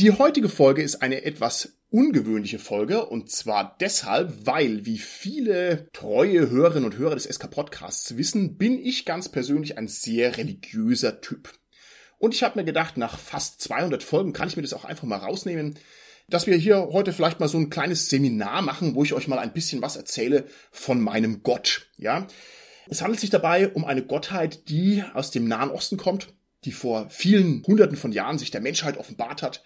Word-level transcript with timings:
Die 0.00 0.12
heutige 0.12 0.48
Folge 0.48 0.80
ist 0.80 1.02
eine 1.02 1.24
etwas 1.24 1.76
ungewöhnliche 1.90 2.58
Folge 2.58 3.04
und 3.04 3.30
zwar 3.30 3.76
deshalb, 3.80 4.46
weil, 4.46 4.86
wie 4.86 4.96
viele 4.96 5.90
treue 5.92 6.48
Hörerinnen 6.48 6.86
und 6.86 6.96
Hörer 6.96 7.16
des 7.16 7.24
SK 7.24 7.50
Podcasts 7.50 8.16
wissen, 8.16 8.56
bin 8.56 8.78
ich 8.78 9.04
ganz 9.04 9.28
persönlich 9.28 9.76
ein 9.76 9.88
sehr 9.88 10.38
religiöser 10.38 11.20
Typ. 11.20 11.52
Und 12.16 12.34
ich 12.34 12.42
habe 12.42 12.58
mir 12.58 12.64
gedacht, 12.64 12.96
nach 12.96 13.18
fast 13.18 13.60
200 13.60 14.02
Folgen 14.02 14.32
kann 14.32 14.48
ich 14.48 14.56
mir 14.56 14.62
das 14.62 14.72
auch 14.72 14.86
einfach 14.86 15.04
mal 15.04 15.18
rausnehmen, 15.18 15.78
dass 16.30 16.46
wir 16.46 16.56
hier 16.56 16.88
heute 16.92 17.12
vielleicht 17.12 17.38
mal 17.38 17.48
so 17.48 17.58
ein 17.58 17.68
kleines 17.68 18.08
Seminar 18.08 18.62
machen, 18.62 18.94
wo 18.94 19.04
ich 19.04 19.12
euch 19.12 19.28
mal 19.28 19.38
ein 19.38 19.52
bisschen 19.52 19.82
was 19.82 19.96
erzähle 19.96 20.46
von 20.70 21.02
meinem 21.02 21.42
Gott, 21.42 21.90
ja. 21.98 22.26
Es 22.88 23.02
handelt 23.02 23.20
sich 23.20 23.28
dabei 23.28 23.68
um 23.68 23.84
eine 23.84 24.02
Gottheit, 24.02 24.70
die 24.70 25.04
aus 25.12 25.30
dem 25.30 25.46
Nahen 25.46 25.70
Osten 25.70 25.98
kommt, 25.98 26.32
die 26.64 26.72
vor 26.72 27.08
vielen 27.10 27.62
Hunderten 27.66 27.96
von 27.96 28.12
Jahren 28.12 28.38
sich 28.38 28.50
der 28.50 28.60
Menschheit 28.60 28.96
offenbart 28.96 29.42
hat, 29.42 29.62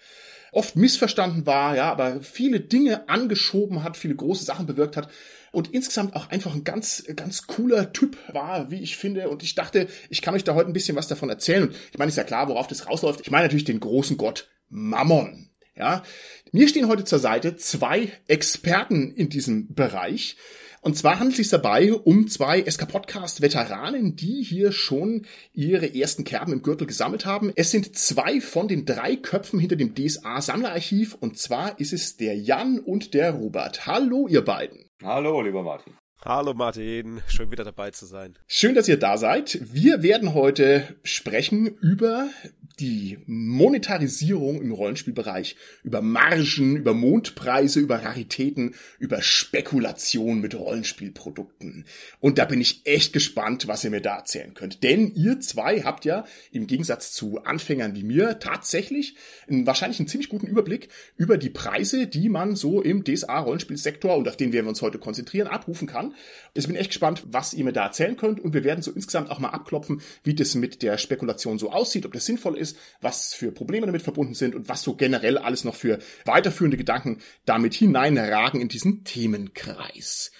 oft 0.51 0.75
missverstanden 0.75 1.45
war, 1.45 1.75
ja, 1.75 1.91
aber 1.91 2.21
viele 2.21 2.61
Dinge 2.61 3.09
angeschoben 3.09 3.83
hat, 3.83 3.97
viele 3.97 4.15
große 4.15 4.45
Sachen 4.45 4.65
bewirkt 4.65 4.95
hat 4.95 5.09
und 5.51 5.73
insgesamt 5.73 6.15
auch 6.15 6.29
einfach 6.29 6.53
ein 6.53 6.63
ganz, 6.63 7.03
ganz 7.15 7.47
cooler 7.47 7.93
Typ 7.93 8.17
war, 8.33 8.71
wie 8.71 8.81
ich 8.81 8.97
finde. 8.97 9.29
Und 9.29 9.43
ich 9.43 9.55
dachte, 9.55 9.87
ich 10.09 10.21
kann 10.21 10.35
euch 10.35 10.43
da 10.43 10.53
heute 10.53 10.69
ein 10.69 10.73
bisschen 10.73 10.97
was 10.97 11.07
davon 11.07 11.29
erzählen. 11.29 11.63
Und 11.63 11.75
ich 11.91 11.97
meine, 11.97 12.09
ist 12.09 12.17
ja 12.17 12.23
klar, 12.23 12.47
worauf 12.49 12.67
das 12.67 12.87
rausläuft. 12.87 13.21
Ich 13.21 13.31
meine 13.31 13.45
natürlich 13.45 13.63
den 13.63 13.79
großen 13.79 14.17
Gott 14.17 14.49
Mammon. 14.69 15.49
Ja, 15.77 16.03
mir 16.51 16.67
stehen 16.69 16.87
heute 16.87 17.03
zur 17.03 17.19
Seite 17.19 17.57
zwei 17.57 18.11
Experten 18.27 19.11
in 19.11 19.29
diesem 19.29 19.73
Bereich. 19.73 20.37
Und 20.85 20.95
zwar 20.95 21.17
handelt 21.17 21.31
es 21.31 21.37
sich 21.37 21.49
dabei 21.49 21.95
um 21.95 22.27
zwei 22.27 22.61
SK-Podcast-Veteranen, 22.61 24.15
die 24.15 24.43
hier 24.43 24.71
schon 24.71 25.25
ihre 25.51 25.95
ersten 25.95 26.25
Kerben 26.25 26.53
im 26.53 26.61
Gürtel 26.61 26.85
gesammelt 26.85 27.25
haben. 27.25 27.51
Es 27.55 27.71
sind 27.71 27.97
zwei 27.97 28.39
von 28.39 28.67
den 28.67 28.85
drei 28.85 29.15
Köpfen 29.15 29.59
hinter 29.59 29.77
dem 29.77 29.95
DSA-Sammlerarchiv. 29.95 31.17
Und 31.19 31.39
zwar 31.39 31.79
ist 31.79 31.91
es 31.91 32.17
der 32.17 32.37
Jan 32.37 32.77
und 32.77 33.15
der 33.15 33.31
Robert. 33.31 33.87
Hallo, 33.87 34.27
ihr 34.27 34.45
beiden. 34.45 34.85
Hallo, 35.01 35.41
lieber 35.41 35.63
Martin. 35.63 35.93
Hallo 36.23 36.53
Martin, 36.53 37.21
schön 37.27 37.49
wieder 37.49 37.63
dabei 37.63 37.89
zu 37.89 38.05
sein. 38.05 38.37
Schön, 38.45 38.75
dass 38.75 38.87
ihr 38.87 38.97
da 38.97 39.17
seid. 39.17 39.59
Wir 39.63 40.03
werden 40.03 40.35
heute 40.35 40.97
sprechen 41.03 41.65
über 41.65 42.29
die 42.79 43.19
Monetarisierung 43.25 44.61
im 44.61 44.71
Rollenspielbereich, 44.71 45.55
über 45.83 46.01
Margen, 46.01 46.75
über 46.75 46.93
Mondpreise, 46.93 47.79
über 47.79 48.03
Raritäten, 48.03 48.75
über 48.99 49.21
Spekulation 49.21 50.41
mit 50.41 50.55
Rollenspielprodukten. 50.55 51.85
Und 52.19 52.37
da 52.37 52.45
bin 52.45 52.61
ich 52.61 52.81
echt 52.85 53.13
gespannt, 53.13 53.67
was 53.67 53.83
ihr 53.83 53.91
mir 53.91 54.01
da 54.01 54.17
erzählen 54.17 54.53
könnt. 54.53 54.83
Denn 54.83 55.13
ihr 55.15 55.39
zwei 55.39 55.81
habt 55.83 56.05
ja 56.05 56.25
im 56.51 56.67
Gegensatz 56.67 57.13
zu 57.13 57.43
Anfängern 57.43 57.95
wie 57.95 58.03
mir 58.03 58.39
tatsächlich 58.39 59.15
einen, 59.47 59.65
wahrscheinlich 59.65 59.99
einen 59.99 60.07
ziemlich 60.07 60.29
guten 60.29 60.47
Überblick 60.47 60.89
über 61.17 61.37
die 61.37 61.49
Preise, 61.49 62.07
die 62.07 62.29
man 62.29 62.55
so 62.55 62.81
im 62.81 63.03
DSA-Rollenspielsektor 63.03 64.17
und 64.17 64.27
auf 64.27 64.37
den 64.37 64.51
werden 64.53 64.65
wir 64.65 64.69
uns 64.69 64.81
heute 64.81 64.99
konzentrieren, 64.99 65.47
abrufen 65.47 65.87
kann. 65.87 66.13
Ich 66.53 66.67
bin 66.67 66.75
echt 66.75 66.89
gespannt, 66.89 67.23
was 67.27 67.53
ihr 67.53 67.63
mir 67.63 67.73
da 67.73 67.85
erzählen 67.85 68.17
könnt 68.17 68.39
und 68.39 68.53
wir 68.53 68.63
werden 68.63 68.81
so 68.81 68.91
insgesamt 68.91 69.29
auch 69.29 69.39
mal 69.39 69.49
abklopfen, 69.49 70.01
wie 70.23 70.35
das 70.35 70.55
mit 70.55 70.81
der 70.81 70.97
Spekulation 70.97 71.59
so 71.59 71.71
aussieht, 71.71 72.05
ob 72.05 72.13
das 72.13 72.25
sinnvoll 72.25 72.57
ist 72.57 72.64
ist, 72.65 72.77
was 73.01 73.33
für 73.33 73.51
Probleme 73.51 73.85
damit 73.85 74.01
verbunden 74.01 74.33
sind 74.33 74.55
und 74.55 74.67
was 74.67 74.81
so 74.81 74.95
generell 74.95 75.37
alles 75.37 75.63
noch 75.63 75.75
für 75.75 75.99
weiterführende 76.25 76.77
Gedanken 76.77 77.19
damit 77.45 77.73
hineinragen 77.73 78.59
in 78.59 78.67
diesen 78.67 79.03
Themenkreis. 79.03 80.31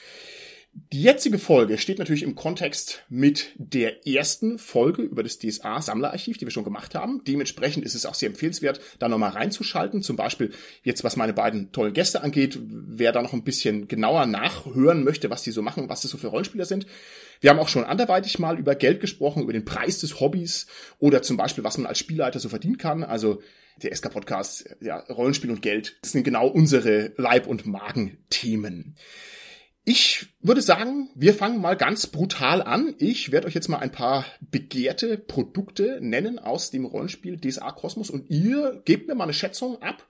Die 0.77 1.01
jetzige 1.01 1.39
Folge 1.39 1.77
steht 1.77 1.99
natürlich 1.99 2.23
im 2.23 2.35
Kontext 2.35 3.05
mit 3.07 3.53
der 3.55 4.05
ersten 4.05 4.59
Folge 4.59 5.03
über 5.03 5.23
das 5.23 5.39
DSA-Sammlerarchiv, 5.39 6.37
die 6.37 6.45
wir 6.45 6.51
schon 6.51 6.65
gemacht 6.65 6.95
haben. 6.95 7.23
Dementsprechend 7.25 7.85
ist 7.85 7.95
es 7.95 8.05
auch 8.05 8.13
sehr 8.13 8.27
empfehlenswert, 8.27 8.81
da 8.99 9.07
nochmal 9.07 9.29
reinzuschalten. 9.29 10.01
Zum 10.01 10.17
Beispiel 10.17 10.51
jetzt, 10.83 11.05
was 11.05 11.15
meine 11.15 11.31
beiden 11.31 11.71
tollen 11.71 11.93
Gäste 11.93 12.23
angeht, 12.23 12.59
wer 12.61 13.13
da 13.13 13.21
noch 13.21 13.31
ein 13.31 13.45
bisschen 13.45 13.87
genauer 13.87 14.25
nachhören 14.25 15.05
möchte, 15.05 15.29
was 15.29 15.43
die 15.43 15.51
so 15.51 15.61
machen, 15.61 15.87
was 15.87 16.01
das 16.01 16.11
so 16.11 16.17
für 16.17 16.27
Rollenspieler 16.27 16.65
sind. 16.65 16.87
Wir 17.39 17.51
haben 17.51 17.59
auch 17.59 17.69
schon 17.69 17.85
anderweitig 17.85 18.37
mal 18.39 18.59
über 18.59 18.75
Geld 18.75 18.99
gesprochen, 18.99 19.43
über 19.43 19.53
den 19.53 19.63
Preis 19.63 19.99
des 19.99 20.19
Hobbys 20.19 20.67
oder 20.99 21.21
zum 21.21 21.37
Beispiel, 21.37 21.63
was 21.63 21.77
man 21.77 21.87
als 21.87 21.99
Spielleiter 21.99 22.39
so 22.39 22.49
verdienen 22.49 22.77
kann. 22.77 23.05
Also 23.05 23.41
der 23.81 23.95
SK-Podcast, 23.95 24.75
ja, 24.81 24.99
Rollenspiel 24.99 25.51
und 25.51 25.61
Geld, 25.61 25.97
das 26.01 26.11
sind 26.11 26.25
genau 26.25 26.47
unsere 26.47 27.13
Leib- 27.15 27.47
und 27.47 27.65
Magenthemen. 27.65 28.97
Ich 29.87 30.29
würde 30.41 30.63
sagen, 30.63 31.11
wir 31.13 31.35
fangen 31.35 31.61
mal 31.61 31.77
ganz 31.77 32.07
brutal 32.07 32.63
an. 32.63 32.95
Ich 32.97 33.31
werde 33.31 33.45
euch 33.45 33.53
jetzt 33.53 33.67
mal 33.67 33.77
ein 33.77 33.91
paar 33.91 34.25
begehrte 34.41 35.15
Produkte 35.19 35.99
nennen 36.01 36.39
aus 36.39 36.71
dem 36.71 36.85
Rollenspiel 36.85 37.39
DSA 37.39 37.71
Kosmos 37.71 38.09
und 38.09 38.31
ihr 38.31 38.81
gebt 38.85 39.07
mir 39.07 39.13
mal 39.13 39.25
eine 39.25 39.33
Schätzung 39.33 39.79
ab, 39.83 40.07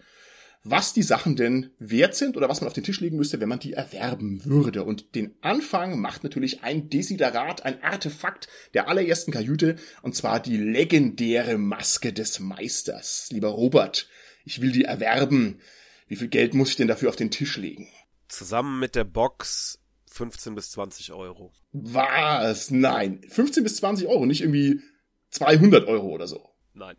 was 0.64 0.94
die 0.94 1.04
Sachen 1.04 1.36
denn 1.36 1.72
wert 1.78 2.16
sind 2.16 2.38
oder 2.38 2.48
was 2.48 2.62
man 2.62 2.70
auf 2.70 2.74
den 2.74 2.86
Tisch 2.86 3.02
legen 3.02 3.18
müsste, 3.18 3.42
wenn 3.42 3.50
man 3.50 3.60
die 3.60 3.74
erwerben 3.74 4.46
würde. 4.46 4.86
Und 4.86 5.14
den 5.14 5.36
Anfang 5.42 6.00
macht 6.00 6.24
natürlich 6.24 6.64
ein 6.64 6.90
Desiderat, 6.90 7.66
ein 7.66 7.84
Artefakt 7.84 8.48
der 8.74 8.88
allerersten 8.88 9.34
Kajüte, 9.34 9.76
und 10.02 10.16
zwar 10.16 10.40
die 10.40 10.56
legendäre 10.56 11.58
Maske 11.58 12.14
des 12.14 12.40
Meisters. 12.40 13.28
Lieber 13.30 13.50
Robert, 13.50 14.08
ich 14.46 14.62
will 14.62 14.72
die 14.72 14.86
erwerben. 14.86 15.60
Wie 16.08 16.16
viel 16.16 16.30
Geld 16.30 16.54
muss 16.54 16.70
ich 16.70 16.76
denn 16.78 16.88
dafür 16.88 17.10
auf 17.10 17.18
den 17.18 17.30
Tisch 17.32 17.58
legen? 17.58 17.90
Zusammen 18.28 18.80
mit 18.80 18.96
der 18.96 19.04
Box 19.04 19.80
15 20.12 20.56
bis 20.56 20.72
20 20.72 21.14
Euro. 21.14 21.52
Was? 21.74 22.72
Nein. 22.72 23.22
15 23.28 23.64
bis 23.64 23.78
20 23.78 24.08
Euro, 24.08 24.26
nicht 24.26 24.42
irgendwie 24.42 24.82
200 25.32 25.88
Euro 25.88 26.08
oder 26.08 26.28
so. 26.28 26.50
Nein. 26.74 26.96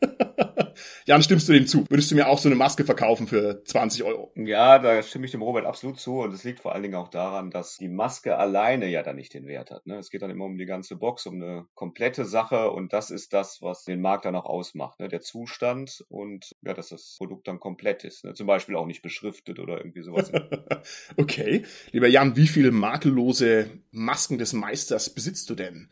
Jan, 1.06 1.22
stimmst 1.22 1.48
du 1.48 1.52
dem 1.52 1.66
zu? 1.66 1.84
Würdest 1.88 2.10
du 2.10 2.14
mir 2.14 2.28
auch 2.28 2.38
so 2.38 2.48
eine 2.48 2.56
Maske 2.56 2.84
verkaufen 2.84 3.26
für 3.26 3.62
20 3.64 4.04
Euro? 4.04 4.32
Ja, 4.36 4.78
da 4.78 5.02
stimme 5.02 5.26
ich 5.26 5.32
dem 5.32 5.42
Robert 5.42 5.66
absolut 5.66 5.98
zu. 5.98 6.20
Und 6.20 6.32
es 6.32 6.44
liegt 6.44 6.60
vor 6.60 6.72
allen 6.72 6.82
Dingen 6.82 6.94
auch 6.94 7.08
daran, 7.08 7.50
dass 7.50 7.76
die 7.76 7.88
Maske 7.88 8.36
alleine 8.36 8.88
ja 8.88 9.02
dann 9.02 9.16
nicht 9.16 9.34
den 9.34 9.46
Wert 9.46 9.70
hat. 9.70 9.86
Ne? 9.86 9.98
Es 9.98 10.10
geht 10.10 10.22
dann 10.22 10.30
immer 10.30 10.44
um 10.44 10.56
die 10.56 10.66
ganze 10.66 10.96
Box, 10.96 11.26
um 11.26 11.34
eine 11.34 11.66
komplette 11.74 12.24
Sache. 12.24 12.70
Und 12.70 12.92
das 12.92 13.10
ist 13.10 13.32
das, 13.32 13.60
was 13.60 13.84
den 13.84 14.00
Markt 14.00 14.24
dann 14.24 14.36
auch 14.36 14.46
ausmacht. 14.46 15.00
Ne? 15.00 15.08
Der 15.08 15.20
Zustand 15.20 16.04
und 16.08 16.54
ja, 16.62 16.74
dass 16.74 16.88
das 16.88 17.16
Produkt 17.18 17.48
dann 17.48 17.60
komplett 17.60 18.04
ist. 18.04 18.24
Ne? 18.24 18.34
Zum 18.34 18.46
Beispiel 18.46 18.76
auch 18.76 18.86
nicht 18.86 19.02
beschriftet 19.02 19.58
oder 19.58 19.78
irgendwie 19.78 20.02
sowas. 20.02 20.32
okay. 21.16 21.64
Lieber 21.92 22.08
Jan, 22.08 22.36
wie 22.36 22.46
viele 22.46 22.70
makellose 22.70 23.70
Masken 23.90 24.38
des 24.38 24.52
Meisters 24.52 25.10
besitzt 25.10 25.50
du 25.50 25.54
denn? 25.54 25.90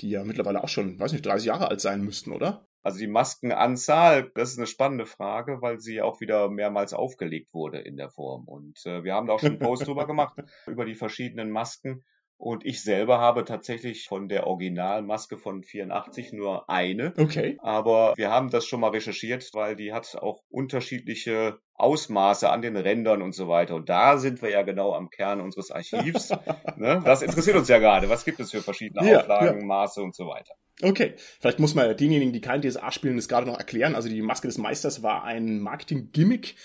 Die 0.00 0.10
ja 0.10 0.24
mittlerweile 0.24 0.64
auch 0.64 0.68
schon, 0.68 0.98
weiß 0.98 1.12
nicht, 1.12 1.24
30 1.24 1.46
Jahre 1.46 1.68
alt 1.68 1.80
sein 1.80 2.02
müssten, 2.02 2.32
oder? 2.32 2.66
Also 2.84 2.98
die 2.98 3.06
Maskenanzahl, 3.06 4.30
das 4.34 4.52
ist 4.52 4.58
eine 4.58 4.66
spannende 4.66 5.06
Frage, 5.06 5.62
weil 5.62 5.80
sie 5.80 6.02
auch 6.02 6.20
wieder 6.20 6.50
mehrmals 6.50 6.92
aufgelegt 6.92 7.54
wurde 7.54 7.78
in 7.78 7.96
der 7.96 8.10
Form. 8.10 8.44
Und 8.46 8.84
äh, 8.84 9.02
wir 9.02 9.14
haben 9.14 9.26
da 9.26 9.32
auch 9.32 9.40
schon 9.40 9.52
einen 9.52 9.58
Post 9.58 9.86
drüber 9.88 10.06
gemacht, 10.06 10.38
über 10.66 10.84
die 10.84 10.94
verschiedenen 10.94 11.50
Masken. 11.50 12.04
Und 12.36 12.66
ich 12.66 12.82
selber 12.82 13.20
habe 13.20 13.46
tatsächlich 13.46 14.06
von 14.06 14.28
der 14.28 14.46
Originalmaske 14.46 15.38
von 15.38 15.62
84 15.62 16.34
nur 16.34 16.68
eine. 16.68 17.14
Okay. 17.16 17.56
Aber 17.62 18.12
wir 18.16 18.30
haben 18.30 18.50
das 18.50 18.66
schon 18.66 18.80
mal 18.80 18.90
recherchiert, 18.90 19.48
weil 19.54 19.76
die 19.76 19.94
hat 19.94 20.14
auch 20.16 20.42
unterschiedliche 20.50 21.58
Ausmaße 21.72 22.50
an 22.50 22.60
den 22.60 22.76
Rändern 22.76 23.22
und 23.22 23.34
so 23.34 23.48
weiter. 23.48 23.76
Und 23.76 23.88
da 23.88 24.18
sind 24.18 24.42
wir 24.42 24.50
ja 24.50 24.60
genau 24.60 24.92
am 24.92 25.08
Kern 25.08 25.40
unseres 25.40 25.70
Archivs. 25.70 26.30
ne? 26.76 27.00
Das 27.02 27.22
interessiert 27.22 27.56
uns 27.56 27.68
ja 27.68 27.78
gerade. 27.78 28.10
Was 28.10 28.26
gibt 28.26 28.40
es 28.40 28.50
für 28.50 28.60
verschiedene 28.60 29.10
ja, 29.10 29.20
Auflagen, 29.20 29.60
ja. 29.60 29.66
Maße 29.66 30.02
und 30.02 30.14
so 30.14 30.26
weiter. 30.26 30.54
Okay, 30.82 31.14
vielleicht 31.40 31.60
muss 31.60 31.74
man 31.74 31.96
denjenigen, 31.96 32.32
die 32.32 32.40
kein 32.40 32.60
DSA 32.60 32.90
spielen, 32.90 33.16
das 33.16 33.28
gerade 33.28 33.46
noch 33.46 33.58
erklären. 33.58 33.94
Also 33.94 34.08
die 34.08 34.22
Maske 34.22 34.48
des 34.48 34.58
Meisters 34.58 35.02
war 35.02 35.24
ein 35.24 35.60
Marketing-Gimmick, 35.60 36.56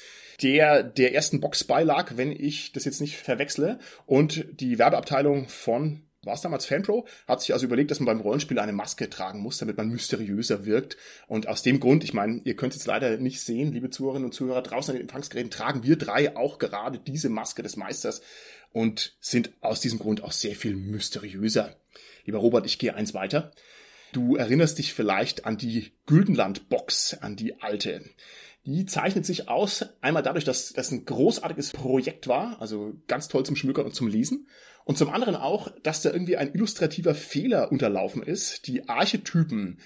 der 0.41 0.83
der 0.83 1.13
ersten 1.13 1.39
Box 1.39 1.63
beilag, 1.63 2.13
wenn 2.15 2.31
ich 2.31 2.71
das 2.71 2.85
jetzt 2.85 3.01
nicht 3.01 3.17
verwechsle. 3.17 3.79
Und 4.05 4.45
die 4.59 4.79
Werbeabteilung 4.79 5.47
von 5.47 6.03
war 6.23 6.33
es 6.33 6.41
damals 6.41 6.65
Fanpro, 6.65 7.07
hat 7.27 7.41
sich 7.41 7.53
also 7.53 7.65
überlegt, 7.65 7.91
dass 7.91 7.99
man 7.99 8.07
beim 8.07 8.21
Rollenspiel 8.21 8.59
eine 8.59 8.73
Maske 8.73 9.09
tragen 9.09 9.39
muss, 9.39 9.57
damit 9.57 9.77
man 9.77 9.89
mysteriöser 9.89 10.65
wirkt. 10.65 10.97
Und 11.27 11.47
aus 11.47 11.63
dem 11.63 11.79
Grund, 11.79 12.03
ich 12.03 12.13
meine, 12.13 12.41
ihr 12.43 12.55
könnt 12.55 12.73
es 12.73 12.79
jetzt 12.79 12.87
leider 12.87 13.17
nicht 13.17 13.41
sehen, 13.41 13.71
liebe 13.71 13.89
Zuhörerinnen 13.89 14.25
und 14.25 14.33
Zuhörer, 14.33 14.61
draußen 14.61 14.91
an 14.91 14.97
den 14.97 15.03
Empfangsgeräten 15.03 15.51
tragen 15.51 15.83
wir 15.83 15.97
drei 15.97 16.35
auch 16.35 16.59
gerade 16.59 16.99
diese 16.99 17.29
Maske 17.29 17.63
des 17.63 17.77
Meisters 17.77 18.21
und 18.71 19.15
sind 19.21 19.51
aus 19.61 19.79
diesem 19.79 19.99
Grund 19.99 20.23
auch 20.23 20.33
sehr 20.33 20.55
viel 20.55 20.75
mysteriöser. 20.75 21.75
Lieber 22.25 22.39
Robert, 22.39 22.65
ich 22.65 22.79
gehe 22.79 22.93
eins 22.93 23.13
weiter. 23.13 23.51
Du 24.11 24.35
erinnerst 24.35 24.77
dich 24.77 24.93
vielleicht 24.93 25.45
an 25.45 25.57
die 25.57 25.91
Güldenland-Box, 26.05 27.15
an 27.21 27.35
die 27.35 27.61
alte. 27.61 28.03
Die 28.65 28.85
zeichnet 28.85 29.25
sich 29.25 29.47
aus, 29.47 29.85
einmal 30.01 30.23
dadurch, 30.23 30.45
dass 30.45 30.73
das 30.73 30.91
ein 30.91 31.05
großartiges 31.05 31.71
Projekt 31.71 32.27
war, 32.27 32.61
also 32.61 32.93
ganz 33.07 33.27
toll 33.27 33.45
zum 33.45 33.55
Schmückern 33.55 33.85
und 33.85 33.95
zum 33.95 34.07
Lesen. 34.07 34.47
Und 34.83 34.97
zum 34.97 35.09
anderen 35.09 35.35
auch, 35.35 35.69
dass 35.83 36.01
da 36.01 36.11
irgendwie 36.11 36.37
ein 36.37 36.53
illustrativer 36.53 37.13
Fehler 37.13 37.71
unterlaufen 37.71 38.23
ist. 38.23 38.67
Die 38.67 38.89
Archetypen, 38.89 39.79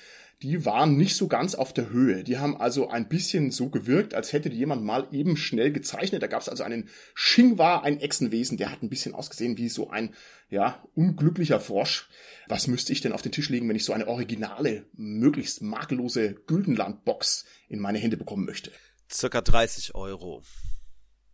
die 0.43 0.65
waren 0.65 0.97
nicht 0.97 1.15
so 1.15 1.29
ganz 1.29 1.55
auf 1.55 1.73
der 1.73 1.89
Höhe. 1.89 2.25
Die 2.25 2.37
haben 2.37 2.59
also 2.59 2.89
ein 2.89 3.07
bisschen 3.07 3.49
so 3.49 3.69
gewirkt, 3.69 4.13
als 4.13 4.33
hätte 4.33 4.49
jemand 4.49 4.83
mal 4.83 5.07
eben 5.13 5.37
schnell 5.37 5.71
gezeichnet. 5.71 6.21
Da 6.21 6.27
gab 6.27 6.41
es 6.41 6.49
also 6.49 6.63
einen 6.63 6.89
Shingwa, 7.15 7.79
ein 7.79 8.01
Echsenwesen, 8.01 8.57
der 8.57 8.69
hat 8.69 8.83
ein 8.83 8.89
bisschen 8.89 9.15
ausgesehen 9.15 9.57
wie 9.57 9.69
so 9.69 9.89
ein, 9.89 10.13
ja, 10.49 10.83
unglücklicher 10.95 11.61
Frosch. 11.61 12.09
Was 12.49 12.67
müsste 12.67 12.91
ich 12.91 12.99
denn 12.99 13.13
auf 13.13 13.21
den 13.21 13.31
Tisch 13.31 13.47
legen, 13.47 13.69
wenn 13.69 13.77
ich 13.77 13.85
so 13.85 13.93
eine 13.93 14.07
originale, 14.07 14.85
möglichst 14.91 15.61
makellose 15.61 16.33
Güldenland-Box 16.33 17.45
in 17.69 17.79
meine 17.79 17.99
Hände 17.99 18.17
bekommen 18.17 18.45
möchte? 18.45 18.73
Circa 19.09 19.39
30 19.39 19.95
Euro. 19.95 20.43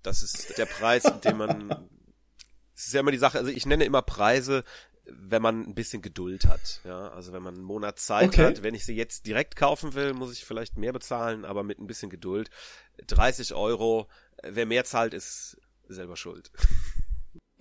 Das 0.04 0.22
ist 0.22 0.56
der 0.60 0.68
Preis, 0.68 1.04
den 1.24 1.36
man 1.36 1.90
es 2.80 2.88
ist 2.88 2.94
ja 2.94 3.02
immer 3.02 3.12
die 3.12 3.18
Sache, 3.18 3.38
also 3.38 3.52
ich 3.52 3.66
nenne 3.66 3.84
immer 3.84 4.02
Preise, 4.02 4.64
wenn 5.12 5.42
man 5.42 5.66
ein 5.66 5.76
bisschen 5.76 6.02
Geduld 6.02 6.46
hat. 6.46 6.82
Ja, 6.84 7.10
also 7.10 7.34
wenn 7.34 7.44
man 7.44 7.56
einen 7.56 7.64
Monat 7.64 8.00
Zeit 8.00 8.30
okay. 8.30 8.46
hat, 8.46 8.64
wenn 8.64 8.76
ich 8.76 8.86
sie 8.86 8.96
jetzt 8.96 9.26
direkt 9.26 9.56
kaufen 9.56 9.94
will, 9.94 10.14
muss 10.14 10.34
ich 10.34 10.46
vielleicht 10.46 10.78
mehr 10.78 10.94
bezahlen, 10.94 11.46
aber 11.46 11.64
mit 11.64 11.80
ein 11.80 11.88
bisschen 11.88 12.10
Geduld. 12.10 12.50
30 13.08 13.54
Euro, 13.54 14.08
wer 14.44 14.66
mehr 14.66 14.86
zahlt, 14.86 15.14
ist 15.14 15.58
selber 15.88 16.16
schuld. 16.16 16.52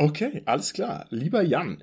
Okay, 0.00 0.42
alles 0.46 0.72
klar. 0.72 1.06
Lieber 1.10 1.42
Jan, 1.42 1.82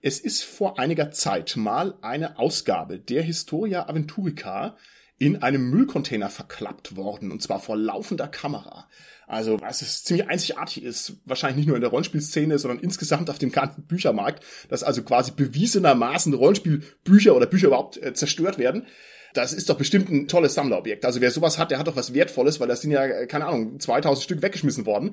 es 0.00 0.18
ist 0.18 0.42
vor 0.42 0.80
einiger 0.80 1.12
Zeit 1.12 1.56
mal 1.56 1.96
eine 2.02 2.38
Ausgabe 2.38 2.98
der 2.98 3.22
Historia 3.22 3.88
Aventurica 3.88 4.76
in 5.18 5.42
einem 5.42 5.70
Müllcontainer 5.70 6.30
verklappt 6.30 6.96
worden, 6.96 7.30
und 7.30 7.42
zwar 7.42 7.60
vor 7.60 7.76
laufender 7.76 8.28
Kamera. 8.28 8.88
Also, 9.26 9.60
was 9.60 9.82
es 9.82 10.04
ziemlich 10.04 10.28
einzigartig 10.28 10.82
ist, 10.82 11.14
wahrscheinlich 11.24 11.58
nicht 11.58 11.66
nur 11.68 11.76
in 11.76 11.80
der 11.80 11.90
Rollenspielszene, 11.90 12.58
sondern 12.58 12.80
insgesamt 12.80 13.30
auf 13.30 13.38
dem 13.38 13.52
ganzen 13.52 13.86
Büchermarkt, 13.86 14.44
dass 14.68 14.82
also 14.82 15.02
quasi 15.02 15.30
bewiesenermaßen 15.30 16.34
Rollenspielbücher 16.34 17.34
oder 17.34 17.46
Bücher 17.46 17.68
überhaupt 17.68 18.02
äh, 18.02 18.12
zerstört 18.14 18.58
werden. 18.58 18.86
Das 19.32 19.52
ist 19.54 19.70
doch 19.70 19.78
bestimmt 19.78 20.10
ein 20.10 20.28
tolles 20.28 20.54
Sammlerobjekt. 20.54 21.06
Also 21.06 21.20
wer 21.20 21.30
sowas 21.30 21.56
hat, 21.56 21.70
der 21.70 21.78
hat 21.78 21.86
doch 21.86 21.96
was 21.96 22.12
Wertvolles, 22.12 22.60
weil 22.60 22.68
das 22.68 22.82
sind 22.82 22.90
ja, 22.90 23.04
äh, 23.04 23.26
keine 23.26 23.46
Ahnung, 23.46 23.80
2000 23.80 24.22
Stück 24.22 24.42
weggeschmissen 24.42 24.86
worden. 24.86 25.12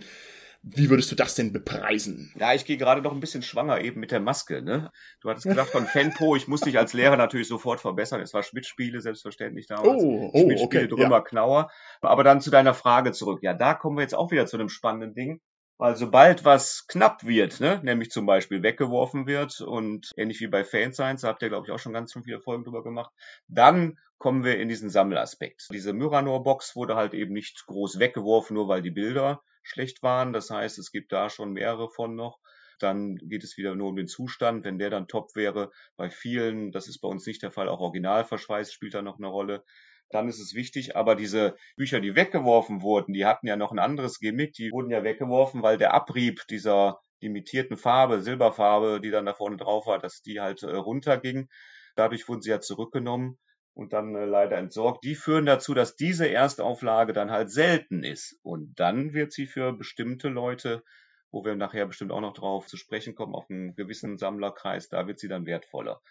Wie 0.61 0.89
würdest 0.89 1.09
du 1.11 1.15
das 1.15 1.35
denn 1.35 1.53
bepreisen? 1.53 2.33
Ja, 2.37 2.53
ich 2.53 2.65
gehe 2.65 2.77
gerade 2.77 3.01
noch 3.01 3.13
ein 3.13 3.21
bisschen 3.21 3.43
schwanger 3.43 3.79
eben 3.81 3.99
mit 3.99 4.11
der 4.11 4.19
Maske. 4.19 4.61
Ne? 4.61 4.91
Du 5.21 5.29
hattest 5.29 5.47
gesagt 5.47 5.69
von 5.69 5.85
Fanpo, 5.85 6.35
ich 6.35 6.47
muss 6.47 6.61
dich 6.61 6.77
als 6.77 6.93
Lehrer 6.93 7.15
natürlich 7.15 7.47
sofort 7.47 7.79
verbessern. 7.79 8.19
Es 8.19 8.33
war 8.33 8.43
Schmidt-Spiele, 8.43 8.99
selbstverständlich 8.99 9.67
damals. 9.67 10.03
Oh, 10.03 10.31
oh 10.33 10.39
Schmidt-Spiele, 10.41 10.83
okay, 10.83 10.87
Drümmer, 10.87 11.17
ja. 11.17 11.21
Knauer. 11.21 11.71
Aber 12.01 12.23
dann 12.25 12.41
zu 12.41 12.51
deiner 12.51 12.73
Frage 12.73 13.13
zurück. 13.13 13.39
Ja, 13.41 13.53
da 13.53 13.73
kommen 13.73 13.97
wir 13.97 14.01
jetzt 14.01 14.15
auch 14.15 14.31
wieder 14.31 14.45
zu 14.47 14.57
einem 14.57 14.69
spannenden 14.69 15.13
Ding. 15.13 15.41
Weil 15.77 15.95
sobald 15.95 16.43
was 16.43 16.87
knapp 16.87 17.25
wird, 17.25 17.61
ne, 17.61 17.79
nämlich 17.81 18.11
zum 18.11 18.25
Beispiel 18.25 18.61
weggeworfen 18.61 19.27
wird 19.27 19.61
und 19.61 20.11
ähnlich 20.17 20.41
wie 20.41 20.47
bei 20.47 20.65
Fanscience, 20.65 21.21
da 21.21 21.29
habt 21.29 21.41
ihr, 21.41 21.47
glaube 21.47 21.67
ich, 21.67 21.71
auch 21.71 21.79
schon 21.79 21.93
ganz 21.93 22.11
viele 22.11 22.41
Folgen 22.41 22.65
drüber 22.65 22.83
gemacht, 22.83 23.13
dann 23.47 23.97
kommen 24.17 24.43
wir 24.43 24.59
in 24.59 24.67
diesen 24.67 24.89
Sammelaspekt. 24.89 25.69
Diese 25.71 25.93
Myranor-Box 25.93 26.75
wurde 26.75 26.97
halt 26.97 27.13
eben 27.13 27.31
nicht 27.31 27.65
groß 27.65 27.97
weggeworfen, 27.97 28.55
nur 28.55 28.67
weil 28.67 28.81
die 28.81 28.91
Bilder 28.91 29.41
schlecht 29.69 30.03
waren. 30.03 30.33
Das 30.33 30.49
heißt, 30.49 30.77
es 30.79 30.91
gibt 30.91 31.11
da 31.11 31.29
schon 31.29 31.53
mehrere 31.53 31.89
von 31.89 32.15
noch. 32.15 32.39
Dann 32.79 33.15
geht 33.17 33.43
es 33.43 33.57
wieder 33.57 33.75
nur 33.75 33.89
um 33.89 33.95
den 33.95 34.07
Zustand. 34.07 34.63
Wenn 34.63 34.79
der 34.79 34.89
dann 34.89 35.07
top 35.07 35.35
wäre, 35.35 35.71
bei 35.97 36.09
vielen, 36.09 36.71
das 36.71 36.87
ist 36.87 36.99
bei 36.99 37.07
uns 37.07 37.25
nicht 37.25 37.43
der 37.43 37.51
Fall, 37.51 37.69
auch 37.69 37.79
Originalverschweiß 37.79 38.71
spielt 38.71 38.93
da 38.93 39.01
noch 39.01 39.17
eine 39.17 39.27
Rolle. 39.27 39.63
Dann 40.09 40.27
ist 40.27 40.39
es 40.39 40.55
wichtig, 40.55 40.95
aber 40.95 41.15
diese 41.15 41.55
Bücher, 41.75 41.99
die 41.99 42.15
weggeworfen 42.15 42.81
wurden, 42.81 43.13
die 43.13 43.25
hatten 43.25 43.47
ja 43.47 43.55
noch 43.55 43.71
ein 43.71 43.79
anderes 43.79 44.19
Gimmick. 44.19 44.53
Die 44.53 44.71
wurden 44.71 44.89
ja 44.89 45.03
weggeworfen, 45.03 45.61
weil 45.61 45.77
der 45.77 45.93
Abrieb 45.93 46.47
dieser 46.49 46.99
limitierten 47.21 47.77
Farbe, 47.77 48.21
Silberfarbe, 48.21 49.01
die 49.01 49.11
dann 49.11 49.25
da 49.25 49.33
vorne 49.33 49.57
drauf 49.57 49.85
war, 49.85 49.99
dass 49.99 50.21
die 50.21 50.39
halt 50.39 50.63
äh, 50.63 50.75
runterging. 50.75 51.49
Dadurch 51.95 52.27
wurden 52.27 52.41
sie 52.41 52.49
ja 52.49 52.61
zurückgenommen 52.61 53.37
und 53.73 53.93
dann 53.93 54.15
äh, 54.15 54.25
leider 54.25 54.57
entsorgt. 54.57 55.03
Die 55.03 55.15
führen 55.15 55.45
dazu, 55.45 55.73
dass 55.73 55.95
diese 55.95 56.29
Erstauflage 56.29 57.13
dann 57.13 57.31
halt 57.31 57.51
selten 57.51 58.03
ist. 58.03 58.37
Und 58.43 58.79
dann 58.79 59.13
wird 59.13 59.31
sie 59.31 59.47
für 59.47 59.73
bestimmte 59.73 60.29
Leute, 60.29 60.83
wo 61.31 61.45
wir 61.45 61.55
nachher 61.55 61.85
bestimmt 61.85 62.11
auch 62.11 62.21
noch 62.21 62.33
drauf 62.33 62.67
zu 62.67 62.77
sprechen 62.77 63.15
kommen, 63.15 63.35
auf 63.35 63.49
einen 63.49 63.75
gewissen 63.75 64.17
Sammlerkreis, 64.17 64.89
da 64.89 65.07
wird 65.07 65.19
sie 65.19 65.27
dann 65.27 65.45
wertvoller. 65.45 66.01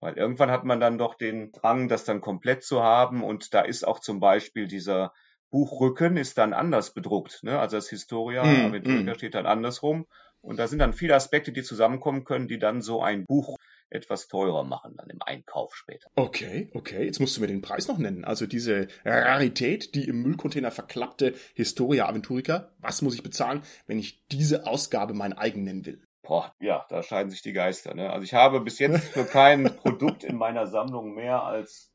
Weil 0.00 0.16
irgendwann 0.16 0.50
hat 0.50 0.64
man 0.64 0.78
dann 0.78 0.96
doch 0.96 1.14
den 1.14 1.50
Drang, 1.50 1.88
das 1.88 2.04
dann 2.04 2.20
komplett 2.20 2.62
zu 2.62 2.82
haben. 2.82 3.24
Und 3.24 3.52
da 3.52 3.62
ist 3.62 3.86
auch 3.86 3.98
zum 3.98 4.20
Beispiel 4.20 4.68
dieser 4.68 5.12
Buchrücken 5.50 6.16
ist 6.16 6.38
dann 6.38 6.52
anders 6.52 6.92
bedruckt. 6.92 7.42
Ne? 7.42 7.58
Also 7.58 7.76
das 7.76 7.88
Historia 7.88 8.44
mm, 8.44 8.72
mm. 8.72 9.14
steht 9.14 9.34
dann 9.34 9.46
andersrum. 9.46 10.06
Und 10.40 10.58
da 10.58 10.68
sind 10.68 10.78
dann 10.78 10.92
viele 10.92 11.14
Aspekte, 11.14 11.52
die 11.52 11.62
zusammenkommen 11.62 12.24
können, 12.24 12.48
die 12.48 12.58
dann 12.58 12.80
so 12.80 13.02
ein 13.02 13.24
Buch 13.24 13.56
etwas 13.90 14.28
teurer 14.28 14.64
machen 14.64 14.94
dann 14.96 15.08
im 15.10 15.22
Einkauf 15.22 15.74
später. 15.74 16.10
Okay, 16.14 16.70
okay. 16.74 17.04
Jetzt 17.04 17.20
musst 17.20 17.36
du 17.36 17.40
mir 17.40 17.46
den 17.46 17.62
Preis 17.62 17.88
noch 17.88 17.98
nennen. 17.98 18.24
Also 18.24 18.46
diese 18.46 18.88
Rarität, 19.04 19.94
die 19.94 20.08
im 20.08 20.22
Müllcontainer 20.22 20.70
verklappte 20.70 21.34
Historia 21.54 22.08
Aventurica. 22.08 22.70
Was 22.78 23.02
muss 23.02 23.14
ich 23.14 23.22
bezahlen, 23.22 23.62
wenn 23.86 23.98
ich 23.98 24.26
diese 24.28 24.66
Ausgabe 24.66 25.14
mein 25.14 25.32
eigen 25.32 25.64
nennen 25.64 25.86
will? 25.86 26.02
Boah, 26.22 26.54
ja, 26.60 26.84
da 26.90 27.02
scheiden 27.02 27.30
sich 27.30 27.40
die 27.40 27.54
Geister. 27.54 27.94
Ne? 27.94 28.10
Also 28.10 28.24
ich 28.24 28.34
habe 28.34 28.60
bis 28.60 28.78
jetzt 28.78 29.08
für 29.08 29.24
kein 29.24 29.64
Produkt 29.76 30.24
in 30.24 30.36
meiner 30.36 30.66
Sammlung 30.66 31.14
mehr 31.14 31.42
als 31.42 31.90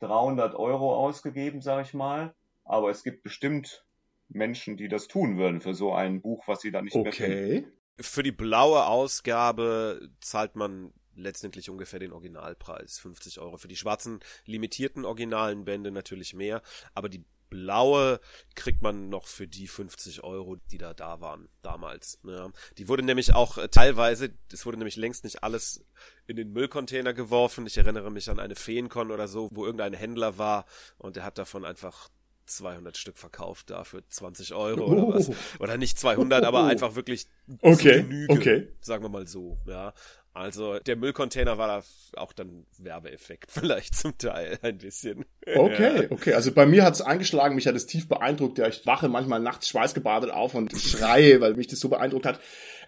300 0.00 0.54
Euro 0.54 0.94
ausgegeben, 0.94 1.60
sage 1.60 1.82
ich 1.82 1.94
mal. 1.94 2.34
Aber 2.64 2.90
es 2.90 3.02
gibt 3.02 3.22
bestimmt 3.24 3.84
Menschen, 4.28 4.76
die 4.76 4.88
das 4.88 5.08
tun 5.08 5.38
würden 5.38 5.60
für 5.60 5.74
so 5.74 5.92
ein 5.92 6.22
Buch, 6.22 6.44
was 6.46 6.60
sie 6.60 6.70
dann 6.70 6.84
nicht 6.84 6.94
okay. 6.94 7.04
mehr 7.04 7.12
kennen. 7.12 7.72
Für 8.00 8.22
die 8.22 8.32
blaue 8.32 8.86
Ausgabe 8.86 10.08
zahlt 10.20 10.56
man 10.56 10.92
letztendlich 11.16 11.70
ungefähr 11.70 12.00
den 12.00 12.12
Originalpreis, 12.12 12.98
50 12.98 13.40
Euro. 13.40 13.56
Für 13.56 13.68
die 13.68 13.76
schwarzen 13.76 14.20
limitierten 14.46 15.04
originalen 15.04 15.64
Bände 15.64 15.90
natürlich 15.90 16.34
mehr, 16.34 16.62
aber 16.94 17.08
die 17.08 17.24
blaue 17.54 18.20
kriegt 18.56 18.82
man 18.82 19.08
noch 19.08 19.28
für 19.28 19.46
die 19.46 19.68
50 19.68 20.24
Euro, 20.24 20.56
die 20.72 20.78
da 20.78 20.92
da 20.92 21.20
waren 21.20 21.48
damals. 21.62 22.18
Ja. 22.24 22.50
Die 22.78 22.88
wurde 22.88 23.04
nämlich 23.04 23.32
auch 23.34 23.58
äh, 23.58 23.68
teilweise, 23.68 24.30
es 24.52 24.66
wurde 24.66 24.78
nämlich 24.78 24.96
längst 24.96 25.22
nicht 25.22 25.44
alles 25.44 25.84
in 26.26 26.34
den 26.34 26.52
Müllcontainer 26.52 27.14
geworfen. 27.14 27.66
Ich 27.66 27.76
erinnere 27.76 28.10
mich 28.10 28.28
an 28.28 28.40
eine 28.40 28.56
Feencon 28.56 29.12
oder 29.12 29.28
so, 29.28 29.50
wo 29.52 29.64
irgendein 29.64 29.92
Händler 29.92 30.36
war 30.36 30.66
und 30.98 31.14
der 31.14 31.24
hat 31.24 31.38
davon 31.38 31.64
einfach 31.64 32.08
200 32.46 32.96
Stück 32.96 33.18
verkauft 33.18 33.70
da 33.70 33.84
für 33.84 34.06
20 34.08 34.54
Euro 34.54 34.84
oder 34.84 35.14
was. 35.14 35.28
Oh. 35.28 35.34
Oder 35.60 35.76
nicht 35.76 35.98
200, 35.98 36.44
aber 36.44 36.64
einfach 36.64 36.94
wirklich 36.94 37.26
okay, 37.60 38.02
Genüge, 38.02 38.32
okay. 38.32 38.68
sagen 38.80 39.02
wir 39.02 39.08
mal 39.08 39.26
so, 39.26 39.58
ja. 39.66 39.92
Also 40.34 40.80
der 40.80 40.96
Müllcontainer 40.96 41.58
war 41.58 41.68
da 41.68 42.20
auch 42.20 42.32
dann 42.32 42.66
Werbeeffekt 42.78 43.50
vielleicht 43.52 43.94
zum 43.94 44.18
Teil 44.18 44.58
ein 44.62 44.78
bisschen. 44.78 45.24
Okay, 45.46 46.08
okay. 46.10 46.34
Also 46.34 46.50
bei 46.50 46.66
mir 46.66 46.84
hat 46.84 46.94
es 46.94 47.00
eingeschlagen, 47.00 47.54
mich 47.54 47.68
hat 47.68 47.76
es 47.76 47.86
tief 47.86 48.08
beeindruckt. 48.08 48.58
Ja, 48.58 48.66
ich 48.66 48.84
wache 48.84 49.08
manchmal 49.08 49.38
nachts 49.38 49.68
schweißgebadet 49.68 50.30
auf 50.30 50.54
und 50.54 50.76
schreie, 50.76 51.40
weil 51.40 51.54
mich 51.54 51.68
das 51.68 51.78
so 51.78 51.88
beeindruckt 51.88 52.26
hat. 52.26 52.40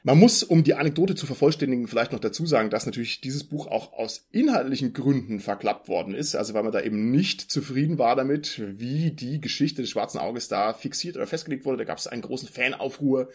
Man 0.06 0.20
muss, 0.20 0.44
um 0.44 0.62
die 0.62 0.75
Anekdote 0.75 1.16
zu 1.16 1.26
vervollständigen, 1.26 1.88
vielleicht 1.88 2.12
noch 2.12 2.20
dazu 2.20 2.46
sagen, 2.46 2.70
dass 2.70 2.86
natürlich 2.86 3.20
dieses 3.20 3.42
Buch 3.42 3.66
auch 3.66 3.92
aus 3.92 4.28
inhaltlichen 4.30 4.92
Gründen 4.92 5.40
verklappt 5.40 5.88
worden 5.88 6.14
ist. 6.14 6.36
Also 6.36 6.54
weil 6.54 6.62
man 6.62 6.70
da 6.70 6.80
eben 6.80 7.10
nicht 7.10 7.40
zufrieden 7.40 7.98
war 7.98 8.14
damit, 8.14 8.62
wie 8.64 9.10
die 9.10 9.40
Geschichte 9.40 9.82
des 9.82 9.90
Schwarzen 9.90 10.18
Auges 10.18 10.46
da 10.46 10.75
fixiert 10.75 11.16
oder 11.16 11.26
festgelegt 11.26 11.64
wurde. 11.64 11.78
Da 11.78 11.84
gab 11.84 11.98
es 11.98 12.06
einen 12.06 12.22
großen 12.22 12.48
Fanaufruhr 12.48 13.30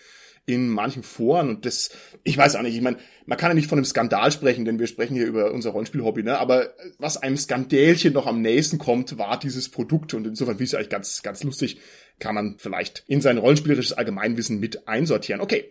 in 0.46 0.70
manchen 0.70 1.04
Foren 1.04 1.50
und 1.50 1.66
das, 1.66 1.90
ich 2.24 2.38
weiß 2.38 2.56
auch 2.56 2.62
nicht, 2.62 2.76
ich 2.76 2.82
meine, 2.82 2.98
man 3.26 3.38
kann 3.38 3.52
ja 3.52 3.54
nicht 3.54 3.68
von 3.68 3.78
einem 3.78 3.86
Skandal 3.86 4.32
sprechen, 4.32 4.64
denn 4.64 4.80
wir 4.80 4.88
sprechen 4.88 5.16
hier 5.16 5.28
über 5.28 5.52
unser 5.52 5.72
Rollenspiel-Hobby, 5.72 6.24
ne? 6.24 6.40
Aber 6.40 6.74
was 6.98 7.18
einem 7.18 7.36
Skandälchen 7.36 8.14
noch 8.14 8.28
am 8.28 8.42
nächsten 8.42 8.78
kommt, 8.78 9.18
war 9.18 9.38
dieses 9.38 9.68
Produkt 9.70 10.14
und 10.14 10.26
insofern 10.26 10.58
wie 10.60 10.64
es 10.64 10.74
eigentlich 10.74 10.90
ganz, 10.90 11.22
ganz 11.22 11.44
lustig, 11.44 11.82
kann 12.20 12.34
man 12.34 12.56
vielleicht 12.58 13.04
in 13.08 13.20
sein 13.20 13.38
rollenspielerisches 13.38 13.94
Allgemeinwissen 13.94 14.60
mit 14.60 14.88
einsortieren. 14.88 15.42
Okay, 15.42 15.66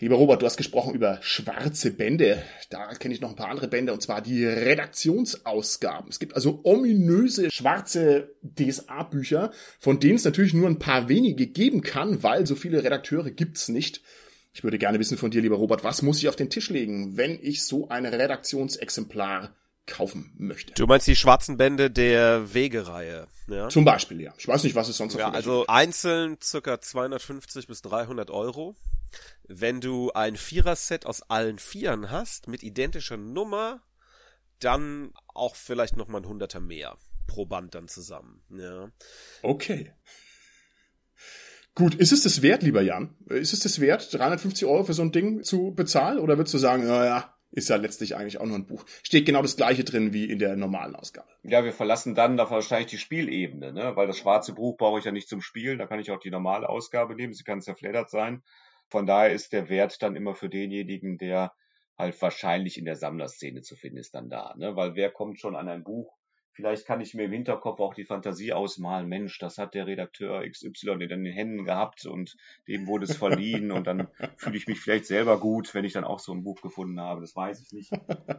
Lieber 0.00 0.16
Robert, 0.16 0.40
du 0.40 0.46
hast 0.46 0.56
gesprochen 0.56 0.94
über 0.94 1.18
schwarze 1.20 1.90
Bände. 1.90 2.42
Da 2.70 2.94
kenne 2.94 3.12
ich 3.12 3.20
noch 3.20 3.28
ein 3.28 3.36
paar 3.36 3.50
andere 3.50 3.68
Bände, 3.68 3.92
und 3.92 4.00
zwar 4.00 4.22
die 4.22 4.46
Redaktionsausgaben. 4.46 6.08
Es 6.08 6.18
gibt 6.18 6.34
also 6.34 6.60
ominöse 6.64 7.50
schwarze 7.50 8.34
DSA-Bücher, 8.42 9.52
von 9.78 10.00
denen 10.00 10.14
es 10.14 10.24
natürlich 10.24 10.54
nur 10.54 10.68
ein 10.68 10.78
paar 10.78 11.10
wenige 11.10 11.46
geben 11.48 11.82
kann, 11.82 12.22
weil 12.22 12.46
so 12.46 12.54
viele 12.54 12.82
Redakteure 12.82 13.30
gibt's 13.30 13.68
nicht. 13.68 14.00
Ich 14.54 14.64
würde 14.64 14.78
gerne 14.78 14.98
wissen 14.98 15.18
von 15.18 15.30
dir, 15.30 15.42
lieber 15.42 15.56
Robert, 15.56 15.84
was 15.84 16.00
muss 16.00 16.16
ich 16.16 16.30
auf 16.30 16.36
den 16.36 16.48
Tisch 16.48 16.70
legen, 16.70 17.18
wenn 17.18 17.38
ich 17.38 17.62
so 17.62 17.90
ein 17.90 18.06
Redaktionsexemplar 18.06 19.54
kaufen 19.90 20.32
möchte. 20.38 20.72
Du 20.74 20.86
meinst 20.86 21.06
die 21.06 21.16
schwarzen 21.16 21.56
Bände 21.56 21.90
der 21.90 22.54
Wegereihe, 22.54 23.26
ja? 23.48 23.68
Zum 23.68 23.84
Beispiel, 23.84 24.20
ja. 24.20 24.32
Ich 24.38 24.48
weiß 24.48 24.64
nicht, 24.64 24.74
was 24.74 24.88
es 24.88 24.96
sonst 24.96 25.14
noch 25.14 25.20
Ja, 25.20 25.30
also 25.30 25.66
einzeln 25.66 26.38
circa 26.42 26.80
250 26.80 27.66
bis 27.66 27.82
300 27.82 28.30
Euro. 28.30 28.76
Wenn 29.46 29.80
du 29.80 30.12
ein 30.12 30.36
Vierer-Set 30.36 31.04
aus 31.04 31.22
allen 31.22 31.58
Vieren 31.58 32.10
hast, 32.10 32.48
mit 32.48 32.62
identischer 32.62 33.16
Nummer, 33.16 33.82
dann 34.60 35.12
auch 35.28 35.56
vielleicht 35.56 35.96
noch 35.96 36.08
mal 36.08 36.18
ein 36.18 36.28
Hunderter 36.28 36.60
mehr 36.60 36.96
pro 37.26 37.46
Band 37.46 37.74
dann 37.74 37.88
zusammen, 37.88 38.42
ja. 38.50 38.90
Okay. 39.42 39.92
Gut, 41.74 41.94
ist 41.94 42.12
es 42.12 42.24
das 42.24 42.42
wert, 42.42 42.62
lieber 42.62 42.82
Jan? 42.82 43.16
Ist 43.26 43.52
es 43.52 43.60
das 43.60 43.80
wert, 43.80 44.12
350 44.12 44.66
Euro 44.66 44.84
für 44.84 44.92
so 44.92 45.02
ein 45.02 45.12
Ding 45.12 45.42
zu 45.44 45.72
bezahlen? 45.72 46.18
Oder 46.18 46.36
würdest 46.36 46.54
du 46.54 46.58
sagen, 46.58 46.86
naja, 46.86 47.34
ist 47.52 47.68
ja 47.68 47.76
letztlich 47.76 48.16
eigentlich 48.16 48.38
auch 48.38 48.46
nur 48.46 48.56
ein 48.56 48.66
Buch. 48.66 48.84
Steht 49.02 49.26
genau 49.26 49.42
das 49.42 49.56
gleiche 49.56 49.84
drin 49.84 50.12
wie 50.12 50.24
in 50.24 50.38
der 50.38 50.56
normalen 50.56 50.94
Ausgabe. 50.94 51.28
Ja, 51.42 51.64
wir 51.64 51.72
verlassen 51.72 52.14
dann 52.14 52.36
da 52.36 52.48
wahrscheinlich 52.50 52.90
die 52.90 52.98
Spielebene, 52.98 53.72
ne? 53.72 53.96
weil 53.96 54.06
das 54.06 54.18
schwarze 54.18 54.52
Buch 54.52 54.76
brauche 54.76 54.98
ich 54.98 55.04
ja 55.04 55.12
nicht 55.12 55.28
zum 55.28 55.40
Spielen, 55.40 55.78
da 55.78 55.86
kann 55.86 56.00
ich 56.00 56.10
auch 56.10 56.20
die 56.20 56.30
normale 56.30 56.68
Ausgabe 56.68 57.14
nehmen, 57.14 57.32
sie 57.32 57.44
kann 57.44 57.60
zerfleddert 57.60 58.10
sein. 58.10 58.42
Von 58.88 59.06
daher 59.06 59.32
ist 59.32 59.52
der 59.52 59.68
Wert 59.68 60.02
dann 60.02 60.16
immer 60.16 60.34
für 60.34 60.48
denjenigen, 60.48 61.18
der 61.18 61.52
halt 61.96 62.20
wahrscheinlich 62.22 62.78
in 62.78 62.84
der 62.84 62.96
Sammlerszene 62.96 63.62
zu 63.62 63.76
finden 63.76 63.98
ist, 63.98 64.14
dann 64.14 64.30
da. 64.30 64.54
Ne? 64.56 64.74
Weil 64.76 64.94
wer 64.94 65.10
kommt 65.10 65.38
schon 65.38 65.54
an 65.54 65.68
ein 65.68 65.84
Buch, 65.84 66.16
Vielleicht 66.52 66.86
kann 66.86 67.00
ich 67.00 67.14
mir 67.14 67.24
im 67.24 67.32
Hinterkopf 67.32 67.80
auch 67.80 67.94
die 67.94 68.04
Fantasie 68.04 68.52
ausmalen, 68.52 69.08
Mensch, 69.08 69.38
das 69.38 69.56
hat 69.56 69.74
der 69.74 69.86
Redakteur 69.86 70.42
XY 70.48 70.92
in 70.92 71.08
den 71.08 71.26
Händen 71.26 71.64
gehabt 71.64 72.06
und 72.06 72.36
dem 72.66 72.86
wurde 72.86 73.04
es 73.04 73.16
verliehen 73.16 73.70
und 73.70 73.86
dann 73.86 74.08
fühle 74.36 74.56
ich 74.56 74.66
mich 74.66 74.80
vielleicht 74.80 75.06
selber 75.06 75.38
gut, 75.38 75.74
wenn 75.74 75.84
ich 75.84 75.92
dann 75.92 76.04
auch 76.04 76.18
so 76.18 76.32
ein 76.32 76.42
Buch 76.42 76.60
gefunden 76.60 77.00
habe. 77.00 77.20
Das 77.20 77.36
weiß 77.36 77.62
ich 77.62 77.72
nicht. 77.72 77.92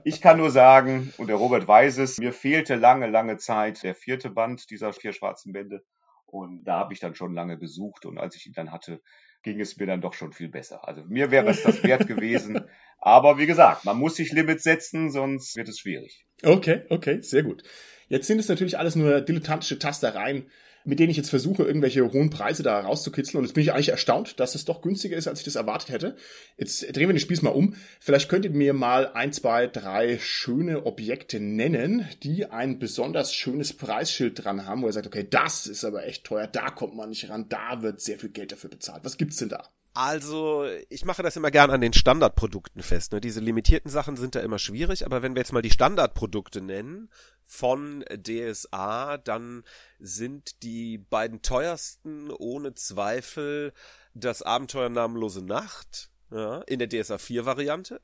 Ich 0.03 0.21
kann 0.21 0.37
nur 0.37 0.51
sagen, 0.51 1.13
und 1.17 1.27
der 1.27 1.37
Robert 1.37 1.67
weiß 1.67 1.99
es, 1.99 2.17
mir 2.17 2.33
fehlte 2.33 2.75
lange, 2.75 3.07
lange 3.07 3.37
Zeit 3.37 3.83
der 3.83 3.95
vierte 3.95 4.29
Band 4.29 4.69
dieser 4.69 4.93
vier 4.93 5.13
schwarzen 5.13 5.53
Bände 5.53 5.83
und 6.25 6.63
da 6.63 6.79
habe 6.79 6.93
ich 6.93 6.99
dann 6.99 7.15
schon 7.15 7.33
lange 7.33 7.57
gesucht 7.57 8.05
und 8.05 8.17
als 8.17 8.35
ich 8.35 8.47
ihn 8.47 8.53
dann 8.53 8.71
hatte, 8.71 9.01
ging 9.43 9.59
es 9.59 9.77
mir 9.77 9.85
dann 9.85 10.01
doch 10.01 10.13
schon 10.13 10.33
viel 10.33 10.49
besser. 10.49 10.87
Also 10.87 11.03
mir 11.05 11.31
wäre 11.31 11.49
es 11.49 11.63
das 11.63 11.83
wert 11.83 12.07
gewesen. 12.07 12.61
Aber 12.99 13.37
wie 13.37 13.47
gesagt, 13.47 13.85
man 13.85 13.97
muss 13.97 14.15
sich 14.15 14.31
Limits 14.31 14.63
setzen, 14.63 15.09
sonst 15.09 15.55
wird 15.55 15.69
es 15.69 15.79
schwierig. 15.79 16.25
Okay, 16.43 16.83
okay, 16.89 17.21
sehr 17.21 17.43
gut. 17.43 17.63
Jetzt 18.07 18.27
sind 18.27 18.39
es 18.39 18.49
natürlich 18.49 18.77
alles 18.77 18.95
nur 18.95 19.21
dilettantische 19.21 19.79
Tastereien, 19.79 20.49
mit 20.83 20.99
denen 20.99 21.09
ich 21.11 21.17
jetzt 21.17 21.29
versuche, 21.29 21.63
irgendwelche 21.63 22.11
hohen 22.11 22.29
Preise 22.29 22.63
da 22.63 22.79
rauszukitzeln. 22.79 23.39
Und 23.39 23.45
jetzt 23.45 23.53
bin 23.53 23.63
ich 23.63 23.71
eigentlich 23.71 23.89
erstaunt, 23.89 24.39
dass 24.39 24.55
es 24.55 24.65
doch 24.65 24.81
günstiger 24.81 25.17
ist, 25.17 25.27
als 25.27 25.39
ich 25.39 25.45
das 25.45 25.55
erwartet 25.55 25.89
hätte. 25.89 26.15
Jetzt 26.57 26.81
drehen 26.95 27.07
wir 27.07 27.13
den 27.13 27.19
Spieß 27.19 27.41
mal 27.41 27.49
um. 27.49 27.75
Vielleicht 27.99 28.29
könnt 28.29 28.45
ihr 28.45 28.51
mir 28.51 28.73
mal 28.73 29.11
ein, 29.13 29.33
zwei, 29.33 29.67
drei 29.67 30.17
schöne 30.19 30.85
Objekte 30.85 31.39
nennen, 31.39 32.07
die 32.23 32.45
ein 32.45 32.79
besonders 32.79 33.33
schönes 33.33 33.73
Preisschild 33.73 34.43
dran 34.43 34.65
haben, 34.65 34.81
wo 34.81 34.87
ihr 34.87 34.93
sagt, 34.93 35.07
okay, 35.07 35.27
das 35.29 35.67
ist 35.67 35.83
aber 35.83 36.05
echt 36.05 36.23
teuer, 36.23 36.47
da 36.47 36.69
kommt 36.69 36.95
man 36.95 37.09
nicht 37.09 37.29
ran, 37.29 37.47
da 37.49 37.81
wird 37.81 38.01
sehr 38.01 38.19
viel 38.19 38.29
Geld 38.29 38.51
dafür 38.51 38.69
bezahlt. 38.69 39.03
Was 39.03 39.17
gibt's 39.17 39.37
denn 39.37 39.49
da? 39.49 39.69
Also, 39.93 40.65
ich 40.89 41.03
mache 41.03 41.21
das 41.21 41.35
immer 41.35 41.51
gern 41.51 41.69
an 41.69 41.81
den 41.81 41.91
Standardprodukten 41.91 42.81
fest. 42.81 43.11
Ne? 43.11 43.19
Diese 43.19 43.41
limitierten 43.41 43.91
Sachen 43.91 44.15
sind 44.15 44.35
da 44.35 44.39
immer 44.39 44.57
schwierig, 44.57 45.05
aber 45.05 45.21
wenn 45.21 45.35
wir 45.35 45.41
jetzt 45.41 45.51
mal 45.51 45.61
die 45.61 45.71
Standardprodukte 45.71 46.61
nennen 46.61 47.09
von 47.43 48.05
DSA, 48.09 49.17
dann 49.17 49.63
sind 49.99 50.63
die 50.63 50.97
beiden 50.97 51.41
teuersten 51.41 52.31
ohne 52.31 52.73
Zweifel 52.73 53.73
das 54.13 54.41
Abenteuer 54.41 54.87
Namenlose 54.87 55.43
Nacht 55.43 56.09
ja, 56.31 56.61
in 56.61 56.79
der 56.79 56.87
DSA 56.87 57.17
4 57.17 57.45
Variante. 57.45 58.01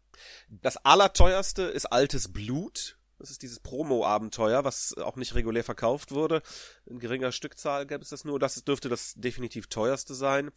Das 0.49 0.75
allerteuerste 0.77 1.63
ist 1.63 1.85
Altes 1.85 2.31
Blut 2.33 2.96
das 3.19 3.31
ist 3.31 3.41
dieses 3.41 3.59
Promo-Abenteuer, 3.59 4.63
was 4.63 4.95
auch 4.97 5.15
nicht 5.15 5.35
regulär 5.35 5.63
verkauft 5.63 6.11
wurde. 6.11 6.41
In 6.85 6.99
geringer 6.99 7.31
Stückzahl 7.31 7.85
gäbe 7.87 8.03
es 8.03 8.09
das 8.09 8.25
nur. 8.25 8.39
Das 8.39 8.63
dürfte 8.63 8.89
das 8.89 9.13
definitiv 9.15 9.67
teuerste 9.67 10.13
sein. 10.13 10.51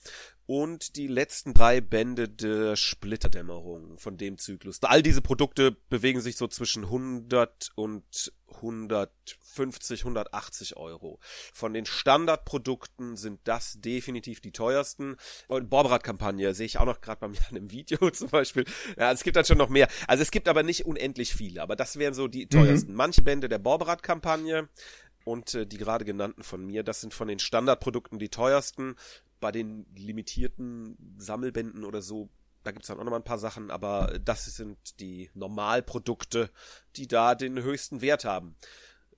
Und 0.47 0.97
die 0.97 1.07
letzten 1.07 1.55
drei 1.55 1.81
Bände 1.81 2.29
der 2.29 2.76
Splitterdämmerung 2.76 3.99
von 3.99 4.17
dem 4.17 4.37
Zyklus. 4.38 4.83
All 4.83 5.02
diese 5.02 5.23
Produkte 5.23 5.76
bewegen 5.88 6.21
sich 6.21 6.37
so 6.37 6.49
zwischen 6.49 6.85
100 6.85 7.71
und 7.76 8.33
150, 8.54 10.00
180 10.00 10.76
Euro. 10.76 11.19
Von 11.52 11.73
den 11.73 11.87
Standardprodukten 11.87 13.16
sind 13.16 13.40
das 13.45 13.80
definitiv 13.80 14.40
die 14.40 14.52
teuersten. 14.52 15.16
Und 15.49 15.71
Borberat-Kampagne 15.71 16.54
sehe 16.54 16.66
ich 16.66 16.78
auch 16.78 16.87
noch 16.87 17.00
gerade 17.00 17.21
bei 17.21 17.28
mir 17.28 17.40
in 17.50 17.57
einem 17.57 17.71
Video 17.71 18.11
zum 18.11 18.28
Beispiel. 18.28 18.64
Ja, 18.99 19.12
es 19.12 19.23
gibt 19.23 19.37
dann 19.37 19.45
schon 19.45 19.59
noch 19.59 19.69
mehr. 19.69 19.88
Also 20.07 20.23
es 20.23 20.30
gibt 20.30 20.49
aber 20.49 20.62
nicht 20.62 20.87
unendlich 20.87 21.35
viele, 21.35 21.62
aber 21.62 21.76
das 21.76 21.99
wären 21.99 22.14
so 22.14 22.28
die 22.28 22.49
teuersten. 22.49 22.92
Mhm. 22.92 22.97
Manche 22.97 23.23
Bände 23.23 23.49
der 23.49 23.59
Borberat-Kampagne 23.59 24.69
und 25.25 25.54
äh, 25.54 25.66
die 25.66 25.78
gerade 25.78 26.04
genannten 26.04 26.42
von 26.42 26.64
mir, 26.64 26.83
das 26.83 27.00
sind 27.00 27.14
von 27.14 27.28
den 27.28 27.38
Standardprodukten 27.38 28.19
die 28.19 28.30
teuersten. 28.30 28.97
Bei 29.38 29.52
den 29.52 29.87
limitierten 29.97 31.16
Sammelbänden 31.16 31.85
oder 31.85 32.02
so 32.02 32.28
da 32.62 32.73
gibt's 32.73 32.88
dann 32.88 32.99
auch 32.99 33.05
noch 33.05 33.11
mal 33.11 33.17
ein 33.17 33.25
paar 33.25 33.38
Sachen, 33.38 33.71
aber 33.71 34.19
das 34.25 34.45
sind 34.45 35.00
die 35.00 35.31
Normalprodukte, 35.35 36.50
die 36.97 37.09
da 37.09 37.35
den 37.35 37.62
höchsten 37.62 38.00
Wert 38.00 38.25
haben. 38.25 38.57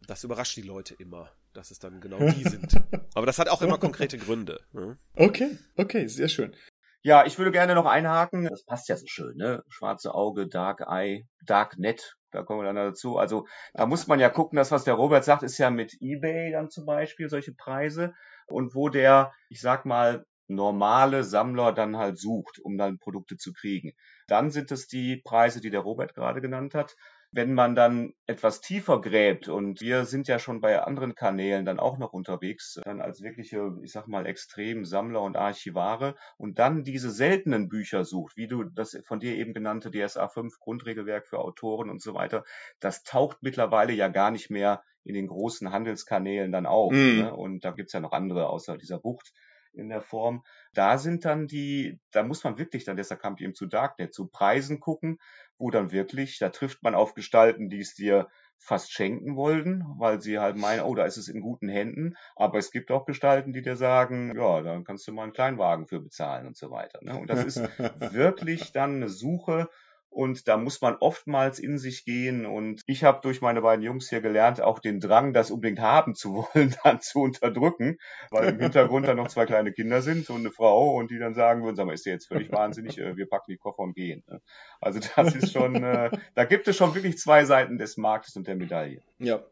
Das 0.06 0.24
überrascht 0.24 0.56
die 0.56 0.62
Leute 0.62 0.94
immer, 0.94 1.30
dass 1.52 1.70
es 1.70 1.78
dann 1.78 2.00
genau 2.00 2.18
die 2.18 2.42
sind. 2.42 2.74
Aber 3.14 3.26
das 3.26 3.38
hat 3.38 3.48
auch 3.48 3.62
immer 3.62 3.78
konkrete 3.78 4.18
Gründe. 4.18 4.60
Ne? 4.72 4.96
Okay, 5.14 5.58
okay, 5.76 6.08
sehr 6.08 6.28
schön. 6.28 6.56
Ja, 7.02 7.24
ich 7.24 7.38
würde 7.38 7.52
gerne 7.52 7.74
noch 7.74 7.86
einhaken. 7.86 8.44
Das 8.44 8.64
passt 8.64 8.88
ja 8.88 8.96
so 8.96 9.06
schön, 9.06 9.36
ne? 9.36 9.62
Schwarze 9.68 10.14
Auge, 10.14 10.48
Dark 10.48 10.80
Eye, 10.88 11.28
Dark 11.44 11.78
Net, 11.78 12.16
da 12.32 12.42
kommen 12.42 12.60
wir 12.60 12.64
dann 12.64 12.76
dazu. 12.76 13.18
Also 13.18 13.46
da 13.74 13.86
muss 13.86 14.06
man 14.06 14.18
ja 14.18 14.30
gucken, 14.30 14.56
das, 14.56 14.70
was 14.70 14.84
der 14.84 14.94
Robert 14.94 15.24
sagt, 15.24 15.42
ist 15.42 15.58
ja 15.58 15.70
mit 15.70 15.96
eBay 16.00 16.52
dann 16.52 16.70
zum 16.70 16.86
Beispiel 16.86 17.28
solche 17.28 17.52
Preise. 17.52 18.14
Und 18.46 18.74
wo 18.74 18.88
der, 18.88 19.32
ich 19.48 19.60
sag 19.60 19.84
mal, 19.84 20.24
normale 20.54 21.24
Sammler 21.24 21.72
dann 21.72 21.96
halt 21.96 22.18
sucht, 22.18 22.58
um 22.58 22.78
dann 22.78 22.98
Produkte 22.98 23.36
zu 23.36 23.52
kriegen. 23.52 23.92
Dann 24.26 24.50
sind 24.50 24.70
es 24.72 24.86
die 24.86 25.16
Preise, 25.16 25.60
die 25.60 25.70
der 25.70 25.80
Robert 25.80 26.14
gerade 26.14 26.40
genannt 26.40 26.74
hat. 26.74 26.96
Wenn 27.34 27.54
man 27.54 27.74
dann 27.74 28.12
etwas 28.26 28.60
tiefer 28.60 29.00
gräbt 29.00 29.48
und 29.48 29.80
wir 29.80 30.04
sind 30.04 30.28
ja 30.28 30.38
schon 30.38 30.60
bei 30.60 30.82
anderen 30.82 31.14
Kanälen 31.14 31.64
dann 31.64 31.80
auch 31.80 31.96
noch 31.96 32.12
unterwegs, 32.12 32.78
dann 32.84 33.00
als 33.00 33.22
wirkliche, 33.22 33.74
ich 33.82 33.92
sag 33.92 34.06
mal, 34.06 34.26
extrem 34.26 34.84
Sammler 34.84 35.22
und 35.22 35.36
Archivare 35.36 36.14
und 36.36 36.58
dann 36.58 36.84
diese 36.84 37.10
seltenen 37.10 37.70
Bücher 37.70 38.04
sucht, 38.04 38.36
wie 38.36 38.48
du 38.48 38.64
das 38.64 38.98
von 39.06 39.18
dir 39.18 39.34
eben 39.34 39.54
genannte 39.54 39.90
DSA 39.90 40.28
5 40.28 40.58
Grundregelwerk 40.60 41.26
für 41.26 41.38
Autoren 41.38 41.88
und 41.88 42.02
so 42.02 42.12
weiter, 42.12 42.44
das 42.80 43.02
taucht 43.02 43.38
mittlerweile 43.40 43.94
ja 43.94 44.08
gar 44.08 44.30
nicht 44.30 44.50
mehr 44.50 44.82
in 45.04 45.14
den 45.14 45.26
großen 45.26 45.72
Handelskanälen 45.72 46.52
dann 46.52 46.66
auf. 46.66 46.92
Mm. 46.92 47.18
Ne? 47.18 47.34
Und 47.34 47.64
da 47.64 47.70
gibt's 47.70 47.94
ja 47.94 48.00
noch 48.00 48.12
andere 48.12 48.48
außer 48.48 48.76
dieser 48.76 48.98
Bucht 48.98 49.32
in 49.74 49.88
der 49.88 50.00
Form. 50.00 50.44
Da 50.74 50.98
sind 50.98 51.24
dann 51.24 51.46
die, 51.46 52.00
da 52.10 52.22
muss 52.22 52.44
man 52.44 52.58
wirklich 52.58 52.84
dann, 52.84 52.96
deshalb 52.96 53.20
kam 53.20 53.34
ich 53.36 53.42
eben 53.42 53.54
zu 53.54 53.66
Darknet, 53.66 54.14
zu 54.14 54.26
Preisen 54.26 54.80
gucken, 54.80 55.18
wo 55.58 55.70
dann 55.70 55.92
wirklich, 55.92 56.38
da 56.38 56.48
trifft 56.48 56.82
man 56.82 56.94
auf 56.94 57.14
Gestalten, 57.14 57.68
die 57.68 57.80
es 57.80 57.94
dir 57.94 58.28
fast 58.58 58.92
schenken 58.92 59.34
wollten, 59.36 59.84
weil 59.98 60.20
sie 60.20 60.38
halt 60.38 60.56
meinen, 60.56 60.82
oh, 60.82 60.94
da 60.94 61.04
ist 61.04 61.16
es 61.16 61.28
in 61.28 61.40
guten 61.40 61.68
Händen. 61.68 62.14
Aber 62.36 62.58
es 62.58 62.70
gibt 62.70 62.90
auch 62.92 63.06
Gestalten, 63.06 63.52
die 63.52 63.62
dir 63.62 63.76
sagen, 63.76 64.32
ja, 64.36 64.62
dann 64.62 64.84
kannst 64.84 65.06
du 65.06 65.12
mal 65.12 65.24
einen 65.24 65.32
Kleinwagen 65.32 65.86
für 65.86 66.00
bezahlen 66.00 66.46
und 66.46 66.56
so 66.56 66.70
weiter. 66.70 67.00
Ne? 67.02 67.18
Und 67.18 67.28
das 67.28 67.44
ist 67.44 67.58
wirklich 68.12 68.72
dann 68.72 68.96
eine 68.96 69.08
Suche 69.08 69.68
und 70.12 70.46
da 70.46 70.56
muss 70.56 70.80
man 70.80 70.96
oftmals 70.96 71.58
in 71.58 71.78
sich 71.78 72.04
gehen. 72.04 72.46
Und 72.46 72.82
ich 72.86 73.04
habe 73.04 73.20
durch 73.22 73.40
meine 73.40 73.62
beiden 73.62 73.84
Jungs 73.84 74.08
hier 74.08 74.20
gelernt, 74.20 74.60
auch 74.60 74.78
den 74.78 75.00
Drang, 75.00 75.32
das 75.32 75.50
unbedingt 75.50 75.80
haben 75.80 76.14
zu 76.14 76.34
wollen, 76.54 76.74
dann 76.84 77.00
zu 77.00 77.20
unterdrücken, 77.20 77.98
weil 78.30 78.50
im 78.50 78.60
Hintergrund 78.60 79.08
dann 79.08 79.16
noch 79.16 79.28
zwei 79.28 79.46
kleine 79.46 79.72
Kinder 79.72 80.02
sind 80.02 80.30
und 80.30 80.40
eine 80.40 80.50
Frau 80.50 80.94
und 80.94 81.10
die 81.10 81.18
dann 81.18 81.34
sagen 81.34 81.64
würden, 81.64 81.76
sag 81.76 81.86
mal, 81.86 81.94
ist 81.94 82.06
der 82.06 82.14
jetzt 82.14 82.28
völlig 82.28 82.52
wahnsinnig, 82.52 82.98
äh, 82.98 83.16
wir 83.16 83.28
packen 83.28 83.50
die 83.50 83.56
Koffer 83.56 83.80
und 83.80 83.94
gehen. 83.94 84.22
Ne? 84.28 84.40
Also 84.80 85.00
das 85.16 85.34
ist 85.34 85.52
schon, 85.52 85.82
äh, 85.82 86.10
da 86.34 86.44
gibt 86.44 86.68
es 86.68 86.76
schon 86.76 86.94
wirklich 86.94 87.18
zwei 87.18 87.44
Seiten 87.44 87.78
des 87.78 87.96
Marktes 87.96 88.36
und 88.36 88.46
der 88.46 88.56
Medaille. 88.56 89.02
Ja, 89.18 89.42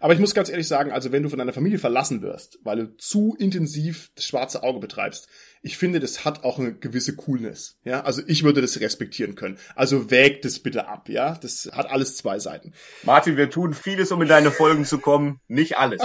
aber 0.00 0.12
ich 0.12 0.18
muss 0.18 0.34
ganz 0.34 0.48
ehrlich 0.48 0.68
sagen, 0.68 0.92
also 0.92 1.12
wenn 1.12 1.22
du 1.22 1.28
von 1.28 1.38
deiner 1.38 1.52
Familie 1.52 1.78
verlassen 1.78 2.22
wirst, 2.22 2.58
weil 2.62 2.76
du 2.78 2.96
zu 2.96 3.36
intensiv 3.38 4.10
das 4.14 4.24
schwarze 4.24 4.62
Auge 4.62 4.80
betreibst, 4.80 5.28
ich 5.62 5.76
finde, 5.76 6.00
das 6.00 6.24
hat 6.24 6.44
auch 6.44 6.58
eine 6.58 6.72
gewisse 6.72 7.16
Coolness. 7.16 7.78
Ja, 7.84 8.02
also 8.02 8.22
ich 8.26 8.44
würde 8.44 8.60
das 8.60 8.80
respektieren 8.80 9.34
können. 9.34 9.58
Also 9.74 10.10
wägt 10.10 10.44
es 10.44 10.60
bitte 10.60 10.86
ab. 10.86 11.08
Ja, 11.08 11.36
das 11.40 11.70
hat 11.72 11.90
alles 11.90 12.16
zwei 12.16 12.38
Seiten. 12.38 12.72
Martin, 13.02 13.36
wir 13.36 13.50
tun 13.50 13.74
vieles, 13.74 14.12
um 14.12 14.22
in 14.22 14.28
deine 14.28 14.50
Folgen 14.50 14.84
zu 14.84 14.98
kommen. 14.98 15.40
Nicht 15.48 15.76
alles. 15.76 16.00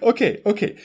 okay, 0.00 0.40
okay. 0.44 0.76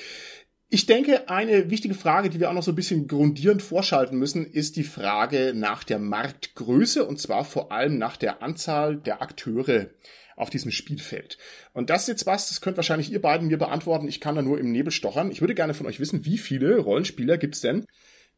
Ich 0.69 0.87
denke, 0.87 1.29
eine 1.29 1.69
wichtige 1.69 1.93
Frage, 1.93 2.29
die 2.29 2.39
wir 2.39 2.49
auch 2.49 2.53
noch 2.53 2.63
so 2.63 2.71
ein 2.71 2.75
bisschen 2.75 3.07
grundierend 3.07 3.61
vorschalten 3.61 4.17
müssen, 4.17 4.45
ist 4.45 4.75
die 4.77 4.83
Frage 4.83 5.53
nach 5.55 5.83
der 5.83 5.99
Marktgröße 5.99 7.05
und 7.05 7.21
zwar 7.21 7.45
vor 7.45 7.71
allem 7.71 7.99
nach 7.99 8.17
der 8.17 8.41
Anzahl 8.41 8.97
der 8.97 9.21
Akteure 9.21 9.91
auf 10.35 10.49
diesem 10.49 10.71
Spielfeld. 10.71 11.37
Und 11.73 11.89
das 11.89 12.03
ist 12.03 12.07
jetzt 12.07 12.25
was, 12.25 12.49
das 12.49 12.61
könnt 12.61 12.77
wahrscheinlich 12.77 13.11
ihr 13.11 13.21
beiden 13.21 13.47
mir 13.47 13.57
beantworten. 13.57 14.07
Ich 14.07 14.19
kann 14.19 14.35
da 14.35 14.41
nur 14.41 14.59
im 14.59 14.71
Nebel 14.71 14.91
stochern. 14.91 15.31
Ich 15.31 15.39
würde 15.39 15.55
gerne 15.55 15.75
von 15.75 15.85
euch 15.85 15.99
wissen, 15.99 16.25
wie 16.25 16.39
viele 16.39 16.77
Rollenspieler 16.79 17.37
gibt's 17.37 17.61
denn, 17.61 17.85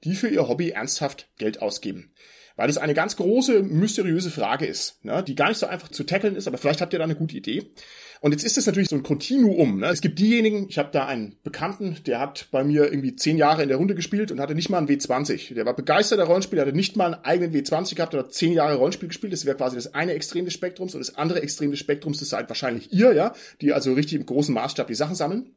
die 0.03 0.13
für 0.13 0.27
ihr 0.27 0.48
Hobby 0.48 0.72
ernsthaft 0.72 1.29
Geld 1.38 1.62
ausgeben? 1.62 2.12
Weil 2.55 2.67
das 2.67 2.77
eine 2.77 2.93
ganz 2.93 3.15
große, 3.15 3.63
mysteriöse 3.63 4.31
Frage 4.31 4.65
ist, 4.65 5.03
ne, 5.05 5.24
die 5.24 5.36
gar 5.36 5.50
nicht 5.50 5.60
so 5.60 5.67
einfach 5.67 5.89
zu 5.89 6.03
tackeln 6.03 6.36
ist, 6.36 6.48
aber 6.48 6.57
vielleicht 6.57 6.81
habt 6.81 6.91
ihr 6.91 7.00
da 7.00 7.05
eine 7.05 7.15
gute 7.15 7.38
Idee. 7.38 7.72
Und 8.21 8.31
jetzt 8.31 8.43
ist 8.43 8.57
es 8.57 8.65
natürlich 8.65 8.89
so 8.89 8.95
ein 8.95 9.03
Kontinuum. 9.03 9.79
Ne? 9.79 9.88
Es 9.88 10.01
gibt 10.01 10.19
diejenigen, 10.19 10.67
ich 10.69 10.77
habe 10.77 10.89
da 10.91 11.05
einen 11.05 11.36
Bekannten, 11.43 11.97
der 12.05 12.19
hat 12.19 12.47
bei 12.51 12.63
mir 12.63 12.86
irgendwie 12.86 13.15
zehn 13.15 13.38
Jahre 13.38 13.63
in 13.63 13.69
der 13.69 13.77
Runde 13.77 13.95
gespielt 13.95 14.31
und 14.31 14.39
hatte 14.39 14.55
nicht 14.55 14.69
mal 14.69 14.79
einen 14.79 14.88
W20. 14.88 15.53
Der 15.53 15.65
war 15.65 15.75
begeisterter 15.75 16.24
Rollenspieler, 16.24 16.63
hatte 16.63 16.75
nicht 16.75 16.95
mal 16.95 17.13
einen 17.13 17.24
eigenen 17.24 17.53
W20 17.53 17.95
gehabt, 17.95 18.13
hat 18.13 18.33
zehn 18.33 18.53
Jahre 18.53 18.75
Rollenspiel 18.75 19.09
gespielt. 19.09 19.33
Das 19.33 19.45
wäre 19.45 19.57
quasi 19.57 19.75
das 19.75 19.93
eine 19.93 20.13
Extrem 20.13 20.45
des 20.45 20.53
Spektrums 20.53 20.95
und 20.95 21.00
das 21.00 21.15
andere 21.15 21.41
Extrem 21.41 21.71
des 21.71 21.79
Spektrums, 21.79 22.19
das 22.19 22.29
seid 22.29 22.50
wahrscheinlich 22.50 22.91
ihr, 22.91 23.13
ja, 23.13 23.33
die 23.62 23.74
also 23.74 23.93
richtig 23.93 24.19
im 24.19 24.25
großen 24.25 24.53
Maßstab 24.53 24.88
die 24.88 24.95
Sachen 24.95 25.15
sammeln. 25.15 25.55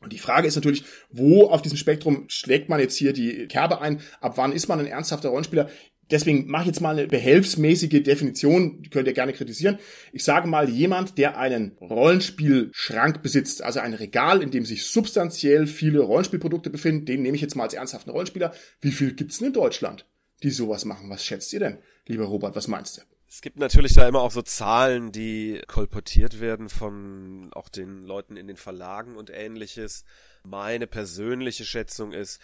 Und 0.00 0.14
die 0.14 0.18
Frage 0.18 0.48
ist 0.48 0.56
natürlich, 0.56 0.84
wo 1.10 1.48
auf 1.48 1.60
diesem 1.60 1.76
Spektrum 1.76 2.24
schlägt 2.28 2.70
man 2.70 2.80
jetzt 2.80 2.96
hier 2.96 3.12
die 3.12 3.46
Kerbe 3.48 3.82
ein? 3.82 4.00
Ab 4.20 4.32
wann 4.36 4.52
ist 4.52 4.66
man 4.66 4.80
ein 4.80 4.86
ernsthafter 4.86 5.28
Rollenspieler? 5.28 5.68
Deswegen 6.10 6.50
mache 6.50 6.62
ich 6.62 6.68
jetzt 6.68 6.80
mal 6.80 6.98
eine 6.98 7.06
behelfsmäßige 7.06 8.02
Definition, 8.02 8.82
die 8.82 8.90
könnt 8.90 9.06
ihr 9.06 9.14
gerne 9.14 9.32
kritisieren. 9.32 9.78
Ich 10.12 10.24
sage 10.24 10.48
mal, 10.48 10.68
jemand, 10.68 11.18
der 11.18 11.38
einen 11.38 11.72
Rollenspielschrank 11.80 13.22
besitzt, 13.22 13.62
also 13.62 13.80
ein 13.80 13.94
Regal, 13.94 14.42
in 14.42 14.50
dem 14.50 14.64
sich 14.64 14.86
substanziell 14.86 15.66
viele 15.66 16.00
Rollenspielprodukte 16.00 16.70
befinden, 16.70 17.06
den 17.06 17.22
nehme 17.22 17.36
ich 17.36 17.42
jetzt 17.42 17.54
mal 17.54 17.64
als 17.64 17.74
ernsthaften 17.74 18.10
Rollenspieler. 18.10 18.52
Wie 18.80 18.92
viel 18.92 19.14
gibt's 19.14 19.38
denn 19.38 19.48
in 19.48 19.52
Deutschland, 19.52 20.06
die 20.42 20.50
sowas 20.50 20.84
machen? 20.84 21.10
Was 21.10 21.24
schätzt 21.24 21.52
ihr 21.52 21.60
denn, 21.60 21.78
lieber 22.06 22.24
Robert? 22.24 22.56
Was 22.56 22.68
meinst 22.68 22.98
du? 22.98 23.02
Es 23.32 23.42
gibt 23.42 23.60
natürlich 23.60 23.92
da 23.94 24.08
immer 24.08 24.22
auch 24.22 24.32
so 24.32 24.42
Zahlen, 24.42 25.12
die 25.12 25.60
kolportiert 25.68 26.40
werden 26.40 26.68
von 26.68 27.48
auch 27.52 27.68
den 27.68 28.02
Leuten 28.02 28.36
in 28.36 28.48
den 28.48 28.56
Verlagen 28.56 29.14
und 29.14 29.30
ähnliches. 29.30 30.04
Meine 30.42 30.88
persönliche 30.88 31.64
Schätzung 31.64 32.12
ist, 32.12 32.40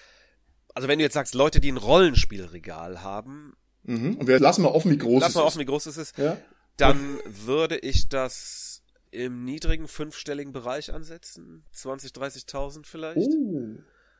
also 0.77 0.89
wenn 0.89 0.99
du 0.99 1.05
jetzt 1.05 1.15
sagst, 1.15 1.35
Leute, 1.35 1.59
die 1.59 1.73
ein 1.73 1.79
Rollenspielregal 1.79 3.03
haben. 3.03 3.57
Mhm. 3.85 4.17
Und 4.17 4.27
wir 4.27 4.39
lassen 4.39 4.61
mal 4.61 4.69
offen, 4.69 4.91
wie 4.91 4.99
groß 4.99 5.25
es 5.27 5.35
mal 5.35 5.41
offen, 5.41 5.59
wie 5.59 5.65
groß 5.65 5.87
es 5.87 5.97
ist. 5.97 6.19
Ja? 6.19 6.37
Dann 6.77 7.19
würde 7.25 7.79
ich 7.79 8.11
das 8.11 8.83
im 9.11 9.47
niedrigen 9.47 9.89
fünfstelligen 9.89 10.53
Bereich 10.53 10.93
ansetzen. 10.93 11.65
20, 11.73 12.13
30.000 12.13 12.85
vielleicht. 12.85 13.17
Oh. 13.17 13.77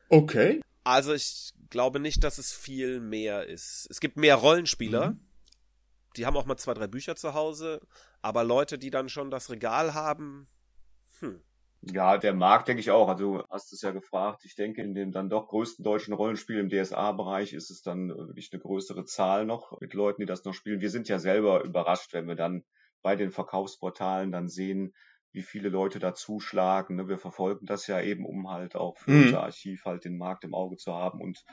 Okay. 0.09 0.61
Also 0.83 1.13
ich 1.13 1.53
glaube 1.69 1.99
nicht, 1.99 2.23
dass 2.23 2.39
es 2.39 2.53
viel 2.53 3.01
mehr 3.01 3.45
ist. 3.45 3.87
Es 3.91 3.99
gibt 3.99 4.17
mehr 4.17 4.35
Rollenspieler. 4.35 5.11
Mhm. 5.11 5.19
Die 6.15 6.25
haben 6.25 6.35
auch 6.35 6.47
mal 6.47 6.57
zwei, 6.57 6.73
drei 6.73 6.87
Bücher 6.87 7.15
zu 7.15 7.35
Hause. 7.35 7.81
Aber 8.23 8.43
Leute, 8.43 8.79
die 8.79 8.89
dann 8.89 9.09
schon 9.09 9.29
das 9.29 9.51
Regal 9.51 9.93
haben, 9.93 10.47
hm. 11.19 11.39
Ja, 11.81 12.17
der 12.17 12.33
Markt 12.33 12.67
denke 12.67 12.81
ich 12.81 12.91
auch. 12.91 13.07
Also 13.07 13.37
du 13.37 13.43
hast 13.49 13.71
es 13.71 13.81
ja 13.81 13.91
gefragt. 13.91 14.43
Ich 14.45 14.55
denke, 14.55 14.81
in 14.81 14.93
dem 14.93 15.11
dann 15.11 15.29
doch 15.29 15.47
größten 15.47 15.83
deutschen 15.83 16.13
Rollenspiel 16.13 16.59
im 16.59 16.69
DSA-Bereich 16.69 17.53
ist 17.53 17.69
es 17.69 17.81
dann 17.81 18.09
wirklich 18.09 18.49
eine 18.51 18.61
größere 18.61 19.05
Zahl 19.05 19.45
noch 19.45 19.79
mit 19.79 19.93
Leuten, 19.93 20.21
die 20.21 20.25
das 20.25 20.43
noch 20.43 20.53
spielen. 20.53 20.81
Wir 20.81 20.89
sind 20.89 21.07
ja 21.07 21.19
selber 21.19 21.63
überrascht, 21.63 22.13
wenn 22.13 22.27
wir 22.27 22.35
dann 22.35 22.63
bei 23.03 23.15
den 23.15 23.31
Verkaufsportalen 23.31 24.31
dann 24.31 24.49
sehen, 24.49 24.93
wie 25.31 25.43
viele 25.43 25.69
Leute 25.69 25.99
da 25.99 26.13
zuschlagen. 26.13 26.95
Ne? 26.95 27.07
Wir 27.07 27.19
verfolgen 27.19 27.65
das 27.65 27.87
ja 27.87 28.01
eben, 28.01 28.25
um 28.25 28.49
halt 28.49 28.75
auch 28.75 28.97
für 28.97 29.11
mhm. 29.11 29.23
unser 29.25 29.43
Archiv 29.43 29.85
halt 29.85 30.03
den 30.03 30.17
Markt 30.17 30.43
im 30.43 30.55
Auge 30.55 30.77
zu 30.77 30.93
haben. 30.93 31.21
Und 31.21 31.45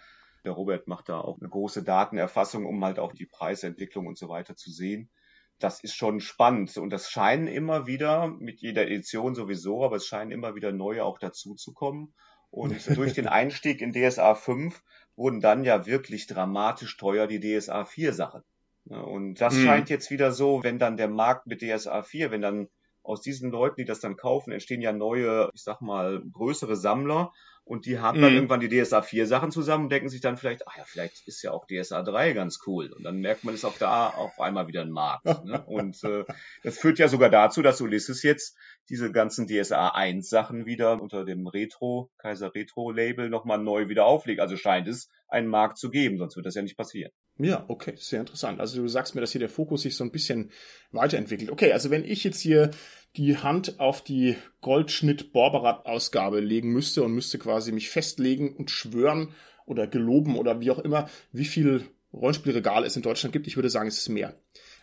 der 0.45 0.53
Robert 0.53 0.89
macht 0.89 1.11
da 1.11 1.21
auch 1.21 1.39
eine 1.39 1.51
große 1.51 1.85
Datenerfassung, 1.85 2.67
um 2.67 2.83
halt 2.85 2.99
auch 2.99 3.13
die 3.13 3.27
Preisentwicklung 3.27 4.07
und 4.07 4.19
so 4.19 4.29
weiter 4.29 4.57
zu 4.57 4.71
sehen 4.71 5.11
das 5.59 5.83
ist 5.83 5.95
schon 5.95 6.21
spannend. 6.21 6.77
Und 6.77 6.91
das 6.91 7.11
scheinen 7.11 7.47
immer 7.47 7.87
wieder, 7.87 8.29
mit 8.29 8.61
jeder 8.61 8.87
Edition 8.87 9.35
sowieso, 9.35 9.85
aber 9.85 9.97
es 9.97 10.07
scheinen 10.07 10.31
immer 10.31 10.55
wieder 10.55 10.73
neue 10.73 11.05
auch 11.05 11.19
dazu 11.19 11.55
zu 11.55 11.73
kommen. 11.73 12.15
Und 12.51 12.75
durch 12.97 13.15
den 13.15 13.27
Einstieg 13.27 13.81
in 13.81 13.93
DSA 13.93 14.35
5 14.35 14.83
wurden 15.17 15.41
dann 15.41 15.65
ja 15.65 15.87
wirklich 15.87 16.27
dramatisch 16.27 16.97
teuer 16.97 17.27
die 17.27 17.41
DSA 17.41 17.85
4 17.85 18.13
Sachen. 18.13 18.43
Und 18.87 19.41
das 19.41 19.55
mhm. 19.55 19.65
scheint 19.65 19.91
jetzt 19.91 20.11
wieder 20.11 20.33
so, 20.33 20.63
wenn 20.63 20.79
dann 20.79 20.97
der 20.97 21.09
Markt 21.09 21.47
mit 21.47 21.63
DSA 21.63 22.03
4, 22.03 22.31
wenn 22.31 22.43
dann 22.43 22.69
aus 23.03 23.21
diesen 23.21 23.51
Leuten, 23.51 23.77
die 23.77 23.85
das 23.85 24.01
dann 24.01 24.17
kaufen, 24.17 24.53
entstehen 24.53 24.81
ja 24.81 24.93
neue, 24.93 25.51
ich 25.55 25.63
sag 25.63 25.81
mal, 25.81 26.23
größere 26.33 26.77
Sammler 26.77 27.33
und 27.67 27.87
die 27.87 27.99
haben 27.99 28.21
dann 28.21 28.33
mhm. 28.33 28.37
irgendwann 28.37 28.61
die 28.61 28.69
DSA 28.69 29.01
4 29.01 29.27
Sachen 29.27 29.51
zusammen 29.51 29.85
und 29.85 29.91
denken 29.91 30.11
sich 30.11 30.21
dann 30.21 30.37
vielleicht, 30.37 30.69
ach 30.69 30.77
ja, 30.77 30.85
vielleicht 30.85 31.27
ist 31.27 31.43
ja 31.43 31.53
auch 31.53 31.67
DSA 31.67 32.03
3 32.03 32.35
ganz 32.35 32.59
cool. 32.67 32.93
Und 32.93 33.05
dann 33.05 33.21
merkt 33.21 33.45
man, 33.45 33.55
ist 33.55 33.65
auch 33.65 33.79
da 33.79 34.09
auf 34.09 34.39
einmal 34.39 34.69
wieder 34.69 34.83
ein 34.83 34.91
Markt. 34.91 35.25
Ne? 35.45 35.65
Und 35.67 36.05
äh, 36.05 36.25
das 36.63 36.79
führt 36.79 36.99
ja 36.99 37.09
sogar 37.09 37.31
dazu, 37.31 37.63
dass 37.63 37.81
Ulysses 37.81 38.23
jetzt 38.23 38.57
diese 38.91 39.11
ganzen 39.13 39.49
DSA 39.49 39.89
1 39.89 40.29
Sachen 40.29 40.67
wieder 40.67 41.01
unter 41.01 41.25
dem 41.25 41.47
Retro, 41.47 42.11
Kaiser 42.19 42.55
Retro 42.55 42.91
Label 42.91 43.31
nochmal 43.31 43.59
neu 43.59 43.89
wieder 43.89 44.05
auflegt. 44.05 44.41
Also 44.41 44.59
scheint 44.59 44.87
es 44.87 45.09
einen 45.29 45.49
Markt 45.49 45.79
zu 45.79 45.91
geben, 45.91 46.19
sonst 46.19 46.37
wird 46.37 46.45
das 46.45 46.55
ja 46.55 46.63
nicht 46.63 46.77
passieren. 46.77 47.13
Ja, 47.39 47.65
okay, 47.67 47.95
sehr 47.97 48.21
interessant. 48.21 48.61
Also 48.61 48.81
du 48.81 48.87
sagst 48.89 49.15
mir, 49.15 49.21
dass 49.21 49.33
hier 49.33 49.41
der 49.41 49.49
Fokus 49.49 49.83
sich 49.83 49.97
so 49.97 50.05
ein 50.05 50.13
bisschen 50.13 50.53
weiterentwickelt. 50.93 51.51
Okay, 51.51 51.73
also 51.73 51.91
wenn 51.91 52.05
ich 52.05 52.23
jetzt 52.23 52.41
hier 52.41 52.71
die 53.17 53.37
Hand 53.37 53.79
auf 53.79 54.03
die 54.03 54.37
Goldschnitt-Borberat-Ausgabe 54.61 56.41
legen 56.41 56.73
müsste 56.73 57.03
und 57.03 57.13
müsste 57.13 57.39
quasi 57.39 57.73
mich 57.73 57.91
festlegen 57.91 58.57
und 58.57 58.71
schwören 58.71 59.35
oder 59.67 59.87
geloben 59.87 60.37
oder 60.37 60.61
wie 60.61 60.71
auch 60.71 60.79
immer, 60.79 61.09
wie 61.33 61.45
viel 61.45 61.85
Rollenspielregal 62.13 62.85
es 62.85 62.97
in 62.97 63.03
Deutschland 63.03 63.33
gibt. 63.33 63.47
Ich 63.47 63.57
würde 63.57 63.71
sagen, 63.71 63.89
es 63.89 63.99
ist 63.99 64.09
mehr. 64.09 64.35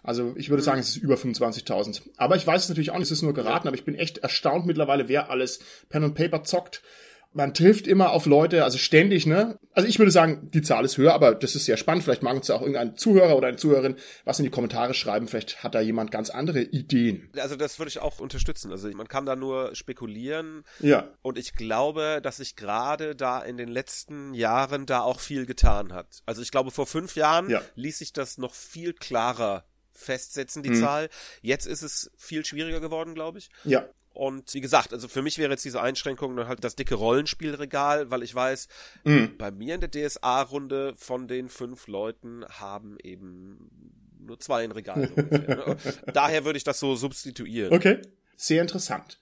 Also 0.04 0.34
ich 0.36 0.50
würde 0.50 0.64
sagen, 0.64 0.80
es 0.80 0.90
ist 0.90 0.98
über 0.98 1.16
25.000. 1.16 2.02
Aber 2.18 2.36
ich 2.36 2.46
weiß 2.46 2.64
es 2.64 2.70
natürlich 2.70 2.92
auch 2.92 2.98
nicht, 2.98 3.06
es 3.06 3.12
ist 3.12 3.22
nur 3.22 3.34
geraten, 3.34 3.68
aber 3.68 3.78
ich 3.78 3.86
bin 3.86 3.96
echt 3.96 4.20
erstaunt 4.20 4.66
mittlerweile, 4.66 5.08
wer 5.08 5.30
alles 5.30 5.60
Pen 5.90 6.04
und 6.04 6.16
Paper 6.16 6.44
zockt 6.44 6.82
man 7.34 7.54
trifft 7.54 7.88
immer 7.88 8.12
auf 8.12 8.26
Leute, 8.26 8.64
also 8.64 8.78
ständig, 8.78 9.26
ne? 9.26 9.58
Also 9.74 9.88
ich 9.88 10.00
würde 10.00 10.12
sagen, 10.12 10.50
die 10.54 10.62
Zahl 10.62 10.84
ist 10.84 10.98
höher, 10.98 11.14
aber 11.14 11.34
das 11.34 11.56
ist 11.56 11.66
sehr 11.66 11.78
spannend. 11.78 12.04
Vielleicht 12.04 12.24
mag 12.24 12.36
uns 12.36 12.50
ja 12.50 12.56
auch 12.56 12.62
irgendein 12.62 12.98
Zuhörer 12.98 13.38
oder 13.38 13.48
eine 13.48 13.58
Zuhörerin 13.58 13.96
was 14.26 14.40
in 14.40 14.44
die 14.44 14.52
Kommentare 14.52 14.94
schreiben. 14.94 15.28
Vielleicht 15.28 15.64
hat 15.64 15.74
da 15.74 15.80
jemand 15.80 16.12
ganz 16.12 16.30
andere 16.30 16.62
Ideen. 16.62 17.30
Also 17.38 17.56
das 17.56 17.80
würde 17.80 17.90
ich 17.90 18.00
auch 18.00 18.20
unterstützen. 18.20 18.72
Also 18.72 18.90
man 18.90 19.08
kann 19.08 19.26
da 19.26 19.38
nur 19.38 19.74
spekulieren. 19.76 20.64
Ja. 20.80 21.08
Und 21.22 21.38
ich 21.38 21.54
glaube, 21.54 22.20
dass 22.22 22.38
sich 22.38 22.58
gerade 22.58 23.16
da 23.16 23.40
in 23.40 23.56
den 23.56 23.70
letzten 23.70 24.34
Jahren 24.34 24.86
da 24.86 25.02
auch 25.02 25.22
viel 25.22 25.46
getan 25.46 25.94
hat. 25.94 26.22
Also 26.26 26.42
ich 26.42 26.52
glaube, 26.52 26.72
vor 26.72 26.86
fünf 26.86 27.16
Jahren 27.16 27.50
ja. 27.50 27.62
ließ 27.76 28.00
sich 28.00 28.12
das 28.12 28.38
noch 28.38 28.54
viel 28.54 28.94
klarer 28.94 29.64
festsetzen, 29.94 30.64
die 30.64 30.70
hm. 30.70 30.82
Zahl. 30.82 31.10
Jetzt 31.42 31.66
ist 31.66 31.82
es 31.82 32.12
viel 32.18 32.46
schwieriger 32.46 32.82
geworden, 32.82 33.14
glaube 33.14 33.40
ich. 33.40 33.50
Ja. 33.64 33.86
Und 34.14 34.54
wie 34.54 34.62
gesagt, 34.62 34.94
also 34.94 35.08
für 35.08 35.22
mich 35.22 35.38
wäre 35.38 35.52
jetzt 35.52 35.64
diese 35.64 35.82
Einschränkung 35.82 36.36
dann 36.36 36.48
halt 36.48 36.64
das 36.64 36.76
dicke 36.76 36.96
Rollenspielregal, 36.96 38.12
weil 38.12 38.24
ich 38.24 38.36
weiß, 38.36 38.68
mhm. 39.06 39.38
bei 39.38 39.52
mir 39.52 39.76
in 39.76 39.82
der 39.82 39.90
DSA-Runde 39.90 40.94
von 40.98 41.28
den 41.28 41.48
fünf 41.48 41.88
Leuten 41.88 42.46
haben 42.50 42.98
eben 43.02 43.70
nur 44.20 44.40
zwei 44.40 44.64
ein 44.64 44.72
Regal. 44.72 45.10
So 45.16 45.22
ne? 45.22 45.78
Daher 46.14 46.46
würde 46.46 46.58
ich 46.58 46.64
das 46.64 46.80
so 46.80 46.96
substituieren. 46.96 47.74
Okay, 47.74 48.02
sehr 48.36 48.62
interessant. 48.62 49.20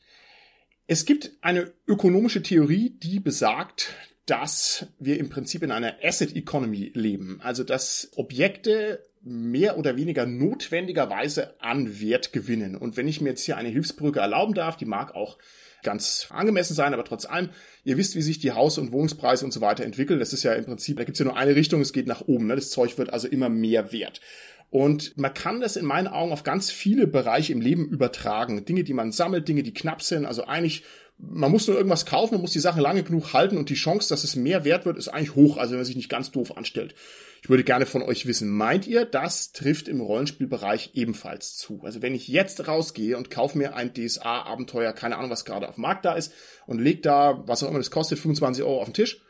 Es 0.88 1.06
gibt 1.06 1.34
eine 1.42 1.72
ökonomische 1.88 2.42
Theorie, 2.42 2.90
die 2.90 3.20
besagt, 3.20 3.94
dass 4.30 4.86
wir 5.00 5.18
im 5.20 5.30
Prinzip 5.30 5.64
in 5.64 5.72
einer 5.72 5.96
Asset 6.04 6.36
Economy 6.36 6.92
leben. 6.94 7.40
Also 7.42 7.64
dass 7.64 8.12
Objekte 8.16 9.04
mehr 9.22 9.78
oder 9.78 9.98
weniger 9.98 10.26
notwendigerweise 10.26 11.60
an 11.62 12.00
Wert 12.00 12.32
gewinnen. 12.32 12.76
Und 12.76 12.96
wenn 12.96 13.08
ich 13.08 13.22
mir 13.22 13.30
jetzt 13.30 13.44
hier 13.44 13.58
eine 13.58 13.70
Hilfsbrücke 13.70 14.20
erlauben 14.20 14.54
darf, 14.54 14.78
die 14.78 14.86
mag 14.86 15.16
auch 15.16 15.38
ganz 15.82 16.28
angemessen 16.30 16.74
sein, 16.74 16.94
aber 16.94 17.06
trotz 17.06 17.26
allem, 17.26 17.50
ihr 17.84 17.98
wisst, 17.98 18.16
wie 18.16 18.22
sich 18.22 18.40
die 18.40 18.52
Haus- 18.52 18.78
und 18.78 18.92
Wohnungspreise 18.92 19.46
und 19.46 19.52
so 19.52 19.62
weiter 19.62 19.84
entwickeln. 19.84 20.20
Das 20.20 20.34
ist 20.34 20.44
ja 20.44 20.54
im 20.54 20.66
Prinzip, 20.66 20.98
da 20.98 21.06
gibt's 21.06 21.20
ja 21.20 21.26
nur 21.26 21.38
eine 21.38 21.56
Richtung, 21.56 21.82
es 21.82 21.94
geht 21.94 22.08
nach 22.08 22.22
oben. 22.22 22.48
Ne? 22.48 22.56
Das 22.56 22.70
Zeug 22.70 22.98
wird 22.98 23.12
also 23.12 23.28
immer 23.28 23.50
mehr 23.50 23.92
wert. 23.92 24.22
Und 24.70 25.18
man 25.18 25.34
kann 25.34 25.60
das 25.60 25.76
in 25.76 25.86
meinen 25.86 26.08
Augen 26.08 26.32
auf 26.32 26.44
ganz 26.44 26.70
viele 26.70 27.08
Bereiche 27.08 27.54
im 27.54 27.62
Leben 27.62 27.90
übertragen. 27.90 28.64
Dinge, 28.66 28.84
die 28.84 28.94
man 28.94 29.12
sammelt, 29.12 29.48
Dinge, 29.48 29.64
die 29.64 29.74
knapp 29.74 30.04
sind. 30.04 30.26
Also 30.26 30.46
eigentlich 30.46 30.84
man 31.20 31.52
muss 31.52 31.68
nur 31.68 31.76
irgendwas 31.76 32.06
kaufen, 32.06 32.36
man 32.36 32.42
muss 32.42 32.54
die 32.54 32.60
Sache 32.60 32.80
lange 32.80 33.04
genug 33.04 33.34
halten 33.34 33.58
und 33.58 33.70
die 33.70 33.76
Chance, 33.76 34.10
dass 34.10 34.24
es 34.24 34.36
mehr 34.36 34.64
wert 34.64 34.86
wird, 34.86 34.98
ist 34.98 35.10
eigentlich 35.10 35.36
hoch, 35.36 35.58
also 35.58 35.72
wenn 35.72 35.80
man 35.80 35.86
sich 35.86 35.98
nicht 35.98 36.10
ganz 36.10 36.32
doof 36.32 36.56
anstellt. 36.56 36.96
Ich 37.42 37.50
würde 37.50 37.64
gerne 37.64 37.86
von 37.86 38.02
euch 38.02 38.26
wissen, 38.26 38.50
meint 38.50 38.88
ihr, 38.88 39.06
das 39.06 39.52
trifft 39.52 39.88
im 39.88 40.02
Rollenspielbereich 40.02 40.92
ebenfalls 40.94 41.58
zu? 41.58 41.82
Also 41.84 42.02
wenn 42.02 42.16
ich 42.16 42.28
jetzt 42.28 42.68
rausgehe 42.68 43.18
und 43.18 43.30
kaufe 43.30 43.58
mir 43.58 43.76
ein 43.76 43.94
DSA-Abenteuer, 43.94 44.94
keine 44.94 45.18
Ahnung, 45.18 45.30
was 45.30 45.46
gerade 45.46 45.68
auf 45.68 45.76
dem 45.76 45.82
Markt 45.82 46.06
da 46.06 46.14
ist, 46.14 46.34
und 46.68 46.80
leg 46.80 47.04
da, 47.04 47.44
was 47.48 47.64
auch 47.64 47.70
immer 47.70 47.80
das 47.80 47.92
kostet, 47.92 48.20
25 48.20 48.64
Euro 48.64 48.80
auf 48.80 48.88
den 48.88 48.94
Tisch 48.94 49.22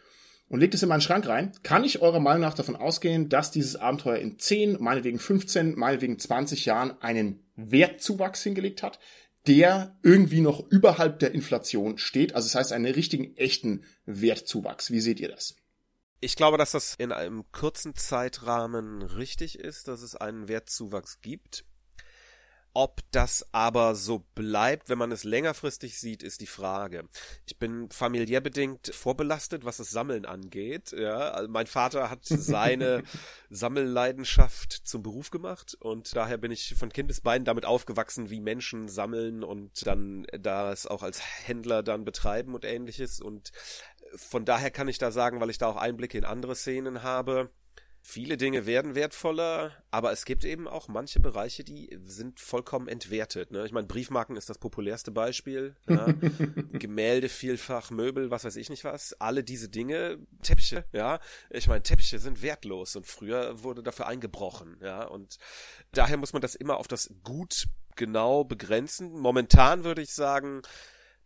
und 0.48 0.60
legt 0.60 0.74
es 0.74 0.84
in 0.84 0.90
meinen 0.90 1.02
Schrank 1.02 1.28
rein, 1.28 1.52
kann 1.64 1.84
ich 1.84 2.02
eurer 2.02 2.20
Meinung 2.20 2.42
nach 2.42 2.56
davon 2.56 2.76
ausgehen, 2.76 3.30
dass 3.30 3.52
dieses 3.52 3.76
Abenteuer 3.76 4.18
in 4.18 4.38
10, 4.38 4.78
meinetwegen 4.80 5.20
15, 5.20 5.76
meinetwegen 5.76 6.20
20 6.20 6.66
Jahren 6.66 7.00
einen 7.02 7.44
Wertzuwachs 7.56 8.44
hingelegt 8.44 8.84
hat, 8.84 9.00
der 9.50 9.98
irgendwie 10.04 10.42
noch 10.42 10.70
überhalb 10.70 11.18
der 11.18 11.34
Inflation 11.34 11.98
steht. 11.98 12.36
Also 12.36 12.46
das 12.46 12.54
heißt 12.54 12.72
einen 12.72 12.86
richtigen, 12.86 13.36
echten 13.36 13.84
Wertzuwachs. 14.06 14.92
Wie 14.92 15.02
seht 15.02 15.20
ihr 15.20 15.30
das? 15.30 15.56
Ich 16.22 16.36
glaube, 16.36 16.60
dass 16.60 16.72
das 16.72 16.94
in 17.00 17.12
einem 17.12 17.52
kurzen 17.52 17.96
Zeitrahmen 17.96 19.02
richtig 19.02 19.58
ist, 19.58 19.88
dass 19.88 20.04
es 20.04 20.16
einen 20.16 20.48
Wertzuwachs 20.48 21.22
gibt. 21.22 21.66
Ob 22.74 23.02
das 23.12 23.46
aber 23.52 23.96
so 23.96 24.26
bleibt, 24.36 24.90
wenn 24.90 25.00
man 25.00 25.12
es 25.12 25.24
längerfristig 25.24 26.00
sieht, 26.00 26.22
ist 26.22 26.40
die 26.40 26.48
Frage. 26.48 27.10
Ich 27.48 27.58
bin 27.58 27.90
familiär 27.90 28.42
bedingt 28.42 28.94
vorbelastet, 28.94 29.66
was 29.66 29.78
das 29.78 29.90
Sammeln 29.90 30.26
angeht. 30.26 30.92
Ja, 30.92 31.32
also 31.32 31.50
mein 31.50 31.66
Vater 31.66 32.12
hat 32.12 32.20
seine 32.24 33.04
Sammelleidenschaft 33.50 34.72
zum 34.72 35.02
Beruf 35.02 35.32
gemacht 35.32 35.76
und 35.80 36.16
daher 36.16 36.38
bin 36.38 36.52
ich 36.52 36.76
von 36.76 36.90
Kindesbeinen 36.90 37.44
damit 37.44 37.66
aufgewachsen, 37.66 38.30
wie 38.30 38.40
Menschen 38.40 38.88
sammeln 38.88 39.44
und 39.44 39.88
dann 39.88 40.28
das 40.32 40.86
auch 40.86 41.02
als 41.02 41.22
Händler 41.48 41.82
dann 41.82 42.06
betreiben 42.06 42.54
und 42.54 42.66
ähnliches. 42.66 43.20
Und 43.20 43.52
von 44.16 44.46
daher 44.46 44.70
kann 44.70 44.88
ich 44.88 45.00
da 45.00 45.12
sagen, 45.12 45.42
weil 45.42 45.50
ich 45.50 45.58
da 45.58 45.68
auch 45.68 45.76
Einblicke 45.76 46.18
in 46.18 46.26
andere 46.26 46.56
Szenen 46.56 47.02
habe, 47.02 47.50
Viele 48.12 48.38
Dinge 48.38 48.66
werden 48.66 48.96
wertvoller, 48.96 49.72
aber 49.92 50.12
es 50.12 50.26
gibt 50.26 50.44
eben 50.44 50.68
auch 50.68 50.88
manche 50.88 51.20
Bereiche, 51.20 51.64
die 51.64 51.96
sind 52.02 52.40
vollkommen 52.40 52.88
entwertet. 52.88 53.52
Ne? 53.52 53.64
Ich 53.68 53.72
meine, 53.72 53.86
Briefmarken 53.86 54.36
ist 54.36 54.50
das 54.50 54.58
populärste 54.58 55.12
Beispiel. 55.12 55.76
Ja? 55.88 56.08
Gemälde 56.74 57.30
vielfach, 57.30 57.92
Möbel, 57.92 58.32
was 58.32 58.46
weiß 58.46 58.56
ich 58.56 58.72
nicht 58.72 58.84
was. 58.84 59.14
Alle 59.22 59.44
diese 59.44 59.70
Dinge, 59.70 60.18
Teppiche, 60.42 60.86
ja. 60.92 61.20
Ich 61.52 61.68
meine, 61.68 61.84
Teppiche 61.84 62.18
sind 62.18 62.42
wertlos 62.42 62.96
und 62.96 63.06
früher 63.06 63.62
wurde 63.62 63.84
dafür 63.84 64.08
eingebrochen, 64.08 64.80
ja. 64.82 65.04
Und 65.04 65.38
daher 65.92 66.18
muss 66.18 66.34
man 66.34 66.42
das 66.42 66.56
immer 66.56 66.78
auf 66.78 66.88
das 66.88 67.14
Gut 67.24 67.68
genau 67.96 68.44
begrenzen. 68.44 69.12
Momentan 69.12 69.84
würde 69.84 70.02
ich 70.02 70.14
sagen, 70.14 70.64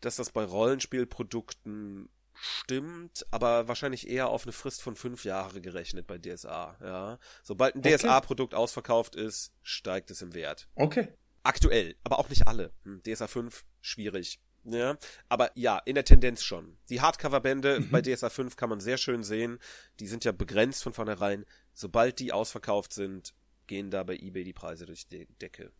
dass 0.01 0.17
das 0.17 0.31
bei 0.31 0.43
Rollenspielprodukten 0.43 2.09
stimmt, 2.43 3.25
aber 3.31 3.69
wahrscheinlich 3.69 4.09
eher 4.09 4.27
auf 4.27 4.43
eine 4.43 4.51
Frist 4.51 4.81
von 4.81 4.97
fünf 4.97 5.23
Jahre 5.23 5.61
gerechnet 5.61 6.07
bei 6.07 6.17
DSA, 6.17 6.77
ja. 6.81 7.19
Sobald 7.41 7.75
ein 7.75 7.79
okay. 7.79 7.95
DSA-Produkt 7.95 8.53
ausverkauft 8.53 9.15
ist, 9.15 9.53
steigt 9.61 10.11
es 10.11 10.21
im 10.21 10.33
Wert. 10.33 10.67
Okay. 10.75 11.07
Aktuell, 11.43 11.95
aber 12.03 12.19
auch 12.19 12.29
nicht 12.29 12.47
alle. 12.47 12.73
Hm, 12.83 13.01
DSA 13.03 13.27
5, 13.27 13.63
schwierig. 13.79 14.41
Ja, 14.65 14.97
aber 15.29 15.51
ja, 15.55 15.77
in 15.85 15.95
der 15.95 16.05
Tendenz 16.05 16.43
schon. 16.43 16.77
Die 16.89 17.01
Hardcover-Bände 17.01 17.81
mhm. 17.81 17.91
bei 17.91 18.01
DSA 18.01 18.29
5 18.29 18.55
kann 18.55 18.69
man 18.69 18.79
sehr 18.79 18.97
schön 18.97 19.23
sehen. 19.23 19.59
Die 19.99 20.07
sind 20.07 20.25
ja 20.25 20.31
begrenzt 20.31 20.83
von 20.83 20.93
vornherein. 20.93 21.45
Sobald 21.73 22.19
die 22.19 22.33
ausverkauft 22.33 22.93
sind, 22.93 23.33
gehen 23.67 23.89
da 23.89 24.03
bei 24.03 24.15
eBay 24.15 24.43
die 24.43 24.53
Preise 24.53 24.85
durch 24.85 25.07
die 25.07 25.27
Decke. 25.41 25.71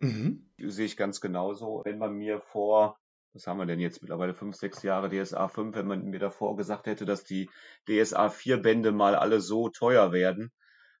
Mhm. 0.00 0.50
Sehe 0.58 0.86
ich 0.86 0.96
ganz 0.96 1.20
genauso. 1.20 1.82
Wenn 1.84 1.98
man 1.98 2.14
mir 2.14 2.40
vor 2.52 2.98
was 3.36 3.46
haben 3.46 3.58
wir 3.58 3.66
denn 3.66 3.80
jetzt 3.80 4.02
mittlerweile 4.02 4.34
fünf, 4.34 4.56
sechs 4.56 4.82
Jahre 4.82 5.10
DSA 5.10 5.48
5, 5.48 5.76
wenn 5.76 5.86
man 5.86 6.04
mir 6.06 6.18
davor 6.18 6.56
gesagt 6.56 6.86
hätte, 6.86 7.04
dass 7.04 7.22
die 7.22 7.50
DSA 7.86 8.30
4 8.30 8.62
Bände 8.62 8.92
mal 8.92 9.14
alle 9.14 9.40
so 9.40 9.68
teuer 9.68 10.10
werden, 10.12 10.50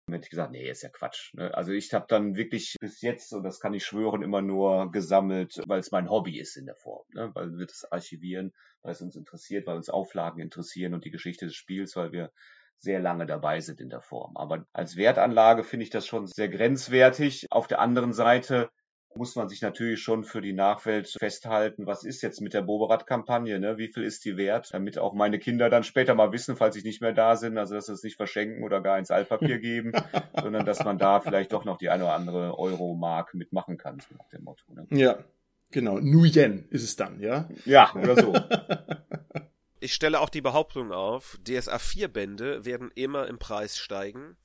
dann 0.06 0.14
hätte 0.14 0.26
ich 0.26 0.30
gesagt, 0.30 0.52
nee, 0.52 0.70
ist 0.70 0.82
ja 0.82 0.88
Quatsch. 0.90 1.34
Ne? 1.34 1.52
Also 1.54 1.72
ich 1.72 1.92
habe 1.92 2.06
dann 2.08 2.36
wirklich 2.36 2.76
bis 2.78 3.00
jetzt, 3.00 3.32
und 3.32 3.42
das 3.42 3.58
kann 3.58 3.74
ich 3.74 3.84
schwören, 3.84 4.22
immer 4.22 4.42
nur 4.42 4.92
gesammelt, 4.92 5.60
weil 5.66 5.80
es 5.80 5.90
mein 5.90 6.10
Hobby 6.10 6.38
ist 6.38 6.56
in 6.56 6.66
der 6.66 6.76
Form. 6.76 7.04
Ne? 7.14 7.30
Weil 7.34 7.58
wir 7.58 7.66
das 7.66 7.90
archivieren, 7.90 8.52
weil 8.82 8.92
es 8.92 9.00
uns 9.00 9.16
interessiert, 9.16 9.66
weil 9.66 9.76
uns 9.76 9.90
Auflagen 9.90 10.40
interessieren 10.40 10.94
und 10.94 11.04
die 11.04 11.10
Geschichte 11.10 11.46
des 11.46 11.56
Spiels, 11.56 11.96
weil 11.96 12.12
wir 12.12 12.30
sehr 12.78 13.00
lange 13.00 13.26
dabei 13.26 13.60
sind 13.60 13.80
in 13.80 13.88
der 13.88 14.02
Form. 14.02 14.36
Aber 14.36 14.66
als 14.72 14.96
Wertanlage 14.96 15.64
finde 15.64 15.84
ich 15.84 15.90
das 15.90 16.06
schon 16.06 16.26
sehr 16.26 16.50
grenzwertig. 16.50 17.46
Auf 17.50 17.66
der 17.66 17.80
anderen 17.80 18.12
Seite 18.12 18.68
muss 19.16 19.36
man 19.36 19.48
sich 19.48 19.62
natürlich 19.62 20.00
schon 20.02 20.24
für 20.24 20.40
die 20.40 20.52
Nachwelt 20.52 21.14
festhalten, 21.18 21.86
was 21.86 22.04
ist 22.04 22.22
jetzt 22.22 22.40
mit 22.40 22.54
der 22.54 22.62
Boberat-Kampagne, 22.62 23.58
ne? 23.58 23.78
wie 23.78 23.88
viel 23.88 24.04
ist 24.04 24.24
die 24.24 24.36
wert, 24.36 24.72
damit 24.72 24.98
auch 24.98 25.14
meine 25.14 25.38
Kinder 25.38 25.70
dann 25.70 25.84
später 25.84 26.14
mal 26.14 26.32
wissen, 26.32 26.56
falls 26.56 26.76
ich 26.76 26.84
nicht 26.84 27.00
mehr 27.00 27.12
da 27.12 27.36
sind, 27.36 27.58
also 27.58 27.74
dass 27.74 27.86
sie 27.86 27.92
es 27.92 28.02
nicht 28.02 28.16
verschenken 28.16 28.64
oder 28.64 28.80
gar 28.80 28.98
ins 28.98 29.10
Altpapier 29.10 29.58
geben, 29.60 29.92
sondern 30.40 30.64
dass 30.66 30.84
man 30.84 30.98
da 30.98 31.20
vielleicht 31.20 31.52
doch 31.52 31.64
noch 31.64 31.78
die 31.78 31.90
eine 31.90 32.04
oder 32.04 32.14
andere 32.14 32.58
Euro-Mark 32.58 33.34
mitmachen 33.34 33.78
kann, 33.78 34.00
so 34.00 34.14
nach 34.16 34.28
dem 34.28 34.44
Motto. 34.44 34.64
Ne? 34.74 34.86
Ja, 34.90 35.18
genau. 35.70 35.98
Nuyen 35.98 36.66
ist 36.70 36.84
es 36.84 36.96
dann, 36.96 37.20
ja? 37.20 37.48
Ja, 37.64 37.92
oder 37.94 38.16
so. 38.16 38.34
Ich 39.78 39.92
stelle 39.92 40.20
auch 40.20 40.30
die 40.30 40.40
Behauptung 40.40 40.90
auf, 40.90 41.38
DSA 41.46 41.78
4 41.78 42.08
Bände 42.08 42.64
werden 42.64 42.90
immer 42.94 43.26
im 43.26 43.38
Preis 43.38 43.76
steigen. 43.76 44.36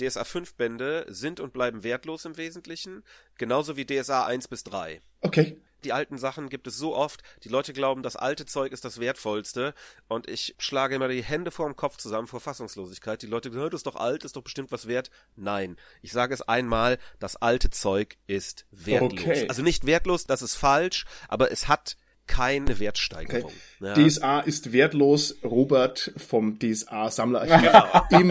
DSA 0.00 0.24
5 0.24 0.54
Bände 0.54 1.06
sind 1.08 1.40
und 1.40 1.52
bleiben 1.52 1.82
wertlos 1.82 2.24
im 2.24 2.36
Wesentlichen, 2.36 3.04
genauso 3.36 3.76
wie 3.76 3.86
DSA 3.86 4.26
1 4.26 4.48
bis 4.48 4.64
3. 4.64 5.00
Okay. 5.20 5.60
Die 5.84 5.92
alten 5.92 6.18
Sachen 6.18 6.50
gibt 6.50 6.66
es 6.66 6.76
so 6.76 6.94
oft, 6.94 7.22
die 7.42 7.48
Leute 7.48 7.72
glauben, 7.72 8.02
das 8.02 8.16
alte 8.16 8.44
Zeug 8.44 8.72
ist 8.72 8.84
das 8.84 9.00
wertvollste 9.00 9.74
und 10.08 10.28
ich 10.28 10.54
schlage 10.58 10.94
immer 10.94 11.08
die 11.08 11.22
Hände 11.22 11.50
vor 11.50 11.66
dem 11.66 11.76
Kopf 11.76 11.96
zusammen 11.96 12.26
vor 12.26 12.40
Fassungslosigkeit. 12.40 13.22
Die 13.22 13.26
Leute 13.26 13.50
sagen, 13.50 13.70
das 13.70 13.80
ist 13.80 13.86
doch 13.86 13.96
alt, 13.96 14.24
ist 14.24 14.36
doch 14.36 14.42
bestimmt 14.42 14.72
was 14.72 14.86
wert. 14.88 15.10
Nein, 15.36 15.76
ich 16.02 16.12
sage 16.12 16.34
es 16.34 16.42
einmal, 16.42 16.98
das 17.18 17.36
alte 17.36 17.70
Zeug 17.70 18.18
ist 18.26 18.66
wertlos. 18.70 19.12
Okay. 19.12 19.48
Also 19.48 19.62
nicht 19.62 19.86
wertlos, 19.86 20.24
das 20.24 20.42
ist 20.42 20.54
falsch, 20.54 21.06
aber 21.28 21.50
es 21.50 21.66
hat 21.68 21.96
keine 22.30 22.78
Wertsteigerung. 22.78 23.50
Okay. 23.50 23.54
Ja. 23.80 23.94
DSA 23.94 24.40
ist 24.40 24.72
wertlos, 24.72 25.38
Robert 25.42 26.12
vom 26.16 26.58
DSA 26.58 27.10
Sammlerarchiv 27.10 27.64
ja. 27.64 28.08
im 28.18 28.30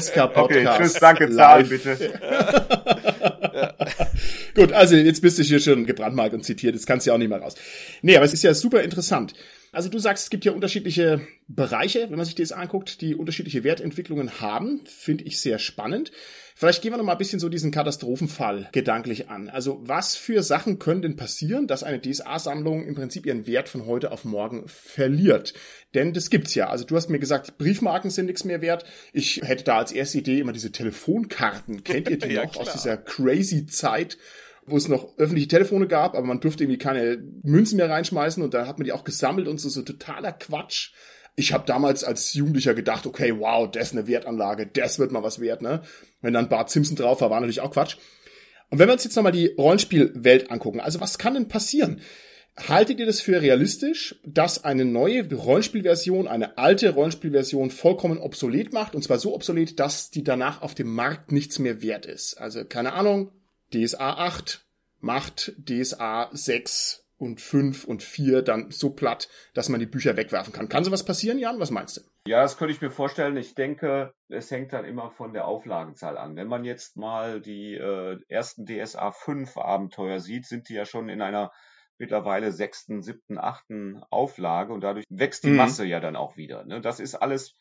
SK 0.00 0.34
Podcast. 0.34 0.38
Okay, 0.38 0.68
tschüss, 0.76 0.92
danke, 0.94 1.30
Zahlen 1.30 1.68
bitte. 1.68 2.20
Gut, 4.54 4.72
also 4.72 4.96
jetzt 4.96 5.22
bist 5.22 5.38
du 5.38 5.42
hier 5.42 5.60
schon 5.60 5.86
gebrandmarkt 5.86 6.34
und 6.34 6.44
zitiert, 6.44 6.74
das 6.74 6.84
kannst 6.84 7.06
du 7.06 7.10
ja 7.10 7.14
auch 7.14 7.18
nicht 7.18 7.28
mehr 7.28 7.40
raus. 7.40 7.54
Nee, 8.02 8.16
aber 8.16 8.26
es 8.26 8.34
ist 8.34 8.42
ja 8.42 8.52
super 8.52 8.82
interessant. 8.82 9.32
Also 9.70 9.88
du 9.88 9.98
sagst, 9.98 10.24
es 10.24 10.30
gibt 10.30 10.44
ja 10.44 10.52
unterschiedliche 10.52 11.20
Bereiche, 11.46 12.08
wenn 12.08 12.16
man 12.16 12.24
sich 12.24 12.34
das 12.34 12.52
anguckt, 12.52 13.00
die 13.00 13.14
unterschiedliche 13.14 13.64
Wertentwicklungen 13.64 14.40
haben. 14.40 14.80
Finde 14.86 15.24
ich 15.24 15.40
sehr 15.40 15.58
spannend. 15.58 16.10
Vielleicht 16.54 16.82
gehen 16.82 16.92
wir 16.92 16.96
noch 16.96 17.04
mal 17.04 17.12
ein 17.12 17.18
bisschen 17.18 17.38
so 17.38 17.48
diesen 17.48 17.70
Katastrophenfall 17.70 18.68
gedanklich 18.72 19.28
an. 19.28 19.48
Also 19.48 19.80
was 19.82 20.16
für 20.16 20.42
Sachen 20.42 20.78
können 20.78 21.02
denn 21.02 21.16
passieren, 21.16 21.66
dass 21.66 21.84
eine 21.84 22.00
DSA-Sammlung 22.00 22.84
im 22.84 22.94
Prinzip 22.94 23.26
ihren 23.26 23.46
Wert 23.46 23.68
von 23.68 23.86
heute 23.86 24.10
auf 24.10 24.24
morgen 24.24 24.66
verliert? 24.66 25.54
Denn 25.94 26.12
das 26.12 26.30
gibt's 26.30 26.54
ja. 26.54 26.68
Also 26.68 26.84
du 26.84 26.96
hast 26.96 27.10
mir 27.10 27.18
gesagt, 27.20 27.58
Briefmarken 27.58 28.10
sind 28.10 28.26
nichts 28.26 28.44
mehr 28.44 28.60
wert. 28.62 28.84
Ich 29.12 29.42
hätte 29.42 29.64
da 29.64 29.78
als 29.78 29.92
erste 29.92 30.18
Idee 30.18 30.40
immer 30.40 30.52
diese 30.52 30.72
Telefonkarten. 30.72 31.84
Kennt 31.84 32.08
ihr 32.08 32.18
die 32.18 32.28
ja, 32.34 32.44
noch 32.44 32.52
klar. 32.52 32.66
aus 32.66 32.72
dieser 32.72 32.96
crazy 32.96 33.66
Zeit? 33.66 34.18
Wo 34.70 34.76
es 34.76 34.88
noch 34.88 35.16
öffentliche 35.18 35.48
Telefone 35.48 35.86
gab, 35.86 36.14
aber 36.14 36.26
man 36.26 36.40
durfte 36.40 36.64
irgendwie 36.64 36.78
keine 36.78 37.22
Münzen 37.42 37.76
mehr 37.76 37.90
reinschmeißen 37.90 38.42
und 38.42 38.54
da 38.54 38.66
hat 38.66 38.78
man 38.78 38.84
die 38.84 38.92
auch 38.92 39.04
gesammelt 39.04 39.48
und 39.48 39.58
so, 39.60 39.68
so 39.68 39.82
totaler 39.82 40.32
Quatsch. 40.32 40.92
Ich 41.36 41.52
habe 41.52 41.64
damals 41.66 42.02
als 42.02 42.34
Jugendlicher 42.34 42.74
gedacht, 42.74 43.06
okay, 43.06 43.38
wow, 43.38 43.70
das 43.70 43.88
ist 43.88 43.92
eine 43.92 44.08
Wertanlage, 44.08 44.66
das 44.66 44.98
wird 44.98 45.12
mal 45.12 45.22
was 45.22 45.40
wert, 45.40 45.62
ne? 45.62 45.82
Wenn 46.20 46.34
dann 46.34 46.48
Bart 46.48 46.70
Simpson 46.70 46.96
drauf 46.96 47.20
war, 47.20 47.30
war 47.30 47.40
natürlich 47.40 47.60
auch 47.60 47.70
Quatsch. 47.70 47.96
Und 48.70 48.78
wenn 48.78 48.88
wir 48.88 48.92
uns 48.92 49.04
jetzt 49.04 49.16
nochmal 49.16 49.32
die 49.32 49.54
Rollenspielwelt 49.56 50.50
angucken, 50.50 50.80
also 50.80 51.00
was 51.00 51.18
kann 51.18 51.34
denn 51.34 51.48
passieren? 51.48 52.00
Haltet 52.66 52.98
ihr 52.98 53.06
das 53.06 53.20
für 53.20 53.40
realistisch, 53.40 54.16
dass 54.26 54.64
eine 54.64 54.84
neue 54.84 55.32
Rollenspielversion 55.32 56.26
eine 56.26 56.58
alte 56.58 56.90
Rollenspielversion 56.90 57.70
vollkommen 57.70 58.18
obsolet 58.18 58.72
macht? 58.72 58.96
Und 58.96 59.02
zwar 59.02 59.20
so 59.20 59.32
obsolet, 59.34 59.78
dass 59.78 60.10
die 60.10 60.24
danach 60.24 60.60
auf 60.60 60.74
dem 60.74 60.92
Markt 60.92 61.30
nichts 61.30 61.60
mehr 61.60 61.82
wert 61.82 62.04
ist. 62.04 62.34
Also 62.34 62.64
keine 62.64 62.94
Ahnung, 62.94 63.30
DSA 63.72 64.14
8 64.14 64.64
macht 65.00 65.52
DSA 65.58 66.30
6 66.32 67.04
und 67.18 67.40
5 67.40 67.84
und 67.84 68.02
4 68.02 68.42
dann 68.42 68.70
so 68.70 68.90
platt, 68.90 69.28
dass 69.54 69.68
man 69.68 69.80
die 69.80 69.86
Bücher 69.86 70.16
wegwerfen 70.16 70.52
kann. 70.52 70.68
Kann 70.68 70.84
sowas 70.84 71.04
passieren, 71.04 71.38
Jan? 71.38 71.60
Was 71.60 71.70
meinst 71.70 71.96
du? 71.96 72.00
Ja, 72.26 72.42
das 72.42 72.56
könnte 72.56 72.72
ich 72.72 72.80
mir 72.80 72.90
vorstellen. 72.90 73.36
Ich 73.36 73.54
denke, 73.54 74.12
es 74.28 74.50
hängt 74.50 74.72
dann 74.72 74.84
immer 74.84 75.10
von 75.10 75.32
der 75.32 75.46
Auflagenzahl 75.46 76.16
an. 76.16 76.36
Wenn 76.36 76.46
man 76.46 76.64
jetzt 76.64 76.96
mal 76.96 77.40
die 77.40 77.74
äh, 77.74 78.18
ersten 78.28 78.66
DSA 78.66 79.10
5 79.10 79.56
Abenteuer 79.56 80.20
sieht, 80.20 80.46
sind 80.46 80.68
die 80.68 80.74
ja 80.74 80.84
schon 80.84 81.08
in 81.08 81.20
einer 81.20 81.50
mittlerweile 81.98 82.52
sechsten, 82.52 83.02
siebten, 83.02 83.38
achten 83.38 84.02
Auflage 84.10 84.72
und 84.72 84.82
dadurch 84.82 85.04
wächst 85.08 85.44
die 85.44 85.50
mhm. 85.50 85.56
Masse 85.56 85.84
ja 85.84 86.00
dann 86.00 86.16
auch 86.16 86.36
wieder. 86.36 86.64
Ne? 86.64 86.80
Das 86.80 87.00
ist 87.00 87.16
alles 87.16 87.56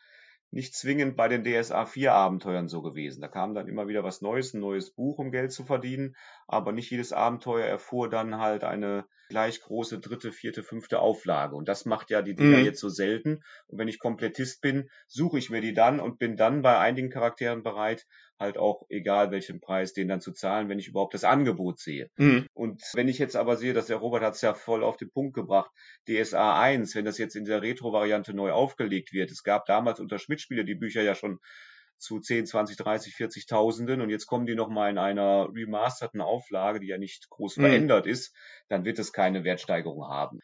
nicht 0.52 0.76
zwingend 0.76 1.16
bei 1.16 1.28
den 1.28 1.44
DSA 1.44 1.86
4 1.86 2.14
Abenteuern 2.14 2.68
so 2.68 2.82
gewesen. 2.82 3.22
Da 3.22 3.28
kam 3.28 3.54
dann 3.54 3.68
immer 3.68 3.88
wieder 3.88 4.04
was 4.04 4.22
Neues, 4.22 4.54
ein 4.54 4.62
neues 4.62 4.92
Buch, 4.92 5.20
um 5.20 5.32
Geld 5.32 5.52
zu 5.52 5.66
verdienen, 5.66 6.16
aber 6.48 6.72
nicht 6.72 6.90
jedes 6.90 7.14
Abenteuer 7.14 7.66
erfuhr 7.66 8.10
dann 8.10 8.38
halt 8.38 8.64
eine 8.64 9.06
gleich 9.30 9.62
große 9.62 10.00
dritte, 10.00 10.32
vierte, 10.32 10.64
fünfte 10.64 11.00
Auflage. 11.00 11.56
Und 11.56 11.68
das 11.68 11.86
macht 11.86 12.10
ja 12.10 12.22
die 12.22 12.36
Dinger 12.36 12.60
mhm. 12.60 12.66
jetzt 12.66 12.80
so 12.80 12.90
selten. 12.90 13.44
Und 13.68 13.78
wenn 13.78 13.90
ich 13.90 14.00
Komplettist 14.00 14.62
bin, 14.62 14.90
suche 15.08 15.38
ich 15.38 15.50
mir 15.50 15.62
die 15.62 15.74
dann 15.74 16.00
und 16.00 16.18
bin 16.18 16.38
dann 16.38 16.62
bei 16.62 16.78
einigen 16.78 17.10
Charakteren 17.10 17.64
bereit, 17.64 18.06
halt 18.40 18.58
auch 18.58 18.86
egal 18.90 19.32
welchen 19.32 19.60
Preis 19.60 19.94
den 19.94 20.08
dann 20.08 20.22
zu 20.22 20.32
zahlen, 20.32 20.70
wenn 20.70 20.80
ich 20.80 20.88
überhaupt 20.88 21.14
das 21.14 21.24
Angebot 21.24 21.80
sehe. 21.80 22.10
Mhm. 22.18 22.48
Und 22.54 22.82
wenn 22.94 23.08
ich 23.08 23.18
jetzt 23.18 23.36
aber 23.36 23.58
sehe, 23.58 23.74
dass 23.74 23.88
der 23.88 23.98
Robert 23.98 24.24
hat 24.24 24.36
es 24.36 24.42
ja 24.42 24.54
voll 24.54 24.84
auf 24.84 24.98
den 24.98 25.12
Punkt 25.12 25.34
gebracht, 25.34 25.72
DSA 26.08 26.60
1, 26.60 26.96
wenn 26.96 27.06
das 27.06 27.18
jetzt 27.18 27.36
in 27.36 27.46
der 27.46 27.62
Retro-Variante 27.62 28.34
neu 28.34 28.52
aufgelegt 28.52 29.12
wird, 29.12 29.32
es 29.32 29.44
gab 29.44 29.66
damals 29.66 30.00
unter 30.00 30.20
Schmidt-Spieler 30.20 30.64
die 30.64 30.76
Bücher 30.76 31.02
ja 31.02 31.16
schon 31.16 31.40
zu 31.98 32.20
10, 32.20 32.46
20, 32.46 32.78
30, 32.78 33.14
40.000 33.14 34.02
und 34.02 34.10
jetzt 34.10 34.28
kommen 34.28 34.46
die 34.46 34.56
nochmal 34.56 34.90
in 34.90 34.98
einer 34.98 35.50
remasterten 35.54 36.22
Auflage, 36.22 36.80
die 36.80 36.88
ja 36.88 36.98
nicht 36.98 37.30
groß 37.30 37.58
mhm. 37.58 37.62
verändert 37.62 38.08
ist, 38.08 38.36
dann 38.68 38.86
wird 38.86 39.00
es 39.00 39.14
keine 39.14 39.44
Wertsteigerung 39.44 40.08
haben. 40.08 40.40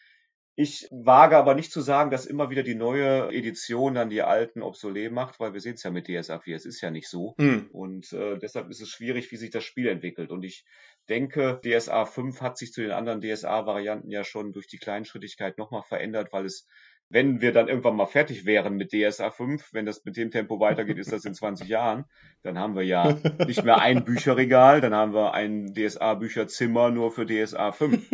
Ich 0.56 0.88
wage 0.92 1.36
aber 1.36 1.56
nicht 1.56 1.72
zu 1.72 1.82
sagen, 1.82 2.12
dass 2.12 2.28
immer 2.28 2.52
wieder 2.52 2.62
die 2.62 2.76
neue 2.76 3.30
Edition 3.32 3.96
dann 3.96 4.12
die 4.12 4.22
alten 4.22 4.62
obsolet 4.62 5.12
macht, 5.12 5.40
weil 5.40 5.54
wir 5.54 5.60
sehen 5.60 5.74
es 5.74 5.84
ja 5.84 5.90
mit 5.90 6.08
DSA 6.08 6.40
4, 6.40 6.56
es 6.56 6.66
ist 6.66 6.80
ja 6.82 6.92
nicht 6.92 7.10
so. 7.10 7.34
Mhm. 7.40 7.70
Und 7.72 8.14
äh, 8.14 8.38
deshalb 8.38 8.70
ist 8.70 8.80
es 8.80 8.90
schwierig, 8.90 9.32
wie 9.32 9.38
sich 9.38 9.50
das 9.50 9.64
Spiel 9.64 9.88
entwickelt. 9.88 10.30
Und 10.30 10.44
ich 10.44 10.64
denke, 11.10 11.60
DSA 11.66 12.06
5 12.06 12.40
hat 12.42 12.60
sich 12.60 12.72
zu 12.72 12.82
den 12.82 12.92
anderen 12.92 13.22
DSA-Varianten 13.22 14.12
ja 14.12 14.24
schon 14.24 14.54
durch 14.54 14.68
die 14.68 14.78
Kleinschrittigkeit 14.78 15.58
nochmal 15.58 15.84
verändert, 15.84 16.32
weil 16.32 16.46
es 16.46 16.68
wenn 17.10 17.42
wir 17.42 17.52
dann 17.52 17.68
irgendwann 17.68 17.96
mal 17.96 18.08
fertig 18.08 18.46
wären 18.46 18.76
mit 18.76 18.92
DSA 18.92 19.30
5, 19.30 19.74
wenn 19.74 19.86
das 19.86 20.04
mit 20.04 20.18
dem 20.18 20.32
Tempo 20.32 20.60
weitergeht, 20.60 20.98
ist 20.98 21.12
das 21.12 21.26
in 21.26 21.34
20 21.34 21.68
Jahren, 21.68 22.06
dann 22.42 22.58
haben 22.58 22.76
wir 22.76 22.84
ja 22.84 23.18
nicht 23.48 23.64
mehr 23.64 23.80
ein 23.80 24.04
Bücherregal, 24.04 24.82
dann 24.82 24.96
haben 24.96 25.14
wir 25.14 25.34
ein 25.34 25.74
DSA-Bücherzimmer 25.74 26.90
nur 26.90 27.12
für 27.12 27.26
DSA 27.26 27.72
5. 27.72 28.10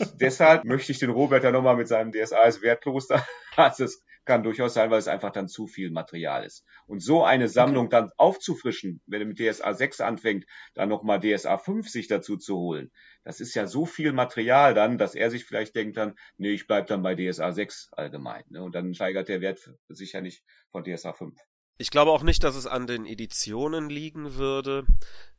Und 0.00 0.20
deshalb 0.20 0.64
möchte 0.64 0.92
ich 0.92 0.98
den 0.98 1.10
Robert 1.10 1.44
da 1.44 1.50
nochmal 1.50 1.76
mit 1.76 1.88
seinem 1.88 2.12
DSA 2.12 2.44
ist 2.44 2.62
wertlos 2.62 3.06
da. 3.08 3.24
Also 3.56 3.84
es 3.84 4.02
kann 4.24 4.42
durchaus 4.42 4.74
sein, 4.74 4.90
weil 4.90 4.98
es 4.98 5.08
einfach 5.08 5.30
dann 5.30 5.48
zu 5.48 5.66
viel 5.66 5.90
Material 5.90 6.44
ist. 6.44 6.64
Und 6.86 7.00
so 7.00 7.24
eine 7.24 7.48
Sammlung 7.48 7.88
dann 7.88 8.10
aufzufrischen, 8.16 9.00
wenn 9.06 9.20
er 9.20 9.26
mit 9.26 9.38
DSA 9.38 9.72
6 9.72 10.00
anfängt, 10.00 10.44
dann 10.74 10.88
nochmal 10.88 11.20
DSA 11.20 11.56
5 11.56 11.88
sich 11.88 12.08
dazu 12.08 12.36
zu 12.36 12.56
holen, 12.56 12.90
das 13.22 13.40
ist 13.40 13.54
ja 13.54 13.66
so 13.66 13.86
viel 13.86 14.12
Material 14.12 14.74
dann, 14.74 14.98
dass 14.98 15.14
er 15.14 15.30
sich 15.30 15.44
vielleicht 15.44 15.74
denkt 15.74 15.96
dann, 15.96 16.14
nee, 16.36 16.52
ich 16.52 16.66
bleib 16.66 16.86
dann 16.88 17.02
bei 17.02 17.14
DSA 17.14 17.52
6 17.52 17.90
allgemein. 17.92 18.44
Ne? 18.50 18.62
Und 18.62 18.74
dann 18.74 18.94
steigert 18.94 19.28
der 19.28 19.40
Wert 19.40 19.72
sicher 19.88 20.20
nicht 20.20 20.44
von 20.70 20.84
DSA 20.84 21.12
5. 21.12 21.36
Ich 21.78 21.90
glaube 21.90 22.10
auch 22.10 22.22
nicht, 22.22 22.42
dass 22.42 22.56
es 22.56 22.66
an 22.66 22.86
den 22.86 23.06
Editionen 23.06 23.90
liegen 23.90 24.34
würde. 24.34 24.86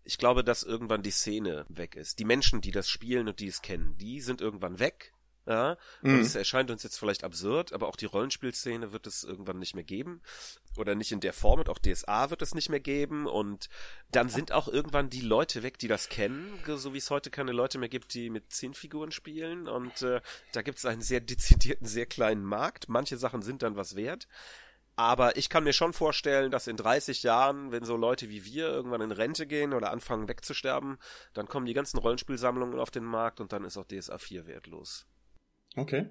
Ich 0.04 0.18
glaube, 0.18 0.44
dass 0.44 0.64
irgendwann 0.64 1.02
die 1.02 1.12
Szene 1.12 1.66
weg 1.70 1.96
ist. 1.96 2.20
Die 2.20 2.26
Menschen, 2.26 2.62
die 2.62 2.72
das 2.72 2.90
spielen 2.90 3.28
und 3.28 3.40
die 3.40 3.48
es 3.48 3.62
kennen, 3.62 3.98
die 3.98 4.22
sind 4.22 4.42
irgendwann 4.42 4.80
weg. 4.80 5.14
Ja, 5.48 5.78
und 6.02 6.16
mhm. 6.16 6.20
es 6.20 6.36
erscheint 6.36 6.70
uns 6.72 6.84
jetzt 6.84 7.00
vielleicht 7.00 7.24
absurd, 7.24 7.72
aber 7.72 7.88
auch 7.88 7.96
die 7.96 8.06
Rollenspielszene 8.06 8.92
wird 8.92 9.08
es 9.08 9.24
irgendwann 9.24 9.60
nicht 9.60 9.76
mehr 9.76 9.86
geben. 9.86 10.22
Oder 10.76 10.94
nicht 10.94 11.14
in 11.14 11.22
der 11.22 11.32
Form 11.32 11.62
und 11.62 11.70
auch 11.70 11.80
DSA 11.80 12.30
wird 12.30 12.42
es 12.42 12.54
nicht 12.54 12.68
mehr 12.68 12.82
geben. 12.82 13.28
Und 13.28 13.70
dann 14.12 14.28
sind 14.28 14.52
auch 14.52 14.68
irgendwann 14.68 15.10
die 15.10 15.22
Leute 15.22 15.64
weg, 15.64 15.80
die 15.80 15.88
das 15.88 16.10
kennen, 16.10 16.60
so 16.66 16.94
wie 16.94 16.98
es 16.98 17.10
heute 17.10 17.32
keine 17.32 17.54
Leute 17.54 17.78
mehr 17.78 17.88
gibt, 17.88 18.14
die 18.14 18.30
mit 18.30 18.52
zehn 18.52 18.74
Figuren 18.74 19.12
spielen. 19.12 19.70
Und 19.70 20.02
äh, 20.02 20.20
da 20.52 20.62
gibt 20.62 20.80
es 20.80 20.86
einen 20.86 21.02
sehr 21.02 21.22
dezidierten, 21.22 21.88
sehr 21.88 22.08
kleinen 22.08 22.44
Markt. 22.44 22.90
Manche 22.90 23.18
Sachen 23.18 23.42
sind 23.42 23.64
dann 23.64 23.78
was 23.78 23.96
wert. 23.96 24.28
Aber 25.00 25.38
ich 25.38 25.50
kann 25.50 25.64
mir 25.64 25.74
schon 25.74 25.94
vorstellen, 25.94 26.50
dass 26.50 26.66
in 26.66 26.76
30 26.76 27.22
Jahren, 27.22 27.72
wenn 27.72 27.86
so 27.86 27.96
Leute 27.96 28.30
wie 28.30 28.44
wir 28.46 28.68
irgendwann 28.68 29.02
in 29.02 29.12
Rente 29.12 29.46
gehen 29.46 29.74
oder 29.74 29.92
anfangen 29.92 30.28
wegzusterben, 30.28 30.98
dann 31.34 31.48
kommen 31.48 31.68
die 31.68 31.76
ganzen 31.76 32.00
Rollenspielsammlungen 32.00 32.80
auf 32.80 32.90
den 32.90 33.04
Markt 33.04 33.40
und 33.40 33.54
dann 33.54 33.64
ist 33.64 33.78
auch 33.78 33.86
DSA 33.86 34.18
4 34.18 34.48
wertlos. 34.48 35.06
Okay. 35.76 36.08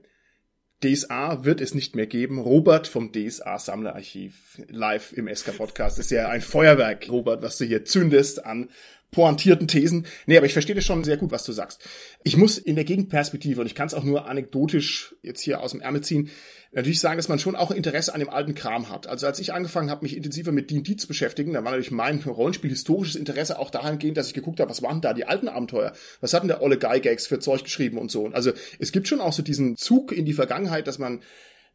DSA 0.85 1.45
wird 1.45 1.61
es 1.61 1.75
nicht 1.75 1.97
mehr 1.97 2.07
geben. 2.07 2.39
Robert 2.39 2.87
vom 2.87 3.11
DSA 3.11 3.59
Sammlerarchiv 3.59 4.61
live 4.69 5.13
im 5.15 5.35
SK 5.35 5.57
Podcast 5.57 5.99
ist 5.99 6.13
ja 6.13 6.29
ein 6.29 6.43
Feuerwerk, 6.43 7.09
Robert, 7.09 7.43
was 7.43 7.59
du 7.59 7.65
hier 7.65 7.85
zündest 7.85 8.45
an 8.45 8.71
pointierten 9.11 9.69
Thesen. 9.69 10.07
Nee, 10.27 10.37
aber 10.37 10.47
ich 10.47 10.53
verstehe 10.53 10.75
das 10.75 10.85
schon 10.85 11.05
sehr 11.05 11.17
gut, 11.17 11.31
was 11.31 11.45
du 11.45 11.53
sagst. 11.53 11.83
Ich 12.23 12.37
muss 12.37 12.59
in 12.59 12.75
der 12.75 12.85
Gegenperspektive, 12.85 13.61
und 13.61 13.67
ich 13.67 13.75
kann 13.75 13.87
es 13.87 13.95
auch 13.95 14.05
nur 14.05 14.29
anekdotisch 14.29 15.15
jetzt 15.23 15.41
hier 15.41 15.61
aus 15.61 15.73
dem 15.73 15.81
Ärmel 15.81 16.03
ziehen, 16.03 16.31
natürlich 16.73 17.01
sagen, 17.01 17.17
dass 17.17 17.29
man 17.29 17.39
schon 17.39 17.57
auch 17.57 17.71
Interesse 17.71 18.13
an 18.13 18.21
dem 18.21 18.29
alten 18.29 18.55
Kram 18.55 18.91
hat. 18.91 19.07
Also 19.07 19.27
als 19.27 19.39
ich 19.39 19.55
angefangen 19.55 19.91
habe, 19.91 20.05
mich 20.05 20.17
intensiver 20.17 20.53
mit 20.53 20.71
D&D 20.71 20.97
zu 20.97 21.09
beschäftigen, 21.09 21.55
da 21.55 21.65
war 21.65 21.71
natürlich 21.71 21.91
mein 21.91 22.21
Rollenspiel 22.21 22.71
historisches 22.71 23.17
Interesse 23.17 23.59
auch 23.59 23.71
dahingehend, 23.71 24.17
dass 24.17 24.29
ich 24.29 24.35
geguckt 24.35 24.61
habe, 24.61 24.71
was 24.71 24.83
waren 24.83 25.01
da 25.01 25.15
die 25.15 25.25
alten 25.25 25.49
Abenteuer? 25.49 25.93
Was 26.21 26.35
hat 26.35 26.43
denn 26.43 26.49
der 26.49 26.63
Olle 26.63 26.79
Gygax 26.79 27.27
für 27.27 27.39
Zeug 27.39 27.65
geschrieben 27.65 27.99
und 27.99 28.11
so? 28.11 28.27
Also 28.29 28.53
es 28.79 28.93
gibt 28.93 29.09
schon 29.09 29.21
auch 29.21 29.33
so 29.33 29.43
diesen 29.43 29.77
Zug 29.77 30.13
in 30.13 30.27
die 30.27 30.35
Vergangenheit, 30.35 30.87
dass 30.87 30.99
man 30.99 31.23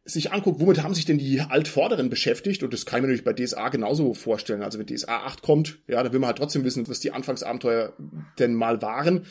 sich 0.04 0.32
anguckt, 0.32 0.60
womit 0.60 0.82
haben 0.82 0.94
sich 0.94 1.04
denn 1.04 1.18
die 1.18 1.40
Altvorderen 1.40 2.10
beschäftigt, 2.10 2.62
und 2.62 2.72
das 2.72 2.86
kann 2.86 2.98
ich 2.98 3.02
mir 3.02 3.08
natürlich 3.08 3.24
bei 3.24 3.32
DSA 3.32 3.68
genauso 3.68 4.14
vorstellen. 4.14 4.62
Also 4.62 4.78
wenn 4.78 4.86
DSA 4.86 5.18
8 5.24 5.42
kommt, 5.42 5.78
ja, 5.86 6.02
dann 6.02 6.12
will 6.12 6.18
man 6.18 6.28
halt 6.28 6.38
trotzdem 6.38 6.64
wissen, 6.64 6.88
was 6.88 7.00
die 7.00 7.12
Anfangsabenteuer 7.12 7.92
denn 8.38 8.54
mal 8.54 8.82
waren. 8.82 9.26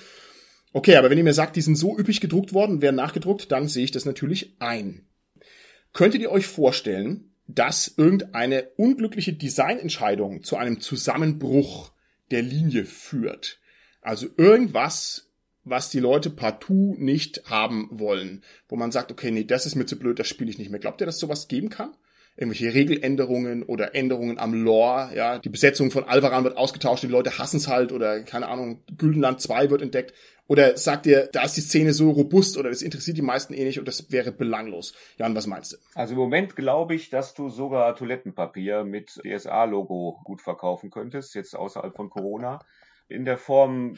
Okay, 0.74 0.96
aber 0.96 1.10
wenn 1.10 1.18
ihr 1.18 1.26
mir 1.26 1.34
sagt, 1.34 1.58
die 1.58 1.62
sind 1.62 1.76
so 1.76 1.98
üppig 1.98 2.22
gedruckt 2.22 2.54
worden, 2.54 2.82
werden 2.82 2.96
nachgedruckt, 2.96 3.52
dann 3.52 3.68
sehe 3.68 3.84
ich 3.84 3.92
das 3.92 4.06
natürlich 4.06 4.56
ein. 4.60 5.06
Könntet 5.92 6.22
ihr 6.22 6.32
euch 6.32 6.48
vorstellen, 6.48 7.34
dass 7.48 7.94
irgendeine 7.98 8.70
unglückliche 8.78 9.34
Designentscheidung 9.34 10.44
zu 10.44 10.56
einem 10.56 10.80
Zusammenbruch 10.80 11.92
der 12.32 12.42
Linie 12.42 12.86
führt? 12.86 13.60
Also 14.02 14.28
irgendwas 14.38 15.31
was 15.64 15.90
die 15.90 16.00
Leute 16.00 16.30
partout 16.30 16.96
nicht 16.98 17.50
haben 17.50 17.88
wollen. 17.92 18.44
Wo 18.68 18.76
man 18.76 18.92
sagt, 18.92 19.12
okay, 19.12 19.32
nee, 19.32 19.44
das 19.44 19.66
ist 19.66 19.76
mir 19.76 19.86
zu 19.86 19.98
blöd, 19.98 20.20
das 20.20 20.28
spiele 20.28 20.50
ich 20.50 20.58
nicht 20.58 20.72
mehr. 20.72 20.80
Glaubt 20.80 21.02
ihr, 21.02 21.06
dass 21.06 21.20
sowas 21.20 21.48
geben 21.48 21.70
kann? 21.70 21.96
Irgendwelche 22.38 22.74
Regeländerungen 22.74 23.62
oder 23.64 23.94
Änderungen 23.94 24.40
am 24.40 24.54
Lore, 24.54 25.12
ja, 25.14 25.38
die 25.38 25.50
Besetzung 25.50 25.92
von 25.92 26.06
Alvaran 26.06 26.46
wird 26.46 26.56
ausgetauscht, 26.56 27.04
die 27.04 27.08
Leute 27.08 27.38
hassen 27.38 27.58
es 27.58 27.68
halt 27.68 27.92
oder 27.92 28.24
keine 28.24 28.48
Ahnung, 28.48 28.82
Güldenland 28.98 29.42
2 29.42 29.70
wird 29.70 29.82
entdeckt. 29.82 30.14
Oder 30.48 30.76
sagt 30.76 31.06
ihr, 31.06 31.30
da 31.32 31.44
ist 31.44 31.56
die 31.56 31.62
Szene 31.62 31.94
so 31.94 32.10
robust 32.12 32.58
oder 32.58 32.70
das 32.70 32.82
interessiert 32.82 33.18
die 33.18 33.22
meisten 33.22 33.54
eh 33.54 33.64
nicht 33.64 33.80
und 33.80 33.88
das 33.88 34.12
wäre 34.12 34.32
belanglos? 34.32 34.94
Jan, 35.18 35.36
was 35.36 35.48
meinst 35.48 35.74
du? 35.74 35.78
Also 35.94 36.14
im 36.14 36.20
Moment 36.20 36.56
glaube 36.56 36.96
ich, 36.96 37.10
dass 37.10 37.34
du 37.34 37.50
sogar 37.50 37.96
Toilettenpapier 37.96 38.84
mit 38.84 39.22
DSA-Logo 39.24 40.20
gut 40.24 40.42
verkaufen 40.42 40.90
könntest, 40.90 41.36
jetzt 41.36 41.56
außerhalb 41.56 41.96
von 41.96 42.10
Corona. 42.10 42.60
In 43.08 43.24
der 43.24 43.38
Form 43.38 43.98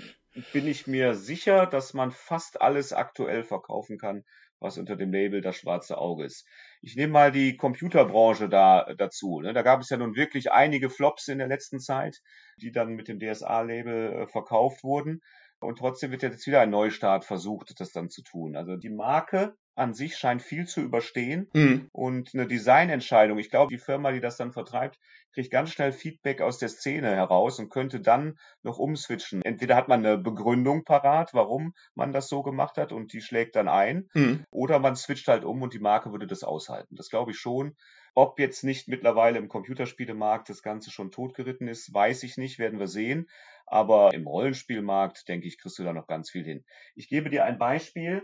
bin 0.51 0.67
ich 0.67 0.87
mir 0.87 1.13
sicher, 1.15 1.65
dass 1.65 1.93
man 1.93 2.11
fast 2.11 2.61
alles 2.61 2.93
aktuell 2.93 3.43
verkaufen 3.43 3.97
kann, 3.97 4.23
was 4.59 4.77
unter 4.77 4.95
dem 4.95 5.11
Label 5.11 5.41
das 5.41 5.57
schwarze 5.57 5.97
Auge 5.97 6.25
ist. 6.25 6.47
Ich 6.81 6.95
nehme 6.95 7.13
mal 7.13 7.31
die 7.31 7.57
Computerbranche 7.57 8.49
da 8.49 8.93
dazu. 8.97 9.41
Ne? 9.41 9.53
Da 9.53 9.61
gab 9.61 9.81
es 9.81 9.89
ja 9.89 9.97
nun 9.97 10.15
wirklich 10.15 10.51
einige 10.51 10.89
Flops 10.89 11.27
in 11.27 11.37
der 11.37 11.47
letzten 11.47 11.79
Zeit, 11.79 12.21
die 12.57 12.71
dann 12.71 12.95
mit 12.95 13.07
dem 13.07 13.19
DSA-Label 13.19 14.23
äh, 14.23 14.27
verkauft 14.27 14.83
wurden. 14.83 15.21
Und 15.59 15.77
trotzdem 15.77 16.11
wird 16.11 16.23
jetzt 16.23 16.47
wieder 16.47 16.61
ein 16.61 16.71
Neustart 16.71 17.25
versucht, 17.25 17.79
das 17.79 17.91
dann 17.91 18.09
zu 18.09 18.21
tun. 18.23 18.55
Also 18.55 18.75
die 18.75 18.89
Marke 18.89 19.55
an 19.75 19.93
sich 19.93 20.17
scheint 20.17 20.41
viel 20.41 20.65
zu 20.65 20.81
überstehen 20.81 21.49
mhm. 21.53 21.89
und 21.91 22.33
eine 22.33 22.47
Designentscheidung. 22.47 23.37
Ich 23.39 23.49
glaube, 23.49 23.69
die 23.73 23.79
Firma, 23.79 24.11
die 24.11 24.19
das 24.19 24.37
dann 24.37 24.51
vertreibt, 24.51 24.99
kriegt 25.33 25.51
ganz 25.51 25.71
schnell 25.71 25.91
Feedback 25.91 26.41
aus 26.41 26.59
der 26.59 26.69
Szene 26.69 27.15
heraus 27.15 27.59
und 27.59 27.69
könnte 27.69 27.99
dann 27.99 28.37
noch 28.61 28.77
umswitchen. 28.77 29.41
Entweder 29.43 29.75
hat 29.75 29.87
man 29.87 30.05
eine 30.05 30.17
Begründung 30.17 30.83
parat, 30.83 31.33
warum 31.33 31.73
man 31.95 32.11
das 32.11 32.29
so 32.29 32.43
gemacht 32.43 32.77
hat 32.77 32.91
und 32.91 33.13
die 33.13 33.21
schlägt 33.21 33.55
dann 33.55 33.67
ein, 33.67 34.09
mhm. 34.13 34.45
oder 34.51 34.79
man 34.79 34.95
switcht 34.95 35.27
halt 35.27 35.43
um 35.43 35.61
und 35.61 35.73
die 35.73 35.79
Marke 35.79 36.11
würde 36.11 36.27
das 36.27 36.43
aushalten. 36.43 36.95
Das 36.95 37.09
glaube 37.09 37.31
ich 37.31 37.37
schon. 37.37 37.75
Ob 38.15 38.39
jetzt 38.39 38.63
nicht 38.63 38.87
mittlerweile 38.87 39.39
im 39.39 39.49
Computerspielemarkt 39.49 40.47
das 40.47 40.61
Ganze 40.61 40.91
schon 40.91 41.09
totgeritten 41.11 41.67
ist, 41.67 41.91
weiß 41.91 42.21
ich 42.23 42.37
nicht, 42.37 42.59
werden 42.59 42.79
wir 42.79 42.87
sehen. 42.87 43.27
Aber 43.65 44.13
im 44.13 44.27
Rollenspielmarkt, 44.27 45.27
denke 45.27 45.47
ich, 45.47 45.57
kriegst 45.57 45.79
du 45.79 45.83
da 45.83 45.93
noch 45.93 46.05
ganz 46.05 46.29
viel 46.29 46.43
hin. 46.43 46.63
Ich 46.93 47.07
gebe 47.07 47.31
dir 47.31 47.45
ein 47.45 47.57
Beispiel. 47.57 48.21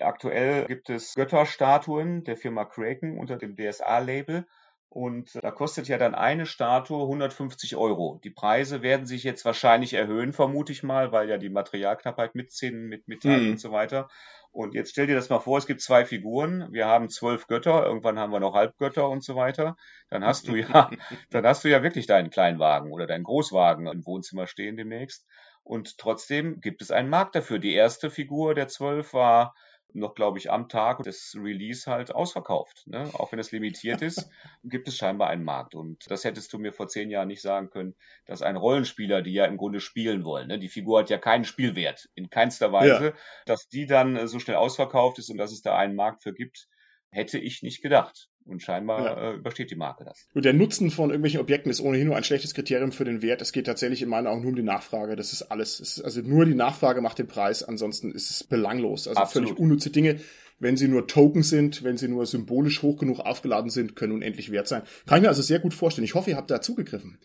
Aktuell 0.00 0.66
gibt 0.66 0.90
es 0.90 1.14
Götterstatuen 1.14 2.24
der 2.24 2.36
Firma 2.36 2.64
Kraken 2.64 3.18
unter 3.18 3.36
dem 3.36 3.56
DSA-Label. 3.56 4.46
Und 4.88 5.34
da 5.42 5.50
kostet 5.50 5.88
ja 5.88 5.98
dann 5.98 6.14
eine 6.14 6.46
Statue 6.46 7.02
150 7.02 7.74
Euro. 7.74 8.20
Die 8.22 8.30
Preise 8.30 8.80
werden 8.80 9.06
sich 9.06 9.24
jetzt 9.24 9.44
wahrscheinlich 9.44 9.94
erhöhen, 9.94 10.32
vermute 10.32 10.70
ich 10.70 10.84
mal, 10.84 11.10
weil 11.10 11.28
ja 11.28 11.36
die 11.36 11.48
Materialknappheit 11.48 12.36
mitziehen, 12.36 12.86
mit 12.86 13.08
Metall 13.08 13.40
mhm. 13.40 13.50
und 13.50 13.60
so 13.60 13.72
weiter. 13.72 14.08
Und 14.52 14.74
jetzt 14.74 14.90
stell 14.90 15.08
dir 15.08 15.16
das 15.16 15.30
mal 15.30 15.40
vor, 15.40 15.58
es 15.58 15.66
gibt 15.66 15.80
zwei 15.80 16.04
Figuren. 16.04 16.68
Wir 16.70 16.86
haben 16.86 17.08
zwölf 17.08 17.48
Götter, 17.48 17.84
irgendwann 17.84 18.20
haben 18.20 18.30
wir 18.30 18.38
noch 18.38 18.54
Halbgötter 18.54 19.08
und 19.08 19.24
so 19.24 19.34
weiter. 19.34 19.76
Dann 20.10 20.24
hast 20.24 20.46
du 20.46 20.54
ja, 20.54 20.88
dann 21.30 21.44
hast 21.44 21.64
du 21.64 21.68
ja 21.68 21.82
wirklich 21.82 22.06
deinen 22.06 22.30
Kleinwagen 22.30 22.92
oder 22.92 23.08
deinen 23.08 23.24
Großwagen 23.24 23.88
im 23.88 24.06
Wohnzimmer 24.06 24.46
stehen 24.46 24.76
demnächst. 24.76 25.26
Und 25.64 25.98
trotzdem 25.98 26.60
gibt 26.60 26.82
es 26.82 26.92
einen 26.92 27.08
Markt 27.08 27.34
dafür. 27.34 27.58
Die 27.58 27.74
erste 27.74 28.10
Figur 28.10 28.54
der 28.54 28.68
zwölf 28.68 29.12
war 29.12 29.56
noch, 29.94 30.14
glaube 30.14 30.38
ich, 30.38 30.50
am 30.50 30.68
Tag 30.68 31.02
des 31.02 31.36
Release 31.38 31.90
halt 31.90 32.14
ausverkauft. 32.14 32.86
Ne? 32.86 33.08
Auch 33.14 33.32
wenn 33.32 33.38
es 33.38 33.52
limitiert 33.52 34.02
ist, 34.02 34.28
gibt 34.64 34.88
es 34.88 34.96
scheinbar 34.96 35.28
einen 35.28 35.44
Markt. 35.44 35.74
Und 35.74 36.10
das 36.10 36.24
hättest 36.24 36.52
du 36.52 36.58
mir 36.58 36.72
vor 36.72 36.88
zehn 36.88 37.10
Jahren 37.10 37.28
nicht 37.28 37.42
sagen 37.42 37.70
können, 37.70 37.94
dass 38.26 38.42
ein 38.42 38.56
Rollenspieler, 38.56 39.22
die 39.22 39.32
ja 39.32 39.44
im 39.46 39.56
Grunde 39.56 39.80
spielen 39.80 40.24
wollen, 40.24 40.48
ne? 40.48 40.58
die 40.58 40.68
Figur 40.68 41.00
hat 41.00 41.10
ja 41.10 41.18
keinen 41.18 41.44
Spielwert 41.44 42.08
in 42.14 42.30
keinster 42.30 42.72
Weise, 42.72 43.06
ja. 43.06 43.14
dass 43.46 43.68
die 43.68 43.86
dann 43.86 44.26
so 44.26 44.38
schnell 44.38 44.56
ausverkauft 44.56 45.18
ist 45.18 45.30
und 45.30 45.38
dass 45.38 45.52
es 45.52 45.62
da 45.62 45.76
einen 45.76 45.94
Markt 45.94 46.22
für 46.22 46.34
gibt, 46.34 46.68
hätte 47.10 47.38
ich 47.38 47.62
nicht 47.62 47.80
gedacht. 47.80 48.28
Und 48.46 48.62
scheinbar 48.62 49.04
ja. 49.04 49.30
äh, 49.30 49.34
übersteht 49.36 49.70
die 49.70 49.76
Marke 49.76 50.04
das. 50.04 50.26
Und 50.34 50.44
der 50.44 50.52
Nutzen 50.52 50.90
von 50.90 51.08
irgendwelchen 51.10 51.40
Objekten 51.40 51.70
ist 51.70 51.80
ohnehin 51.80 52.06
nur 52.06 52.16
ein 52.16 52.24
schlechtes 52.24 52.52
Kriterium 52.52 52.92
für 52.92 53.04
den 53.04 53.22
Wert. 53.22 53.40
Es 53.40 53.52
geht 53.52 53.66
tatsächlich 53.66 54.02
in 54.02 54.10
meinen 54.10 54.26
Augen 54.26 54.42
nur 54.42 54.50
um 54.50 54.56
die 54.56 54.62
Nachfrage. 54.62 55.16
Das 55.16 55.32
ist 55.32 55.42
alles. 55.42 55.80
Ist 55.80 56.02
also 56.02 56.20
nur 56.20 56.44
die 56.44 56.54
Nachfrage 56.54 57.00
macht 57.00 57.18
den 57.18 57.26
Preis. 57.26 57.62
Ansonsten 57.62 58.12
ist 58.12 58.30
es 58.30 58.44
belanglos. 58.44 59.08
Also 59.08 59.20
Absolut. 59.20 59.48
völlig 59.48 59.60
unnütze 59.60 59.90
Dinge. 59.90 60.20
Wenn 60.60 60.76
sie 60.76 60.88
nur 60.88 61.06
Token 61.06 61.42
sind, 61.42 61.82
wenn 61.82 61.96
sie 61.96 62.06
nur 62.06 62.26
symbolisch 62.26 62.82
hoch 62.82 62.98
genug 62.98 63.18
aufgeladen 63.18 63.70
sind, 63.70 63.96
können 63.96 64.12
unendlich 64.12 64.52
wert 64.52 64.68
sein. 64.68 64.82
Kann 65.06 65.18
ich 65.18 65.22
mir 65.22 65.28
also 65.28 65.42
sehr 65.42 65.58
gut 65.58 65.74
vorstellen. 65.74 66.04
Ich 66.04 66.14
hoffe, 66.14 66.30
ihr 66.30 66.36
habt 66.36 66.50
da 66.50 66.60
zugegriffen 66.60 67.18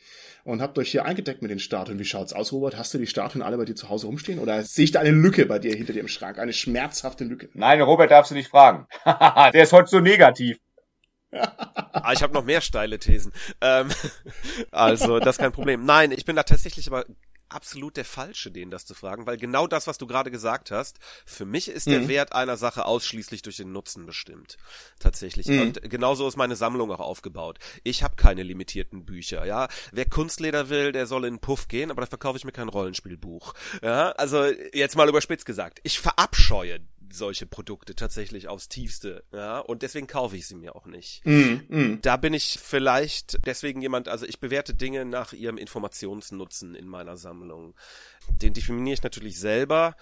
und 0.46 0.62
habt 0.62 0.78
euch 0.80 0.90
hier 0.90 1.06
eingedeckt 1.06 1.42
mit 1.42 1.52
den 1.52 1.60
Statuen. 1.60 2.00
Wie 2.00 2.06
schaut's 2.06 2.34
aus, 2.34 2.52
Robert? 2.52 2.78
Hast 2.78 2.94
du 2.94 2.98
die 2.98 3.06
Statuen 3.06 3.44
alle 3.44 3.58
bei 3.58 3.66
dir 3.66 3.76
zu 3.76 3.90
Hause 3.90 4.08
rumstehen 4.08 4.40
oder 4.40 4.64
sehe 4.64 4.86
ich 4.86 4.92
da 4.92 5.02
eine 5.02 5.12
Lücke 5.12 5.46
bei 5.46 5.60
dir 5.60 5.76
hinter 5.76 5.94
dir 5.94 6.00
im 6.00 6.08
Schrank? 6.08 6.40
Eine 6.40 6.54
schmerzhafte 6.54 7.24
Lücke? 7.24 7.50
Nein, 7.54 7.82
Robert 7.82 8.10
darfst 8.10 8.32
du 8.32 8.36
nicht 8.36 8.50
fragen. 8.50 8.88
Der 9.54 9.64
ist 9.64 9.74
heute 9.74 9.90
so 9.90 10.00
negativ 10.00 10.58
ah, 11.32 12.14
ich 12.14 12.24
habe 12.24 12.34
noch 12.34 12.44
mehr 12.44 12.62
steile 12.62 13.00
Thesen. 13.00 13.34
Ähm, 13.62 13.90
also, 14.72 15.20
das 15.20 15.36
ist 15.36 15.40
kein 15.40 15.52
Problem. 15.52 15.86
Nein, 15.86 16.12
ich 16.12 16.26
bin 16.26 16.36
da 16.36 16.44
tatsächlich 16.44 16.88
aber 16.88 17.06
absolut 17.50 17.98
der 17.98 18.06
Falsche, 18.06 18.52
den 18.52 18.70
das 18.70 18.86
zu 18.86 18.94
fragen, 18.94 19.26
weil 19.26 19.38
genau 19.38 19.68
das, 19.68 19.88
was 19.88 19.98
du 19.98 20.08
gerade 20.08 20.32
gesagt 20.32 20.72
hast, 20.72 21.00
für 21.26 21.46
mich 21.46 21.68
ist 21.68 21.88
mhm. 21.88 21.92
der 21.92 22.08
Wert 22.08 22.34
einer 22.34 22.58
Sache 22.58 22.86
ausschließlich 22.86 23.42
durch 23.42 23.58
den 23.58 23.72
Nutzen 23.72 24.06
bestimmt. 24.06 24.58
Tatsächlich. 25.00 25.48
Mhm. 25.48 25.62
Und 25.62 25.90
genauso 25.90 26.28
ist 26.28 26.38
meine 26.38 26.56
Sammlung 26.56 26.92
auch 26.92 27.00
aufgebaut. 27.00 27.60
Ich 27.84 28.04
habe 28.04 28.16
keine 28.16 28.44
limitierten 28.44 29.06
Bücher, 29.06 29.46
ja. 29.46 29.68
Wer 29.92 30.06
Kunstleder 30.06 30.70
will, 30.70 30.92
der 30.92 31.08
soll 31.08 31.26
in 31.26 31.36
den 31.36 31.40
Puff 31.40 31.68
gehen, 31.68 31.92
aber 31.92 32.02
da 32.02 32.08
verkaufe 32.08 32.38
ich 32.38 32.46
mir 32.46 32.52
kein 32.52 32.70
Rollenspielbuch. 32.70 33.54
Ja, 33.82 34.12
also 34.12 34.46
jetzt 34.74 34.96
mal 34.96 35.10
überspitzt 35.10 35.46
gesagt. 35.46 35.80
Ich 35.84 36.00
verabscheue 36.00 36.80
solche 37.12 37.46
Produkte 37.46 37.96
tatsächlich 37.96 38.48
aufs 38.48 38.70
tiefste, 38.70 39.24
ja, 39.32 39.60
und 39.60 39.82
deswegen 39.82 40.08
kaufe 40.08 40.38
ich 40.38 40.48
sie 40.48 40.56
mir 40.56 40.76
auch 40.76 40.86
nicht. 40.86 41.26
Mm, 41.26 41.62
mm. 41.68 42.00
Da 42.02 42.18
bin 42.18 42.34
ich 42.34 42.60
vielleicht 42.62 43.46
deswegen 43.46 43.82
jemand, 43.82 44.08
also 44.08 44.26
ich 44.26 44.40
bewerte 44.40 44.74
Dinge 44.74 45.06
nach 45.06 45.34
ihrem 45.34 45.58
Informationsnutzen 45.58 46.76
in 46.76 46.88
meiner 46.88 47.18
Sammlung. 47.18 47.76
Den 48.30 48.54
definiere 48.54 48.94
ich 48.94 49.04
natürlich 49.04 49.40
selber, 49.40 49.96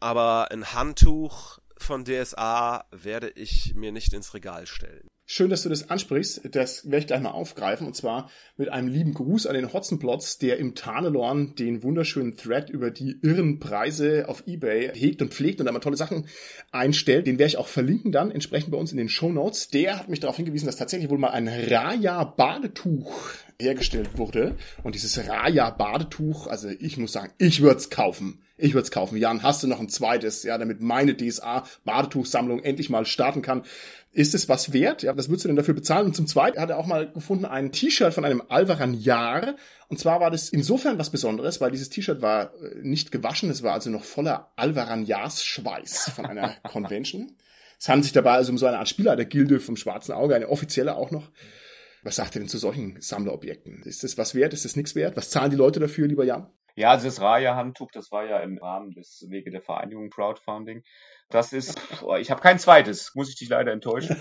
aber 0.00 0.50
ein 0.50 0.72
Handtuch 0.72 1.58
von 1.78 2.04
DSA 2.04 2.84
werde 2.90 3.30
ich 3.30 3.74
mir 3.74 3.92
nicht 3.92 4.12
ins 4.12 4.34
Regal 4.34 4.66
stellen. 4.66 5.08
Schön, 5.34 5.48
dass 5.48 5.62
du 5.62 5.70
das 5.70 5.88
ansprichst. 5.88 6.54
Das 6.54 6.84
werde 6.84 6.98
ich 6.98 7.06
gleich 7.06 7.22
mal 7.22 7.30
aufgreifen. 7.30 7.86
Und 7.86 7.96
zwar 7.96 8.30
mit 8.58 8.68
einem 8.68 8.88
lieben 8.88 9.14
Gruß 9.14 9.46
an 9.46 9.54
den 9.54 9.72
Hotzenplotz, 9.72 10.36
der 10.36 10.58
im 10.58 10.74
Tarnelorn 10.74 11.54
den 11.54 11.82
wunderschönen 11.82 12.36
Thread 12.36 12.68
über 12.68 12.90
die 12.90 13.16
irren 13.22 13.58
Preise 13.58 14.28
auf 14.28 14.46
Ebay 14.46 14.90
hegt 14.92 15.22
und 15.22 15.32
pflegt 15.32 15.58
und 15.58 15.64
da 15.64 15.72
mal 15.72 15.78
tolle 15.78 15.96
Sachen 15.96 16.26
einstellt. 16.70 17.26
Den 17.26 17.38
werde 17.38 17.48
ich 17.48 17.56
auch 17.56 17.68
verlinken 17.68 18.12
dann 18.12 18.30
entsprechend 18.30 18.72
bei 18.72 18.76
uns 18.76 18.92
in 18.92 18.98
den 18.98 19.08
Show 19.08 19.32
Notes. 19.32 19.68
Der 19.68 19.98
hat 19.98 20.10
mich 20.10 20.20
darauf 20.20 20.36
hingewiesen, 20.36 20.66
dass 20.66 20.76
tatsächlich 20.76 21.08
wohl 21.08 21.16
mal 21.16 21.30
ein 21.30 21.48
Raya-Badetuch 21.48 23.30
hergestellt 23.62 24.18
wurde. 24.18 24.56
Und 24.82 24.94
dieses 24.94 25.28
Raya-Badetuch, 25.28 26.46
also 26.46 26.68
ich 26.68 26.98
muss 26.98 27.12
sagen, 27.12 27.32
ich 27.38 27.62
würde 27.62 27.78
es 27.78 27.90
kaufen. 27.90 28.42
Ich 28.58 28.74
würde 28.74 28.84
es 28.84 28.90
kaufen. 28.90 29.16
Jan, 29.16 29.42
hast 29.42 29.62
du 29.62 29.66
noch 29.66 29.80
ein 29.80 29.88
zweites, 29.88 30.42
ja, 30.42 30.58
damit 30.58 30.80
meine 30.80 31.16
DSA-Badetuchsammlung 31.16 32.62
endlich 32.62 32.90
mal 32.90 33.06
starten 33.06 33.42
kann? 33.42 33.64
Ist 34.12 34.34
es 34.34 34.48
was 34.48 34.72
wert? 34.72 35.02
Ja, 35.02 35.16
was 35.16 35.28
würdest 35.28 35.46
du 35.46 35.48
denn 35.48 35.56
dafür 35.56 35.74
bezahlen? 35.74 36.06
Und 36.06 36.14
zum 36.14 36.26
Zweiten 36.26 36.60
hat 36.60 36.68
er 36.68 36.78
auch 36.78 36.86
mal 36.86 37.10
gefunden 37.10 37.46
ein 37.46 37.72
T-Shirt 37.72 38.12
von 38.12 38.24
einem 38.24 38.42
Alvaran 38.48 38.94
Jahr. 38.94 39.56
Und 39.88 39.98
zwar 39.98 40.20
war 40.20 40.30
das 40.30 40.50
insofern 40.50 40.98
was 40.98 41.10
Besonderes, 41.10 41.60
weil 41.60 41.70
dieses 41.70 41.88
T-Shirt 41.88 42.20
war 42.20 42.52
äh, 42.62 42.76
nicht 42.82 43.10
gewaschen. 43.10 43.50
Es 43.50 43.62
war 43.62 43.72
also 43.72 43.88
noch 43.88 44.04
voller 44.04 44.52
Alvaran 44.56 45.06
Jahrs 45.06 45.42
Schweiß 45.42 46.10
von 46.14 46.26
einer 46.26 46.54
Convention. 46.62 47.32
Es 47.80 47.88
handelt 47.88 48.04
sich 48.04 48.12
dabei 48.12 48.34
also 48.34 48.52
um 48.52 48.58
so 48.58 48.66
eine 48.66 48.78
Art 48.78 48.88
Spieler 48.88 49.16
der 49.16 49.24
Gilde 49.24 49.58
vom 49.58 49.76
Schwarzen 49.76 50.12
Auge, 50.12 50.36
eine 50.36 50.48
offizielle 50.50 50.94
auch 50.94 51.10
noch. 51.10 51.30
Was 52.02 52.16
sagt 52.16 52.34
ihr 52.34 52.40
denn 52.40 52.48
zu 52.48 52.58
solchen 52.58 53.00
Sammlerobjekten? 53.00 53.82
Ist 53.84 54.02
das 54.02 54.18
was 54.18 54.34
wert? 54.34 54.52
Ist 54.52 54.64
das 54.64 54.74
nichts 54.74 54.96
wert? 54.96 55.16
Was 55.16 55.30
zahlen 55.30 55.50
die 55.50 55.56
Leute 55.56 55.78
dafür, 55.78 56.08
lieber 56.08 56.24
Jan? 56.24 56.50
Ja, 56.74 56.90
also 56.90 57.06
das 57.06 57.20
Raya-Handtuch, 57.20 57.90
das 57.92 58.10
war 58.10 58.24
ja 58.24 58.40
im 58.40 58.58
Rahmen 58.58 58.90
des 58.92 59.26
Wege 59.28 59.50
der 59.50 59.62
Vereinigung 59.62 60.10
Crowdfunding. 60.10 60.82
Das 61.32 61.54
ist, 61.54 61.80
ich 62.20 62.30
habe 62.30 62.42
kein 62.42 62.58
zweites, 62.58 63.14
muss 63.14 63.30
ich 63.30 63.36
dich 63.36 63.48
leider 63.48 63.72
enttäuschen. 63.72 64.16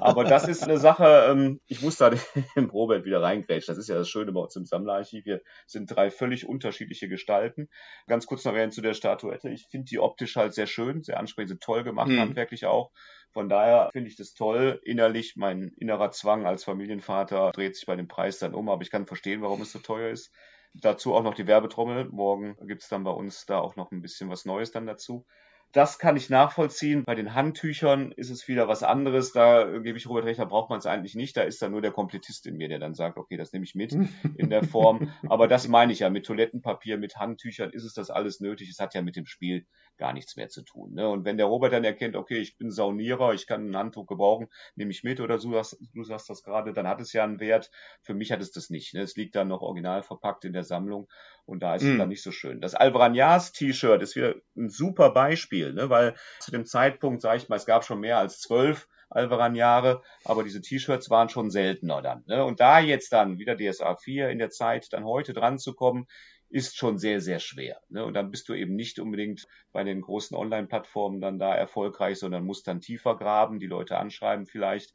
Aber 0.00 0.22
das 0.22 0.46
ist 0.46 0.62
eine 0.62 0.78
Sache, 0.78 1.26
ähm, 1.28 1.60
ich 1.66 1.82
muss 1.82 1.96
da 1.96 2.10
den 2.56 2.70
Robert 2.70 3.04
wieder 3.04 3.20
reingrätschen. 3.20 3.74
Das 3.74 3.78
ist 3.78 3.88
ja 3.88 3.96
das 3.96 4.08
Schöne 4.08 4.32
bei 4.32 4.40
uns 4.40 4.54
im 4.54 4.64
Sammlerarchiv. 4.64 5.26
Wir 5.26 5.42
sind 5.66 5.94
drei 5.94 6.10
völlig 6.10 6.48
unterschiedliche 6.48 7.08
Gestalten. 7.08 7.68
Ganz 8.06 8.26
kurz 8.26 8.44
noch 8.44 8.52
zu 8.70 8.80
der 8.80 8.94
Statuette. 8.94 9.48
Ich 9.50 9.66
finde 9.70 9.86
die 9.86 9.98
optisch 9.98 10.36
halt 10.36 10.54
sehr 10.54 10.68
schön, 10.68 11.02
sehr 11.02 11.18
ansprechend, 11.18 11.60
toll 11.60 11.82
gemacht, 11.82 12.08
hm. 12.08 12.20
handwerklich 12.20 12.66
auch. 12.66 12.92
Von 13.32 13.48
daher 13.48 13.90
finde 13.92 14.08
ich 14.08 14.16
das 14.16 14.34
toll. 14.34 14.80
Innerlich, 14.84 15.34
mein 15.36 15.72
innerer 15.78 16.12
Zwang 16.12 16.46
als 16.46 16.64
Familienvater 16.64 17.50
dreht 17.52 17.74
sich 17.74 17.86
bei 17.86 17.96
dem 17.96 18.06
Preis 18.06 18.38
dann 18.38 18.54
um, 18.54 18.68
aber 18.68 18.82
ich 18.82 18.90
kann 18.90 19.06
verstehen, 19.06 19.42
warum 19.42 19.62
es 19.62 19.72
so 19.72 19.80
teuer 19.80 20.10
ist. 20.10 20.32
Dazu 20.74 21.14
auch 21.14 21.22
noch 21.22 21.34
die 21.34 21.46
Werbetrommel. 21.46 22.08
Morgen 22.10 22.56
gibt's 22.66 22.88
dann 22.88 23.04
bei 23.04 23.10
uns 23.10 23.46
da 23.46 23.58
auch 23.58 23.74
noch 23.76 23.90
ein 23.90 24.00
bisschen 24.00 24.30
was 24.30 24.44
Neues 24.44 24.70
dann 24.70 24.86
dazu. 24.86 25.26
Das 25.72 25.98
kann 25.98 26.18
ich 26.18 26.28
nachvollziehen. 26.28 27.04
Bei 27.04 27.14
den 27.14 27.34
Handtüchern 27.34 28.12
ist 28.12 28.28
es 28.28 28.46
wieder 28.46 28.68
was 28.68 28.82
anderes. 28.82 29.32
Da 29.32 29.78
gebe 29.78 29.96
ich 29.96 30.06
Robert 30.06 30.26
recht, 30.26 30.38
da 30.38 30.44
braucht 30.44 30.68
man 30.68 30.78
es 30.78 30.84
eigentlich 30.84 31.14
nicht. 31.14 31.34
Da 31.34 31.42
ist 31.42 31.62
dann 31.62 31.72
nur 31.72 31.80
der 31.80 31.92
Komplettist 31.92 32.46
in 32.46 32.58
mir, 32.58 32.68
der 32.68 32.78
dann 32.78 32.94
sagt, 32.94 33.16
okay, 33.16 33.38
das 33.38 33.54
nehme 33.54 33.64
ich 33.64 33.74
mit 33.74 33.96
in 34.36 34.50
der 34.50 34.64
Form. 34.64 35.10
Aber 35.30 35.48
das 35.48 35.68
meine 35.68 35.92
ich 35.92 36.00
ja. 36.00 36.10
Mit 36.10 36.26
Toilettenpapier, 36.26 36.98
mit 36.98 37.16
Handtüchern 37.16 37.70
ist 37.70 37.84
es 37.84 37.94
das 37.94 38.10
alles 38.10 38.40
nötig. 38.40 38.68
Es 38.68 38.80
hat 38.80 38.94
ja 38.94 39.00
mit 39.00 39.16
dem 39.16 39.24
Spiel 39.24 39.66
gar 39.98 40.12
nichts 40.12 40.36
mehr 40.36 40.48
zu 40.48 40.62
tun. 40.62 40.94
Ne? 40.94 41.08
Und 41.08 41.24
wenn 41.24 41.36
der 41.36 41.46
Robert 41.46 41.72
dann 41.72 41.84
erkennt, 41.84 42.16
okay, 42.16 42.38
ich 42.38 42.56
bin 42.56 42.70
Saunierer, 42.70 43.34
ich 43.34 43.46
kann 43.46 43.70
ein 43.70 43.76
Handtuch 43.76 44.06
gebrauchen, 44.06 44.48
nehme 44.74 44.90
ich 44.90 45.04
mit 45.04 45.20
oder 45.20 45.38
du 45.38 45.52
sagst, 45.52 45.78
du 45.94 46.04
sagst 46.04 46.28
das 46.28 46.42
gerade, 46.42 46.72
dann 46.72 46.88
hat 46.88 47.00
es 47.00 47.12
ja 47.12 47.24
einen 47.24 47.40
Wert. 47.40 47.70
Für 48.02 48.14
mich 48.14 48.32
hat 48.32 48.40
es 48.40 48.52
das 48.52 48.70
nicht. 48.70 48.94
Ne? 48.94 49.00
Es 49.02 49.16
liegt 49.16 49.34
dann 49.34 49.48
noch 49.48 49.62
original 49.62 50.02
verpackt 50.02 50.44
in 50.44 50.52
der 50.52 50.64
Sammlung 50.64 51.08
und 51.44 51.62
da 51.62 51.74
ist 51.74 51.82
mm. 51.82 51.92
es 51.92 51.98
dann 51.98 52.08
nicht 52.08 52.22
so 52.22 52.32
schön. 52.32 52.60
Das 52.60 52.74
Alvaranyas 52.74 53.52
T-Shirt 53.52 54.02
ist 54.02 54.16
wieder 54.16 54.34
ein 54.56 54.70
super 54.70 55.10
Beispiel, 55.10 55.72
ne? 55.72 55.90
weil 55.90 56.14
zu 56.40 56.50
dem 56.50 56.64
Zeitpunkt, 56.64 57.22
sage 57.22 57.38
ich 57.38 57.48
mal, 57.48 57.56
es 57.56 57.66
gab 57.66 57.84
schon 57.84 58.00
mehr 58.00 58.18
als 58.18 58.40
zwölf 58.40 58.88
Alvaran-Jahre, 59.14 60.02
aber 60.24 60.42
diese 60.42 60.60
T-Shirts 60.60 61.10
waren 61.10 61.28
schon 61.28 61.50
seltener 61.50 62.02
dann. 62.02 62.24
Ne? 62.26 62.44
Und 62.44 62.60
da 62.60 62.80
jetzt 62.80 63.12
dann 63.12 63.38
wieder 63.38 63.56
DSA 63.56 63.96
4 63.96 64.30
in 64.30 64.38
der 64.38 64.50
Zeit, 64.50 64.92
dann 64.92 65.04
heute 65.04 65.32
dran 65.32 65.58
zu 65.58 65.74
kommen, 65.74 66.06
ist 66.52 66.76
schon 66.76 66.98
sehr, 66.98 67.20
sehr 67.20 67.38
schwer. 67.38 67.80
Ne? 67.88 68.04
Und 68.04 68.14
dann 68.14 68.30
bist 68.30 68.48
du 68.48 68.54
eben 68.54 68.74
nicht 68.74 68.98
unbedingt 68.98 69.46
bei 69.72 69.84
den 69.84 70.00
großen 70.00 70.36
Online-Plattformen 70.36 71.20
dann 71.20 71.38
da 71.38 71.54
erfolgreich, 71.54 72.18
sondern 72.18 72.44
musst 72.44 72.66
dann 72.68 72.80
tiefer 72.80 73.16
graben, 73.16 73.58
die 73.58 73.66
Leute 73.66 73.96
anschreiben 73.96 74.46
vielleicht 74.46 74.92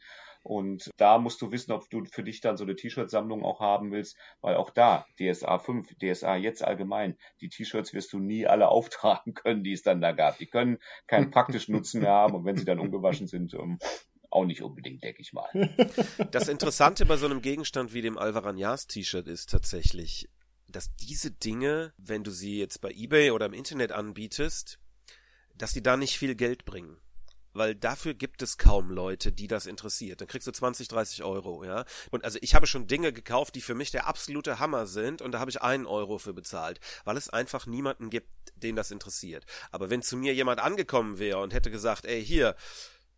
und 0.48 0.92
da 0.96 1.18
musst 1.18 1.42
du 1.42 1.52
wissen, 1.52 1.74
ob 1.74 1.90
du 1.90 2.06
für 2.06 2.24
dich 2.24 2.40
dann 2.40 2.56
so 2.56 2.64
eine 2.64 2.78
T-Shirt-Sammlung 2.78 3.44
auch 3.44 3.60
haben 3.60 3.92
willst, 3.92 4.16
weil 4.40 4.56
auch 4.56 4.70
da, 4.70 5.06
DSA 5.20 5.60
5, 5.60 5.96
DSA 5.98 6.38
jetzt 6.38 6.64
allgemein, 6.64 7.18
die 7.42 7.50
T-Shirts 7.50 7.94
wirst 7.94 8.14
du 8.14 8.20
nie 8.20 8.48
alle 8.48 8.70
auftragen 8.70 9.34
können, 9.34 9.66
die 9.66 9.74
es 9.74 9.82
dann 9.82 10.00
da 10.00 10.14
gab. 10.14 10.38
Die 10.38 10.48
können 10.48 10.78
keinen 11.06 11.32
praktischen 11.32 11.76
Nutzen 11.76 12.00
mehr 12.00 12.12
haben 12.12 12.34
und 12.34 12.46
wenn 12.46 12.56
sie 12.56 12.64
dann 12.64 12.80
ungewaschen 12.80 13.28
sind, 13.28 13.54
um, 13.56 13.72
ähm, 13.72 13.80
auch 14.30 14.46
nicht 14.46 14.62
unbedingt, 14.62 15.04
denke 15.04 15.22
ich 15.22 15.34
mal. 15.34 15.50
Das 16.32 16.48
Interessante 16.48 17.06
bei 17.06 17.18
so 17.18 17.26
einem 17.26 17.42
Gegenstand 17.42 17.94
wie 17.94 18.02
dem 18.02 18.18
Alvaranyas 18.18 18.88
T-Shirt 18.88 19.28
ist 19.28 19.50
tatsächlich, 19.50 20.30
dass 20.68 20.96
diese 20.96 21.32
Dinge, 21.32 21.94
wenn 21.98 22.24
du 22.24 22.32
sie 22.32 22.60
jetzt 22.60 22.82
bei 22.82 22.92
eBay 22.92 23.32
oder 23.32 23.46
im 23.46 23.54
Internet 23.54 23.92
anbietest, 23.92 24.80
dass 25.56 25.74
die 25.74 25.82
da 25.82 25.98
nicht 25.98 26.18
viel 26.18 26.36
Geld 26.36 26.66
bringen 26.66 26.98
weil 27.58 27.76
dafür 27.76 28.14
gibt 28.14 28.42
es 28.42 28.58
kaum 28.58 28.92
Leute, 28.92 29.32
die 29.32 29.48
das 29.48 29.66
interessiert. 29.66 30.22
Dann 30.22 30.28
kriegst 30.28 30.48
du 30.48 30.52
20, 30.52 30.88
30 30.88 31.24
Euro, 31.24 31.64
ja. 31.64 31.86
Und 32.12 32.24
also 32.24 32.40
ich 32.42 32.56
habe 32.56 32.68
schon 32.68 32.88
Dinge 32.88 33.12
gekauft, 33.12 33.56
die 33.56 33.62
für 33.62 33.76
mich 33.76 33.92
der 33.92 34.08
absolute 34.08 34.60
Hammer 34.60 34.88
sind 34.88 35.22
und 35.22 35.32
da 35.32 35.40
habe 35.40 35.52
ich 35.52 35.62
einen 35.62 35.86
Euro 35.86 36.18
für 36.18 36.34
bezahlt, 36.34 36.80
weil 37.04 37.18
es 37.18 37.30
einfach 37.30 37.66
niemanden 37.66 38.10
gibt, 38.10 38.30
den 38.56 38.76
das 38.76 38.92
interessiert. 38.92 39.46
Aber 39.72 39.90
wenn 39.90 40.02
zu 40.02 40.18
mir 40.18 40.34
jemand 40.34 40.60
angekommen 40.60 41.20
wäre 41.20 41.40
und 41.40 41.54
hätte 41.54 41.72
gesagt, 41.72 42.06
ey, 42.06 42.24
hier, 42.24 42.56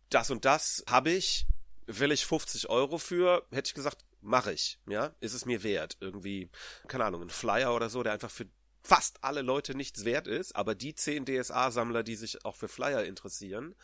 das 0.08 0.30
und 0.30 0.44
das 0.44 0.84
habe 0.88 1.10
ich, 1.10 1.46
will 1.86 2.12
ich 2.12 2.26
50 2.26 2.68
Euro 2.68 2.98
für, 2.98 3.46
hätte 3.50 3.68
ich 3.68 3.74
gesagt, 3.74 4.04
mache 4.20 4.52
ich, 4.52 4.78
ja, 4.86 5.14
ist 5.20 5.34
es 5.34 5.46
mir 5.46 5.62
wert. 5.62 5.96
Irgendwie, 6.00 6.50
keine 6.88 7.04
Ahnung, 7.04 7.22
ein 7.22 7.30
Flyer 7.30 7.74
oder 7.74 7.90
so, 7.90 8.02
der 8.02 8.12
einfach 8.12 8.30
für 8.30 8.46
fast 8.82 9.22
alle 9.22 9.42
Leute 9.42 9.74
nichts 9.74 10.04
wert 10.04 10.26
ist, 10.26 10.56
aber 10.56 10.74
die 10.74 10.94
10 10.94 11.26
DSA-Sammler, 11.26 12.02
die 12.02 12.16
sich 12.16 12.44
auch 12.44 12.56
für 12.56 12.68
Flyer 12.68 13.04
interessieren, 13.04 13.74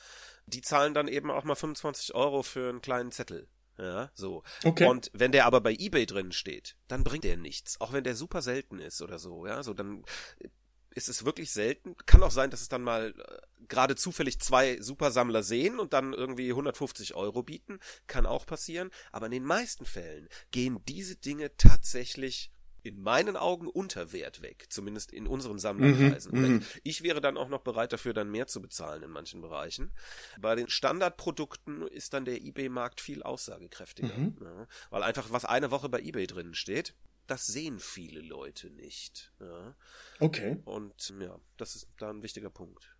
die 0.46 0.62
zahlen 0.62 0.94
dann 0.94 1.08
eben 1.08 1.30
auch 1.30 1.44
mal 1.44 1.54
25 1.54 2.14
Euro 2.14 2.42
für 2.42 2.68
einen 2.68 2.80
kleinen 2.80 3.12
Zettel. 3.12 3.48
Ja, 3.78 4.10
so. 4.14 4.42
Okay. 4.64 4.86
Und 4.86 5.10
wenn 5.12 5.32
der 5.32 5.44
aber 5.44 5.60
bei 5.60 5.74
eBay 5.74 6.06
drin 6.06 6.32
steht, 6.32 6.76
dann 6.88 7.04
bringt 7.04 7.24
der 7.24 7.36
nichts. 7.36 7.78
Auch 7.80 7.92
wenn 7.92 8.04
der 8.04 8.16
super 8.16 8.40
selten 8.40 8.78
ist 8.78 9.02
oder 9.02 9.18
so, 9.18 9.46
ja, 9.46 9.62
so 9.62 9.74
dann 9.74 10.02
ist 10.96 11.08
es 11.10 11.24
wirklich 11.24 11.50
selten. 11.50 11.94
Kann 12.06 12.22
auch 12.22 12.30
sein, 12.30 12.50
dass 12.50 12.62
es 12.62 12.68
dann 12.68 12.82
mal 12.82 13.14
äh, 13.16 13.64
gerade 13.68 13.96
zufällig 13.96 14.40
zwei 14.40 14.80
Supersammler 14.80 15.42
sehen 15.42 15.78
und 15.78 15.92
dann 15.92 16.14
irgendwie 16.14 16.48
150 16.48 17.14
Euro 17.14 17.42
bieten. 17.42 17.78
Kann 18.06 18.24
auch 18.24 18.46
passieren. 18.46 18.90
Aber 19.12 19.26
in 19.26 19.32
den 19.32 19.44
meisten 19.44 19.84
Fällen 19.84 20.28
gehen 20.50 20.80
diese 20.88 21.16
Dinge 21.16 21.54
tatsächlich 21.58 22.50
in 22.82 23.02
meinen 23.02 23.36
Augen 23.36 23.66
unter 23.66 24.12
Wert 24.12 24.42
weg, 24.42 24.66
zumindest 24.68 25.12
in 25.12 25.26
unseren 25.26 25.58
Sammlerkreisen. 25.58 26.40
Mhm, 26.40 26.48
mhm, 26.48 26.62
ich 26.84 27.02
wäre 27.02 27.20
dann 27.20 27.36
auch 27.36 27.48
noch 27.48 27.62
bereit 27.62 27.92
dafür, 27.92 28.14
dann 28.14 28.30
mehr 28.30 28.46
zu 28.46 28.62
bezahlen 28.62 29.02
in 29.02 29.10
manchen 29.10 29.40
Bereichen. 29.40 29.90
Bei 30.40 30.54
den 30.54 30.68
Standardprodukten 30.68 31.86
ist 31.88 32.14
dann 32.14 32.24
der 32.24 32.40
eBay-Markt 32.40 33.00
viel 33.00 33.24
aussagekräftiger, 33.24 34.16
mhm. 34.16 34.36
ja, 34.40 34.68
weil 34.90 35.02
einfach 35.02 35.32
was 35.32 35.44
eine 35.44 35.72
Woche 35.72 35.88
bei 35.88 36.00
eBay 36.00 36.28
drin 36.28 36.54
steht, 36.54 36.94
das 37.26 37.46
sehen 37.46 37.78
viele 37.78 38.20
Leute 38.20 38.70
nicht. 38.70 39.32
Ja. 39.40 39.76
Okay. 40.20 40.58
Und 40.64 41.12
ja, 41.20 41.38
das 41.56 41.76
ist 41.76 41.88
da 41.98 42.10
ein 42.10 42.22
wichtiger 42.22 42.50
Punkt. 42.50 42.96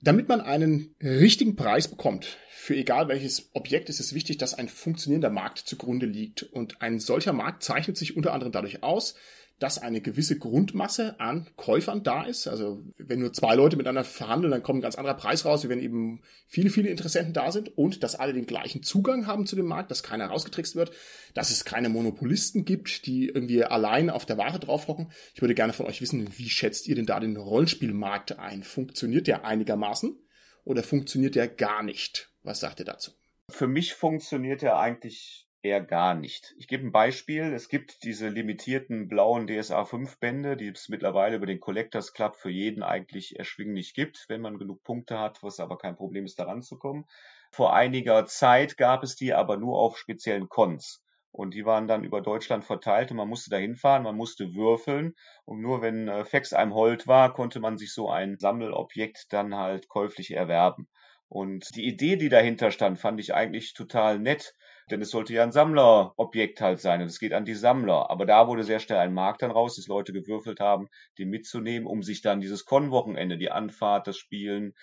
Damit 0.00 0.28
man 0.28 0.40
einen 0.40 0.94
richtigen 1.02 1.56
Preis 1.56 1.88
bekommt, 1.88 2.38
für 2.50 2.76
egal 2.76 3.08
welches 3.08 3.50
Objekt, 3.54 3.88
ist 3.88 3.98
es 3.98 4.14
wichtig, 4.14 4.38
dass 4.38 4.54
ein 4.54 4.68
funktionierender 4.68 5.30
Markt 5.30 5.58
zugrunde 5.58 6.06
liegt. 6.06 6.44
Und 6.44 6.80
ein 6.82 7.00
solcher 7.00 7.32
Markt 7.32 7.64
zeichnet 7.64 7.96
sich 7.96 8.16
unter 8.16 8.32
anderem 8.32 8.52
dadurch 8.52 8.84
aus, 8.84 9.16
dass 9.58 9.78
eine 9.78 10.00
gewisse 10.00 10.38
Grundmasse 10.38 11.18
an 11.18 11.48
Käufern 11.56 12.02
da 12.02 12.22
ist. 12.24 12.46
Also 12.46 12.84
wenn 12.96 13.18
nur 13.18 13.32
zwei 13.32 13.56
Leute 13.56 13.76
miteinander 13.76 14.04
verhandeln, 14.04 14.52
dann 14.52 14.62
kommt 14.62 14.78
ein 14.78 14.82
ganz 14.82 14.94
anderer 14.94 15.16
Preis 15.16 15.44
raus, 15.44 15.64
wie 15.64 15.68
wenn 15.68 15.80
eben 15.80 16.22
viele, 16.46 16.70
viele 16.70 16.90
Interessenten 16.90 17.32
da 17.32 17.50
sind 17.50 17.76
und 17.76 18.02
dass 18.02 18.14
alle 18.14 18.32
den 18.32 18.46
gleichen 18.46 18.82
Zugang 18.82 19.26
haben 19.26 19.46
zu 19.46 19.56
dem 19.56 19.66
Markt, 19.66 19.90
dass 19.90 20.04
keiner 20.04 20.26
rausgetrickst 20.26 20.76
wird, 20.76 20.92
dass 21.34 21.50
es 21.50 21.64
keine 21.64 21.88
Monopolisten 21.88 22.64
gibt, 22.64 23.06
die 23.06 23.28
irgendwie 23.28 23.64
allein 23.64 24.10
auf 24.10 24.26
der 24.26 24.38
Ware 24.38 24.60
draufhocken. 24.60 25.10
Ich 25.34 25.40
würde 25.40 25.54
gerne 25.54 25.72
von 25.72 25.86
euch 25.86 26.00
wissen, 26.00 26.28
wie 26.38 26.50
schätzt 26.50 26.86
ihr 26.86 26.94
denn 26.94 27.06
da 27.06 27.18
den 27.18 27.36
Rollenspielmarkt 27.36 28.38
ein? 28.38 28.62
Funktioniert 28.62 29.26
der 29.26 29.44
einigermaßen 29.44 30.16
oder 30.64 30.84
funktioniert 30.84 31.34
der 31.34 31.48
gar 31.48 31.82
nicht? 31.82 32.30
Was 32.44 32.60
sagt 32.60 32.78
ihr 32.78 32.86
dazu? 32.86 33.10
Für 33.50 33.66
mich 33.66 33.94
funktioniert 33.94 34.62
er 34.62 34.78
eigentlich 34.78 35.47
eher 35.68 35.82
gar 35.82 36.14
nicht. 36.14 36.54
Ich 36.58 36.66
gebe 36.66 36.86
ein 36.86 36.92
Beispiel. 36.92 37.52
Es 37.52 37.68
gibt 37.68 38.02
diese 38.02 38.28
limitierten 38.28 39.08
blauen 39.08 39.46
DSA 39.46 39.84
5 39.84 40.18
Bände, 40.18 40.56
die 40.56 40.68
es 40.68 40.88
mittlerweile 40.88 41.36
über 41.36 41.46
den 41.46 41.60
Collectors 41.60 42.12
Club 42.14 42.36
für 42.36 42.50
jeden 42.50 42.82
eigentlich 42.82 43.38
erschwinglich 43.38 43.94
gibt, 43.94 44.24
wenn 44.28 44.40
man 44.40 44.58
genug 44.58 44.82
Punkte 44.82 45.18
hat, 45.18 45.42
was 45.42 45.60
aber 45.60 45.78
kein 45.78 45.96
Problem 45.96 46.24
ist, 46.24 46.38
daran 46.38 46.62
zu 46.62 46.78
kommen. 46.78 47.04
Vor 47.52 47.74
einiger 47.74 48.26
Zeit 48.26 48.76
gab 48.76 49.02
es 49.02 49.16
die 49.16 49.34
aber 49.34 49.56
nur 49.56 49.78
auf 49.78 49.98
speziellen 49.98 50.48
Cons. 50.48 51.02
Und 51.30 51.54
die 51.54 51.66
waren 51.66 51.86
dann 51.86 52.04
über 52.04 52.20
Deutschland 52.22 52.64
verteilt 52.64 53.10
und 53.10 53.18
man 53.18 53.28
musste 53.28 53.50
da 53.50 53.58
hinfahren, 53.58 54.02
man 54.02 54.16
musste 54.16 54.54
würfeln. 54.54 55.14
Und 55.44 55.60
nur 55.60 55.82
wenn 55.82 56.08
äh, 56.08 56.24
Fex 56.24 56.52
einem 56.52 56.74
Hold 56.74 57.06
war, 57.06 57.32
konnte 57.32 57.60
man 57.60 57.76
sich 57.76 57.92
so 57.92 58.08
ein 58.08 58.38
Sammelobjekt 58.38 59.32
dann 59.32 59.54
halt 59.54 59.88
käuflich 59.88 60.32
erwerben. 60.32 60.88
Und 61.28 61.74
die 61.74 61.86
Idee, 61.86 62.16
die 62.16 62.30
dahinter 62.30 62.70
stand, 62.70 62.98
fand 62.98 63.20
ich 63.20 63.34
eigentlich 63.34 63.74
total 63.74 64.18
nett, 64.18 64.54
denn 64.90 65.02
es 65.02 65.10
sollte 65.10 65.32
ja 65.34 65.42
ein 65.42 65.52
Sammlerobjekt 65.52 66.60
halt 66.60 66.80
sein 66.80 67.00
und 67.00 67.06
es 67.08 67.18
geht 67.18 67.32
an 67.32 67.44
die 67.44 67.54
Sammler. 67.54 68.10
Aber 68.10 68.26
da 68.26 68.48
wurde 68.48 68.64
sehr 68.64 68.80
schnell 68.80 68.98
ein 68.98 69.14
Markt 69.14 69.42
dann 69.42 69.50
raus, 69.50 69.76
dass 69.76 69.86
Leute 69.86 70.12
gewürfelt 70.12 70.60
haben, 70.60 70.88
die 71.18 71.24
mitzunehmen, 71.24 71.86
um 71.86 72.02
sich 72.02 72.22
dann 72.22 72.40
dieses 72.40 72.64
Con-Wochenende, 72.64 73.38
die 73.38 73.50
Anfahrt, 73.50 74.06
das 74.06 74.16
Spielen, 74.16 74.74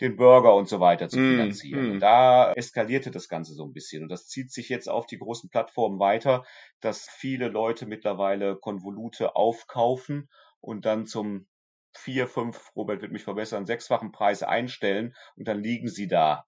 den 0.00 0.16
Burger 0.16 0.54
und 0.54 0.68
so 0.68 0.80
weiter 0.80 1.08
zu 1.08 1.18
mm, 1.18 1.30
finanzieren. 1.30 1.82
Mm, 1.82 1.88
mm. 1.88 1.92
Und 1.92 2.00
da 2.00 2.52
eskalierte 2.52 3.10
das 3.10 3.28
Ganze 3.28 3.54
so 3.54 3.64
ein 3.64 3.72
bisschen. 3.72 4.02
Und 4.02 4.08
das 4.08 4.26
zieht 4.26 4.50
sich 4.50 4.68
jetzt 4.68 4.88
auf 4.88 5.06
die 5.06 5.18
großen 5.18 5.50
Plattformen 5.50 6.00
weiter, 6.00 6.44
dass 6.80 7.08
viele 7.08 7.48
Leute 7.48 7.86
mittlerweile 7.86 8.56
Konvolute 8.56 9.36
aufkaufen 9.36 10.28
und 10.60 10.84
dann 10.84 11.06
zum 11.06 11.46
vier, 11.96 12.26
fünf, 12.26 12.72
Robert 12.74 13.02
wird 13.02 13.12
mich 13.12 13.22
verbessern, 13.22 13.66
sechsfachen 13.66 14.10
Preis 14.10 14.42
einstellen 14.42 15.14
und 15.36 15.46
dann 15.46 15.62
liegen 15.62 15.88
sie 15.88 16.08
da 16.08 16.44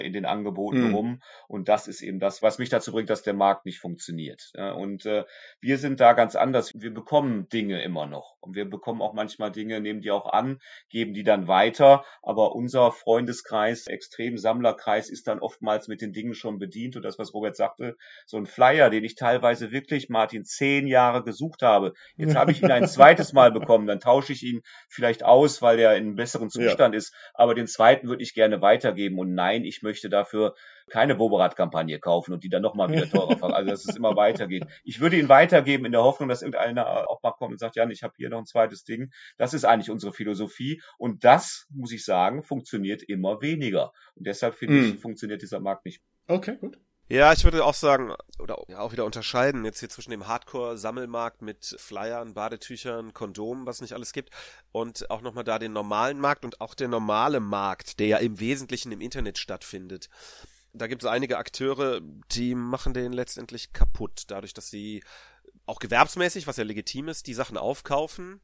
in 0.00 0.12
den 0.12 0.24
Angeboten 0.24 0.88
mhm. 0.88 0.94
rum. 0.94 1.22
Und 1.48 1.68
das 1.68 1.88
ist 1.88 2.02
eben 2.02 2.20
das, 2.20 2.42
was 2.42 2.58
mich 2.58 2.68
dazu 2.68 2.92
bringt, 2.92 3.10
dass 3.10 3.22
der 3.22 3.34
Markt 3.34 3.66
nicht 3.66 3.78
funktioniert. 3.78 4.52
Und 4.76 5.06
äh, 5.06 5.24
wir 5.60 5.78
sind 5.78 6.00
da 6.00 6.12
ganz 6.12 6.36
anders. 6.36 6.72
Wir 6.74 6.92
bekommen 6.92 7.48
Dinge 7.48 7.82
immer 7.82 8.06
noch. 8.06 8.36
Und 8.40 8.54
wir 8.54 8.68
bekommen 8.68 9.02
auch 9.02 9.12
manchmal 9.12 9.50
Dinge, 9.50 9.80
nehmen 9.80 10.00
die 10.00 10.10
auch 10.10 10.32
an, 10.32 10.60
geben 10.88 11.12
die 11.12 11.24
dann 11.24 11.46
weiter. 11.46 12.04
Aber 12.22 12.54
unser 12.54 12.92
Freundeskreis, 12.92 13.86
extrem 13.86 14.38
Sammlerkreis, 14.38 15.10
ist 15.10 15.26
dann 15.26 15.40
oftmals 15.40 15.88
mit 15.88 16.00
den 16.00 16.12
Dingen 16.12 16.34
schon 16.34 16.58
bedient. 16.58 16.96
Und 16.96 17.02
das, 17.02 17.18
was 17.18 17.34
Robert 17.34 17.56
sagte, 17.56 17.96
so 18.26 18.38
ein 18.38 18.46
Flyer, 18.46 18.88
den 18.88 19.04
ich 19.04 19.14
teilweise 19.14 19.72
wirklich, 19.72 20.08
Martin, 20.08 20.44
zehn 20.44 20.86
Jahre 20.86 21.22
gesucht 21.22 21.62
habe. 21.62 21.92
Jetzt 22.16 22.34
habe 22.34 22.52
ich 22.52 22.62
ihn 22.62 22.70
ein 22.70 22.88
zweites 22.88 23.32
Mal 23.32 23.52
bekommen. 23.52 23.86
Dann 23.86 24.00
tausche 24.00 24.32
ich 24.32 24.42
ihn 24.42 24.62
vielleicht 24.88 25.24
aus, 25.24 25.60
weil 25.60 25.78
er 25.78 25.96
in 25.96 26.04
einem 26.04 26.16
besseren 26.16 26.48
Zustand 26.48 26.94
ja. 26.94 26.98
ist. 26.98 27.14
Aber 27.34 27.54
den 27.54 27.66
zweiten 27.66 28.08
würde 28.08 28.22
ich 28.22 28.34
gerne 28.34 28.62
weitergeben. 28.62 29.18
Und 29.18 29.34
nein, 29.34 29.64
ich 29.64 29.82
möchte 29.82 29.89
möchte 29.90 30.08
dafür 30.08 30.54
keine 30.88 31.14
Boberat-Kampagne 31.16 31.98
kaufen 31.98 32.32
und 32.32 32.44
die 32.44 32.48
dann 32.48 32.62
nochmal 32.62 32.90
wieder 32.90 33.08
teurer 33.10 33.36
fahren. 33.36 33.52
Also 33.52 33.70
dass 33.70 33.88
es 33.88 33.96
immer 33.96 34.16
weitergeht. 34.16 34.64
Ich 34.84 35.00
würde 35.00 35.18
ihn 35.18 35.28
weitergeben 35.28 35.84
in 35.84 35.92
der 35.92 36.02
Hoffnung, 36.02 36.28
dass 36.28 36.42
irgendeiner 36.42 37.10
auch 37.10 37.22
mal 37.22 37.32
kommt 37.32 37.52
und 37.52 37.58
sagt, 37.58 37.76
Jan, 37.76 37.90
ich 37.90 38.02
habe 38.02 38.14
hier 38.16 38.30
noch 38.30 38.38
ein 38.38 38.46
zweites 38.46 38.84
Ding. 38.84 39.10
Das 39.36 39.54
ist 39.54 39.64
eigentlich 39.64 39.90
unsere 39.90 40.12
Philosophie. 40.12 40.80
Und 40.98 41.24
das, 41.24 41.66
muss 41.70 41.92
ich 41.92 42.04
sagen, 42.04 42.42
funktioniert 42.42 43.02
immer 43.02 43.42
weniger. 43.42 43.92
Und 44.14 44.26
deshalb 44.26 44.54
finde 44.54 44.74
mm. 44.74 44.84
ich, 44.84 44.90
hm. 44.92 44.98
funktioniert 44.98 45.42
dieser 45.42 45.60
Markt 45.60 45.84
nicht. 45.84 46.02
Okay, 46.28 46.56
gut. 46.60 46.78
Ja, 47.10 47.32
ich 47.32 47.42
würde 47.42 47.64
auch 47.64 47.74
sagen, 47.74 48.14
oder 48.38 48.60
auch 48.78 48.92
wieder 48.92 49.04
unterscheiden, 49.04 49.64
jetzt 49.64 49.80
hier 49.80 49.88
zwischen 49.88 50.12
dem 50.12 50.28
Hardcore-Sammelmarkt 50.28 51.42
mit 51.42 51.74
Flyern, 51.76 52.34
Badetüchern, 52.34 53.12
Kondomen, 53.12 53.66
was 53.66 53.80
nicht 53.80 53.94
alles 53.94 54.12
gibt, 54.12 54.30
und 54.70 55.10
auch 55.10 55.20
nochmal 55.20 55.42
da 55.42 55.58
den 55.58 55.72
normalen 55.72 56.20
Markt 56.20 56.44
und 56.44 56.60
auch 56.60 56.72
der 56.72 56.86
normale 56.86 57.40
Markt, 57.40 57.98
der 57.98 58.06
ja 58.06 58.16
im 58.18 58.38
Wesentlichen 58.38 58.92
im 58.92 59.00
Internet 59.00 59.38
stattfindet. 59.38 60.08
Da 60.72 60.86
gibt 60.86 61.02
es 61.02 61.08
einige 61.08 61.38
Akteure, 61.38 62.00
die 62.30 62.54
machen 62.54 62.94
den 62.94 63.12
letztendlich 63.12 63.72
kaputt, 63.72 64.22
dadurch, 64.28 64.54
dass 64.54 64.70
sie 64.70 65.02
auch 65.66 65.80
gewerbsmäßig, 65.80 66.46
was 66.46 66.58
ja 66.58 66.64
legitim 66.64 67.08
ist, 67.08 67.26
die 67.26 67.34
Sachen 67.34 67.56
aufkaufen, 67.56 68.40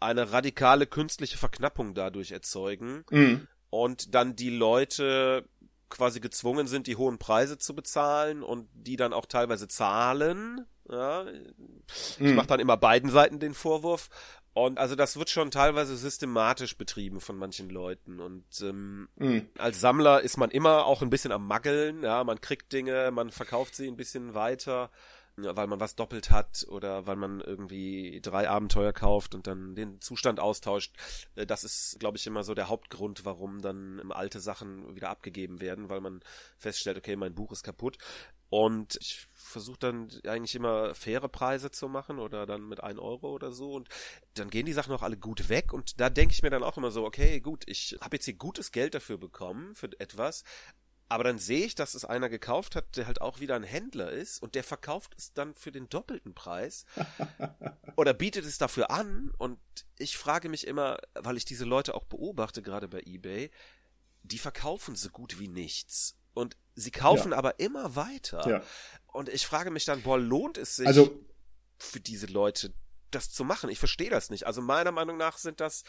eine 0.00 0.32
radikale 0.32 0.86
künstliche 0.86 1.36
Verknappung 1.36 1.92
dadurch 1.92 2.30
erzeugen 2.30 3.04
mhm. 3.10 3.46
und 3.68 4.14
dann 4.14 4.36
die 4.36 4.48
Leute 4.48 5.46
quasi 5.96 6.20
gezwungen 6.20 6.66
sind, 6.66 6.86
die 6.86 6.96
hohen 6.96 7.18
Preise 7.18 7.58
zu 7.58 7.74
bezahlen 7.74 8.42
und 8.42 8.68
die 8.74 8.96
dann 8.96 9.12
auch 9.12 9.26
teilweise 9.26 9.68
zahlen. 9.68 10.66
Ja, 10.88 11.26
ich 11.28 12.20
mhm. 12.20 12.34
mache 12.34 12.46
dann 12.46 12.60
immer 12.60 12.76
beiden 12.76 13.10
Seiten 13.10 13.40
den 13.40 13.54
Vorwurf. 13.54 14.08
Und 14.52 14.78
also 14.78 14.94
das 14.94 15.18
wird 15.18 15.28
schon 15.28 15.50
teilweise 15.50 15.96
systematisch 15.96 16.78
betrieben 16.78 17.20
von 17.20 17.36
manchen 17.36 17.68
Leuten. 17.68 18.20
Und 18.20 18.46
ähm, 18.62 19.08
mhm. 19.16 19.48
als 19.58 19.80
Sammler 19.80 20.22
ist 20.22 20.38
man 20.38 20.50
immer 20.50 20.86
auch 20.86 21.02
ein 21.02 21.10
bisschen 21.10 21.32
am 21.32 21.46
Maggeln. 21.46 22.02
Ja, 22.02 22.24
man 22.24 22.40
kriegt 22.40 22.72
Dinge, 22.72 23.10
man 23.10 23.30
verkauft 23.30 23.74
sie 23.74 23.86
ein 23.86 23.96
bisschen 23.96 24.34
weiter 24.34 24.90
weil 25.36 25.66
man 25.66 25.80
was 25.80 25.96
doppelt 25.96 26.30
hat 26.30 26.66
oder 26.68 27.06
weil 27.06 27.16
man 27.16 27.40
irgendwie 27.40 28.20
drei 28.22 28.48
Abenteuer 28.48 28.92
kauft 28.92 29.34
und 29.34 29.46
dann 29.46 29.74
den 29.74 30.00
Zustand 30.00 30.40
austauscht. 30.40 30.94
Äh, 31.34 31.46
das 31.46 31.64
ist, 31.64 31.96
glaube 32.00 32.16
ich, 32.16 32.26
immer 32.26 32.44
so 32.44 32.54
der 32.54 32.68
Hauptgrund, 32.68 33.24
warum 33.24 33.60
dann 33.60 34.12
alte 34.12 34.40
Sachen 34.40 34.94
wieder 34.96 35.10
abgegeben 35.10 35.60
werden, 35.60 35.90
weil 35.90 36.00
man 36.00 36.20
feststellt, 36.58 36.96
okay, 36.96 37.16
mein 37.16 37.34
Buch 37.34 37.52
ist 37.52 37.62
kaputt. 37.62 37.98
Und 38.48 38.96
ich 39.00 39.26
versuche 39.34 39.78
dann 39.78 40.08
eigentlich 40.26 40.54
immer 40.54 40.94
faire 40.94 41.28
Preise 41.28 41.72
zu 41.72 41.88
machen 41.88 42.20
oder 42.20 42.46
dann 42.46 42.68
mit 42.68 42.80
ein 42.80 42.98
Euro 42.98 43.32
oder 43.32 43.50
so 43.50 43.72
und 43.72 43.88
dann 44.34 44.50
gehen 44.50 44.66
die 44.66 44.72
Sachen 44.72 44.94
auch 44.94 45.02
alle 45.02 45.16
gut 45.16 45.48
weg 45.48 45.72
und 45.72 46.00
da 46.00 46.10
denke 46.10 46.32
ich 46.32 46.42
mir 46.42 46.50
dann 46.50 46.62
auch 46.62 46.76
immer 46.76 46.92
so, 46.92 47.04
okay, 47.04 47.40
gut, 47.40 47.64
ich 47.66 47.98
habe 48.00 48.16
jetzt 48.16 48.26
hier 48.26 48.34
gutes 48.34 48.70
Geld 48.70 48.94
dafür 48.94 49.18
bekommen 49.18 49.74
für 49.74 49.90
etwas, 49.98 50.44
aber 51.08 51.24
dann 51.24 51.38
sehe 51.38 51.64
ich, 51.64 51.74
dass 51.74 51.94
es 51.94 52.04
einer 52.04 52.28
gekauft 52.28 52.74
hat, 52.74 52.96
der 52.96 53.06
halt 53.06 53.20
auch 53.20 53.40
wieder 53.40 53.54
ein 53.54 53.62
Händler 53.62 54.10
ist 54.10 54.42
und 54.42 54.54
der 54.54 54.64
verkauft 54.64 55.14
es 55.16 55.32
dann 55.32 55.54
für 55.54 55.70
den 55.70 55.88
doppelten 55.88 56.34
Preis 56.34 56.84
oder 57.96 58.12
bietet 58.12 58.44
es 58.44 58.58
dafür 58.58 58.90
an 58.90 59.32
und 59.38 59.58
ich 59.98 60.16
frage 60.16 60.48
mich 60.48 60.66
immer, 60.66 60.98
weil 61.14 61.36
ich 61.36 61.44
diese 61.44 61.64
Leute 61.64 61.94
auch 61.94 62.04
beobachte, 62.04 62.62
gerade 62.62 62.88
bei 62.88 63.02
eBay, 63.06 63.50
die 64.22 64.38
verkaufen 64.38 64.96
so 64.96 65.10
gut 65.10 65.38
wie 65.38 65.48
nichts 65.48 66.16
und 66.34 66.56
sie 66.74 66.90
kaufen 66.90 67.32
ja. 67.32 67.38
aber 67.38 67.60
immer 67.60 67.96
weiter. 67.96 68.48
Ja. 68.48 68.62
Und 69.06 69.28
ich 69.28 69.46
frage 69.46 69.70
mich 69.70 69.84
dann, 69.84 70.02
boah, 70.02 70.18
lohnt 70.18 70.58
es 70.58 70.76
sich 70.76 70.86
also, 70.86 71.24
für 71.78 72.00
diese 72.00 72.26
Leute 72.26 72.74
das 73.10 73.30
zu 73.30 73.44
machen. 73.44 73.70
Ich 73.70 73.78
verstehe 73.78 74.10
das 74.10 74.30
nicht. 74.30 74.46
Also 74.46 74.60
meiner 74.60 74.92
Meinung 74.92 75.16
nach 75.16 75.38
sind 75.38 75.60
das 75.60 75.84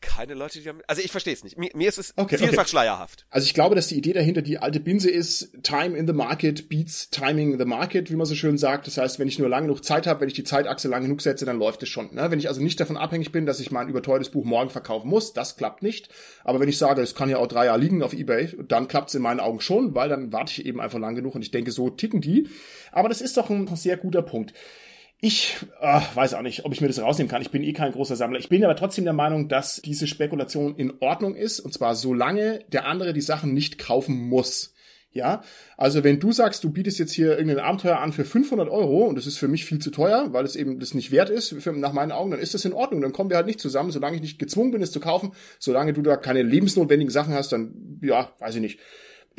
keine 0.00 0.34
Leute, 0.34 0.58
die 0.58 0.64
damit, 0.64 0.84
also 0.88 1.02
ich 1.02 1.10
verstehe 1.10 1.34
es 1.34 1.44
nicht. 1.44 1.58
Mir, 1.58 1.70
mir, 1.74 1.88
ist 1.88 1.98
es 1.98 2.14
okay, 2.16 2.38
vielfach 2.38 2.60
okay. 2.62 2.70
schleierhaft. 2.70 3.26
Also 3.30 3.46
ich 3.46 3.54
glaube, 3.54 3.74
dass 3.74 3.88
die 3.88 3.96
Idee 3.96 4.12
dahinter 4.12 4.42
die 4.42 4.58
alte 4.58 4.80
Binse 4.80 5.10
ist, 5.10 5.50
Time 5.62 5.96
in 5.96 6.06
the 6.06 6.12
Market 6.12 6.68
beats 6.68 7.10
Timing 7.10 7.58
the 7.58 7.64
Market, 7.64 8.10
wie 8.10 8.16
man 8.16 8.26
so 8.26 8.34
schön 8.34 8.58
sagt. 8.58 8.86
Das 8.86 8.96
heißt, 8.96 9.18
wenn 9.18 9.28
ich 9.28 9.38
nur 9.38 9.48
lange 9.48 9.66
genug 9.66 9.84
Zeit 9.84 10.06
habe, 10.06 10.20
wenn 10.20 10.28
ich 10.28 10.34
die 10.34 10.44
Zeitachse 10.44 10.88
lang 10.88 11.02
genug 11.02 11.20
setze, 11.20 11.44
dann 11.44 11.58
läuft 11.58 11.82
es 11.82 11.88
schon. 11.88 12.14
Ne? 12.14 12.30
Wenn 12.30 12.38
ich 12.38 12.48
also 12.48 12.62
nicht 12.62 12.80
davon 12.80 12.96
abhängig 12.96 13.32
bin, 13.32 13.46
dass 13.46 13.60
ich 13.60 13.70
mein 13.70 13.88
überteuertes 13.88 14.30
Buch 14.30 14.44
morgen 14.44 14.70
verkaufen 14.70 15.08
muss, 15.08 15.32
das 15.32 15.56
klappt 15.56 15.82
nicht. 15.82 16.08
Aber 16.44 16.60
wenn 16.60 16.68
ich 16.68 16.78
sage, 16.78 17.02
es 17.02 17.14
kann 17.14 17.28
ja 17.28 17.38
auch 17.38 17.48
drei 17.48 17.66
Jahre 17.66 17.80
liegen 17.80 18.02
auf 18.02 18.12
Ebay, 18.12 18.56
dann 18.66 18.88
klappt 18.88 19.10
es 19.10 19.14
in 19.14 19.22
meinen 19.22 19.40
Augen 19.40 19.60
schon, 19.60 19.94
weil 19.94 20.08
dann 20.08 20.32
warte 20.32 20.52
ich 20.52 20.66
eben 20.66 20.80
einfach 20.80 20.98
lang 20.98 21.14
genug 21.14 21.34
und 21.34 21.42
ich 21.42 21.50
denke, 21.50 21.72
so 21.72 21.90
ticken 21.90 22.20
die. 22.20 22.48
Aber 22.92 23.08
das 23.08 23.20
ist 23.20 23.36
doch 23.36 23.50
ein 23.50 23.68
sehr 23.76 23.96
guter 23.96 24.22
Punkt. 24.22 24.54
Ich 25.22 25.58
äh, 25.80 26.00
weiß 26.14 26.32
auch 26.34 26.42
nicht, 26.42 26.64
ob 26.64 26.72
ich 26.72 26.80
mir 26.80 26.86
das 26.86 27.00
rausnehmen 27.00 27.30
kann. 27.30 27.42
Ich 27.42 27.50
bin 27.50 27.62
eh 27.62 27.74
kein 27.74 27.92
großer 27.92 28.16
Sammler. 28.16 28.38
Ich 28.38 28.48
bin 28.48 28.64
aber 28.64 28.74
trotzdem 28.74 29.04
der 29.04 29.12
Meinung, 29.12 29.48
dass 29.48 29.82
diese 29.82 30.06
Spekulation 30.06 30.76
in 30.76 30.94
Ordnung 31.00 31.34
ist. 31.34 31.60
Und 31.60 31.74
zwar 31.74 31.94
solange 31.94 32.60
der 32.68 32.86
andere 32.86 33.12
die 33.12 33.20
Sachen 33.20 33.52
nicht 33.52 33.78
kaufen 33.78 34.16
muss. 34.16 34.74
Ja, 35.12 35.42
also 35.76 36.04
wenn 36.04 36.20
du 36.20 36.30
sagst, 36.30 36.62
du 36.62 36.70
bietest 36.70 37.00
jetzt 37.00 37.12
hier 37.12 37.36
irgendein 37.36 37.64
Abenteuer 37.64 37.98
an 37.98 38.12
für 38.12 38.24
500 38.24 38.68
Euro 38.68 39.06
und 39.06 39.16
das 39.16 39.26
ist 39.26 39.38
für 39.38 39.48
mich 39.48 39.64
viel 39.64 39.80
zu 39.80 39.90
teuer, 39.90 40.32
weil 40.32 40.44
es 40.44 40.54
eben 40.54 40.78
das 40.78 40.94
nicht 40.94 41.10
wert 41.10 41.30
ist, 41.30 41.48
für, 41.48 41.72
nach 41.72 41.92
meinen 41.92 42.12
Augen, 42.12 42.30
dann 42.30 42.38
ist 42.38 42.54
das 42.54 42.64
in 42.64 42.72
Ordnung. 42.72 43.00
Dann 43.00 43.12
kommen 43.12 43.28
wir 43.28 43.36
halt 43.36 43.46
nicht 43.46 43.60
zusammen, 43.60 43.90
solange 43.90 44.14
ich 44.14 44.22
nicht 44.22 44.38
gezwungen 44.38 44.70
bin, 44.70 44.82
es 44.82 44.92
zu 44.92 45.00
kaufen. 45.00 45.32
Solange 45.58 45.92
du 45.92 46.02
da 46.02 46.16
keine 46.16 46.42
lebensnotwendigen 46.42 47.10
Sachen 47.10 47.34
hast, 47.34 47.50
dann, 47.50 47.98
ja, 48.02 48.32
weiß 48.38 48.54
ich 48.54 48.60
nicht 48.60 48.78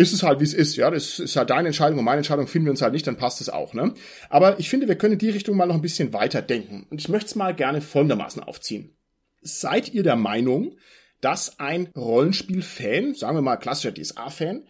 ist 0.01 0.13
es 0.13 0.23
halt, 0.23 0.39
wie 0.39 0.45
es 0.45 0.53
ist, 0.53 0.75
ja. 0.75 0.89
Das 0.89 1.19
ist 1.19 1.35
halt 1.35 1.49
deine 1.49 1.69
Entscheidung 1.69 1.99
und 1.99 2.05
meine 2.05 2.17
Entscheidung 2.17 2.47
finden 2.47 2.67
wir 2.67 2.71
uns 2.71 2.81
halt 2.81 2.93
nicht, 2.93 3.07
dann 3.07 3.17
passt 3.17 3.41
es 3.41 3.49
auch, 3.49 3.73
ne? 3.73 3.93
Aber 4.29 4.59
ich 4.59 4.69
finde, 4.69 4.87
wir 4.87 4.95
können 4.95 5.13
in 5.13 5.19
die 5.19 5.29
Richtung 5.29 5.57
mal 5.57 5.65
noch 5.65 5.75
ein 5.75 5.81
bisschen 5.81 6.13
weiter 6.13 6.41
denken. 6.41 6.87
Und 6.89 6.99
ich 6.99 7.09
möchte 7.09 7.27
es 7.27 7.35
mal 7.35 7.55
gerne 7.55 7.81
folgendermaßen 7.81 8.43
aufziehen. 8.43 8.95
Seid 9.41 9.93
ihr 9.93 10.03
der 10.03 10.15
Meinung, 10.15 10.77
dass 11.19 11.59
ein 11.59 11.87
Rollenspiel-Fan, 11.95 13.15
sagen 13.15 13.37
wir 13.37 13.41
mal 13.41 13.57
klassischer 13.57 13.93
DSA-Fan, 13.93 14.67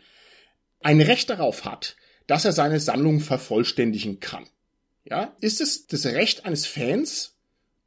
ein 0.81 1.01
Recht 1.01 1.29
darauf 1.29 1.65
hat, 1.65 1.95
dass 2.27 2.45
er 2.45 2.51
seine 2.51 2.79
Sammlung 2.79 3.19
vervollständigen 3.19 4.19
kann? 4.19 4.45
Ja? 5.03 5.35
Ist 5.41 5.61
es 5.61 5.87
das 5.87 6.05
Recht 6.05 6.45
eines 6.45 6.65
Fans 6.65 7.37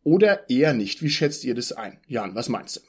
oder 0.03 0.49
eher 0.51 0.73
nicht? 0.73 1.03
Wie 1.03 1.11
schätzt 1.11 1.45
ihr 1.45 1.55
das 1.55 1.73
ein? 1.73 2.01
Jan, 2.07 2.35
was 2.35 2.49
meinst 2.49 2.77
du? 2.77 2.81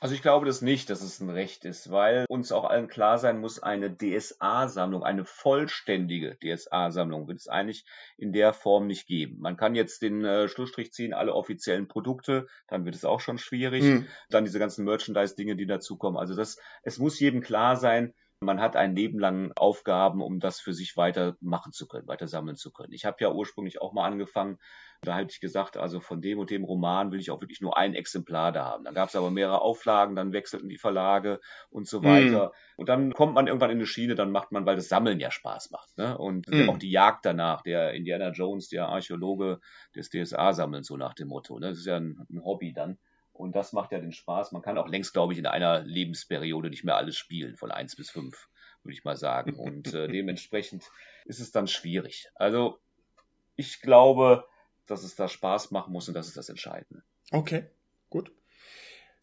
Also 0.00 0.14
ich 0.14 0.22
glaube 0.22 0.46
das 0.46 0.62
nicht, 0.62 0.88
dass 0.88 1.02
es 1.02 1.20
ein 1.20 1.28
Recht 1.28 1.66
ist, 1.66 1.90
weil 1.90 2.24
uns 2.26 2.52
auch 2.52 2.64
allen 2.64 2.88
klar 2.88 3.18
sein 3.18 3.38
muss, 3.38 3.62
eine 3.62 3.94
DSA-Sammlung, 3.94 5.04
eine 5.04 5.26
vollständige 5.26 6.38
DSA-Sammlung 6.38 7.28
wird 7.28 7.38
es 7.38 7.48
eigentlich 7.48 7.84
in 8.16 8.32
der 8.32 8.54
Form 8.54 8.86
nicht 8.86 9.06
geben. 9.06 9.40
Man 9.40 9.58
kann 9.58 9.74
jetzt 9.74 10.00
den 10.00 10.24
äh, 10.24 10.48
Schlussstrich 10.48 10.94
ziehen, 10.94 11.12
alle 11.12 11.34
offiziellen 11.34 11.86
Produkte, 11.86 12.46
dann 12.66 12.86
wird 12.86 12.94
es 12.94 13.04
auch 13.04 13.20
schon 13.20 13.36
schwierig. 13.36 13.82
Mhm. 13.82 14.06
Dann 14.30 14.44
diese 14.44 14.58
ganzen 14.58 14.86
Merchandise-Dinge, 14.86 15.54
die 15.54 15.66
dazukommen. 15.66 16.18
Also 16.18 16.34
das, 16.34 16.58
es 16.82 16.98
muss 16.98 17.20
jedem 17.20 17.42
klar 17.42 17.76
sein, 17.76 18.14
man 18.40 18.60
hat 18.60 18.74
ein 18.74 18.96
Leben 18.96 19.18
lang 19.18 19.52
Aufgaben, 19.54 20.22
um 20.22 20.40
das 20.40 20.60
für 20.60 20.72
sich 20.72 20.96
weiter 20.96 21.36
machen 21.40 21.72
zu 21.72 21.86
können, 21.86 22.08
weiter 22.08 22.26
sammeln 22.26 22.56
zu 22.56 22.72
können. 22.72 22.92
Ich 22.92 23.04
habe 23.04 23.18
ja 23.20 23.30
ursprünglich 23.30 23.82
auch 23.82 23.92
mal 23.92 24.06
angefangen, 24.06 24.58
da 25.02 25.16
hätte 25.16 25.32
ich 25.32 25.40
gesagt, 25.40 25.76
also 25.76 26.00
von 26.00 26.20
dem 26.20 26.38
und 26.38 26.50
dem 26.50 26.64
Roman 26.64 27.10
will 27.10 27.20
ich 27.20 27.30
auch 27.30 27.40
wirklich 27.40 27.60
nur 27.60 27.76
ein 27.76 27.94
Exemplar 27.94 28.52
da 28.52 28.64
haben. 28.64 28.84
Dann 28.84 28.94
gab 28.94 29.08
es 29.08 29.16
aber 29.16 29.30
mehrere 29.30 29.62
Auflagen, 29.62 30.14
dann 30.14 30.32
wechselten 30.32 30.68
die 30.68 30.76
Verlage 30.76 31.40
und 31.70 31.86
so 31.86 32.02
weiter. 32.02 32.48
Mm. 32.48 32.80
Und 32.80 32.88
dann 32.88 33.12
kommt 33.12 33.34
man 33.34 33.46
irgendwann 33.46 33.70
in 33.70 33.78
eine 33.78 33.86
Schiene, 33.86 34.14
dann 34.14 34.30
macht 34.30 34.52
man, 34.52 34.66
weil 34.66 34.76
das 34.76 34.88
Sammeln 34.88 35.18
ja 35.18 35.30
Spaß 35.30 35.70
macht. 35.70 35.96
Ne? 35.96 36.16
Und 36.18 36.48
mm. 36.48 36.68
auch 36.68 36.76
die 36.76 36.90
Jagd 36.90 37.24
danach, 37.24 37.62
der 37.62 37.94
Indiana 37.94 38.30
Jones, 38.30 38.68
der 38.68 38.88
Archäologe 38.88 39.60
des 39.94 40.10
DSA 40.10 40.52
sammeln, 40.52 40.82
so 40.82 40.98
nach 40.98 41.14
dem 41.14 41.28
Motto. 41.28 41.58
Ne? 41.58 41.70
Das 41.70 41.78
ist 41.78 41.86
ja 41.86 41.96
ein, 41.96 42.26
ein 42.30 42.44
Hobby 42.44 42.74
dann. 42.74 42.98
Und 43.40 43.56
das 43.56 43.72
macht 43.72 43.92
ja 43.92 43.98
den 43.98 44.12
Spaß. 44.12 44.52
Man 44.52 44.62
kann 44.62 44.78
auch 44.78 44.86
längst, 44.86 45.12
glaube 45.12 45.32
ich, 45.32 45.38
in 45.38 45.46
einer 45.46 45.80
Lebensperiode 45.80 46.68
nicht 46.68 46.84
mehr 46.84 46.96
alles 46.96 47.16
spielen, 47.16 47.56
von 47.56 47.70
eins 47.70 47.96
bis 47.96 48.10
fünf, 48.10 48.48
würde 48.82 48.92
ich 48.92 49.04
mal 49.04 49.16
sagen. 49.16 49.54
Und 49.54 49.94
äh, 49.94 50.08
dementsprechend 50.12 50.84
ist 51.24 51.40
es 51.40 51.50
dann 51.50 51.66
schwierig. 51.66 52.28
Also 52.34 52.78
ich 53.56 53.80
glaube, 53.80 54.44
dass 54.86 55.04
es 55.04 55.16
da 55.16 55.26
Spaß 55.26 55.70
machen 55.70 55.92
muss 55.92 56.08
und 56.08 56.14
das 56.14 56.28
ist 56.28 56.36
das 56.36 56.48
Entscheidende. 56.48 57.02
Okay, 57.32 57.70
gut. 58.10 58.30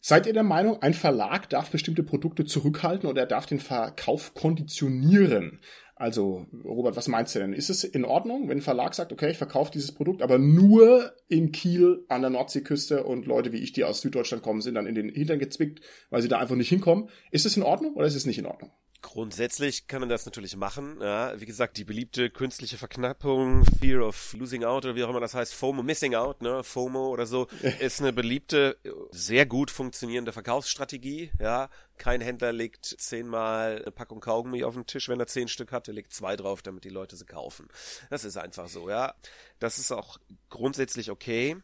Seid 0.00 0.26
ihr 0.26 0.32
der 0.32 0.44
Meinung, 0.44 0.80
ein 0.82 0.94
Verlag 0.94 1.48
darf 1.50 1.70
bestimmte 1.70 2.02
Produkte 2.02 2.44
zurückhalten 2.44 3.08
oder 3.08 3.22
er 3.22 3.26
darf 3.26 3.46
den 3.46 3.60
Verkauf 3.60 4.34
konditionieren? 4.34 5.60
Also, 6.00 6.46
Robert, 6.64 6.94
was 6.94 7.08
meinst 7.08 7.34
du 7.34 7.40
denn? 7.40 7.52
Ist 7.52 7.70
es 7.70 7.82
in 7.82 8.04
Ordnung, 8.04 8.48
wenn 8.48 8.58
ein 8.58 8.62
Verlag 8.62 8.94
sagt, 8.94 9.12
okay, 9.12 9.32
ich 9.32 9.36
verkaufe 9.36 9.72
dieses 9.72 9.90
Produkt, 9.90 10.22
aber 10.22 10.38
nur 10.38 11.12
in 11.26 11.50
Kiel 11.50 12.04
an 12.06 12.20
der 12.20 12.30
Nordseeküste 12.30 13.02
und 13.02 13.26
Leute 13.26 13.52
wie 13.52 13.58
ich, 13.58 13.72
die 13.72 13.82
aus 13.82 14.00
Süddeutschland 14.00 14.44
kommen, 14.44 14.60
sind 14.60 14.76
dann 14.76 14.86
in 14.86 14.94
den 14.94 15.08
Hintern 15.08 15.40
gezwickt, 15.40 15.80
weil 16.10 16.22
sie 16.22 16.28
da 16.28 16.38
einfach 16.38 16.54
nicht 16.54 16.68
hinkommen. 16.68 17.08
Ist 17.32 17.46
es 17.46 17.56
in 17.56 17.64
Ordnung 17.64 17.94
oder 17.94 18.06
ist 18.06 18.14
es 18.14 18.26
nicht 18.26 18.38
in 18.38 18.46
Ordnung? 18.46 18.70
Grundsätzlich 19.00 19.86
kann 19.86 20.00
man 20.00 20.08
das 20.08 20.26
natürlich 20.26 20.56
machen. 20.56 20.98
Ja, 21.00 21.40
wie 21.40 21.46
gesagt, 21.46 21.76
die 21.76 21.84
beliebte 21.84 22.30
künstliche 22.30 22.78
Verknappung, 22.78 23.64
Fear 23.80 24.04
of 24.04 24.32
Losing 24.32 24.64
Out 24.64 24.86
oder 24.86 24.96
wie 24.96 25.04
auch 25.04 25.10
immer 25.10 25.20
das 25.20 25.34
heißt, 25.34 25.54
FOMO, 25.54 25.84
Missing 25.84 26.16
Out, 26.16 26.42
ne, 26.42 26.64
FOMO 26.64 27.08
oder 27.08 27.24
so, 27.24 27.46
ist 27.78 28.00
eine 28.00 28.12
beliebte, 28.12 28.76
sehr 29.12 29.46
gut 29.46 29.70
funktionierende 29.70 30.32
Verkaufsstrategie. 30.32 31.30
Ja, 31.38 31.70
kein 31.96 32.20
Händler 32.20 32.52
legt 32.52 32.86
zehnmal 32.86 33.82
eine 33.82 33.92
Packung 33.92 34.18
Kaugummi 34.18 34.64
auf 34.64 34.74
den 34.74 34.86
Tisch, 34.86 35.08
wenn 35.08 35.20
er 35.20 35.28
zehn 35.28 35.46
Stück 35.46 35.70
hat, 35.70 35.86
er 35.86 35.94
legt 35.94 36.12
zwei 36.12 36.34
drauf, 36.34 36.62
damit 36.62 36.82
die 36.82 36.88
Leute 36.88 37.16
sie 37.16 37.24
kaufen. 37.24 37.68
Das 38.10 38.24
ist 38.24 38.36
einfach 38.36 38.68
so, 38.68 38.90
ja. 38.90 39.14
Das 39.60 39.78
ist 39.78 39.92
auch 39.92 40.18
grundsätzlich 40.48 41.12
okay 41.12 41.56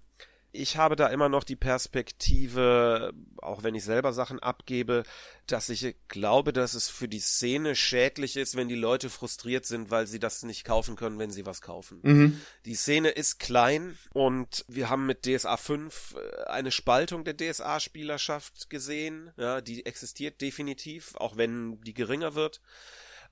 ich 0.55 0.77
habe 0.77 0.95
da 0.95 1.09
immer 1.09 1.29
noch 1.29 1.43
die 1.43 1.57
Perspektive, 1.57 3.13
auch 3.39 3.65
wenn 3.65 3.75
ich 3.75 3.85
selber 3.85 4.13
Sachen 4.13 4.39
abgebe, 4.39 5.03
dass 5.47 5.69
ich 5.69 5.97
glaube, 6.09 6.53
dass 6.53 6.75
es 6.75 6.89
für 6.89 7.09
die 7.09 7.19
Szene 7.19 7.75
schädlich 7.75 8.37
ist, 8.37 8.57
wenn 8.57 8.69
die 8.69 8.77
Leute 8.77 9.11
frustriert 9.11 9.67
sind, 9.67 9.91
weil 9.91 10.07
sie 10.07 10.21
das 10.21 10.45
nicht 10.45 10.65
kaufen 10.65 10.95
können, 10.95 11.19
wenn 11.19 11.33
sie 11.33 11.45
was 11.45 11.61
kaufen. 11.61 11.99
Mhm. 12.03 12.41
Die 12.65 12.77
Szene 12.77 13.11
ist 13.11 13.41
klein 13.41 13.99
und 14.13 14.65
wir 14.69 14.89
haben 14.89 15.07
mit 15.07 15.27
DSA 15.27 15.57
5 15.57 16.15
äh, 16.17 16.45
eine 16.45 16.71
Spaltung 16.71 17.25
der 17.25 17.37
DSA-Spielerschaft 17.37 18.71
gesehen. 18.71 19.33
Ja, 19.37 19.61
die 19.61 19.85
existiert 19.85 20.41
definitiv, 20.41 21.17
auch 21.17 21.37
wenn 21.37 21.81
die 21.81 21.95
geringer 21.95 22.37
wird. 22.37 22.61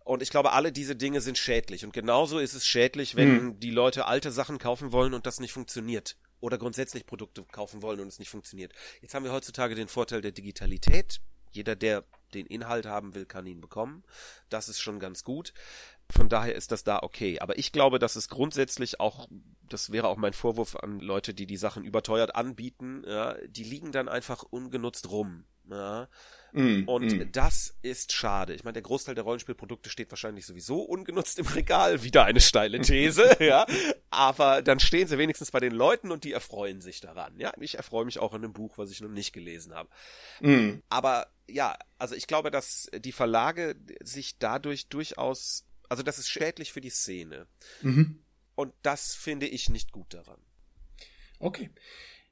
Und 0.05 0.21
ich 0.23 0.31
glaube, 0.31 0.51
alle 0.51 0.73
diese 0.73 0.97
Dinge 0.97 1.21
sind 1.21 1.39
schädlich. 1.39 1.85
Und 1.85 1.93
genauso 1.93 2.41
ist 2.41 2.55
es 2.55 2.67
schädlich, 2.67 3.15
wenn 3.15 3.45
mhm. 3.45 3.61
die 3.61 3.71
Leute 3.71 4.07
alte 4.07 4.33
Sachen 4.33 4.59
kaufen 4.59 4.91
wollen 4.91 5.15
und 5.15 5.27
das 5.27 5.39
nicht 5.39 5.53
funktioniert 5.53 6.17
oder 6.43 6.59
grundsätzlich 6.59 7.07
Produkte 7.07 7.45
kaufen 7.45 7.81
wollen 7.83 8.01
und 8.01 8.09
es 8.09 8.19
nicht 8.19 8.31
funktioniert. 8.31 8.73
Jetzt 9.01 9.15
haben 9.15 9.25
wir 9.25 9.33
heutzutage 9.33 9.75
den 9.75 9.89
Vorteil 9.89 10.21
der 10.21 10.33
Digitalität. 10.33 11.21
Jeder, 11.53 11.77
der 11.77 12.05
den 12.35 12.47
Inhalt 12.47 12.87
haben 12.87 13.15
will, 13.15 13.27
kann 13.27 13.47
ihn 13.47 13.61
bekommen. 13.61 14.05
Das 14.49 14.69
ist 14.69 14.81
schon 14.81 14.99
ganz 14.99 15.23
gut. 15.23 15.53
Von 16.11 16.29
daher 16.29 16.55
ist 16.55 16.73
das 16.73 16.83
da 16.83 17.01
okay. 17.03 17.41
Aber 17.41 17.59
ich 17.59 17.73
glaube, 17.73 17.99
dass 17.99 18.17
es 18.17 18.29
grundsätzlich 18.29 19.01
auch, 19.01 19.29
das 19.69 19.93
wäre 19.93 20.09
auch 20.09 20.17
mein 20.17 20.33
Vorwurf 20.33 20.77
an 20.77 21.01
Leute, 21.01 21.35
die 21.35 21.47
die 21.47 21.57
Sachen 21.57 21.85
überteuert 21.85 22.35
anbieten, 22.35 23.05
ja, 23.07 23.37
die 23.47 23.65
liegen 23.65 23.93
dann 23.93 24.09
einfach 24.09 24.43
ungenutzt 24.43 25.11
rum. 25.11 25.45
Ja. 25.73 26.09
Mm, 26.53 26.87
und 26.87 27.19
mm. 27.19 27.33
das 27.33 27.75
ist 27.81 28.13
schade. 28.13 28.53
Ich 28.53 28.63
meine, 28.63 28.75
der 28.75 28.83
Großteil 28.83 29.15
der 29.15 29.25
Rollenspielprodukte 29.25 29.89
steht 29.89 30.11
wahrscheinlich 30.11 30.45
sowieso 30.45 30.83
ungenutzt 30.83 31.39
im 31.39 31.47
Regal. 31.47 32.03
Wieder 32.03 32.25
eine 32.27 32.41
steile 32.41 32.81
These, 32.81 33.39
ja. 33.41 33.67
Aber 34.11 34.61
dann 34.61 34.79
stehen 34.79 35.09
sie 35.09 35.17
wenigstens 35.17 35.51
bei 35.51 35.61
den 35.61 35.73
Leuten 35.73 36.13
und 36.13 36.25
die 36.25 36.33
erfreuen 36.33 36.83
sich 36.83 37.01
daran. 37.01 37.39
Ja, 37.39 37.53
ich 37.59 37.77
erfreue 37.77 38.05
mich 38.05 38.19
auch 38.19 38.35
an 38.35 38.45
einem 38.45 38.53
Buch, 38.53 38.77
was 38.77 38.91
ich 38.91 39.01
noch 39.01 39.09
nicht 39.09 39.33
gelesen 39.33 39.75
habe. 39.75 39.89
Mm. 40.41 40.83
Aber 40.91 41.29
ja, 41.49 41.79
also 41.99 42.15
ich 42.15 42.27
glaube, 42.27 42.51
dass 42.51 42.91
die 42.95 43.13
Verlage 43.13 43.75
sich 44.03 44.39
dadurch 44.39 44.89
durchaus, 44.89 45.65
also 45.89 46.03
das 46.03 46.19
ist 46.19 46.29
schädlich 46.29 46.73
für 46.73 46.83
die 46.83 46.91
Szene. 46.91 47.47
Mhm. 47.81 48.23
Und 48.55 48.75
das 48.83 49.15
finde 49.15 49.47
ich 49.47 49.69
nicht 49.71 49.93
gut 49.93 50.13
daran. 50.13 50.41
Okay. 51.39 51.71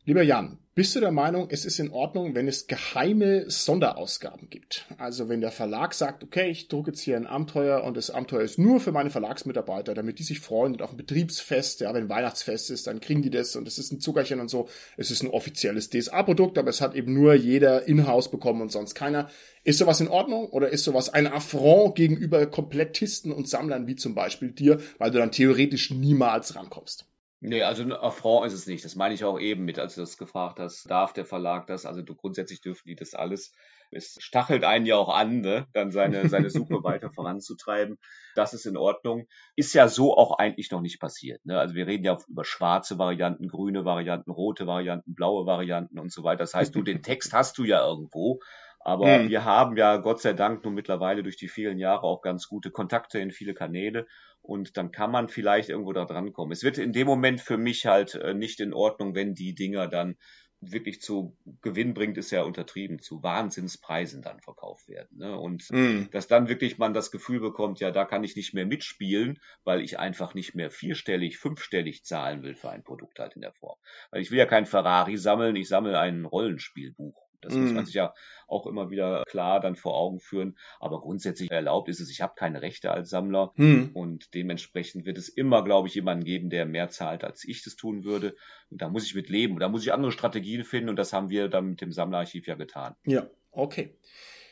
Lieber 0.06 0.22
Jan, 0.22 0.58
bist 0.74 0.96
du 0.96 1.00
der 1.00 1.12
Meinung, 1.12 1.48
es 1.50 1.66
ist 1.66 1.78
in 1.78 1.90
Ordnung, 1.90 2.34
wenn 2.34 2.48
es 2.48 2.66
geheime 2.66 3.50
Sonderausgaben 3.50 4.48
gibt? 4.48 4.86
Also 4.96 5.28
wenn 5.28 5.42
der 5.42 5.50
Verlag 5.50 5.92
sagt, 5.92 6.24
okay, 6.24 6.48
ich 6.48 6.68
drucke 6.68 6.92
jetzt 6.92 7.02
hier 7.02 7.18
ein 7.18 7.26
Abenteuer 7.26 7.84
und 7.84 7.98
das 7.98 8.08
Abenteuer 8.08 8.40
ist 8.40 8.58
nur 8.58 8.80
für 8.80 8.92
meine 8.92 9.10
Verlagsmitarbeiter, 9.10 9.92
damit 9.92 10.18
die 10.18 10.22
sich 10.22 10.40
freuen 10.40 10.72
und 10.72 10.80
auf 10.80 10.92
ein 10.92 10.96
Betriebsfest, 10.96 11.82
ja, 11.82 11.92
wenn 11.92 12.08
Weihnachtsfest 12.08 12.70
ist, 12.70 12.86
dann 12.86 13.00
kriegen 13.00 13.20
die 13.20 13.28
das 13.28 13.56
und 13.56 13.68
es 13.68 13.76
ist 13.76 13.92
ein 13.92 14.00
Zuckerchen 14.00 14.40
und 14.40 14.48
so. 14.48 14.70
Es 14.96 15.10
ist 15.10 15.22
ein 15.22 15.28
offizielles 15.28 15.90
DSA-Produkt, 15.90 16.56
aber 16.56 16.70
es 16.70 16.80
hat 16.80 16.94
eben 16.94 17.12
nur 17.12 17.34
jeder 17.34 17.86
in-house 17.86 18.30
bekommen 18.30 18.62
und 18.62 18.72
sonst 18.72 18.94
keiner. 18.94 19.28
Ist 19.64 19.80
sowas 19.80 20.00
in 20.00 20.08
Ordnung 20.08 20.48
oder 20.48 20.70
ist 20.70 20.84
sowas 20.84 21.10
ein 21.10 21.26
Affront 21.26 21.96
gegenüber 21.96 22.46
Komplettisten 22.46 23.32
und 23.32 23.50
Sammlern 23.50 23.86
wie 23.86 23.96
zum 23.96 24.14
Beispiel 24.14 24.52
dir, 24.52 24.80
weil 24.96 25.10
du 25.10 25.18
dann 25.18 25.30
theoretisch 25.30 25.90
niemals 25.90 26.56
rankommst? 26.56 27.09
Nee, 27.42 27.62
also 27.62 27.82
ein 27.82 27.92
Affront 27.92 28.46
ist 28.46 28.52
es 28.52 28.66
nicht. 28.66 28.84
Das 28.84 28.96
meine 28.96 29.14
ich 29.14 29.24
auch 29.24 29.40
eben 29.40 29.64
mit, 29.64 29.78
als 29.78 29.94
du 29.94 30.02
das 30.02 30.18
gefragt 30.18 30.58
hast. 30.60 30.90
Darf 30.90 31.14
der 31.14 31.24
Verlag 31.24 31.66
das? 31.66 31.86
Also 31.86 32.02
du, 32.02 32.14
grundsätzlich 32.14 32.60
dürfen 32.60 32.86
die 32.86 32.96
das 32.96 33.14
alles. 33.14 33.54
Es 33.90 34.18
stachelt 34.20 34.62
einen 34.62 34.84
ja 34.84 34.96
auch 34.96 35.08
an, 35.08 35.40
ne? 35.40 35.66
dann 35.72 35.90
seine, 35.90 36.28
seine 36.28 36.50
Suche 36.50 36.84
weiter 36.84 37.10
voranzutreiben. 37.10 37.98
Das 38.34 38.52
ist 38.52 38.66
in 38.66 38.76
Ordnung. 38.76 39.26
Ist 39.56 39.72
ja 39.72 39.88
so 39.88 40.14
auch 40.18 40.38
eigentlich 40.38 40.70
noch 40.70 40.82
nicht 40.82 41.00
passiert. 41.00 41.44
Ne? 41.46 41.58
Also 41.58 41.74
wir 41.74 41.86
reden 41.86 42.04
ja 42.04 42.18
über 42.28 42.44
schwarze 42.44 42.98
Varianten, 42.98 43.48
grüne 43.48 43.86
Varianten, 43.86 44.30
rote 44.30 44.66
Varianten, 44.66 45.14
blaue 45.14 45.46
Varianten 45.46 45.98
und 45.98 46.12
so 46.12 46.22
weiter. 46.22 46.40
Das 46.40 46.52
heißt, 46.52 46.74
du 46.74 46.82
den 46.82 47.02
Text 47.02 47.32
hast 47.32 47.56
du 47.56 47.64
ja 47.64 47.82
irgendwo. 47.86 48.40
Aber 48.80 49.18
mhm. 49.18 49.28
wir 49.28 49.44
haben 49.44 49.76
ja 49.76 49.98
Gott 49.98 50.20
sei 50.20 50.32
Dank 50.32 50.64
nun 50.64 50.74
mittlerweile 50.74 51.22
durch 51.22 51.36
die 51.36 51.48
vielen 51.48 51.78
Jahre 51.78 52.04
auch 52.04 52.22
ganz 52.22 52.48
gute 52.48 52.70
Kontakte 52.70 53.18
in 53.18 53.30
viele 53.30 53.54
Kanäle 53.54 54.06
und 54.42 54.76
dann 54.76 54.90
kann 54.90 55.10
man 55.10 55.28
vielleicht 55.28 55.68
irgendwo 55.68 55.92
da 55.92 56.06
dran 56.06 56.32
kommen. 56.32 56.52
Es 56.52 56.62
wird 56.62 56.78
in 56.78 56.92
dem 56.92 57.06
Moment 57.06 57.40
für 57.40 57.58
mich 57.58 57.86
halt 57.86 58.14
äh, 58.14 58.34
nicht 58.34 58.60
in 58.60 58.72
Ordnung, 58.72 59.14
wenn 59.14 59.34
die 59.34 59.54
Dinger 59.54 59.86
dann 59.86 60.16
wirklich 60.62 61.00
zu 61.00 61.36
Gewinn 61.62 61.94
bringt, 61.94 62.18
ist 62.18 62.30
ja 62.30 62.42
untertrieben, 62.42 62.98
zu 62.98 63.22
Wahnsinnspreisen 63.22 64.20
dann 64.20 64.40
verkauft 64.40 64.88
werden. 64.88 65.18
Ne? 65.18 65.38
Und 65.38 65.70
mm. 65.70 66.10
dass 66.10 66.26
dann 66.26 66.48
wirklich 66.48 66.76
man 66.76 66.92
das 66.92 67.10
Gefühl 67.10 67.40
bekommt, 67.40 67.80
ja, 67.80 67.90
da 67.90 68.04
kann 68.04 68.24
ich 68.24 68.36
nicht 68.36 68.52
mehr 68.52 68.66
mitspielen, 68.66 69.40
weil 69.64 69.80
ich 69.80 69.98
einfach 69.98 70.34
nicht 70.34 70.54
mehr 70.54 70.70
vierstellig, 70.70 71.38
fünfstellig 71.38 72.04
zahlen 72.04 72.42
will 72.42 72.54
für 72.54 72.70
ein 72.70 72.84
Produkt 72.84 73.18
halt 73.18 73.36
in 73.36 73.40
der 73.40 73.52
Form. 73.52 73.78
Weil 74.10 74.20
ich 74.20 74.30
will 74.30 74.38
ja 74.38 74.46
kein 74.46 74.66
Ferrari 74.66 75.16
sammeln, 75.16 75.56
ich 75.56 75.68
sammle 75.68 75.98
ein 75.98 76.26
Rollenspielbuch. 76.26 77.29
Das 77.40 77.54
mm. 77.54 77.60
muss 77.60 77.72
man 77.72 77.82
mhm. 77.82 77.86
sich 77.86 77.94
ja 77.94 78.14
auch 78.46 78.66
immer 78.66 78.90
wieder 78.90 79.24
klar 79.26 79.60
dann 79.60 79.76
vor 79.76 79.96
Augen 79.96 80.20
führen. 80.20 80.56
Aber 80.78 81.00
grundsätzlich 81.00 81.50
erlaubt 81.50 81.88
ist 81.88 82.00
es, 82.00 82.10
ich 82.10 82.20
habe 82.20 82.34
keine 82.36 82.62
Rechte 82.62 82.90
als 82.90 83.10
Sammler 83.10 83.52
mm. 83.56 83.90
und 83.94 84.34
dementsprechend 84.34 85.06
wird 85.06 85.18
es 85.18 85.28
immer, 85.28 85.64
glaube 85.64 85.88
ich, 85.88 85.94
jemanden 85.94 86.24
geben, 86.24 86.50
der 86.50 86.66
mehr 86.66 86.88
zahlt, 86.88 87.24
als 87.24 87.44
ich 87.44 87.62
das 87.62 87.76
tun 87.76 88.04
würde. 88.04 88.36
Und 88.70 88.82
da 88.82 88.88
muss 88.88 89.04
ich 89.04 89.14
mit 89.14 89.28
leben. 89.28 89.54
Und 89.54 89.60
da 89.60 89.68
muss 89.68 89.82
ich 89.82 89.92
andere 89.92 90.12
Strategien 90.12 90.64
finden 90.64 90.88
und 90.88 90.96
das 90.96 91.12
haben 91.12 91.30
wir 91.30 91.48
dann 91.48 91.70
mit 91.70 91.80
dem 91.80 91.92
Sammlerarchiv 91.92 92.46
ja 92.46 92.54
getan. 92.54 92.94
Ja, 93.06 93.28
okay. 93.50 93.96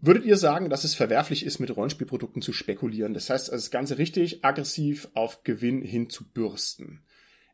Würdet 0.01 0.24
ihr 0.24 0.36
sagen, 0.36 0.70
dass 0.70 0.84
es 0.84 0.95
verwerflich 0.95 1.45
ist, 1.45 1.59
mit 1.59 1.74
Rollenspielprodukten 1.74 2.41
zu 2.41 2.53
spekulieren? 2.53 3.14
Das 3.14 3.30
heißt, 3.30 3.53
das 3.53 3.70
Ganze 3.70 3.99
richtig 3.99 4.45
aggressiv 4.45 5.09
auf 5.14 5.43
Gewinn 5.43 5.82
hin 5.82 6.09
zu 6.09 6.30
bürsten. 6.30 7.05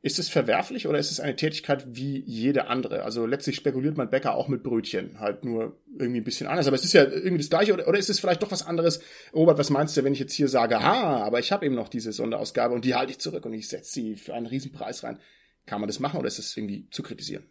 Ist 0.04 0.18
es 0.18 0.28
verwerflich 0.28 0.86
oder 0.86 0.98
ist 0.98 1.10
es 1.10 1.18
eine 1.18 1.34
Tätigkeit 1.34 1.86
wie 1.96 2.22
jede 2.26 2.66
andere? 2.66 3.04
Also 3.04 3.24
letztlich 3.24 3.56
spekuliert 3.56 3.96
mein 3.96 4.10
Bäcker 4.10 4.34
auch 4.34 4.48
mit 4.48 4.62
Brötchen, 4.62 5.18
halt 5.18 5.46
nur 5.46 5.80
irgendwie 5.98 6.20
ein 6.20 6.24
bisschen 6.24 6.46
anders. 6.46 6.66
Aber 6.66 6.76
es 6.76 6.84
ist 6.84 6.92
ja 6.92 7.04
irgendwie 7.04 7.38
das 7.38 7.48
Gleiche 7.48 7.72
oder, 7.72 7.88
oder 7.88 7.98
ist 7.98 8.10
es 8.10 8.20
vielleicht 8.20 8.42
doch 8.42 8.50
was 8.50 8.66
anderes? 8.66 9.00
Robert, 9.32 9.56
was 9.56 9.70
meinst 9.70 9.96
du, 9.96 10.04
wenn 10.04 10.12
ich 10.12 10.18
jetzt 10.18 10.34
hier 10.34 10.48
sage, 10.48 10.78
ha, 10.78 11.24
aber 11.24 11.38
ich 11.38 11.52
habe 11.52 11.64
eben 11.64 11.74
noch 11.74 11.88
diese 11.88 12.12
Sonderausgabe 12.12 12.74
und 12.74 12.84
die 12.84 12.94
halte 12.94 13.12
ich 13.12 13.18
zurück 13.18 13.46
und 13.46 13.54
ich 13.54 13.66
setze 13.66 13.92
sie 13.92 14.16
für 14.16 14.34
einen 14.34 14.44
Riesenpreis 14.44 15.04
rein. 15.04 15.20
Kann 15.64 15.80
man 15.80 15.88
das 15.88 16.00
machen 16.00 16.18
oder 16.18 16.28
ist 16.28 16.38
es 16.38 16.54
irgendwie 16.54 16.86
zu 16.90 17.02
kritisieren? 17.02 17.48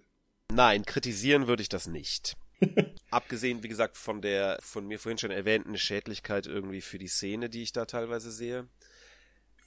Nein, 0.54 0.86
kritisieren 0.86 1.48
würde 1.48 1.64
ich 1.64 1.70
das 1.70 1.88
nicht. 1.88 2.36
Abgesehen, 3.10 3.64
wie 3.64 3.68
gesagt, 3.68 3.98
von 3.98 4.22
der 4.22 4.60
von 4.62 4.86
mir 4.86 5.00
vorhin 5.00 5.18
schon 5.18 5.32
erwähnten 5.32 5.76
Schädlichkeit 5.76 6.46
irgendwie 6.46 6.82
für 6.82 7.00
die 7.00 7.08
Szene, 7.08 7.50
die 7.50 7.64
ich 7.64 7.72
da 7.72 7.86
teilweise 7.86 8.32
sehe. 8.32 8.68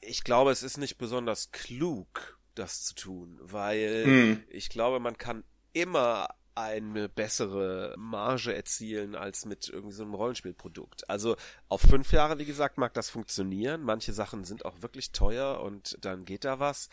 Ich 0.02 0.22
glaube, 0.22 0.52
es 0.52 0.62
ist 0.62 0.76
nicht 0.76 0.98
besonders 0.98 1.50
klug, 1.50 2.35
das 2.58 2.84
zu 2.84 2.94
tun, 2.94 3.38
weil 3.40 4.06
mm. 4.06 4.44
ich 4.50 4.68
glaube, 4.68 5.00
man 5.00 5.16
kann 5.16 5.44
immer 5.72 6.28
eine 6.56 7.10
bessere 7.10 7.94
Marge 7.98 8.54
erzielen 8.54 9.14
als 9.14 9.44
mit 9.44 9.68
irgendwie 9.68 9.94
so 9.94 10.02
einem 10.02 10.14
Rollenspielprodukt. 10.14 11.08
Also 11.08 11.36
auf 11.68 11.82
fünf 11.82 12.12
Jahre, 12.12 12.38
wie 12.38 12.46
gesagt, 12.46 12.78
mag 12.78 12.94
das 12.94 13.10
funktionieren. 13.10 13.82
Manche 13.82 14.14
Sachen 14.14 14.44
sind 14.44 14.64
auch 14.64 14.80
wirklich 14.80 15.12
teuer 15.12 15.60
und 15.60 15.98
dann 16.00 16.24
geht 16.24 16.44
da 16.44 16.58
was. 16.58 16.88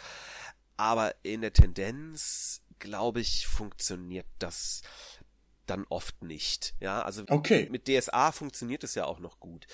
Aber 0.75 1.15
in 1.23 1.41
der 1.41 1.53
Tendenz, 1.53 2.61
glaube 2.79 3.21
ich, 3.21 3.47
funktioniert 3.47 4.25
das 4.37 4.81
dann 5.65 5.85
oft 5.87 6.21
nicht. 6.23 6.75
Ja, 6.81 7.01
also 7.01 7.23
okay. 7.29 7.69
mit 7.71 7.87
DSA 7.87 8.33
funktioniert 8.33 8.83
es 8.83 8.95
ja 8.95 9.05
auch 9.05 9.19
noch 9.19 9.39
gut. 9.39 9.65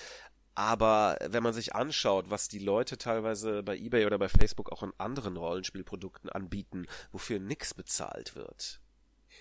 Aber 0.60 1.16
wenn 1.26 1.42
man 1.42 1.54
sich 1.54 1.74
anschaut, 1.74 2.28
was 2.28 2.48
die 2.48 2.58
Leute 2.58 2.98
teilweise 2.98 3.62
bei 3.62 3.78
eBay 3.78 4.04
oder 4.04 4.18
bei 4.18 4.28
Facebook 4.28 4.70
auch 4.70 4.82
in 4.82 4.92
anderen 4.98 5.38
Rollenspielprodukten 5.38 6.28
anbieten, 6.28 6.86
wofür 7.12 7.40
nichts 7.40 7.72
bezahlt 7.72 8.36
wird. 8.36 8.82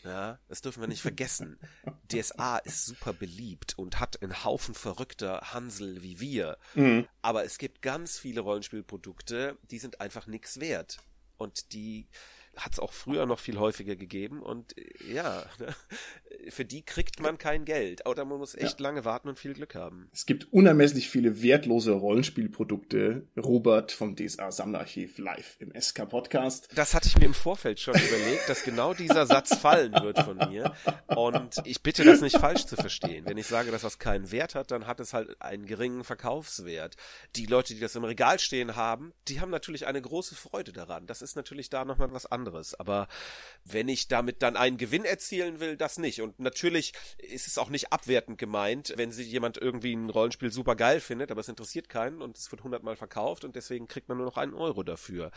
Ja, 0.05 0.39
das 0.47 0.61
dürfen 0.61 0.80
wir 0.80 0.88
nicht 0.88 1.01
vergessen. 1.01 1.59
DSA 2.09 2.59
ist 2.59 2.86
super 2.86 3.11
beliebt 3.11 3.78
und 3.78 3.99
hat 3.99 4.24
einen 4.24 4.45
Haufen 4.45 4.74
verrückter 4.74 5.41
Hansel 5.53 6.01
wie 6.03 6.22
wir. 6.22 6.57
Mhm. 6.76 7.05
Aber 7.22 7.43
es 7.43 7.57
gibt 7.57 7.82
ganz 7.82 8.17
viele 8.17 8.39
Rollenspielprodukte, 8.39 9.57
die 9.72 9.80
sind 9.80 9.99
einfach 9.99 10.26
nichts 10.26 10.61
wert. 10.61 10.99
Und 11.36 11.74
die 11.74 12.07
hat 12.56 12.74
es 12.74 12.80
auch 12.80 12.93
früher 12.93 13.26
noch 13.26 13.39
viel 13.39 13.58
häufiger 13.58 13.95
gegeben 13.95 14.41
und 14.41 14.76
ja, 15.08 15.45
für 16.50 16.66
die 16.66 16.82
kriegt 16.82 17.20
man 17.22 17.38
kein 17.38 17.66
Geld. 17.66 18.06
Oder 18.06 18.26
man 18.26 18.38
muss 18.38 18.56
echt 18.56 18.80
ja. 18.80 18.84
lange 18.84 19.06
warten 19.06 19.30
und 19.30 19.39
viel 19.39 19.54
Glück 19.54 19.76
haben. 19.76 20.10
Es 20.14 20.26
gibt 20.26 20.52
unermesslich 20.52 21.10
viele 21.10 21.41
wertlose 21.41 21.91
Rollenspielprodukte. 21.91 23.28
Robert 23.38 23.91
vom 23.91 24.16
DSA 24.16 24.52
Sammlerarchiv 24.52 25.18
live 25.18 25.58
im 25.60 25.72
SK 25.80 26.10
Podcast. 26.10 26.70
Das 26.76 26.93
hatte 26.93 27.08
ich 27.08 27.18
mir 27.18 27.26
im 27.26 27.34
Vorfeld 27.34 27.80
schon 27.80 27.95
überlegt, 27.95 28.50
dass 28.50 28.64
genau 28.64 28.93
dieser 28.93 29.26
Satz 29.26 29.56
fallen 29.56 29.93
wird 29.93 30.20
von 30.20 30.38
mir. 30.38 30.74
Und 31.08 31.62
ich 31.66 31.82
bitte 31.82 32.04
das 32.04 32.22
nicht 32.22 32.38
falsch 32.38 32.66
zu 32.66 32.76
verstehen. 32.76 33.26
Wenn 33.26 33.38
ich 33.38 33.47
sage, 33.47 33.72
dass 33.72 33.84
was 33.84 34.00
keinen 34.00 34.32
Wert 34.32 34.56
hat, 34.56 34.72
dann 34.72 34.88
hat 34.88 35.00
es 35.00 35.14
halt 35.14 35.41
einen 35.41 35.66
geringen 35.66 36.04
Verkaufswert. 36.04 36.95
Die 37.36 37.45
Leute, 37.45 37.74
die 37.74 37.80
das 37.80 37.95
im 37.95 38.04
Regal 38.04 38.39
stehen 38.39 38.76
haben, 38.76 39.14
die 39.28 39.39
haben 39.39 39.52
natürlich 39.52 39.88
eine 39.88 40.02
große 40.02 40.36
Freude 40.36 40.74
daran. 40.74 41.08
Das 41.08 41.22
ist 41.22 41.36
natürlich 41.36 41.70
da 41.70 41.86
nochmal 41.86 42.12
was 42.12 42.26
anderes 42.26 42.39
anderes. 42.40 42.80
Aber 42.80 43.08
wenn 43.66 43.88
ich 43.88 44.08
damit 44.08 44.42
dann 44.42 44.56
einen 44.56 44.78
Gewinn 44.78 45.06
erzielen 45.06 45.60
will, 45.60 45.78
das 45.78 45.98
nicht. 45.98 46.22
Und 46.22 46.40
natürlich 46.40 46.94
ist 47.18 47.48
es 47.48 47.58
auch 47.58 47.70
nicht 47.70 47.92
abwertend 47.92 48.38
gemeint, 48.38 48.94
wenn 48.96 49.12
sich 49.12 49.30
jemand 49.32 49.58
irgendwie 49.58 49.94
ein 49.94 50.10
Rollenspiel 50.10 50.52
super 50.52 50.76
geil 50.76 51.00
findet, 51.02 51.32
aber 51.32 51.42
es 51.42 51.50
interessiert 51.50 51.90
keinen 51.90 52.22
und 52.22 52.38
es 52.38 52.52
wird 52.52 52.64
hundertmal 52.64 52.96
verkauft 52.96 53.44
und 53.44 53.56
deswegen 53.56 53.88
kriegt 53.88 54.08
man 54.08 54.18
nur 54.18 54.26
noch 54.26 54.38
einen 54.38 54.54
Euro 54.54 54.84
dafür. 54.84 55.32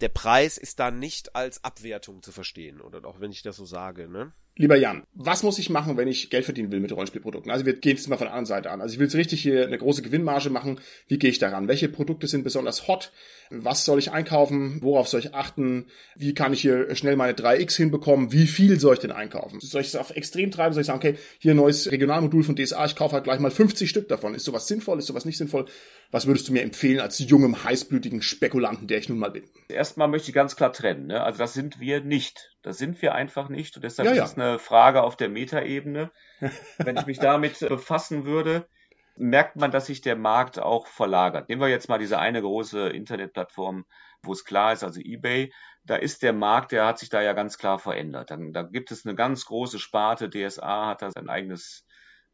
Der 0.00 0.08
Preis 0.08 0.58
ist 0.58 0.80
da 0.80 0.90
nicht 0.90 1.36
als 1.36 1.62
Abwertung 1.62 2.22
zu 2.22 2.32
verstehen, 2.32 2.80
oder 2.80 3.06
auch 3.06 3.20
wenn 3.20 3.32
ich 3.32 3.42
das 3.42 3.56
so 3.56 3.66
sage, 3.66 4.08
ne? 4.08 4.32
Lieber 4.58 4.76
Jan, 4.76 5.02
was 5.12 5.42
muss 5.42 5.58
ich 5.58 5.68
machen, 5.68 5.98
wenn 5.98 6.08
ich 6.08 6.30
Geld 6.30 6.46
verdienen 6.46 6.72
will 6.72 6.80
mit 6.80 6.90
Rollenspielprodukten? 6.90 7.52
Also 7.52 7.66
wir 7.66 7.74
gehen 7.74 7.96
jetzt 7.96 8.08
mal 8.08 8.16
von 8.16 8.24
der 8.24 8.32
anderen 8.32 8.46
Seite 8.46 8.70
an. 8.70 8.80
Also 8.80 8.94
ich 8.94 8.98
will 8.98 9.06
jetzt 9.06 9.14
richtig 9.14 9.42
hier 9.42 9.66
eine 9.66 9.76
große 9.76 10.00
Gewinnmarge 10.00 10.48
machen. 10.48 10.80
Wie 11.08 11.18
gehe 11.18 11.28
ich 11.28 11.38
daran? 11.38 11.68
Welche 11.68 11.90
Produkte 11.90 12.26
sind 12.26 12.42
besonders 12.42 12.88
hot? 12.88 13.12
Was 13.50 13.84
soll 13.84 13.98
ich 13.98 14.12
einkaufen? 14.12 14.78
Worauf 14.80 15.08
soll 15.08 15.20
ich 15.20 15.34
achten? 15.34 15.88
Wie 16.14 16.32
kann 16.32 16.54
ich 16.54 16.62
hier 16.62 16.94
schnell 16.96 17.16
meine 17.16 17.34
3x 17.34 17.76
hinbekommen? 17.76 18.32
Wie 18.32 18.46
viel 18.46 18.80
soll 18.80 18.94
ich 18.94 19.00
denn 19.00 19.12
einkaufen? 19.12 19.60
Soll 19.60 19.82
ich 19.82 19.88
es 19.88 19.96
auf 19.96 20.16
extrem 20.16 20.50
treiben? 20.50 20.72
Soll 20.72 20.80
ich 20.80 20.86
sagen, 20.86 21.00
okay, 21.00 21.18
hier 21.38 21.52
ein 21.52 21.58
neues 21.58 21.90
Regionalmodul 21.90 22.42
von 22.42 22.56
DSA, 22.56 22.86
ich 22.86 22.96
kaufe 22.96 23.12
halt 23.12 23.24
gleich 23.24 23.40
mal 23.40 23.50
50 23.50 23.90
Stück 23.90 24.08
davon. 24.08 24.34
Ist 24.34 24.44
sowas 24.44 24.66
sinnvoll? 24.68 24.98
Ist 24.98 25.06
sowas 25.06 25.26
nicht 25.26 25.36
sinnvoll? 25.36 25.66
Was 26.10 26.26
würdest 26.26 26.48
du 26.48 26.54
mir 26.54 26.62
empfehlen 26.62 27.00
als 27.00 27.18
jungem, 27.18 27.62
heißblütigen 27.62 28.22
Spekulanten, 28.22 28.88
der 28.88 28.98
ich 28.98 29.10
nun 29.10 29.18
mal 29.18 29.30
bin? 29.30 29.44
Erstmal 29.68 30.08
möchte 30.08 30.30
ich 30.30 30.34
ganz 30.34 30.56
klar 30.56 30.72
trennen. 30.72 31.08
Ne? 31.08 31.22
Also 31.22 31.38
das 31.38 31.52
sind 31.52 31.78
wir 31.78 32.00
nicht. 32.00 32.56
Das 32.62 32.78
sind 32.78 33.00
wir 33.02 33.14
einfach 33.14 33.48
nicht. 33.48 33.76
Und 33.76 33.84
deshalb 33.84 34.08
ja, 34.08 34.14
ja. 34.14 34.24
ist 34.24 34.32
es 34.32 34.38
eine 34.38 34.45
Frage 34.58 35.02
auf 35.02 35.16
der 35.16 35.28
Metaebene. 35.28 36.10
Wenn 36.78 36.96
ich 36.96 37.06
mich 37.06 37.18
damit 37.18 37.58
befassen 37.60 38.24
würde, 38.24 38.68
merkt 39.16 39.56
man, 39.56 39.70
dass 39.70 39.86
sich 39.86 40.00
der 40.00 40.16
Markt 40.16 40.58
auch 40.58 40.86
verlagert. 40.86 41.48
Nehmen 41.48 41.60
wir 41.60 41.68
jetzt 41.68 41.88
mal 41.88 41.98
diese 41.98 42.18
eine 42.18 42.40
große 42.40 42.88
Internetplattform, 42.88 43.86
wo 44.22 44.32
es 44.32 44.44
klar 44.44 44.72
ist, 44.72 44.84
also 44.84 45.00
eBay. 45.00 45.52
Da 45.84 45.96
ist 45.96 46.22
der 46.22 46.32
Markt, 46.32 46.72
der 46.72 46.86
hat 46.86 46.98
sich 46.98 47.08
da 47.08 47.22
ja 47.22 47.32
ganz 47.32 47.58
klar 47.58 47.78
verändert. 47.78 48.30
Dann, 48.30 48.52
da 48.52 48.62
gibt 48.62 48.90
es 48.90 49.06
eine 49.06 49.14
ganz 49.14 49.46
große 49.46 49.78
Sparte. 49.78 50.28
DSA 50.28 50.86
hat 50.88 51.02
da 51.02 51.10
sein 51.10 51.28
eigenes 51.28 51.86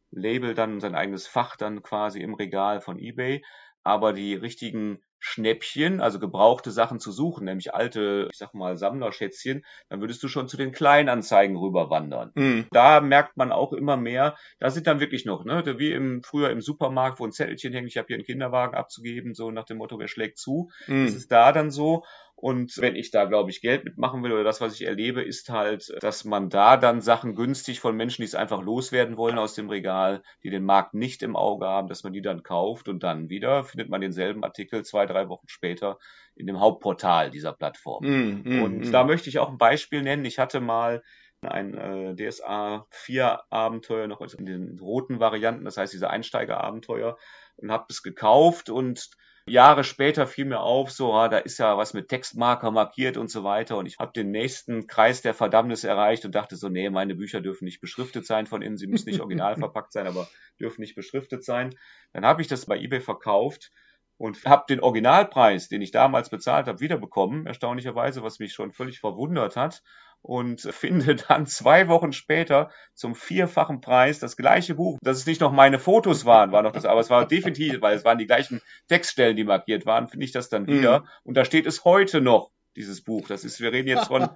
Label 0.09 0.53
dann, 0.53 0.79
sein 0.79 0.95
eigenes 0.95 1.27
Fach 1.27 1.55
dann 1.55 1.83
quasi 1.83 2.19
im 2.19 2.33
Regal 2.33 2.81
von 2.81 2.99
eBay 2.99 3.43
aber 3.83 4.13
die 4.13 4.33
richtigen 4.33 5.03
Schnäppchen, 5.25 6.01
also 6.01 6.19
gebrauchte 6.19 6.69
Sachen 6.69 6.99
zu 6.99 7.13
suchen, 7.13 7.45
nämlich 7.45 7.73
alte, 7.73 8.27
ich 8.29 8.37
sag 8.37 8.53
mal, 8.53 8.77
Sammlerschätzchen, 8.77 9.63
dann 9.87 10.01
würdest 10.01 10.21
du 10.21 10.27
schon 10.27 10.49
zu 10.49 10.57
den 10.57 10.73
Kleinanzeigen 10.73 11.55
rüberwandern. 11.55 12.31
Mhm. 12.35 12.67
Da 12.71 12.99
merkt 12.99 13.37
man 13.37 13.53
auch 13.53 13.71
immer 13.71 13.95
mehr, 13.95 14.35
da 14.59 14.69
sind 14.69 14.85
dann 14.85 14.99
wirklich 14.99 15.23
noch, 15.23 15.45
ne, 15.45 15.63
wie 15.79 15.93
im 15.93 16.23
früher 16.23 16.49
im 16.49 16.59
Supermarkt, 16.59 17.21
wo 17.21 17.25
ein 17.25 17.31
Zettelchen 17.31 17.71
hängt, 17.71 17.87
ich 17.87 17.95
habe 17.95 18.07
hier 18.07 18.17
einen 18.17 18.25
Kinderwagen 18.25 18.75
abzugeben, 18.75 19.33
so 19.33 19.49
nach 19.49 19.63
dem 19.63 19.77
Motto, 19.77 19.97
wer 19.97 20.09
schlägt 20.09 20.37
zu. 20.37 20.69
Mhm. 20.87 21.05
Das 21.05 21.15
ist 21.15 21.31
da 21.31 21.53
dann 21.53 21.71
so. 21.71 22.03
Und 22.43 22.77
wenn 22.77 22.97
ich 22.97 23.09
da, 23.09 23.23
glaube 23.23 23.51
ich, 23.51 23.61
Geld 23.61 23.85
mitmachen 23.85 24.21
will 24.21 24.33
oder 24.33 24.43
das, 24.43 24.59
was 24.59 24.73
ich 24.73 24.85
erlebe, 24.85 25.21
ist 25.21 25.49
halt, 25.49 25.95
dass 26.01 26.25
man 26.25 26.49
da 26.49 26.75
dann 26.75 26.99
Sachen 26.99 27.35
günstig 27.35 27.79
von 27.79 27.95
Menschen, 27.95 28.21
die 28.21 28.25
es 28.25 28.35
einfach 28.35 28.61
loswerden 28.61 29.15
wollen 29.15 29.37
aus 29.37 29.55
dem 29.55 29.69
Regal, 29.69 30.23
die 30.43 30.49
den 30.49 30.65
Markt 30.65 30.93
nicht 30.93 31.23
im 31.23 31.37
Auge 31.37 31.67
haben, 31.67 31.87
dass 31.87 32.03
man 32.03 32.11
die 32.11 32.21
dann 32.21 32.43
kauft 32.43 32.89
und 32.89 33.01
dann 33.01 33.29
wieder 33.29 33.63
findet 33.63 33.87
man 33.87 34.01
denselben 34.01 34.43
Artikel 34.43 34.83
zwei, 34.83 35.05
drei 35.05 35.29
Wochen 35.29 35.47
später 35.47 35.99
in 36.35 36.45
dem 36.45 36.59
Hauptportal 36.59 37.31
dieser 37.31 37.53
Plattform. 37.53 38.03
Mm, 38.03 38.41
mm, 38.43 38.61
und 38.61 38.79
mm. 38.89 38.91
da 38.91 39.05
möchte 39.05 39.29
ich 39.29 39.39
auch 39.39 39.47
ein 39.47 39.57
Beispiel 39.57 40.01
nennen. 40.01 40.25
Ich 40.25 40.37
hatte 40.37 40.59
mal 40.59 41.01
ein 41.43 41.75
äh, 41.75 42.13
DSA 42.13 42.87
4 42.89 43.39
Abenteuer 43.51 44.07
noch 44.07 44.19
in 44.19 44.45
den 44.45 44.79
roten 44.79 45.21
Varianten, 45.21 45.63
das 45.63 45.77
heißt 45.77 45.93
diese 45.93 46.09
Einsteigerabenteuer 46.09 47.17
und 47.55 47.71
habe 47.71 47.85
es 47.87 48.03
gekauft 48.03 48.69
und 48.69 49.11
Jahre 49.45 49.83
später 49.83 50.25
fiel 50.25 50.45
mir 50.45 50.61
auf, 50.61 50.91
so, 50.91 51.13
ah, 51.13 51.27
da 51.27 51.37
ist 51.37 51.57
ja 51.57 51.77
was 51.77 51.93
mit 51.93 52.07
Textmarker 52.07 52.71
markiert 52.71 53.17
und 53.17 53.29
so 53.29 53.43
weiter. 53.43 53.77
Und 53.77 53.85
ich 53.85 53.99
habe 53.99 54.13
den 54.13 54.31
nächsten 54.31 54.87
Kreis 54.87 55.21
der 55.21 55.33
Verdammnis 55.33 55.83
erreicht 55.83 56.23
und 56.23 56.33
dachte 56.33 56.55
so, 56.55 56.69
nee, 56.69 56.89
meine 56.89 57.15
Bücher 57.15 57.41
dürfen 57.41 57.65
nicht 57.65 57.81
beschriftet 57.81 58.25
sein 58.25 58.45
von 58.47 58.61
innen. 58.61 58.77
Sie 58.77 58.87
müssen 58.87 59.09
nicht 59.09 59.19
original 59.19 59.55
verpackt 59.57 59.91
sein, 59.91 60.07
aber 60.07 60.29
dürfen 60.59 60.81
nicht 60.81 60.95
beschriftet 60.95 61.43
sein. 61.43 61.75
Dann 62.13 62.25
habe 62.25 62.41
ich 62.41 62.47
das 62.47 62.65
bei 62.65 62.77
eBay 62.77 63.01
verkauft 63.01 63.71
und 64.17 64.45
habe 64.45 64.63
den 64.69 64.79
Originalpreis, 64.79 65.67
den 65.67 65.81
ich 65.81 65.91
damals 65.91 66.29
bezahlt 66.29 66.67
habe, 66.67 66.79
wiederbekommen, 66.79 67.45
erstaunlicherweise, 67.45 68.23
was 68.23 68.39
mich 68.39 68.53
schon 68.53 68.71
völlig 68.71 68.99
verwundert 69.01 69.57
hat 69.57 69.83
und 70.23 70.61
finde 70.71 71.15
dann 71.15 71.45
zwei 71.45 71.87
Wochen 71.87 72.13
später 72.13 72.71
zum 72.95 73.13
vierfachen 73.13 73.81
Preis 73.81 74.17
das 74.17 74.35
gleiche 74.35 74.75
Buch. 74.75 74.97
Dass 75.03 75.17
es 75.17 75.27
nicht 75.27 75.41
noch 75.41 75.51
meine 75.51 75.77
Fotos 75.77 76.25
waren, 76.25 76.51
war 76.51 76.63
noch 76.63 76.71
das, 76.71 76.85
aber 76.85 77.01
es 77.01 77.11
war 77.11 77.27
definitiv, 77.27 77.81
weil 77.81 77.95
es 77.95 78.05
waren 78.05 78.17
die 78.17 78.25
gleichen 78.25 78.61
Textstellen, 78.87 79.35
die 79.35 79.43
markiert 79.43 79.85
waren, 79.85 80.07
finde 80.07 80.25
ich 80.25 80.31
das 80.31 80.49
dann 80.49 80.65
wieder. 80.65 81.01
Mhm. 81.01 81.07
Und 81.23 81.37
da 81.37 81.45
steht 81.45 81.67
es 81.67 81.85
heute 81.85 82.21
noch 82.21 82.49
dieses 82.75 83.03
Buch. 83.03 83.27
Das 83.27 83.43
ist, 83.43 83.59
wir 83.59 83.71
reden 83.71 83.87
jetzt 83.87 84.07
von 84.07 84.29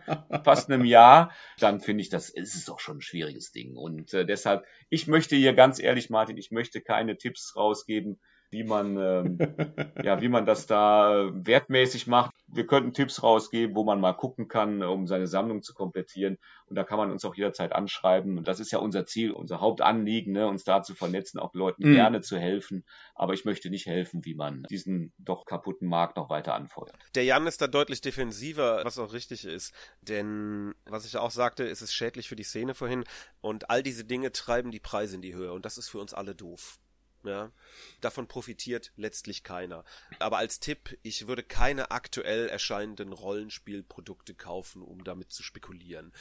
fast 0.43 0.69
einem 0.69 0.85
Jahr. 0.85 1.31
Dann 1.59 1.79
finde 1.79 2.01
ich, 2.01 2.09
das 2.09 2.29
ist 2.29 2.53
es 2.55 2.65
doch 2.65 2.79
schon 2.79 2.97
ein 2.97 3.01
schwieriges 3.01 3.51
Ding. 3.51 3.75
Und 3.75 4.13
äh, 4.13 4.25
deshalb, 4.25 4.65
ich 4.89 5.07
möchte 5.07 5.35
hier 5.35 5.53
ganz 5.53 5.79
ehrlich, 5.79 6.09
Martin, 6.09 6.37
ich 6.37 6.51
möchte 6.51 6.81
keine 6.81 7.17
Tipps 7.17 7.55
rausgeben, 7.55 8.19
wie 8.49 8.63
man, 8.63 8.97
ähm, 8.97 9.37
ja, 10.03 10.21
wie 10.21 10.29
man 10.29 10.45
das 10.45 10.67
da 10.67 11.29
wertmäßig 11.33 12.07
macht. 12.07 12.33
Wir 12.47 12.65
könnten 12.65 12.93
Tipps 12.93 13.21
rausgeben, 13.21 13.75
wo 13.75 13.83
man 13.83 13.99
mal 13.99 14.13
gucken 14.13 14.47
kann, 14.47 14.81
um 14.83 15.05
seine 15.07 15.27
Sammlung 15.27 15.63
zu 15.63 15.73
komplettieren. 15.73 16.37
Und 16.67 16.75
da 16.75 16.83
kann 16.83 16.97
man 16.97 17.11
uns 17.11 17.25
auch 17.25 17.35
jederzeit 17.35 17.73
anschreiben. 17.73 18.37
Und 18.37 18.47
das 18.47 18.59
ist 18.59 18.71
ja 18.71 18.79
unser 18.79 19.05
Ziel, 19.05 19.31
unser 19.31 19.59
Hauptanliegen, 19.59 20.33
ne, 20.33 20.47
uns 20.47 20.63
da 20.63 20.81
zu 20.81 20.95
vernetzen, 20.95 21.39
auch 21.39 21.53
Leuten 21.53 21.89
mhm. 21.89 21.95
gerne 21.95 22.21
zu 22.21 22.37
helfen. 22.37 22.85
Aber 23.15 23.33
ich 23.33 23.43
möchte 23.43 23.69
nicht 23.69 23.85
helfen, 23.85 24.23
wie 24.23 24.35
man 24.35 24.63
diesen 24.69 25.13
doch 25.17 25.45
kaputten 25.45 25.87
Markt 25.87 26.15
noch 26.15 26.29
weiter 26.29 26.53
anfeuert. 26.53 26.93
Der 27.15 27.25
Jan 27.25 27.47
ist 27.47 27.61
da 27.61 27.67
deutlich 27.67 28.01
defensiver, 28.01 28.81
was 28.83 28.97
auch 28.97 29.11
richtig 29.11 29.45
ist. 29.45 29.73
Denn, 30.01 30.73
was 30.85 31.05
ich 31.05 31.17
auch 31.17 31.31
sagte, 31.31 31.63
ist 31.63 31.81
es 31.81 31.93
schädlich 31.93 32.29
für 32.29 32.35
die 32.35 32.43
Szene 32.43 32.73
vorhin. 32.73 33.03
Und 33.41 33.69
all 33.69 33.83
diese 33.83 34.05
Dinge 34.05 34.31
treiben 34.31 34.71
die 34.71 34.79
Preise 34.79 35.15
in 35.15 35.21
die 35.21 35.33
Höhe. 35.33 35.51
Und 35.51 35.65
das 35.65 35.77
ist 35.77 35.89
für 35.89 35.99
uns 35.99 36.13
alle 36.13 36.33
doof. 36.33 36.79
Ja, 37.27 37.51
davon 37.99 38.27
profitiert 38.27 38.93
letztlich 38.95 39.43
keiner. 39.43 39.83
Aber 40.19 40.37
als 40.37 40.61
Tipp, 40.61 40.97
ich 41.03 41.27
würde 41.27 41.43
keine 41.43 41.91
aktuell 41.91 42.47
erscheinenden 42.47 43.11
Rollenspielprodukte 43.11 44.33
kaufen, 44.33 44.81
um 44.81 45.03
damit 45.03 45.31
zu 45.31 45.43
spekulieren. 45.43 46.13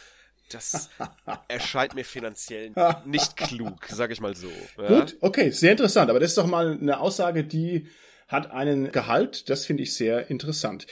Das 0.50 0.90
erscheint 1.48 1.94
mir 1.94 2.04
finanziell 2.04 2.72
nicht 3.04 3.36
klug, 3.36 3.86
sag 3.88 4.10
ich 4.10 4.20
mal 4.20 4.34
so. 4.34 4.50
Ja? 4.78 5.00
Gut, 5.00 5.16
okay, 5.20 5.50
sehr 5.50 5.72
interessant. 5.72 6.10
Aber 6.10 6.18
das 6.18 6.30
ist 6.30 6.38
doch 6.38 6.46
mal 6.46 6.72
eine 6.72 6.98
Aussage, 6.98 7.44
die 7.44 7.88
hat 8.26 8.50
einen 8.50 8.90
Gehalt. 8.90 9.48
Das 9.48 9.64
finde 9.64 9.84
ich 9.84 9.94
sehr 9.94 10.28
interessant. 10.28 10.86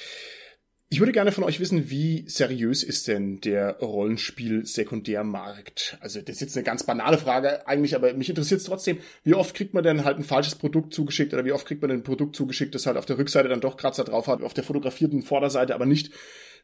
Ich 0.95 1.01
würde 1.01 1.11
gerne 1.11 1.33
von 1.33 1.43
euch 1.43 1.59
wissen, 1.59 1.91
wie 1.91 2.23
seriös 2.29 2.85
ist 2.85 3.09
denn 3.09 3.41
der 3.41 3.81
Rollenspiel-Sekundärmarkt? 3.81 5.99
Also 6.01 6.21
das 6.21 6.37
ist 6.37 6.41
jetzt 6.41 6.57
eine 6.57 6.63
ganz 6.63 6.85
banale 6.85 7.19
Frage 7.19 7.67
eigentlich, 7.67 7.97
aber 7.97 8.15
mich 8.15 8.29
interessiert 8.29 8.61
es 8.61 8.67
trotzdem, 8.67 8.99
wie 9.25 9.35
oft 9.35 9.57
kriegt 9.57 9.75
man 9.75 9.83
denn 9.83 10.05
halt 10.05 10.19
ein 10.19 10.23
falsches 10.23 10.55
Produkt 10.55 10.95
zugeschickt 10.95 11.35
oder 11.35 11.45
wie 11.45 11.51
oft 11.51 11.67
kriegt 11.67 11.83
man 11.83 11.91
ein 11.91 12.05
Produkt 12.05 12.37
zugeschickt, 12.37 12.77
das 12.77 12.87
halt 12.87 12.97
auf 12.97 13.07
der 13.07 13.19
Rückseite 13.19 13.49
dann 13.49 13.61
doch 13.61 13.77
Kratzer 13.77 14.05
drauf 14.05 14.29
hat, 14.29 14.45
auf 14.45 14.55
der 14.55 14.63
fotografierten 14.63 15.23
Vorderseite 15.23 15.75
aber 15.75 15.85
nicht. 15.85 16.13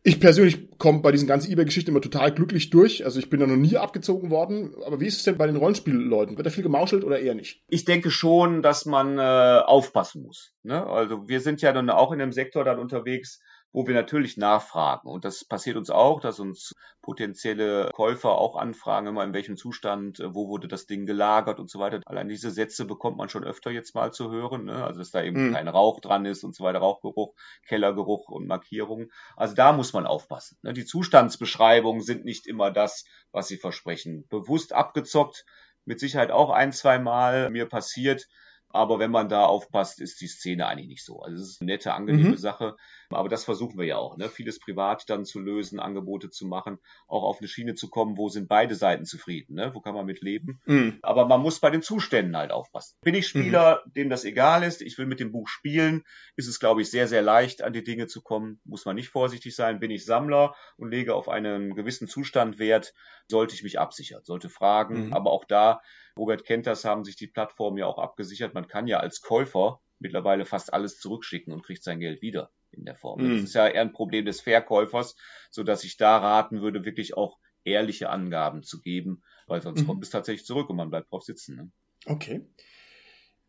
Ich 0.05 0.21
persönlich 0.21 0.79
komme 0.79 1.01
bei 1.01 1.11
diesen 1.11 1.27
ganzen 1.27 1.51
eBay-Geschichten 1.51 1.91
immer 1.91 2.01
total 2.01 2.33
glücklich 2.33 2.71
durch. 2.71 3.05
Also 3.05 3.19
ich 3.19 3.31
bin 3.31 3.41
da 3.41 3.49
noch 3.49 3.57
nie 3.57 3.79
abgezogen 3.79 4.31
worden. 4.31 4.77
Aber 4.87 5.01
wie 5.01 5.07
ist 5.07 5.17
es 5.19 5.25
denn 5.25 5.39
bei 5.39 5.47
den 5.47 5.57
Rollenspielleuten? 5.57 6.37
Wird 6.37 6.47
da 6.47 6.51
viel 6.51 6.63
gemauschelt 6.63 7.03
oder 7.05 7.19
eher 7.19 7.35
nicht? 7.35 7.65
Ich 7.69 7.85
denke 7.85 8.13
schon, 8.13 8.63
dass 8.63 8.87
man 8.87 9.19
äh, 9.19 9.21
aufpassen 9.21 10.23
muss. 10.23 10.55
Ne? 10.63 10.87
Also 10.87 11.29
wir 11.29 11.41
sind 11.41 11.61
ja 11.61 11.73
dann 11.73 11.91
auch 11.91 12.13
in 12.13 12.19
dem 12.19 12.33
Sektor 12.33 12.65
dann 12.65 12.79
unterwegs, 12.79 13.41
wo 13.73 13.87
wir 13.87 13.95
natürlich 13.95 14.37
nachfragen. 14.37 15.09
Und 15.09 15.25
das 15.25 15.45
passiert 15.45 15.77
uns 15.77 15.91
auch, 15.91 16.21
dass 16.21 16.41
uns 16.41 16.75
potenzielle 17.03 17.91
Käufer 17.93 18.33
auch 18.33 18.57
anfragen, 18.57 19.07
immer 19.07 19.25
in 19.25 19.33
welchem 19.33 19.57
Zustand, 19.57 20.21
äh, 20.21 20.35
wo 20.35 20.49
wurde 20.49 20.69
das 20.69 20.87
Ding 20.87 21.07
gelagert 21.07 21.61
und 21.61 21.71
so 21.71 21.79
weiter. 21.79 22.01
Allein 22.07 22.29
diese 22.29 22.51
Sätze 22.51 22.85
bekommt 22.85 23.17
man 23.17 23.29
schon 23.29 23.45
öfter 23.45 23.71
jetzt 23.71 23.95
mal 23.95 24.13
zu 24.13 24.31
hören. 24.31 24.65
Ne? 24.65 24.85
Also 24.85 24.99
dass 24.99 25.11
da 25.11 25.23
eben 25.23 25.49
mhm. 25.49 25.55
kein 25.55 25.69
Rauch 25.69 26.01
dran 26.01 26.25
ist 26.27 26.43
und 26.45 26.55
so 26.55 26.65
weiter, 26.65 26.81
Rauchgeruch, 26.81 27.35
Kellergeruch 27.67 28.29
und 28.29 28.47
Markierungen. 28.47 29.13
Also 29.37 29.55
da 29.55 29.73
muss 29.73 29.93
man 29.93 30.07
aufpassen. 30.07 30.59
Ne? 30.63 30.73
Die 30.73 30.85
Zustandsbeschreibungen 30.85 32.03
sind 32.03 32.25
nicht 32.25 32.47
immer 32.47 32.71
das, 32.71 33.05
was 33.31 33.49
sie 33.49 33.57
versprechen. 33.57 34.27
Bewusst 34.29 34.73
abgezockt, 34.73 35.45
mit 35.85 36.01
Sicherheit 36.01 36.31
auch 36.31 36.51
ein, 36.51 36.73
zwei 36.73 36.99
Mal 36.99 37.51
mir 37.51 37.67
passiert. 37.67 38.27
Aber 38.73 39.01
wenn 39.01 39.11
man 39.11 39.29
da 39.29 39.47
aufpasst, 39.47 40.01
ist 40.01 40.21
die 40.21 40.29
Szene 40.29 40.67
eigentlich 40.67 40.89
nicht 40.89 41.05
so. 41.05 41.21
Also 41.21 41.43
es 41.43 41.51
ist 41.51 41.61
eine 41.61 41.73
nette, 41.73 41.93
angenehme 41.93 42.31
mhm. 42.31 42.37
Sache. 42.37 42.77
Aber 43.11 43.29
das 43.29 43.45
versuchen 43.45 43.79
wir 43.79 43.87
ja 43.87 43.97
auch, 43.97 44.17
ne? 44.17 44.29
Vieles 44.29 44.61
privat 44.61 45.09
dann 45.11 45.25
zu 45.25 45.41
lösen, 45.41 45.81
Angebote 45.81 46.31
zu 46.31 46.47
machen, 46.47 46.79
auch 47.09 47.25
auf 47.25 47.39
eine 47.41 47.49
Schiene 47.49 47.75
zu 47.75 47.91
kommen, 47.91 48.17
wo 48.17 48.29
sind 48.29 48.49
beide 48.49 48.75
Seiten 48.77 49.05
zufrieden, 49.05 49.55
ne? 49.55 49.75
Wo 49.75 49.81
kann 49.81 49.95
man 49.95 50.07
mit 50.07 50.21
leben? 50.21 50.61
Mhm. 50.67 50.99
Aber 51.03 51.27
man 51.27 51.41
muss 51.41 51.61
bei 51.61 51.71
den 51.71 51.83
Zuständen 51.83 52.37
halt 52.37 52.53
aufpassen. 52.53 52.97
Bin 53.03 53.15
ich 53.15 53.27
Spieler, 53.27 53.83
mhm. 53.85 53.93
dem 53.95 54.11
das 54.11 54.25
egal 54.25 54.63
ist, 54.63 54.81
ich 54.81 54.97
will 54.97 55.07
mit 55.07 55.19
dem 55.19 55.33
Buch 55.33 55.49
spielen, 55.49 56.05
ist 56.37 56.49
es, 56.49 56.61
glaube 56.61 56.83
ich, 56.83 56.91
sehr, 56.91 57.09
sehr 57.09 57.23
leicht, 57.23 57.63
an 57.63 57.73
die 57.73 57.83
Dinge 57.83 58.07
zu 58.07 58.23
kommen. 58.23 58.61
Muss 58.65 58.85
man 58.85 58.95
nicht 58.95 59.09
vorsichtig 59.09 59.57
sein. 59.57 59.81
Bin 59.81 59.91
ich 59.91 60.05
Sammler 60.05 60.55
und 60.77 60.91
lege 60.91 61.15
auf 61.15 61.29
einen 61.29 61.75
gewissen 61.75 62.07
Zustand 62.07 62.59
Wert, 62.59 62.95
sollte 63.29 63.55
ich 63.55 63.63
mich 63.63 63.79
absichern, 63.81 64.23
sollte 64.23 64.49
fragen. 64.49 65.07
Mhm. 65.07 65.13
Aber 65.13 65.33
auch 65.33 65.45
da, 65.45 65.81
Robert 66.17 66.45
kennt 66.45 66.67
das, 66.67 66.85
haben 66.85 67.05
sich 67.05 67.17
die 67.17 67.27
Plattformen 67.27 67.79
ja 67.79 67.87
auch 67.87 67.99
abgesichert. 67.99 68.55
Man 68.55 68.69
kann 68.69 68.87
ja 68.87 68.99
als 68.99 69.21
Käufer 69.21 69.81
mittlerweile 69.99 70.45
fast 70.45 70.73
alles 70.73 70.99
zurückschicken 70.99 71.53
und 71.53 71.65
kriegt 71.65 71.83
sein 71.83 72.01
Geld 72.01 72.23
wieder 72.23 72.51
in 72.73 72.85
der 72.85 72.97
Form. 72.97 73.23
Mhm. 73.23 73.35
Das 73.37 73.43
ist 73.45 73.55
ja 73.55 73.69
eher 73.69 73.83
ein 73.83 73.93
Problem 73.93 74.25
des 74.25 74.41
Verkäufers, 74.41 75.17
so 75.51 75.63
dass 75.63 75.85
ich 75.85 75.97
da 75.97 76.19
raten 76.19 76.61
würde, 76.61 76.85
wirklich 76.85 77.17
auch 77.17 77.39
ehrliche 77.65 78.11
Angaben 78.11 78.63
zu 78.63 78.81
geben, 78.81 79.23
weil 79.47 79.61
sonst 79.61 79.83
mhm. 79.83 79.87
kommt 79.87 80.05
es 80.05 80.11
tatsächlich 80.11 80.47
zurück 80.47 80.71
und 80.71 80.77
man 80.77 80.91
bleibt 80.91 81.11
drauf 81.11 81.23
sitzen. 81.23 81.57
Ne? 81.57 81.71
Okay. 82.07 82.47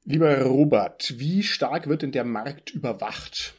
Lieber 0.03 0.41
Robert, 0.43 1.19
wie 1.19 1.43
stark 1.43 1.87
wird 1.87 2.01
denn 2.01 2.11
der 2.11 2.23
Markt 2.23 2.71
überwacht? 2.71 3.53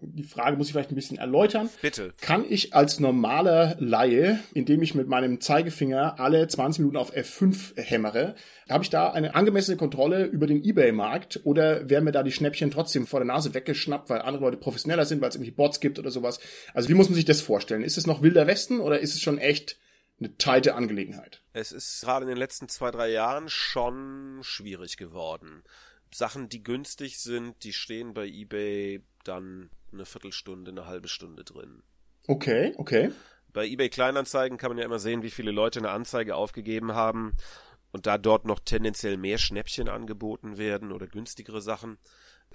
Die 0.00 0.22
Frage 0.22 0.56
muss 0.56 0.66
ich 0.66 0.72
vielleicht 0.72 0.90
ein 0.90 0.96
bisschen 0.96 1.18
erläutern. 1.18 1.68
Bitte. 1.82 2.12
Kann 2.20 2.44
ich 2.48 2.74
als 2.74 3.00
normaler 3.00 3.76
Laie, 3.78 4.38
indem 4.52 4.82
ich 4.82 4.94
mit 4.94 5.08
meinem 5.08 5.40
Zeigefinger 5.40 6.20
alle 6.20 6.46
20 6.46 6.80
Minuten 6.80 6.96
auf 6.96 7.14
F5 7.14 7.80
hämmere, 7.80 8.34
habe 8.68 8.84
ich 8.84 8.90
da 8.90 9.10
eine 9.10 9.34
angemessene 9.34 9.76
Kontrolle 9.76 10.24
über 10.24 10.46
den 10.46 10.62
Ebay-Markt 10.62 11.40
oder 11.44 11.88
werden 11.88 12.04
mir 12.04 12.12
da 12.12 12.22
die 12.22 12.32
Schnäppchen 12.32 12.70
trotzdem 12.70 13.06
vor 13.06 13.20
der 13.20 13.26
Nase 13.26 13.54
weggeschnappt, 13.54 14.10
weil 14.10 14.22
andere 14.22 14.44
Leute 14.44 14.56
professioneller 14.56 15.04
sind, 15.04 15.20
weil 15.20 15.28
es 15.28 15.36
irgendwie 15.36 15.50
Bots 15.50 15.80
gibt 15.80 15.98
oder 15.98 16.10
sowas? 16.10 16.40
Also 16.72 16.88
wie 16.88 16.94
muss 16.94 17.08
man 17.08 17.16
sich 17.16 17.24
das 17.24 17.40
vorstellen? 17.40 17.82
Ist 17.82 17.98
es 17.98 18.06
noch 18.06 18.22
wilder 18.22 18.46
Westen 18.46 18.80
oder 18.80 19.00
ist 19.00 19.14
es 19.14 19.20
schon 19.20 19.38
echt 19.38 19.78
eine 20.18 20.36
teite 20.36 20.74
Angelegenheit? 20.74 21.42
Es 21.52 21.72
ist 21.72 22.02
gerade 22.02 22.24
in 22.24 22.28
den 22.28 22.38
letzten 22.38 22.68
zwei, 22.68 22.90
drei 22.90 23.10
Jahren 23.10 23.48
schon 23.48 24.38
schwierig 24.42 24.96
geworden. 24.96 25.62
Sachen, 26.12 26.48
die 26.48 26.62
günstig 26.62 27.18
sind, 27.18 27.64
die 27.64 27.72
stehen 27.72 28.14
bei 28.14 28.26
eBay 28.26 29.02
dann 29.24 29.70
eine 29.92 30.04
Viertelstunde, 30.04 30.70
eine 30.70 30.86
halbe 30.86 31.08
Stunde 31.08 31.44
drin. 31.44 31.82
Okay, 32.26 32.74
okay. 32.76 33.10
Bei 33.52 33.66
eBay 33.66 33.88
Kleinanzeigen 33.88 34.58
kann 34.58 34.70
man 34.70 34.78
ja 34.78 34.84
immer 34.84 34.98
sehen, 34.98 35.22
wie 35.22 35.30
viele 35.30 35.52
Leute 35.52 35.78
eine 35.78 35.90
Anzeige 35.90 36.34
aufgegeben 36.34 36.94
haben 36.94 37.34
und 37.92 38.06
da 38.06 38.18
dort 38.18 38.44
noch 38.44 38.58
tendenziell 38.58 39.16
mehr 39.16 39.38
Schnäppchen 39.38 39.88
angeboten 39.88 40.58
werden 40.58 40.90
oder 40.90 41.06
günstigere 41.06 41.60
Sachen, 41.60 41.98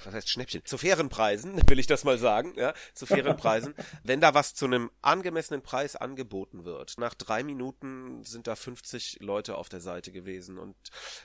was 0.06 0.14
heißt 0.14 0.30
Schnäppchen? 0.30 0.66
Zu 0.66 0.78
fairen 0.78 1.10
Preisen, 1.10 1.62
will 1.70 1.80
ich 1.80 1.88
das 1.88 2.04
mal 2.04 2.18
sagen, 2.18 2.54
ja, 2.56 2.74
zu 2.94 3.06
fairen 3.06 3.38
Preisen. 3.38 3.74
Wenn 4.04 4.22
da 4.22 4.34
was 4.34 4.54
zu 4.54 4.66
einem 4.66 4.92
angemessenen 5.02 5.62
Preis 5.62 5.96
angeboten 5.96 6.66
wird, 6.66 6.98
nach 6.98 7.14
drei 7.14 7.44
Minuten 7.44 8.24
sind 8.24 8.48
da 8.48 8.56
50 8.56 9.20
Leute 9.22 9.56
auf 9.56 9.70
der 9.70 9.82
Seite 9.82 10.12
gewesen 10.12 10.58
und 10.58 10.76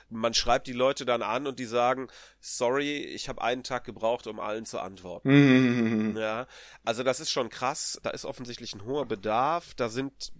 man 0.09 0.33
schreibt 0.33 0.67
die 0.67 0.73
Leute 0.73 1.05
dann 1.05 1.21
an 1.21 1.47
und 1.47 1.59
die 1.59 1.65
sagen, 1.65 2.07
sorry, 2.39 3.03
ich 3.03 3.29
habe 3.29 3.41
einen 3.41 3.63
Tag 3.63 3.83
gebraucht, 3.83 4.27
um 4.27 4.39
allen 4.39 4.65
zu 4.65 4.79
antworten. 4.79 5.29
Mhm. 5.29 6.17
Ja, 6.17 6.47
also 6.83 7.03
das 7.03 7.19
ist 7.19 7.31
schon 7.31 7.49
krass. 7.49 7.99
Da 8.03 8.11
ist 8.11 8.25
offensichtlich 8.25 8.73
ein 8.73 8.85
hoher 8.85 9.05
Bedarf. 9.05 9.73
Da 9.75 9.89
sind 9.89 10.31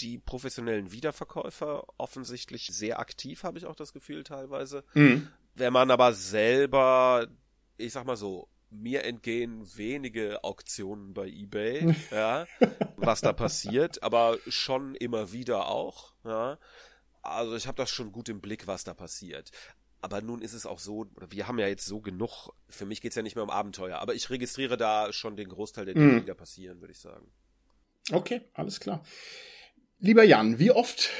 die 0.00 0.18
professionellen 0.18 0.92
Wiederverkäufer 0.92 1.84
offensichtlich 1.96 2.66
sehr 2.66 2.98
aktiv, 2.98 3.44
habe 3.44 3.58
ich 3.58 3.66
auch 3.66 3.76
das 3.76 3.92
Gefühl 3.92 4.24
teilweise. 4.24 4.84
Mhm. 4.94 5.28
Wenn 5.54 5.72
man 5.72 5.90
aber 5.90 6.12
selber 6.12 7.28
ich 7.82 7.92
sag 7.92 8.04
mal 8.04 8.16
so, 8.16 8.48
mir 8.70 9.04
entgehen 9.04 9.66
wenige 9.76 10.42
Auktionen 10.44 11.12
bei 11.14 11.28
eBay, 11.28 11.94
ja, 12.10 12.46
was 12.96 13.20
da 13.20 13.32
passiert, 13.32 14.02
aber 14.02 14.38
schon 14.48 14.94
immer 14.94 15.32
wieder 15.32 15.68
auch, 15.68 16.14
ja. 16.24 16.58
Also 17.22 17.54
ich 17.54 17.68
habe 17.68 17.76
das 17.76 17.90
schon 17.90 18.10
gut 18.10 18.28
im 18.28 18.40
Blick, 18.40 18.66
was 18.66 18.82
da 18.82 18.94
passiert. 18.94 19.52
Aber 20.00 20.20
nun 20.20 20.42
ist 20.42 20.54
es 20.54 20.66
auch 20.66 20.80
so, 20.80 21.06
wir 21.28 21.46
haben 21.46 21.60
ja 21.60 21.68
jetzt 21.68 21.86
so 21.86 22.00
genug, 22.00 22.48
für 22.68 22.86
mich 22.86 23.00
geht's 23.00 23.14
ja 23.14 23.22
nicht 23.22 23.36
mehr 23.36 23.44
um 23.44 23.50
Abenteuer, 23.50 23.98
aber 23.98 24.14
ich 24.14 24.28
registriere 24.30 24.76
da 24.76 25.12
schon 25.12 25.36
den 25.36 25.48
Großteil 25.48 25.84
der 25.84 25.94
Dinge, 25.94 26.14
mm. 26.14 26.20
die 26.20 26.26
da 26.26 26.34
passieren, 26.34 26.80
würde 26.80 26.92
ich 26.92 26.98
sagen. 26.98 27.30
Okay, 28.10 28.40
alles 28.54 28.80
klar. 28.80 29.04
Lieber 30.00 30.24
Jan, 30.24 30.58
wie 30.58 30.72
oft 30.72 31.10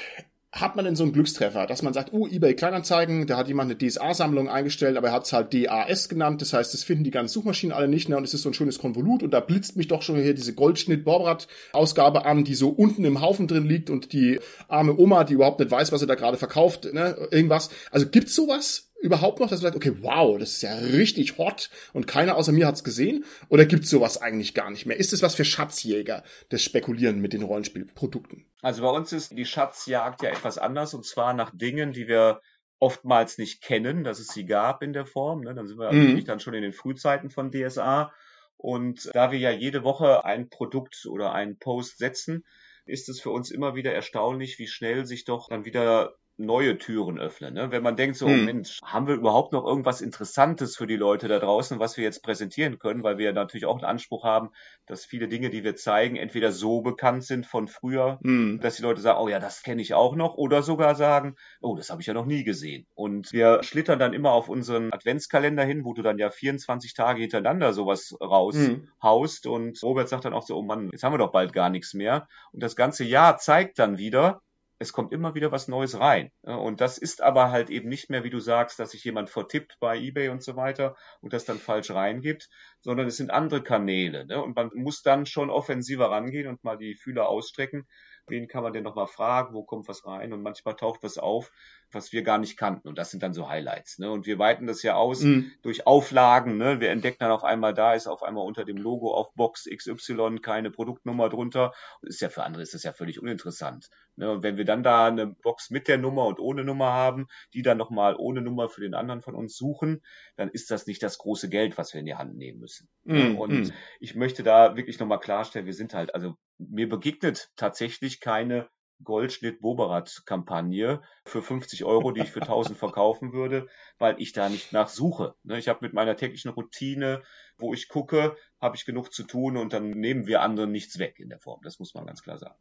hat 0.53 0.77
man 0.77 0.85
denn 0.85 0.97
so 0.97 1.03
einen 1.03 1.15
Glückstreffer, 1.15 1.67
dass 1.67 1.83
man 1.83 1.95
sagt, 1.95 2.13
uh, 2.13 2.27
eBay 2.27 2.55
Kleinanzeigen, 2.55 3.27
da 3.27 3.39
hat 3.39 3.49
jemand 3.49 3.71
eine 3.71 3.79
DSA-Sammlung 3.79 4.51
eingestellt, 4.51 4.99
aber 4.99 5.09
er 5.09 5.15
hat 5.15 5.25
es 5.25 5.33
halt 5.33 5.55
DAS 5.55 6.11
genannt, 6.11 6.43
das 6.43 6.53
heißt, 6.53 6.75
das 6.75 6.85
finden 6.85 7.05
die 7.05 7.11
ganzen 7.11 7.33
Suchmaschinen 7.33 7.75
alle 7.75 7.89
nicht 7.89 8.11
mehr 8.11 8.19
und 8.19 8.25
es 8.25 8.35
ist 8.35 8.43
so 8.43 8.51
ein 8.51 8.55
schönes 8.55 8.79
Konvolut 8.79 9.23
und 9.23 9.31
da 9.31 9.41
blitzt 9.41 9.77
mich 9.77 9.89
doch 9.89 10.03
schon 10.03 10.17
hier 10.17 10.35
diese 10.35 10.55
Goldschnitt-Borbrat-Ausgabe 10.55 12.27
an, 12.27 12.45
die 12.45 12.55
so 12.55 12.69
unten 12.69 13.05
im 13.07 13.23
Haufen 13.23 13.49
drin 13.49 13.67
liegt 13.67 13.89
und 13.89 14.13
die 14.13 14.41
arme 14.69 14.95
Oma, 14.99 15.25
die 15.25 15.35
überhaupt 15.35 15.59
nicht 15.59 15.71
weiß, 15.71 15.91
was 15.91 16.01
sie 16.01 16.07
da 16.07 16.17
gerade 16.17 16.37
verkauft, 16.37 16.93
ne, 16.93 17.17
irgendwas. 17.31 17.71
Also 17.91 18.07
gibt's 18.09 18.35
sowas? 18.35 18.92
Überhaupt 19.03 19.41
noch, 19.41 19.51
dass 19.51 19.61
man 19.61 19.73
sagt, 19.73 19.77
okay, 19.77 19.97
wow, 20.01 20.39
das 20.39 20.53
ist 20.53 20.63
ja 20.63 20.75
richtig 20.75 21.37
hot 21.37 21.71
und 21.93 22.07
keiner 22.07 22.37
außer 22.37 22.53
mir 22.53 22.67
hat's 22.67 22.85
gesehen? 22.85 23.25
Oder 23.49 23.67
gibt's 23.67 23.91
sowas 23.91 24.21
eigentlich 24.21 24.55
gar 24.55 24.71
nicht 24.71 24.87
mehr? 24.87 24.97
Ist 24.97 25.13
es 25.13 25.23
was 25.23 25.35
für 25.35 25.45
Schatzjäger, 25.45 26.23
das 26.49 26.63
Spekulieren 26.63 27.21
mit 27.21 27.33
den 27.33 27.43
Rollenspielprodukten? 27.43 28.47
Also 28.63 28.83
bei 28.83 28.91
uns 28.91 29.13
ist 29.13 29.37
die 29.37 29.45
Schatzjagd 29.45 30.23
ja 30.23 30.31
etwas 30.31 30.57
anders 30.57 30.95
und 30.95 31.05
zwar 31.05 31.35
nach 31.35 31.51
Dingen, 31.53 31.93
die 31.93 32.07
wir 32.07 32.41
oftmals 32.79 33.39
nicht 33.39 33.63
kennen, 33.63 34.05
dass 34.05 34.19
es 34.19 34.29
sie 34.29 34.47
gab 34.47 34.83
in 34.83 34.93
der 34.93 35.07
Form. 35.07 35.43
Ne? 35.43 35.55
Dann 35.55 35.67
sind 35.67 35.79
wir 35.79 35.93
mhm. 35.93 36.25
dann 36.25 36.41
schon 36.41 36.55
in 36.55 36.63
den 36.63 36.73
Frühzeiten 36.73 37.31
von 37.31 37.51
DSA. 37.51 38.13
Und 38.57 39.11
da 39.15 39.33
wir 39.33 39.39
ja 39.39 39.51
jede 39.51 39.83
Woche 39.83 40.25
ein 40.25 40.49
Produkt 40.49 41.07
oder 41.07 41.33
einen 41.33 41.59
Post 41.59 41.99
setzen, 41.99 42.45
ist 42.85 43.09
es 43.09 43.21
für 43.21 43.31
uns 43.31 43.51
immer 43.51 43.75
wieder 43.75 43.93
erstaunlich, 43.93 44.59
wie 44.59 44.67
schnell 44.67 45.07
sich 45.07 45.25
doch 45.25 45.49
dann 45.49 45.65
wieder 45.65 46.15
neue 46.45 46.79
Türen 46.79 47.19
öffnen. 47.19 47.55
Ne? 47.55 47.71
Wenn 47.71 47.83
man 47.83 47.97
denkt 47.97 48.17
so, 48.17 48.27
hm. 48.27 48.45
Mensch, 48.45 48.81
haben 48.85 49.07
wir 49.07 49.15
überhaupt 49.15 49.53
noch 49.53 49.65
irgendwas 49.65 50.01
Interessantes 50.01 50.77
für 50.77 50.87
die 50.87 50.97
Leute 50.97 51.29
da 51.29 51.39
draußen, 51.39 51.79
was 51.79 51.97
wir 51.97 52.05
jetzt 52.05 52.23
präsentieren 52.23 52.79
können, 52.79 53.03
weil 53.03 53.19
wir 53.19 53.33
natürlich 53.33 53.67
auch 53.67 53.77
einen 53.77 53.85
Anspruch 53.85 54.25
haben, 54.25 54.51
dass 54.87 55.05
viele 55.05 55.29
Dinge, 55.29 55.51
die 55.51 55.65
wir 55.65 55.77
zeigen, 55.77 56.17
entweder 56.17 56.53
so 56.53 56.83
bekannt 56.83 57.25
sind 57.25 57.47
von 57.47 57.69
früher, 57.69 58.19
hm. 58.23 58.61
dass 58.61 58.77
die 58.77 58.83
Leute 58.83 59.01
sagen, 59.01 59.19
oh 59.21 59.29
ja, 59.29 59.39
das 59.39 59.63
kenne 59.63 59.83
ich 59.83 59.95
auch 59.95 60.15
noch, 60.15 60.35
oder 60.35 60.63
sogar 60.63 60.95
sagen, 60.95 61.37
oh, 61.61 61.77
das 61.77 61.91
habe 61.91 62.01
ich 62.01 62.07
ja 62.07 62.15
noch 62.15 62.27
nie 62.27 62.45
gesehen. 62.45 62.87
Und 62.95 63.33
wir 63.33 63.63
schlittern 63.63 63.99
dann 63.99 64.13
immer 64.13 64.33
auf 64.33 64.49
unseren 64.49 64.93
Adventskalender 64.93 65.65
hin, 65.65 65.85
wo 65.85 65.95
du 65.95 66.03
dann 66.03 66.19
ja 66.19 66.31
24 66.31 66.95
Tage 66.95 67.21
hintereinander 67.21 67.73
sowas 67.73 68.15
raushaust. 68.21 69.45
Hm. 69.45 69.53
Und 69.53 69.83
Robert 69.83 70.09
sagt 70.09 70.25
dann 70.25 70.35
auch 70.35 70.47
so, 70.47 70.57
oh 70.57 70.63
Mann, 70.63 70.91
jetzt 70.93 71.03
haben 71.03 71.13
wir 71.13 71.19
doch 71.19 71.33
bald 71.33 71.53
gar 71.53 71.71
nichts 71.71 71.95
mehr. 71.95 72.29
Und 72.53 72.63
das 72.63 72.77
ganze 72.77 73.05
Jahr 73.05 73.39
zeigt 73.39 73.79
dann 73.79 73.99
wieder, 73.99 74.41
es 74.83 74.93
kommt 74.93 75.13
immer 75.13 75.35
wieder 75.35 75.53
was 75.53 75.69
Neues 75.69 75.99
rein. 75.99 76.31
Und 76.43 76.81
das 76.81 76.99
ist 76.99 77.23
aber 77.23 77.51
halt 77.51 77.71
eben 77.71 77.89
nicht 77.89 78.11
mehr, 78.11 78.25
wie 78.25 78.31
du 78.31 78.41
sagst, 78.41 78.79
dass 78.79 78.91
sich 78.91 79.05
jemand 79.05 79.31
vertippt 79.31 79.79
bei 79.81 79.97
eBay 79.97 80.29
und 80.29 80.43
so 80.43 80.57
weiter 80.57 80.97
und 81.21 81.33
das 81.33 81.45
dann 81.45 81.59
falsch 81.59 81.91
reingibt, 81.91 82.49
sondern 82.81 83.07
es 83.07 83.17
sind 83.17 83.31
andere 83.31 83.63
Kanäle. 83.63 84.27
Ne? 84.27 84.43
Und 84.43 84.57
man 84.57 84.71
muss 84.75 85.03
dann 85.03 85.25
schon 85.25 85.51
offensiver 85.51 86.11
rangehen 86.11 86.49
und 86.49 86.65
mal 86.65 86.77
die 86.77 86.97
Fühler 86.97 87.29
ausstrecken, 87.29 87.87
wen 88.27 88.49
kann 88.49 88.63
man 88.63 88.73
denn 88.73 88.85
nochmal 88.85 89.07
fragen, 89.07 89.55
wo 89.55 89.63
kommt 89.65 89.89
was 89.89 90.05
rein 90.05 90.33
und 90.33 90.43
manchmal 90.43 90.75
taucht 90.75 91.03
was 91.03 91.19
auf, 91.19 91.51
was 91.95 92.13
wir 92.13 92.23
gar 92.23 92.39
nicht 92.39 92.57
kannten 92.57 92.89
und 92.89 92.99
das 92.99 93.11
sind 93.11 93.23
dann 93.23 93.35
so 93.35 93.49
Highlights. 93.49 93.99
Ne? 93.99 94.11
Und 94.11 94.27
wir 94.27 94.39
weiten 94.39 94.67
das 94.67 94.83
ja 94.83 94.95
aus 94.95 95.23
mhm. 95.23 95.53
durch 95.63 95.87
Auflagen. 95.87 96.57
Ne? 96.57 96.81
Wir 96.81 96.91
entdecken 96.91 97.19
dann 97.21 97.31
auf 97.31 97.45
einmal, 97.45 97.75
da 97.75 97.95
ist 97.95 98.07
auf 98.07 98.23
einmal 98.23 98.45
unter 98.45 98.65
dem 98.65 98.77
Logo 98.77 99.15
auf 99.15 99.33
Box 99.35 99.69
XY 99.71 100.39
keine 100.41 100.71
Produktnummer 100.71 101.29
drunter. 101.29 101.73
Ist 102.03 102.21
ja 102.21 102.29
für 102.29 102.45
andere 102.45 102.63
ist 102.63 102.75
das 102.75 102.83
ja 102.83 102.93
völlig 102.93 103.21
uninteressant. 103.21 103.89
Ne? 104.17 104.31
Und 104.31 104.43
wenn 104.43 104.57
wir 104.57 104.65
dann 104.65 104.83
da 104.83 105.07
eine 105.07 105.27
Box 105.27 105.71
mit 105.71 105.89
der 105.89 105.99
Nummer 105.99 106.27
und 106.27 106.39
ohne 106.39 106.65
Nummer 106.65 106.93
haben, 106.93 107.27
die 107.55 107.63
dann 107.63 107.79
nochmal 107.79 108.17
ohne 108.17 108.43
Nummer 108.43 108.69
für 108.69 108.81
den 108.81 108.95
anderen 108.95 109.23
von 109.23 109.35
uns 109.35 109.57
suchen, 109.57 110.03
dann 110.37 110.49
ist 110.51 110.71
das 110.71 110.87
nicht 110.87 111.03
das 111.03 111.19
große 111.19 111.49
Geld, 111.49 111.79
was 111.79 111.93
wir 111.93 112.01
in 112.01 112.07
die 112.07 112.15
Hand 112.15 112.37
nehmen 112.37 112.61
müssen. 112.61 112.89
Mhm. 113.05 113.39
Und 113.39 113.53
mhm. 113.53 113.73
ich 114.01 114.15
möchte 114.15 114.43
da 114.43 114.77
wirklich 114.77 114.99
nochmal 114.99 115.21
klarstellen, 115.21 115.67
wir 115.67 115.75
sind 115.75 115.95
halt, 115.95 116.15
also 116.15 116.37
mir 116.59 116.89
begegnet 116.89 117.51
tatsächlich 117.57 118.21
keine 118.21 118.69
Goldschnitt-Boberat-Kampagne 119.03 121.03
für 121.25 121.43
50 121.43 121.85
Euro, 121.85 122.13
die 122.13 122.23
ich 122.23 122.31
für 122.31 122.43
1000 122.43 122.79
verkaufen 122.79 123.33
würde, 123.33 123.67
weil 123.99 124.17
ich 124.19 124.33
da 124.33 124.49
nicht 124.49 124.73
nachsuche. 124.73 125.35
Ne, 125.43 125.59
ich 125.59 125.69
habe 125.69 125.81
mit 125.83 125.93
meiner 125.93 126.17
täglichen 126.17 126.51
Routine, 126.51 127.23
wo 127.59 127.75
ich 127.75 127.89
gucke, 127.89 128.37
habe 128.61 128.77
ich 128.77 128.85
genug 128.85 129.13
zu 129.13 129.25
tun 129.25 129.57
und 129.57 129.73
dann 129.73 129.91
nehmen 129.91 130.27
wir 130.27 130.43
anderen 130.43 130.73
nichts 130.73 130.99
weg 130.99 131.19
in 131.19 131.29
der 131.29 131.39
Form. 131.39 131.61
Das 131.63 131.79
muss 131.79 131.95
man 131.95 132.07
ganz 132.07 132.23
klar 132.23 132.39
sagen. 132.39 132.57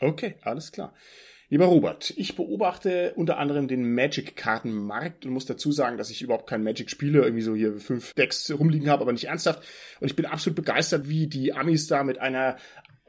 Okay, 0.00 0.36
alles 0.42 0.72
klar. 0.72 0.94
Lieber 1.50 1.66
Robert, 1.66 2.12
ich 2.16 2.36
beobachte 2.36 3.12
unter 3.16 3.38
anderem 3.38 3.68
den 3.68 3.94
Magic-Kartenmarkt 3.94 5.26
und 5.26 5.32
muss 5.32 5.44
dazu 5.44 5.72
sagen, 5.72 5.98
dass 5.98 6.10
ich 6.10 6.22
überhaupt 6.22 6.48
kein 6.48 6.64
Magic 6.64 6.90
spiele, 6.90 7.22
irgendwie 7.22 7.42
so 7.42 7.54
hier 7.54 7.76
fünf 7.76 8.14
Decks 8.14 8.50
rumliegen 8.50 8.88
habe, 8.88 9.02
aber 9.02 9.12
nicht 9.12 9.28
ernsthaft. 9.28 9.62
Und 10.00 10.06
ich 10.06 10.16
bin 10.16 10.26
absolut 10.26 10.56
begeistert, 10.56 11.08
wie 11.08 11.26
die 11.26 11.52
Amis 11.52 11.86
da 11.86 12.02
mit 12.02 12.18
einer 12.18 12.56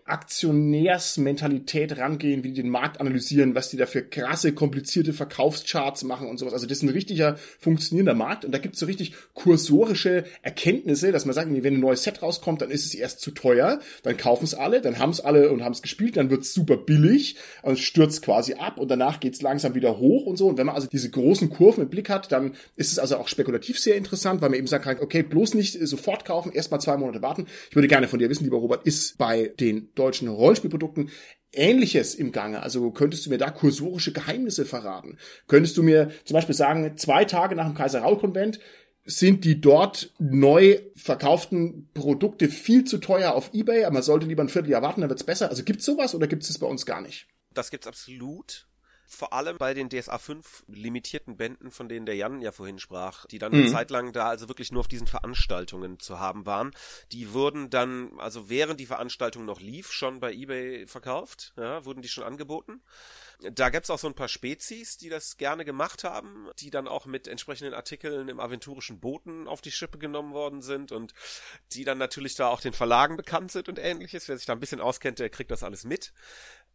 Aktionärsmentalität 0.05 1.97
rangehen, 1.97 2.43
wie 2.43 2.51
die 2.51 2.61
den 2.61 2.69
Markt 2.69 3.01
analysieren, 3.01 3.55
was 3.55 3.69
die 3.69 3.77
da 3.77 3.87
für 3.87 4.03
krasse, 4.03 4.53
komplizierte 4.53 5.13
Verkaufscharts 5.13 6.03
machen 6.03 6.27
und 6.27 6.37
sowas. 6.37 6.53
Also 6.53 6.67
das 6.67 6.77
ist 6.77 6.83
ein 6.83 6.89
richtiger 6.89 7.37
funktionierender 7.59 8.13
Markt 8.13 8.45
und 8.45 8.51
da 8.51 8.59
gibt 8.59 8.75
es 8.75 8.79
so 8.79 8.85
richtig 8.85 9.13
kursorische 9.33 10.25
Erkenntnisse, 10.43 11.11
dass 11.11 11.25
man 11.25 11.33
sagt, 11.33 11.51
wenn 11.51 11.73
ein 11.73 11.79
neues 11.79 12.03
Set 12.03 12.21
rauskommt, 12.21 12.61
dann 12.61 12.69
ist 12.69 12.85
es 12.85 12.93
erst 12.93 13.19
zu 13.19 13.31
teuer, 13.31 13.79
dann 14.03 14.15
kaufen 14.15 14.45
es 14.45 14.53
alle, 14.53 14.81
dann 14.81 14.99
haben 14.99 15.09
es 15.09 15.21
alle 15.21 15.51
und 15.51 15.63
haben 15.63 15.71
es 15.71 15.81
gespielt, 15.81 16.17
dann 16.17 16.29
wird 16.29 16.41
es 16.41 16.53
super 16.53 16.77
billig 16.77 17.37
und 17.63 17.79
stürzt 17.79 18.21
quasi 18.21 18.53
ab 18.53 18.77
und 18.77 18.89
danach 18.89 19.19
geht 19.19 19.33
es 19.33 19.41
langsam 19.41 19.73
wieder 19.73 19.97
hoch 19.97 20.27
und 20.27 20.37
so. 20.37 20.47
Und 20.47 20.59
wenn 20.59 20.67
man 20.67 20.75
also 20.75 20.87
diese 20.87 21.09
großen 21.09 21.49
Kurven 21.49 21.83
im 21.83 21.89
Blick 21.89 22.09
hat, 22.09 22.31
dann 22.31 22.53
ist 22.75 22.91
es 22.91 22.99
also 22.99 23.17
auch 23.17 23.27
spekulativ 23.27 23.79
sehr 23.79 23.95
interessant, 23.95 24.41
weil 24.41 24.49
man 24.49 24.59
eben 24.59 24.67
sagen 24.67 24.83
kann, 24.83 24.99
okay, 24.99 25.23
bloß 25.23 25.55
nicht 25.55 25.79
sofort 25.87 26.25
kaufen, 26.25 26.51
erst 26.51 26.71
mal 26.71 26.79
zwei 26.79 26.97
Monate 26.97 27.23
warten. 27.23 27.47
Ich 27.69 27.75
würde 27.75 27.87
gerne 27.87 28.07
von 28.07 28.19
dir 28.19 28.29
wissen, 28.29 28.43
lieber 28.43 28.57
Robert, 28.57 28.85
ist 28.85 29.17
bei 29.17 29.51
den 29.59 29.89
deutschen 29.95 30.27
Rollenspielprodukten 30.27 31.09
Ähnliches 31.51 32.15
im 32.15 32.31
Gange? 32.31 32.61
Also 32.61 32.91
könntest 32.91 33.25
du 33.25 33.29
mir 33.29 33.37
da 33.37 33.49
kursorische 33.49 34.13
Geheimnisse 34.13 34.65
verraten? 34.65 35.17
Könntest 35.47 35.77
du 35.77 35.83
mir 35.83 36.11
zum 36.25 36.35
Beispiel 36.35 36.55
sagen, 36.55 36.97
zwei 36.97 37.25
Tage 37.25 37.55
nach 37.55 37.65
dem 37.65 37.75
Kaiser-Raul-Konvent 37.75 38.59
sind 39.05 39.45
die 39.45 39.61
dort 39.61 40.13
neu 40.17 40.79
verkauften 40.95 41.89
Produkte 41.93 42.49
viel 42.49 42.85
zu 42.85 42.97
teuer 42.97 43.33
auf 43.33 43.53
Ebay, 43.53 43.83
aber 43.83 43.93
man 43.93 44.03
sollte 44.03 44.25
lieber 44.25 44.43
ein 44.43 44.49
Vierteljahr 44.49 44.81
warten, 44.81 45.01
dann 45.01 45.09
wird's 45.09 45.23
besser. 45.23 45.49
Also 45.49 45.63
gibt's 45.63 45.85
sowas 45.85 46.15
oder 46.15 46.27
gibt's 46.27 46.49
es 46.49 46.57
bei 46.57 46.67
uns 46.67 46.85
gar 46.85 47.01
nicht? 47.01 47.27
Das 47.53 47.69
gibt's 47.69 47.87
absolut 47.87 48.67
vor 49.07 49.33
allem 49.33 49.57
bei 49.57 49.73
den 49.73 49.89
DSA 49.89 50.17
5 50.17 50.63
limitierten 50.67 51.37
Bänden, 51.37 51.71
von 51.71 51.89
denen 51.89 52.05
der 52.05 52.15
Jan 52.15 52.41
ja 52.41 52.51
vorhin 52.51 52.79
sprach, 52.79 53.25
die 53.27 53.37
dann 53.37 53.51
mhm. 53.51 53.59
eine 53.59 53.71
Zeit 53.71 53.91
lang 53.91 54.13
da 54.13 54.27
also 54.27 54.47
wirklich 54.47 54.71
nur 54.71 54.81
auf 54.81 54.87
diesen 54.87 55.07
Veranstaltungen 55.07 55.99
zu 55.99 56.19
haben 56.19 56.45
waren, 56.45 56.71
die 57.11 57.33
wurden 57.33 57.69
dann, 57.69 58.19
also 58.19 58.49
während 58.49 58.79
die 58.79 58.85
Veranstaltung 58.85 59.45
noch 59.45 59.61
lief, 59.61 59.91
schon 59.91 60.19
bei 60.19 60.33
eBay 60.33 60.87
verkauft, 60.87 61.53
ja, 61.57 61.85
wurden 61.85 62.01
die 62.01 62.09
schon 62.09 62.23
angeboten. 62.23 62.81
Da 63.51 63.69
gibt's 63.69 63.89
auch 63.89 63.99
so 63.99 64.07
ein 64.07 64.15
paar 64.15 64.29
Spezies, 64.29 64.97
die 64.97 65.09
das 65.09 65.37
gerne 65.37 65.65
gemacht 65.65 66.03
haben, 66.03 66.49
die 66.59 66.69
dann 66.69 66.87
auch 66.87 67.05
mit 67.05 67.27
entsprechenden 67.27 67.73
Artikeln 67.73 68.29
im 68.29 68.39
aventurischen 68.39 68.99
Boten 68.99 69.47
auf 69.47 69.61
die 69.61 69.71
Schippe 69.71 69.97
genommen 69.97 70.33
worden 70.33 70.61
sind 70.61 70.91
und 70.91 71.13
die 71.73 71.83
dann 71.83 71.97
natürlich 71.97 72.35
da 72.35 72.47
auch 72.47 72.61
den 72.61 72.73
Verlagen 72.73 73.17
bekannt 73.17 73.51
sind 73.51 73.67
und 73.67 73.77
ähnliches. 73.77 74.27
Wer 74.27 74.37
sich 74.37 74.45
da 74.45 74.53
ein 74.53 74.59
bisschen 74.59 74.79
auskennt, 74.79 75.19
der 75.19 75.29
kriegt 75.29 75.51
das 75.51 75.63
alles 75.63 75.83
mit. 75.83 76.13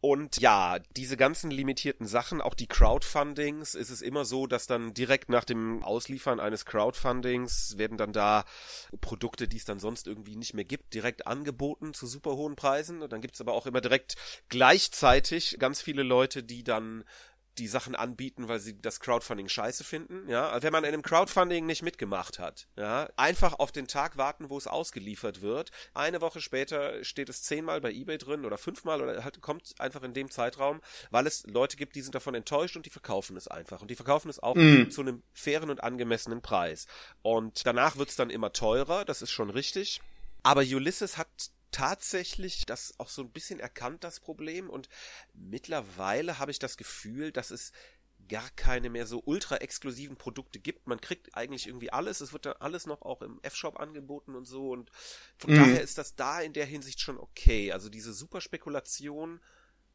Und 0.01 0.41
ja, 0.41 0.79
diese 0.97 1.15
ganzen 1.15 1.51
limitierten 1.51 2.07
Sachen, 2.07 2.41
auch 2.41 2.55
die 2.55 2.65
Crowdfundings, 2.65 3.75
ist 3.75 3.91
es 3.91 4.01
immer 4.01 4.25
so, 4.25 4.47
dass 4.47 4.65
dann 4.65 4.95
direkt 4.95 5.29
nach 5.29 5.43
dem 5.43 5.83
Ausliefern 5.83 6.39
eines 6.39 6.65
Crowdfundings 6.65 7.77
werden 7.77 7.99
dann 7.99 8.11
da 8.11 8.43
Produkte, 8.99 9.47
die 9.47 9.57
es 9.57 9.65
dann 9.65 9.79
sonst 9.79 10.07
irgendwie 10.07 10.35
nicht 10.35 10.55
mehr 10.55 10.65
gibt, 10.65 10.95
direkt 10.95 11.27
angeboten 11.27 11.93
zu 11.93 12.07
super 12.07 12.31
hohen 12.31 12.55
Preisen. 12.55 13.03
Und 13.03 13.13
dann 13.13 13.21
gibt's 13.21 13.41
aber 13.41 13.53
auch 13.53 13.67
immer 13.67 13.79
direkt 13.79 14.15
gleichzeitig 14.49 15.57
ganz 15.59 15.83
viele 15.83 16.01
Leute, 16.01 16.41
die 16.41 16.63
dann 16.63 17.03
die 17.57 17.67
Sachen 17.67 17.95
anbieten, 17.95 18.47
weil 18.47 18.59
sie 18.59 18.79
das 18.79 18.99
Crowdfunding 18.99 19.49
scheiße 19.49 19.83
finden, 19.83 20.27
ja. 20.29 20.49
Also 20.49 20.63
wenn 20.63 20.71
man 20.71 20.83
in 20.83 20.93
einem 20.93 21.03
Crowdfunding 21.03 21.65
nicht 21.65 21.83
mitgemacht 21.83 22.39
hat, 22.39 22.67
ja, 22.77 23.09
einfach 23.17 23.59
auf 23.59 23.71
den 23.71 23.87
Tag 23.87 24.17
warten, 24.17 24.49
wo 24.49 24.57
es 24.57 24.67
ausgeliefert 24.67 25.41
wird. 25.41 25.71
Eine 25.93 26.21
Woche 26.21 26.41
später 26.41 27.03
steht 27.03 27.29
es 27.29 27.43
zehnmal 27.43 27.81
bei 27.81 27.91
eBay 27.91 28.17
drin 28.17 28.45
oder 28.45 28.57
fünfmal 28.57 29.01
oder 29.01 29.23
halt 29.23 29.41
kommt 29.41 29.73
einfach 29.79 30.03
in 30.03 30.13
dem 30.13 30.31
Zeitraum, 30.31 30.81
weil 31.09 31.27
es 31.27 31.45
Leute 31.45 31.77
gibt, 31.77 31.95
die 31.95 32.01
sind 32.01 32.15
davon 32.15 32.35
enttäuscht 32.35 32.75
und 32.75 32.85
die 32.85 32.89
verkaufen 32.89 33.35
es 33.35 33.47
einfach. 33.47 33.81
Und 33.81 33.91
die 33.91 33.95
verkaufen 33.95 34.29
es 34.29 34.39
auch 34.39 34.55
mm. 34.55 34.89
zu 34.89 35.01
einem 35.01 35.23
fairen 35.33 35.69
und 35.69 35.83
angemessenen 35.83 36.41
Preis. 36.41 36.87
Und 37.21 37.65
danach 37.65 37.97
wird's 37.97 38.15
dann 38.15 38.29
immer 38.29 38.53
teurer, 38.53 39.05
das 39.05 39.21
ist 39.21 39.31
schon 39.31 39.49
richtig. 39.49 40.01
Aber 40.43 40.61
Ulysses 40.61 41.17
hat 41.17 41.27
tatsächlich 41.71 42.65
das 42.65 42.93
auch 42.99 43.09
so 43.09 43.21
ein 43.21 43.31
bisschen 43.31 43.59
erkannt, 43.59 44.03
das 44.03 44.19
Problem. 44.19 44.69
Und 44.69 44.89
mittlerweile 45.33 46.39
habe 46.39 46.51
ich 46.51 46.59
das 46.59 46.77
Gefühl, 46.77 47.31
dass 47.31 47.51
es 47.51 47.71
gar 48.29 48.49
keine 48.51 48.89
mehr 48.89 49.05
so 49.05 49.21
ultra 49.25 49.57
exklusiven 49.57 50.15
Produkte 50.15 50.59
gibt. 50.59 50.87
Man 50.87 51.01
kriegt 51.01 51.35
eigentlich 51.35 51.67
irgendwie 51.67 51.91
alles. 51.91 52.21
Es 52.21 52.33
wird 52.33 52.45
dann 52.45 52.55
alles 52.59 52.85
noch 52.85 53.01
auch 53.01 53.21
im 53.21 53.39
F-Shop 53.41 53.79
angeboten 53.79 54.35
und 54.35 54.45
so. 54.45 54.71
Und 54.71 54.91
von 55.37 55.53
mm. 55.53 55.57
daher 55.57 55.81
ist 55.81 55.97
das 55.97 56.15
da 56.15 56.41
in 56.41 56.53
der 56.53 56.65
Hinsicht 56.65 57.01
schon 57.01 57.17
okay. 57.17 57.71
Also 57.71 57.89
diese 57.89 58.13
Superspekulation 58.13 59.41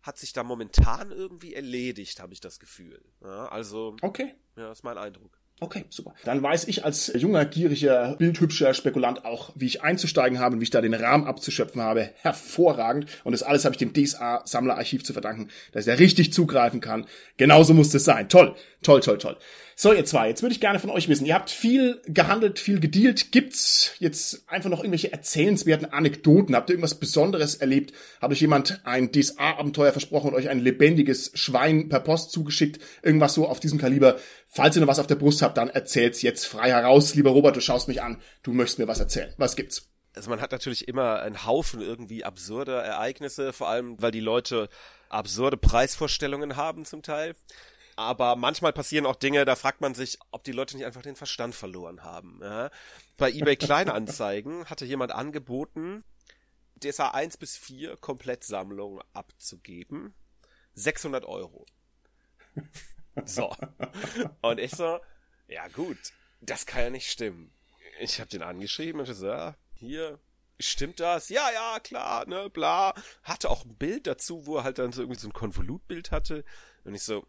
hat 0.02 0.18
sich 0.18 0.32
da 0.32 0.44
momentan 0.44 1.10
irgendwie 1.10 1.54
erledigt, 1.54 2.20
habe 2.20 2.32
ich 2.32 2.40
das 2.40 2.60
Gefühl. 2.60 3.02
Ja, 3.22 3.48
also. 3.48 3.96
Okay. 4.02 4.34
Ja, 4.56 4.70
ist 4.70 4.84
mein 4.84 4.98
Eindruck. 4.98 5.40
Okay, 5.58 5.86
super. 5.88 6.14
Dann 6.24 6.42
weiß 6.42 6.68
ich 6.68 6.84
als 6.84 7.10
junger, 7.14 7.46
gieriger, 7.46 8.16
bildhübscher 8.18 8.74
Spekulant 8.74 9.24
auch, 9.24 9.52
wie 9.54 9.64
ich 9.64 9.82
einzusteigen 9.82 10.38
habe 10.38 10.54
und 10.54 10.60
wie 10.60 10.64
ich 10.64 10.70
da 10.70 10.82
den 10.82 10.92
Rahmen 10.92 11.24
abzuschöpfen 11.24 11.80
habe. 11.80 12.10
Hervorragend. 12.20 13.06
Und 13.24 13.32
das 13.32 13.42
alles 13.42 13.64
habe 13.64 13.74
ich 13.74 13.78
dem 13.78 13.94
DSA-Sammlerarchiv 13.94 15.02
zu 15.02 15.14
verdanken, 15.14 15.48
dass 15.72 15.86
er 15.86 15.98
richtig 15.98 16.34
zugreifen 16.34 16.82
kann. 16.82 17.06
Genauso 17.38 17.72
muss 17.72 17.94
es 17.94 18.04
sein. 18.04 18.28
Toll, 18.28 18.54
toll, 18.82 19.00
toll, 19.00 19.16
toll. 19.16 19.38
So, 19.78 19.92
ihr 19.92 20.06
zwei, 20.06 20.28
jetzt 20.28 20.40
würde 20.40 20.54
ich 20.54 20.60
gerne 20.60 20.78
von 20.78 20.88
euch 20.88 21.06
wissen. 21.10 21.26
Ihr 21.26 21.34
habt 21.34 21.50
viel 21.50 22.00
gehandelt, 22.06 22.58
viel 22.58 22.80
gedealt. 22.80 23.30
Gibt's 23.30 23.92
jetzt 23.98 24.48
einfach 24.48 24.70
noch 24.70 24.78
irgendwelche 24.78 25.12
erzählenswerten 25.12 25.92
Anekdoten? 25.92 26.54
Habt 26.54 26.70
ihr 26.70 26.74
irgendwas 26.74 26.94
Besonderes 26.94 27.56
erlebt? 27.56 27.92
Hat 28.22 28.30
euch 28.30 28.40
jemand 28.40 28.80
ein 28.84 29.12
DSA-Abenteuer 29.12 29.92
versprochen 29.92 30.28
und 30.28 30.34
euch 30.34 30.48
ein 30.48 30.60
lebendiges 30.60 31.30
Schwein 31.34 31.90
per 31.90 32.00
Post 32.00 32.30
zugeschickt? 32.30 32.82
Irgendwas 33.02 33.34
so 33.34 33.46
auf 33.46 33.60
diesem 33.60 33.78
Kaliber? 33.78 34.16
Falls 34.56 34.74
ihr 34.74 34.80
noch 34.80 34.88
was 34.88 34.98
auf 34.98 35.06
der 35.06 35.16
Brust 35.16 35.42
habt, 35.42 35.58
dann 35.58 35.68
erzählt's 35.68 36.22
jetzt 36.22 36.46
frei 36.46 36.70
heraus. 36.70 37.14
Lieber 37.14 37.28
Robert, 37.28 37.56
du 37.56 37.60
schaust 37.60 37.88
mich 37.88 38.00
an. 38.00 38.22
Du 38.42 38.54
möchtest 38.54 38.78
mir 38.78 38.88
was 38.88 39.00
erzählen. 39.00 39.34
Was 39.36 39.54
gibt's? 39.54 39.90
Also 40.14 40.30
man 40.30 40.40
hat 40.40 40.50
natürlich 40.50 40.88
immer 40.88 41.20
einen 41.20 41.44
Haufen 41.44 41.82
irgendwie 41.82 42.24
absurder 42.24 42.82
Ereignisse, 42.82 43.52
vor 43.52 43.68
allem 43.68 44.00
weil 44.00 44.12
die 44.12 44.20
Leute 44.20 44.70
absurde 45.10 45.58
Preisvorstellungen 45.58 46.56
haben 46.56 46.86
zum 46.86 47.02
Teil. 47.02 47.36
Aber 47.96 48.34
manchmal 48.34 48.72
passieren 48.72 49.04
auch 49.04 49.16
Dinge, 49.16 49.44
da 49.44 49.56
fragt 49.56 49.82
man 49.82 49.94
sich, 49.94 50.18
ob 50.30 50.42
die 50.44 50.52
Leute 50.52 50.78
nicht 50.78 50.86
einfach 50.86 51.02
den 51.02 51.16
Verstand 51.16 51.54
verloren 51.54 52.02
haben. 52.02 52.40
Ja? 52.42 52.70
Bei 53.18 53.30
eBay 53.30 53.56
Kleinanzeigen 53.56 54.64
hatte 54.70 54.86
jemand 54.86 55.12
angeboten, 55.12 56.02
DSA 56.82 57.08
1 57.08 57.36
bis 57.36 57.58
4 57.58 57.98
Komplettsammlung 57.98 59.02
abzugeben. 59.12 60.14
600 60.72 61.26
Euro. 61.26 61.66
So. 63.24 63.54
Und 64.42 64.60
ich 64.60 64.72
so, 64.72 65.00
ja 65.48 65.68
gut, 65.68 65.98
das 66.40 66.66
kann 66.66 66.82
ja 66.82 66.90
nicht 66.90 67.10
stimmen. 67.10 67.52
Ich 68.00 68.20
habe 68.20 68.28
den 68.28 68.42
angeschrieben 68.42 69.00
und 69.00 69.06
so, 69.06 69.26
ja, 69.26 69.56
hier, 69.74 70.18
stimmt 70.60 71.00
das? 71.00 71.28
Ja, 71.28 71.50
ja, 71.52 71.80
klar, 71.80 72.26
ne, 72.26 72.50
bla. 72.50 72.94
Hatte 73.22 73.50
auch 73.50 73.64
ein 73.64 73.76
Bild 73.76 74.06
dazu, 74.06 74.46
wo 74.46 74.58
er 74.58 74.64
halt 74.64 74.78
dann 74.78 74.92
so 74.92 75.02
irgendwie 75.02 75.20
so 75.20 75.28
ein 75.28 75.32
Konvolutbild 75.32 76.10
hatte. 76.10 76.44
Und 76.84 76.94
ich 76.94 77.02
so, 77.02 77.26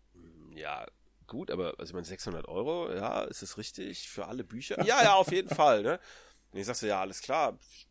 ja, 0.56 0.86
gut, 1.28 1.52
aber 1.52 1.76
also 1.78 1.92
ich 1.92 1.94
meine 1.94 2.06
600 2.06 2.48
Euro, 2.48 2.94
ja, 2.94 3.24
ist 3.24 3.42
es 3.42 3.58
richtig 3.58 4.10
für 4.10 4.28
alle 4.28 4.44
Bücher? 4.44 4.84
Ja, 4.84 5.04
ja, 5.04 5.16
auf 5.16 5.32
jeden 5.32 5.54
Fall, 5.54 5.84
ne? 5.84 6.00
Und 6.52 6.60
ich 6.60 6.66
sag 6.66 6.76
so, 6.76 6.88
ja, 6.88 7.02
alles 7.02 7.22
klar, 7.22 7.58
ich 7.62 7.88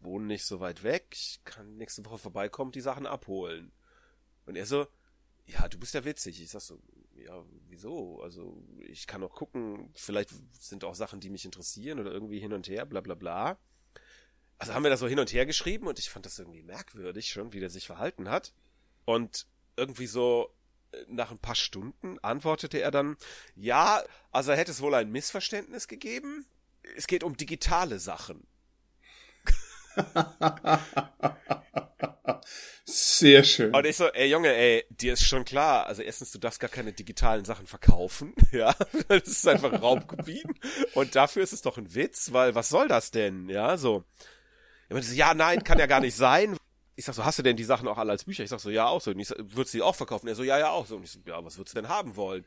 wohne 0.00 0.26
nicht 0.26 0.44
so 0.44 0.60
weit 0.60 0.82
weg, 0.82 1.06
ich 1.12 1.40
kann 1.44 1.76
nächste 1.76 2.04
Woche 2.04 2.18
vorbeikommen, 2.18 2.72
die 2.72 2.80
Sachen 2.80 3.06
abholen. 3.06 3.72
Und 4.46 4.56
er 4.56 4.66
so, 4.66 4.86
ja, 5.46 5.68
du 5.68 5.78
bist 5.78 5.94
ja 5.94 6.04
witzig. 6.04 6.40
Ich 6.42 6.50
sag 6.50 6.60
so, 6.60 6.78
ja, 7.16 7.44
wieso? 7.68 8.20
Also, 8.22 8.62
ich 8.78 9.06
kann 9.06 9.22
auch 9.22 9.34
gucken, 9.34 9.90
vielleicht 9.94 10.30
sind 10.58 10.84
auch 10.84 10.94
Sachen, 10.94 11.20
die 11.20 11.30
mich 11.30 11.44
interessieren 11.44 12.00
oder 12.00 12.12
irgendwie 12.12 12.40
hin 12.40 12.52
und 12.52 12.68
her, 12.68 12.86
bla 12.86 13.00
bla 13.00 13.14
bla. 13.14 13.58
Also 14.58 14.74
haben 14.74 14.84
wir 14.84 14.90
das 14.90 15.00
so 15.00 15.08
hin 15.08 15.18
und 15.18 15.32
her 15.32 15.44
geschrieben 15.44 15.88
und 15.88 15.98
ich 15.98 16.08
fand 16.08 16.24
das 16.24 16.38
irgendwie 16.38 16.62
merkwürdig 16.62 17.30
schon, 17.30 17.52
wie 17.52 17.58
der 17.58 17.68
sich 17.68 17.84
verhalten 17.84 18.30
hat. 18.30 18.54
Und 19.04 19.48
irgendwie 19.76 20.06
so 20.06 20.54
äh, 20.92 21.04
nach 21.08 21.32
ein 21.32 21.38
paar 21.38 21.56
Stunden 21.56 22.20
antwortete 22.20 22.78
er 22.78 22.92
dann, 22.92 23.16
ja, 23.56 24.04
also 24.30 24.52
hätte 24.52 24.70
es 24.70 24.80
wohl 24.80 24.94
ein 24.94 25.10
Missverständnis 25.10 25.88
gegeben. 25.88 26.46
Es 26.96 27.08
geht 27.08 27.24
um 27.24 27.36
digitale 27.36 27.98
Sachen. 27.98 28.46
Sehr 32.84 33.44
schön. 33.44 33.74
Und 33.74 33.86
ich 33.86 33.96
so, 33.96 34.08
ey 34.08 34.28
Junge, 34.28 34.54
ey, 34.54 34.84
dir 34.90 35.12
ist 35.12 35.24
schon 35.24 35.44
klar, 35.44 35.86
also 35.86 36.02
erstens, 36.02 36.32
du 36.32 36.38
darfst 36.38 36.60
gar 36.60 36.70
keine 36.70 36.92
digitalen 36.92 37.44
Sachen 37.44 37.66
verkaufen, 37.66 38.34
ja, 38.52 38.74
das 39.08 39.28
ist 39.28 39.48
einfach 39.48 39.80
Raubkopien 39.80 40.52
und 40.94 41.14
dafür 41.14 41.42
ist 41.42 41.52
es 41.52 41.62
doch 41.62 41.78
ein 41.78 41.94
Witz, 41.94 42.32
weil 42.32 42.54
was 42.54 42.68
soll 42.68 42.88
das 42.88 43.10
denn, 43.10 43.48
ja, 43.48 43.76
so. 43.76 44.04
Ja, 45.14 45.34
nein, 45.34 45.64
kann 45.64 45.78
ja 45.78 45.86
gar 45.86 46.00
nicht 46.00 46.16
sein. 46.16 46.56
Ich 46.96 47.06
sag 47.06 47.14
so, 47.14 47.24
hast 47.24 47.38
du 47.38 47.42
denn 47.42 47.56
die 47.56 47.64
Sachen 47.64 47.88
auch 47.88 47.96
alle 47.96 48.12
als 48.12 48.24
Bücher? 48.24 48.44
Ich 48.44 48.50
sag 48.50 48.60
so, 48.60 48.68
ja, 48.68 48.86
auch 48.86 49.00
so. 49.00 49.12
Und 49.12 49.20
ich 49.20 49.28
so, 49.28 49.34
würdest 49.38 49.72
du 49.72 49.78
die 49.78 49.82
auch 49.82 49.94
verkaufen? 49.94 50.28
Er 50.28 50.34
so, 50.34 50.42
ja, 50.42 50.58
ja, 50.58 50.68
auch 50.68 50.84
so. 50.84 50.96
Und 50.96 51.04
ich 51.04 51.12
so, 51.12 51.20
ja, 51.24 51.42
was 51.42 51.56
würdest 51.56 51.74
du 51.74 51.80
denn 51.80 51.88
haben 51.88 52.16
wollen? 52.16 52.44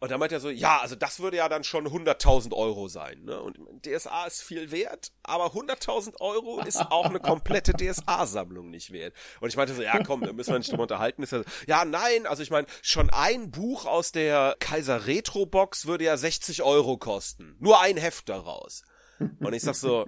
Und 0.00 0.10
dann 0.12 0.20
meint 0.20 0.30
er 0.30 0.38
so, 0.38 0.48
ja, 0.48 0.78
also 0.78 0.94
das 0.94 1.18
würde 1.18 1.38
ja 1.38 1.48
dann 1.48 1.64
schon 1.64 1.86
100.000 1.88 2.54
Euro 2.54 2.86
sein. 2.86 3.24
Ne? 3.24 3.40
Und 3.40 3.58
DSA 3.84 4.26
ist 4.26 4.42
viel 4.42 4.70
wert, 4.70 5.10
aber 5.24 5.46
100.000 5.46 6.20
Euro 6.20 6.60
ist 6.60 6.76
auch 6.76 7.06
eine 7.06 7.18
komplette 7.18 7.72
DSA-Sammlung 7.72 8.70
nicht 8.70 8.92
wert. 8.92 9.14
Und 9.40 9.48
ich 9.48 9.56
meinte 9.56 9.74
so, 9.74 9.82
ja 9.82 10.00
komm, 10.04 10.22
da 10.22 10.32
müssen 10.32 10.52
wir 10.52 10.58
nicht 10.58 10.70
drüber 10.70 10.82
unterhalten. 10.82 11.24
Ist 11.24 11.32
ja, 11.32 11.42
ja, 11.66 11.84
nein, 11.84 12.26
also 12.26 12.42
ich 12.42 12.50
meine, 12.50 12.68
schon 12.82 13.10
ein 13.10 13.50
Buch 13.50 13.86
aus 13.86 14.12
der 14.12 14.56
Kaiser 14.60 15.06
Retro 15.06 15.46
Box 15.46 15.86
würde 15.86 16.04
ja 16.04 16.16
60 16.16 16.62
Euro 16.62 16.96
kosten. 16.96 17.56
Nur 17.58 17.80
ein 17.80 17.96
Heft 17.96 18.28
daraus. 18.28 18.82
Und 19.18 19.52
ich 19.52 19.62
sag 19.62 19.74
so, 19.74 20.06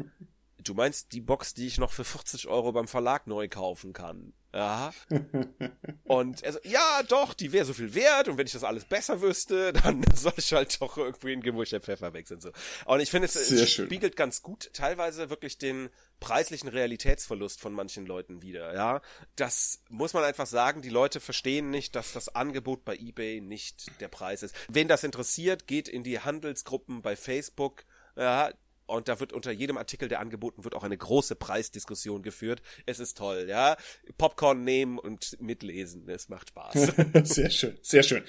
du 0.63 0.75
meinst 0.75 1.13
die 1.13 1.21
Box, 1.21 1.55
die 1.55 1.67
ich 1.67 1.79
noch 1.79 1.93
für 1.93 2.05
40 2.05 2.49
Euro 2.49 2.73
beim 2.73 2.89
Verlag 2.89 3.27
neu 3.27 3.49
kaufen 3.49 3.93
kann? 3.93 4.33
Ja. 4.53 4.93
Und 6.05 6.43
er 6.43 6.53
so, 6.55 6.59
ja, 6.65 7.03
doch, 7.09 7.35
die 7.35 7.53
wäre 7.53 7.65
so 7.65 7.73
viel 7.73 7.95
wert 7.95 8.27
und 8.27 8.37
wenn 8.37 8.47
ich 8.47 8.53
das 8.53 8.65
alles 8.65 8.85
besser 8.85 9.21
wüsste, 9.21 9.73
dann 9.85 10.03
soll 10.15 10.33
ich 10.37 10.53
halt 10.53 10.81
doch 10.81 10.97
irgendwie 10.97 11.33
in 11.33 11.41
Gemüse 11.41 11.81
Pfeffer 11.81 12.13
wechseln. 12.13 12.41
So. 12.41 12.51
Und 12.87 13.01
ich 13.01 13.11
finde, 13.11 13.27
es, 13.27 13.37
es 13.37 13.71
spiegelt 13.71 14.17
ganz 14.17 14.43
gut 14.43 14.71
teilweise 14.73 15.31
wirklich 15.31 15.59
den 15.59 15.89
preislichen 16.19 16.69
Realitätsverlust 16.69 17.61
von 17.61 17.73
manchen 17.73 18.07
Leuten 18.07 18.43
wieder, 18.43 18.75
ja. 18.75 19.01
Das 19.37 19.83
muss 19.89 20.15
man 20.15 20.25
einfach 20.25 20.47
sagen, 20.47 20.83
die 20.83 20.89
Leute 20.89 21.21
verstehen 21.21 21.71
nicht, 21.71 21.95
dass 21.95 22.13
das 22.13 22.35
Angebot 22.35 22.85
bei 22.85 22.97
eBay 22.97 23.41
nicht 23.41 24.01
der 24.01 24.09
Preis 24.09 24.43
ist. 24.43 24.55
Wen 24.69 24.89
das 24.89 25.05
interessiert, 25.05 25.69
geht 25.69 25.89
in 25.89 26.03
die 26.03 26.19
Handelsgruppen 26.19 27.03
bei 27.03 27.15
Facebook, 27.15 27.85
ja, 28.17 28.51
und 28.91 29.09
da 29.09 29.21
wird 29.21 29.33
unter 29.33 29.51
jedem 29.51 29.79
Artikel, 29.79 30.09
der 30.09 30.21
angeboten 30.21 30.65
wird, 30.65 30.75
auch 30.75 30.85
eine 30.85 30.97
große 30.97 31.37
Preisdiskussion 31.37 32.23
geführt. 32.23 32.61
Es 32.87 33.01
ist 33.01 33.17
toll, 33.17 33.47
ja. 33.49 33.77
Popcorn 34.19 34.65
nehmen 34.65 34.99
und 34.99 35.41
mitlesen. 35.41 36.09
Es 36.09 36.29
macht 36.29 36.49
Spaß. 36.49 36.93
sehr 37.25 37.51
schön, 37.51 37.79
sehr 37.83 38.03
schön. 38.03 38.23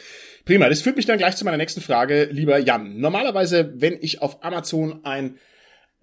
Prima. 0.46 0.70
Das 0.70 0.82
führt 0.82 0.98
mich 0.98 1.06
dann 1.06 1.18
gleich 1.18 1.36
zu 1.36 1.46
meiner 1.46 1.58
nächsten 1.58 1.82
Frage, 1.82 2.26
lieber 2.26 2.58
Jan. 2.60 3.00
Normalerweise, 3.00 3.74
wenn 3.76 3.98
ich 4.02 4.22
auf 4.22 4.44
Amazon 4.44 5.04
ein 5.04 5.38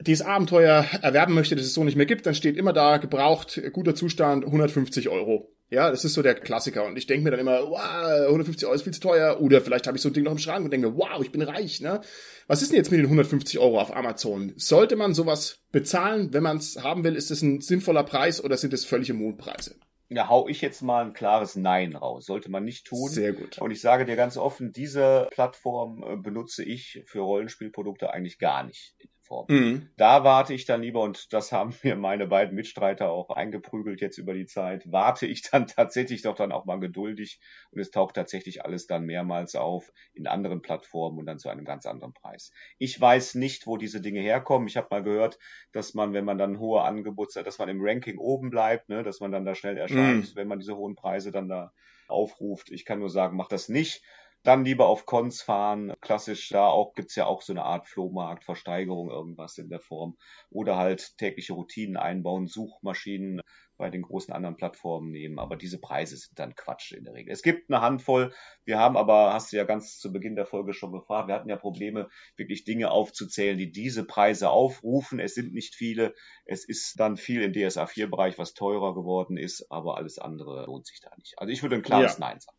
dieses 0.00 0.24
Abenteuer 0.24 0.86
erwerben 1.02 1.34
möchte, 1.34 1.56
das 1.56 1.66
es 1.66 1.74
so 1.74 1.82
nicht 1.82 1.96
mehr 1.96 2.06
gibt, 2.06 2.26
dann 2.26 2.34
steht 2.34 2.56
immer 2.56 2.72
da, 2.72 2.98
gebraucht, 2.98 3.60
guter 3.72 3.94
Zustand, 3.94 4.44
150 4.44 5.08
Euro. 5.08 5.52
Ja, 5.70 5.90
das 5.90 6.04
ist 6.04 6.14
so 6.14 6.22
der 6.22 6.34
Klassiker. 6.34 6.86
Und 6.86 6.96
ich 6.96 7.06
denke 7.06 7.24
mir 7.24 7.30
dann 7.30 7.40
immer, 7.40 7.60
wow, 7.68 8.26
150 8.26 8.66
Euro 8.66 8.74
ist 8.74 8.82
viel 8.82 8.94
zu 8.94 9.00
teuer. 9.00 9.40
Oder 9.40 9.60
vielleicht 9.60 9.86
habe 9.86 9.96
ich 9.96 10.02
so 10.02 10.08
ein 10.08 10.14
Ding 10.14 10.24
noch 10.24 10.32
im 10.32 10.38
Schrank 10.38 10.64
und 10.64 10.70
denke, 10.70 10.96
wow, 10.96 11.20
ich 11.22 11.30
bin 11.30 11.42
reich. 11.42 11.80
Ne? 11.80 12.00
Was 12.46 12.62
ist 12.62 12.72
denn 12.72 12.78
jetzt 12.78 12.90
mit 12.90 12.98
den 12.98 13.06
150 13.06 13.58
Euro 13.58 13.78
auf 13.78 13.94
Amazon? 13.94 14.54
Sollte 14.56 14.96
man 14.96 15.12
sowas 15.12 15.60
bezahlen, 15.70 16.32
wenn 16.32 16.42
man 16.42 16.56
es 16.56 16.82
haben 16.82 17.04
will? 17.04 17.16
Ist 17.16 17.30
das 17.30 17.42
ein 17.42 17.60
sinnvoller 17.60 18.04
Preis 18.04 18.42
oder 18.42 18.56
sind 18.56 18.72
das 18.72 18.86
völlige 18.86 19.12
Mondpreise? 19.12 19.76
Ja, 20.10 20.30
hau 20.30 20.48
ich 20.48 20.62
jetzt 20.62 20.80
mal 20.80 21.04
ein 21.04 21.12
klares 21.12 21.54
Nein 21.54 21.94
raus. 21.94 22.24
Sollte 22.24 22.50
man 22.50 22.64
nicht 22.64 22.86
tun. 22.86 23.10
Sehr 23.10 23.34
gut. 23.34 23.58
Und 23.58 23.70
ich 23.70 23.82
sage 23.82 24.06
dir 24.06 24.16
ganz 24.16 24.38
offen, 24.38 24.72
diese 24.72 25.28
Plattform 25.30 26.02
äh, 26.02 26.16
benutze 26.16 26.64
ich 26.64 27.02
für 27.04 27.20
Rollenspielprodukte 27.20 28.10
eigentlich 28.10 28.38
gar 28.38 28.64
nicht 28.64 28.94
Form. 29.28 29.46
Mhm. 29.48 29.90
Da 29.96 30.24
warte 30.24 30.54
ich 30.54 30.64
dann 30.64 30.82
lieber, 30.82 31.02
und 31.02 31.32
das 31.32 31.52
haben 31.52 31.74
mir 31.82 31.94
meine 31.94 32.26
beiden 32.26 32.54
Mitstreiter 32.54 33.10
auch 33.10 33.30
eingeprügelt 33.30 34.00
jetzt 34.00 34.18
über 34.18 34.34
die 34.34 34.46
Zeit, 34.46 34.90
warte 34.90 35.26
ich 35.26 35.42
dann 35.42 35.66
tatsächlich 35.66 36.22
doch 36.22 36.34
dann 36.34 36.50
auch 36.50 36.64
mal 36.64 36.80
geduldig 36.80 37.38
und 37.70 37.80
es 37.80 37.90
taucht 37.90 38.16
tatsächlich 38.16 38.64
alles 38.64 38.86
dann 38.86 39.04
mehrmals 39.04 39.54
auf 39.54 39.92
in 40.14 40.26
anderen 40.26 40.62
Plattformen 40.62 41.18
und 41.18 41.26
dann 41.26 41.38
zu 41.38 41.48
einem 41.48 41.64
ganz 41.64 41.86
anderen 41.86 42.14
Preis. 42.14 42.50
Ich 42.78 43.00
weiß 43.00 43.36
nicht, 43.36 43.66
wo 43.66 43.76
diese 43.76 44.00
Dinge 44.00 44.20
herkommen. 44.20 44.66
Ich 44.66 44.76
habe 44.76 44.88
mal 44.90 45.02
gehört, 45.02 45.38
dass 45.72 45.94
man, 45.94 46.12
wenn 46.14 46.24
man 46.24 46.38
dann 46.38 46.58
hohe 46.58 46.82
Angebote, 46.82 47.42
dass 47.44 47.58
man 47.58 47.68
im 47.68 47.80
Ranking 47.80 48.18
oben 48.18 48.50
bleibt, 48.50 48.88
ne, 48.88 49.02
dass 49.02 49.20
man 49.20 49.30
dann 49.30 49.44
da 49.44 49.54
schnell 49.54 49.76
erscheint, 49.76 50.30
mhm. 50.30 50.36
wenn 50.36 50.48
man 50.48 50.58
diese 50.58 50.76
hohen 50.76 50.96
Preise 50.96 51.30
dann 51.30 51.48
da 51.48 51.72
aufruft. 52.08 52.70
Ich 52.70 52.86
kann 52.86 52.98
nur 52.98 53.10
sagen, 53.10 53.36
mach 53.36 53.48
das 53.48 53.68
nicht 53.68 54.02
dann 54.48 54.64
lieber 54.64 54.86
auf 54.86 55.04
Cons 55.04 55.42
fahren. 55.42 55.92
Klassisch, 56.00 56.48
da 56.48 56.66
auch 56.66 56.94
gibt's 56.94 57.14
ja 57.16 57.26
auch 57.26 57.42
so 57.42 57.52
eine 57.52 57.64
Art 57.64 57.86
Flohmarkt, 57.86 58.44
Versteigerung, 58.44 59.10
irgendwas 59.10 59.58
in 59.58 59.68
der 59.68 59.78
Form. 59.78 60.16
Oder 60.48 60.78
halt 60.78 61.18
tägliche 61.18 61.52
Routinen 61.52 61.98
einbauen, 61.98 62.46
Suchmaschinen 62.46 63.42
bei 63.76 63.90
den 63.90 64.00
großen 64.00 64.32
anderen 64.32 64.56
Plattformen 64.56 65.10
nehmen. 65.10 65.38
Aber 65.38 65.56
diese 65.56 65.78
Preise 65.78 66.16
sind 66.16 66.38
dann 66.38 66.54
Quatsch 66.54 66.92
in 66.92 67.04
der 67.04 67.12
Regel. 67.12 67.30
Es 67.30 67.42
gibt 67.42 67.70
eine 67.70 67.82
Handvoll. 67.82 68.32
Wir 68.64 68.78
haben 68.78 68.96
aber, 68.96 69.34
hast 69.34 69.52
du 69.52 69.58
ja 69.58 69.64
ganz 69.64 69.98
zu 69.98 70.12
Beginn 70.12 70.34
der 70.34 70.46
Folge 70.46 70.72
schon 70.72 70.92
gefragt, 70.92 71.28
wir 71.28 71.34
hatten 71.34 71.50
ja 71.50 71.56
Probleme, 71.56 72.08
wirklich 72.36 72.64
Dinge 72.64 72.90
aufzuzählen, 72.90 73.58
die 73.58 73.70
diese 73.70 74.04
Preise 74.04 74.48
aufrufen. 74.48 75.20
Es 75.20 75.34
sind 75.34 75.52
nicht 75.52 75.74
viele. 75.74 76.14
Es 76.46 76.66
ist 76.66 76.98
dann 76.98 77.18
viel 77.18 77.42
im 77.42 77.52
DSA 77.52 77.86
4 77.86 78.10
Bereich, 78.10 78.38
was 78.38 78.54
teurer 78.54 78.94
geworden 78.94 79.36
ist, 79.36 79.70
aber 79.70 79.98
alles 79.98 80.18
andere 80.18 80.64
lohnt 80.64 80.86
sich 80.86 81.00
da 81.00 81.10
nicht. 81.18 81.34
Also 81.38 81.52
ich 81.52 81.62
würde 81.62 81.76
ein 81.76 81.82
klares 81.82 82.14
ja. 82.14 82.20
Nein 82.20 82.40
sagen. 82.40 82.57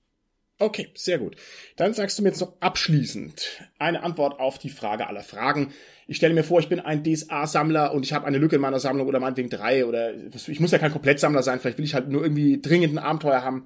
Okay, 0.62 0.90
sehr 0.94 1.20
gut. 1.20 1.38
Dann 1.78 1.94
sagst 1.94 2.20
du 2.20 2.24
mir 2.24 2.30
jetzt 2.30 2.42
noch 2.42 2.52
abschließend 2.60 3.62
eine 3.80 4.04
Antwort 4.04 4.42
auf 4.42 4.58
die 4.58 4.70
Frage 4.70 5.08
aller 5.08 5.24
Fragen. 5.24 5.74
Ich 6.06 6.18
stelle 6.18 6.34
mir 6.34 6.44
vor, 6.44 6.60
ich 6.60 6.68
bin 6.68 6.82
ein 6.82 7.02
DSA-Sammler 7.02 7.94
und 7.94 8.06
ich 8.06 8.12
habe 8.12 8.28
eine 8.28 8.40
Lücke 8.40 8.58
in 8.58 8.62
meiner 8.62 8.82
Sammlung 8.82 9.08
oder 9.08 9.22
meinetwegen 9.22 9.50
drei 9.50 9.86
oder 9.86 10.14
ich 10.14 10.60
muss 10.60 10.72
ja 10.72 10.78
kein 10.78 10.92
Komplettsammler 10.92 11.44
sein, 11.44 11.62
vielleicht 11.62 11.78
will 11.78 11.86
ich 11.86 11.94
halt 11.94 12.10
nur 12.10 12.24
irgendwie 12.24 12.62
dringend 12.62 12.94
ein 12.94 12.98
Abenteuer 12.98 13.42
haben. 13.42 13.66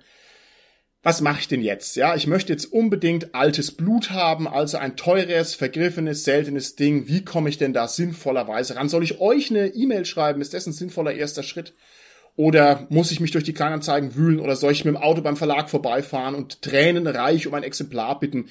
Was 1.01 1.19
mache 1.19 1.39
ich 1.39 1.47
denn 1.47 1.63
jetzt? 1.63 1.95
Ja, 1.95 2.15
ich 2.15 2.27
möchte 2.27 2.53
jetzt 2.53 2.65
unbedingt 2.65 3.33
altes 3.33 3.71
Blut 3.71 4.11
haben, 4.11 4.47
also 4.47 4.77
ein 4.77 4.95
teures, 4.95 5.55
vergriffenes, 5.55 6.23
seltenes 6.23 6.75
Ding. 6.75 7.07
Wie 7.07 7.25
komme 7.25 7.49
ich 7.49 7.57
denn 7.57 7.73
da 7.73 7.87
sinnvollerweise 7.87 8.75
ran? 8.75 8.87
Soll 8.87 9.03
ich 9.03 9.19
euch 9.19 9.49
eine 9.49 9.67
E-Mail 9.67 10.05
schreiben? 10.05 10.41
Ist 10.41 10.53
das 10.53 10.67
ein 10.67 10.73
sinnvoller 10.73 11.13
erster 11.13 11.43
Schritt? 11.43 11.73
Oder 12.35 12.87
muss 12.89 13.11
ich 13.11 13.19
mich 13.19 13.31
durch 13.31 13.43
die 13.43 13.53
Kleinanzeigen 13.53 14.15
wühlen 14.15 14.39
oder 14.39 14.55
soll 14.55 14.71
ich 14.71 14.85
mit 14.85 14.95
dem 14.95 15.01
Auto 15.01 15.21
beim 15.21 15.37
Verlag 15.37 15.69
vorbeifahren 15.69 16.33
und 16.33 16.61
tränenreich 16.61 17.45
um 17.47 17.53
ein 17.53 17.63
Exemplar 17.63 18.19
bitten? 18.19 18.49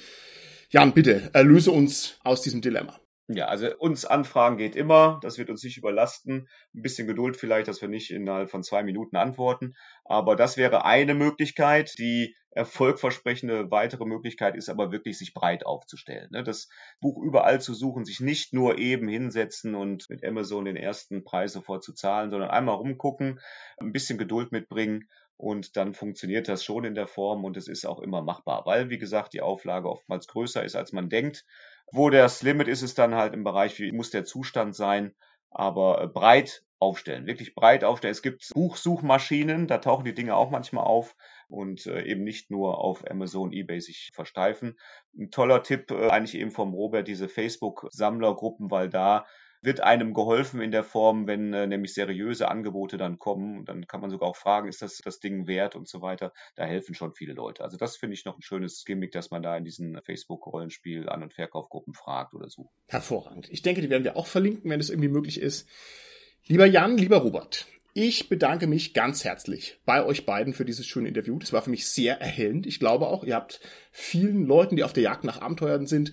Jan, 0.69 0.93
bitte, 0.93 1.29
erlöse 1.33 1.71
uns 1.71 2.15
aus 2.23 2.41
diesem 2.41 2.61
Dilemma. 2.61 2.99
Ja, 3.29 3.45
also 3.45 3.73
uns 3.77 4.03
Anfragen 4.03 4.57
geht 4.57 4.75
immer, 4.75 5.19
das 5.21 5.37
wird 5.37 5.49
uns 5.49 5.63
nicht 5.63 5.77
überlasten. 5.77 6.49
Ein 6.75 6.81
bisschen 6.81 7.07
Geduld 7.07 7.37
vielleicht, 7.37 7.69
dass 7.69 7.81
wir 7.81 7.87
nicht 7.87 8.11
innerhalb 8.11 8.49
von 8.49 8.63
zwei 8.63 8.83
Minuten 8.83 9.15
antworten. 9.15 9.75
Aber 10.03 10.35
das 10.35 10.57
wäre 10.57 10.83
eine 10.83 11.13
Möglichkeit. 11.13 11.97
Die 11.97 12.35
erfolgversprechende 12.51 13.71
weitere 13.71 14.05
Möglichkeit 14.05 14.55
ist 14.55 14.69
aber 14.69 14.91
wirklich, 14.91 15.17
sich 15.17 15.33
breit 15.33 15.65
aufzustellen. 15.65 16.29
Ne? 16.31 16.43
Das 16.43 16.67
Buch 16.99 17.17
überall 17.23 17.61
zu 17.61 17.73
suchen, 17.73 18.03
sich 18.03 18.19
nicht 18.19 18.53
nur 18.53 18.77
eben 18.77 19.07
hinsetzen 19.07 19.73
und 19.73 20.09
mit 20.09 20.23
Amazon 20.25 20.65
den 20.65 20.75
ersten 20.75 21.23
Preis 21.23 21.53
sofort 21.53 21.83
zu 21.83 21.93
zahlen, 21.93 22.29
sondern 22.29 22.49
einmal 22.49 22.75
rumgucken, 22.75 23.39
ein 23.77 23.93
bisschen 23.93 24.17
Geduld 24.17 24.51
mitbringen 24.51 25.07
und 25.37 25.75
dann 25.77 25.93
funktioniert 25.93 26.47
das 26.47 26.63
schon 26.63 26.85
in 26.85 26.95
der 26.95 27.07
Form 27.07 27.43
und 27.43 27.57
es 27.57 27.67
ist 27.67 27.85
auch 27.85 27.99
immer 27.99 28.21
machbar, 28.21 28.65
weil, 28.65 28.89
wie 28.89 28.99
gesagt, 28.99 29.33
die 29.33 29.41
Auflage 29.41 29.89
oftmals 29.89 30.27
größer 30.27 30.63
ist, 30.63 30.75
als 30.75 30.91
man 30.91 31.09
denkt. 31.09 31.45
Wo 31.91 32.09
das 32.09 32.41
Limit 32.41 32.67
ist, 32.67 32.81
ist 32.81 32.97
dann 32.97 33.15
halt 33.15 33.33
im 33.33 33.43
Bereich, 33.43 33.79
wie 33.79 33.91
muss 33.91 34.09
der 34.09 34.25
Zustand 34.25 34.75
sein, 34.75 35.13
aber 35.49 36.01
äh, 36.01 36.07
breit 36.07 36.63
aufstellen, 36.79 37.25
wirklich 37.25 37.55
breit 37.55 37.83
aufstellen. 37.83 38.11
Es 38.11 38.21
gibt 38.21 38.49
Buchsuchmaschinen, 38.53 39.67
da 39.67 39.77
tauchen 39.77 40.05
die 40.05 40.13
Dinge 40.13 40.35
auch 40.35 40.49
manchmal 40.49 40.85
auf 40.85 41.15
und 41.47 41.85
äh, 41.85 42.03
eben 42.03 42.23
nicht 42.23 42.51
nur 42.51 42.79
auf 42.79 43.09
Amazon, 43.09 43.53
eBay 43.53 43.79
sich 43.79 44.11
versteifen. 44.13 44.77
Ein 45.17 45.31
toller 45.31 45.63
Tipp 45.63 45.91
äh, 45.91 46.09
eigentlich 46.09 46.35
eben 46.35 46.51
vom 46.51 46.73
Robert, 46.73 47.07
diese 47.07 47.29
Facebook-Sammlergruppen, 47.29 48.69
weil 48.69 48.89
da 48.89 49.25
wird 49.63 49.79
einem 49.79 50.13
geholfen 50.13 50.61
in 50.61 50.71
der 50.71 50.83
Form, 50.83 51.25
wenn 51.25 51.53
äh, 51.53 51.67
nämlich 51.67 51.93
seriöse 51.93 52.49
Angebote 52.49 52.97
dann 52.97 53.17
kommen. 53.17 53.65
Dann 53.65 53.87
kann 53.87 54.01
man 54.01 54.09
sogar 54.09 54.29
auch 54.29 54.35
fragen, 54.35 54.67
ist 54.67 54.81
das 54.81 54.97
das 54.97 55.19
Ding 55.19 55.47
wert 55.47 55.75
und 55.75 55.87
so 55.87 56.01
weiter. 56.01 56.33
Da 56.55 56.65
helfen 56.65 56.93
schon 56.95 57.13
viele 57.13 57.33
Leute. 57.33 57.63
Also 57.63 57.77
das 57.77 57.95
finde 57.95 58.15
ich 58.15 58.25
noch 58.25 58.37
ein 58.37 58.41
schönes 58.41 58.83
Gimmick, 58.85 59.11
dass 59.11 59.31
man 59.31 59.41
da 59.41 59.55
in 59.55 59.63
diesen 59.63 59.99
Facebook-Rollenspiel 60.01 61.07
An- 61.07 61.23
und 61.23 61.33
Verkaufgruppen 61.33 61.93
fragt 61.93 62.33
oder 62.33 62.49
so. 62.49 62.69
Hervorragend. 62.87 63.49
Ich 63.49 63.61
denke, 63.61 63.81
die 63.81 63.89
werden 63.89 64.03
wir 64.03 64.17
auch 64.17 64.27
verlinken, 64.27 64.69
wenn 64.69 64.79
es 64.79 64.89
irgendwie 64.89 65.09
möglich 65.09 65.39
ist. 65.39 65.67
Lieber 66.45 66.65
Jan, 66.65 66.97
lieber 66.97 67.17
Robert, 67.17 67.67
ich 67.95 68.27
bedanke 68.27 68.67
mich 68.67 68.93
ganz 68.93 69.23
herzlich 69.23 69.79
bei 69.85 70.03
euch 70.03 70.25
beiden 70.25 70.53
für 70.53 70.65
dieses 70.65 70.87
schöne 70.87 71.07
Interview. 71.07 71.37
Das 71.37 71.53
war 71.53 71.61
für 71.61 71.69
mich 71.69 71.87
sehr 71.87 72.19
erhellend. 72.19 72.65
Ich 72.65 72.79
glaube 72.79 73.07
auch, 73.07 73.23
ihr 73.23 73.35
habt 73.35 73.61
vielen 73.91 74.45
Leuten, 74.45 74.75
die 74.75 74.83
auf 74.83 74.93
der 74.93 75.03
Jagd 75.03 75.23
nach 75.23 75.41
Abenteuern 75.41 75.85
sind, 75.85 76.11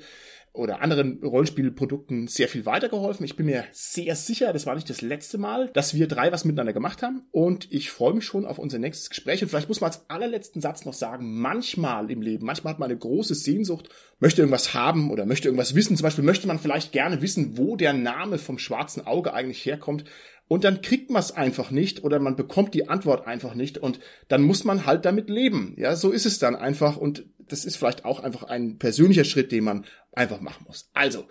oder 0.53 0.83
anderen 0.83 1.23
Rollenspielprodukten 1.23 2.27
sehr 2.27 2.49
viel 2.49 2.67
weitergeholfen. 2.67 3.25
Ich 3.25 3.37
bin 3.37 3.47
mir 3.47 3.65
sehr 3.73 4.17
sicher, 4.17 4.53
das 4.53 4.67
war 4.67 4.75
nicht 4.75 4.91
das 4.91 5.01
letzte 5.01 5.39
Mal, 5.39 5.71
dass 5.75 5.95
wir 5.95 6.09
drei 6.09 6.33
was 6.33 6.45
miteinander 6.45 6.73
gemacht 6.73 7.03
haben 7.03 7.23
und 7.31 7.69
ich 7.71 7.91
freue 7.91 8.15
mich 8.15 8.25
schon 8.25 8.47
auf 8.47 8.59
unser 8.59 8.79
nächstes 8.79 9.11
Gespräch 9.11 9.43
und 9.43 9.49
vielleicht 9.49 9.69
muss 9.69 9.81
man 9.81 9.91
als 9.91 10.09
allerletzten 10.11 10.61
Satz 10.61 10.85
noch 10.85 10.95
sagen, 10.95 11.41
manchmal 11.41 12.11
im 12.11 12.21
Leben, 12.21 12.47
manchmal 12.47 12.73
hat 12.73 12.81
man 12.81 12.91
eine 12.91 12.99
große 12.99 13.35
Sehnsucht, 13.35 13.91
möchte 14.19 14.43
irgendwas 14.43 14.75
haben 14.75 15.11
oder 15.11 15.25
möchte 15.25 15.49
irgendwas 15.49 15.75
wissen. 15.75 15.97
Zum 15.97 16.05
Beispiel 16.05 16.25
möchte 16.25 16.47
man 16.47 16.59
vielleicht 16.59 16.93
gerne 16.93 17.23
wissen, 17.23 17.57
wo 17.57 17.77
der 17.77 17.93
Name 17.93 18.39
vom 18.39 18.59
schwarzen 18.59 19.07
Auge 19.07 19.33
eigentlich 19.33 19.65
herkommt 19.65 20.05
und 20.51 20.65
dann 20.65 20.83
kriegt 20.83 21.11
man 21.11 21.21
es 21.21 21.31
einfach 21.31 21.71
nicht 21.71 22.03
oder 22.03 22.19
man 22.19 22.35
bekommt 22.35 22.75
die 22.75 22.89
Antwort 22.89 23.25
einfach 23.25 23.55
nicht 23.55 23.79
und 23.79 24.01
dann 24.27 24.43
muss 24.43 24.65
man 24.65 24.85
halt 24.85 25.05
damit 25.05 25.31
leben. 25.31 25.77
Ja, 25.79 25.95
so 25.95 26.11
ist 26.11 26.27
es 26.27 26.41
dann 26.41 26.57
einfach 26.57 26.97
und 26.97 27.25
das 27.39 27.65
ist 27.65 27.77
vielleicht 27.77 28.05
auch 28.05 28.19
einfach 28.19 28.43
ein 28.43 28.77
persönlicher 28.77 29.23
Schritt, 29.23 29.53
den 29.53 29.63
man 29.63 29.87
einfach 30.11 30.41
machen 30.41 30.65
muss. 30.67 30.91
Also, 30.93 31.29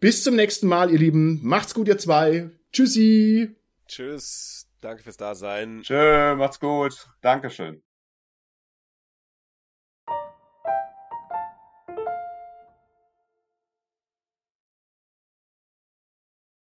bis 0.00 0.24
zum 0.24 0.34
nächsten 0.34 0.66
Mal, 0.66 0.90
ihr 0.90 0.98
Lieben. 0.98 1.40
Macht's 1.42 1.74
gut, 1.74 1.88
ihr 1.88 1.98
zwei. 1.98 2.50
Tschüssi. 2.72 3.54
Tschüss. 3.86 4.66
Danke 4.80 5.02
fürs 5.02 5.18
Dasein. 5.18 5.82
Tschö, 5.82 6.34
macht's 6.34 6.58
gut. 6.58 7.06
Dankeschön. 7.20 7.83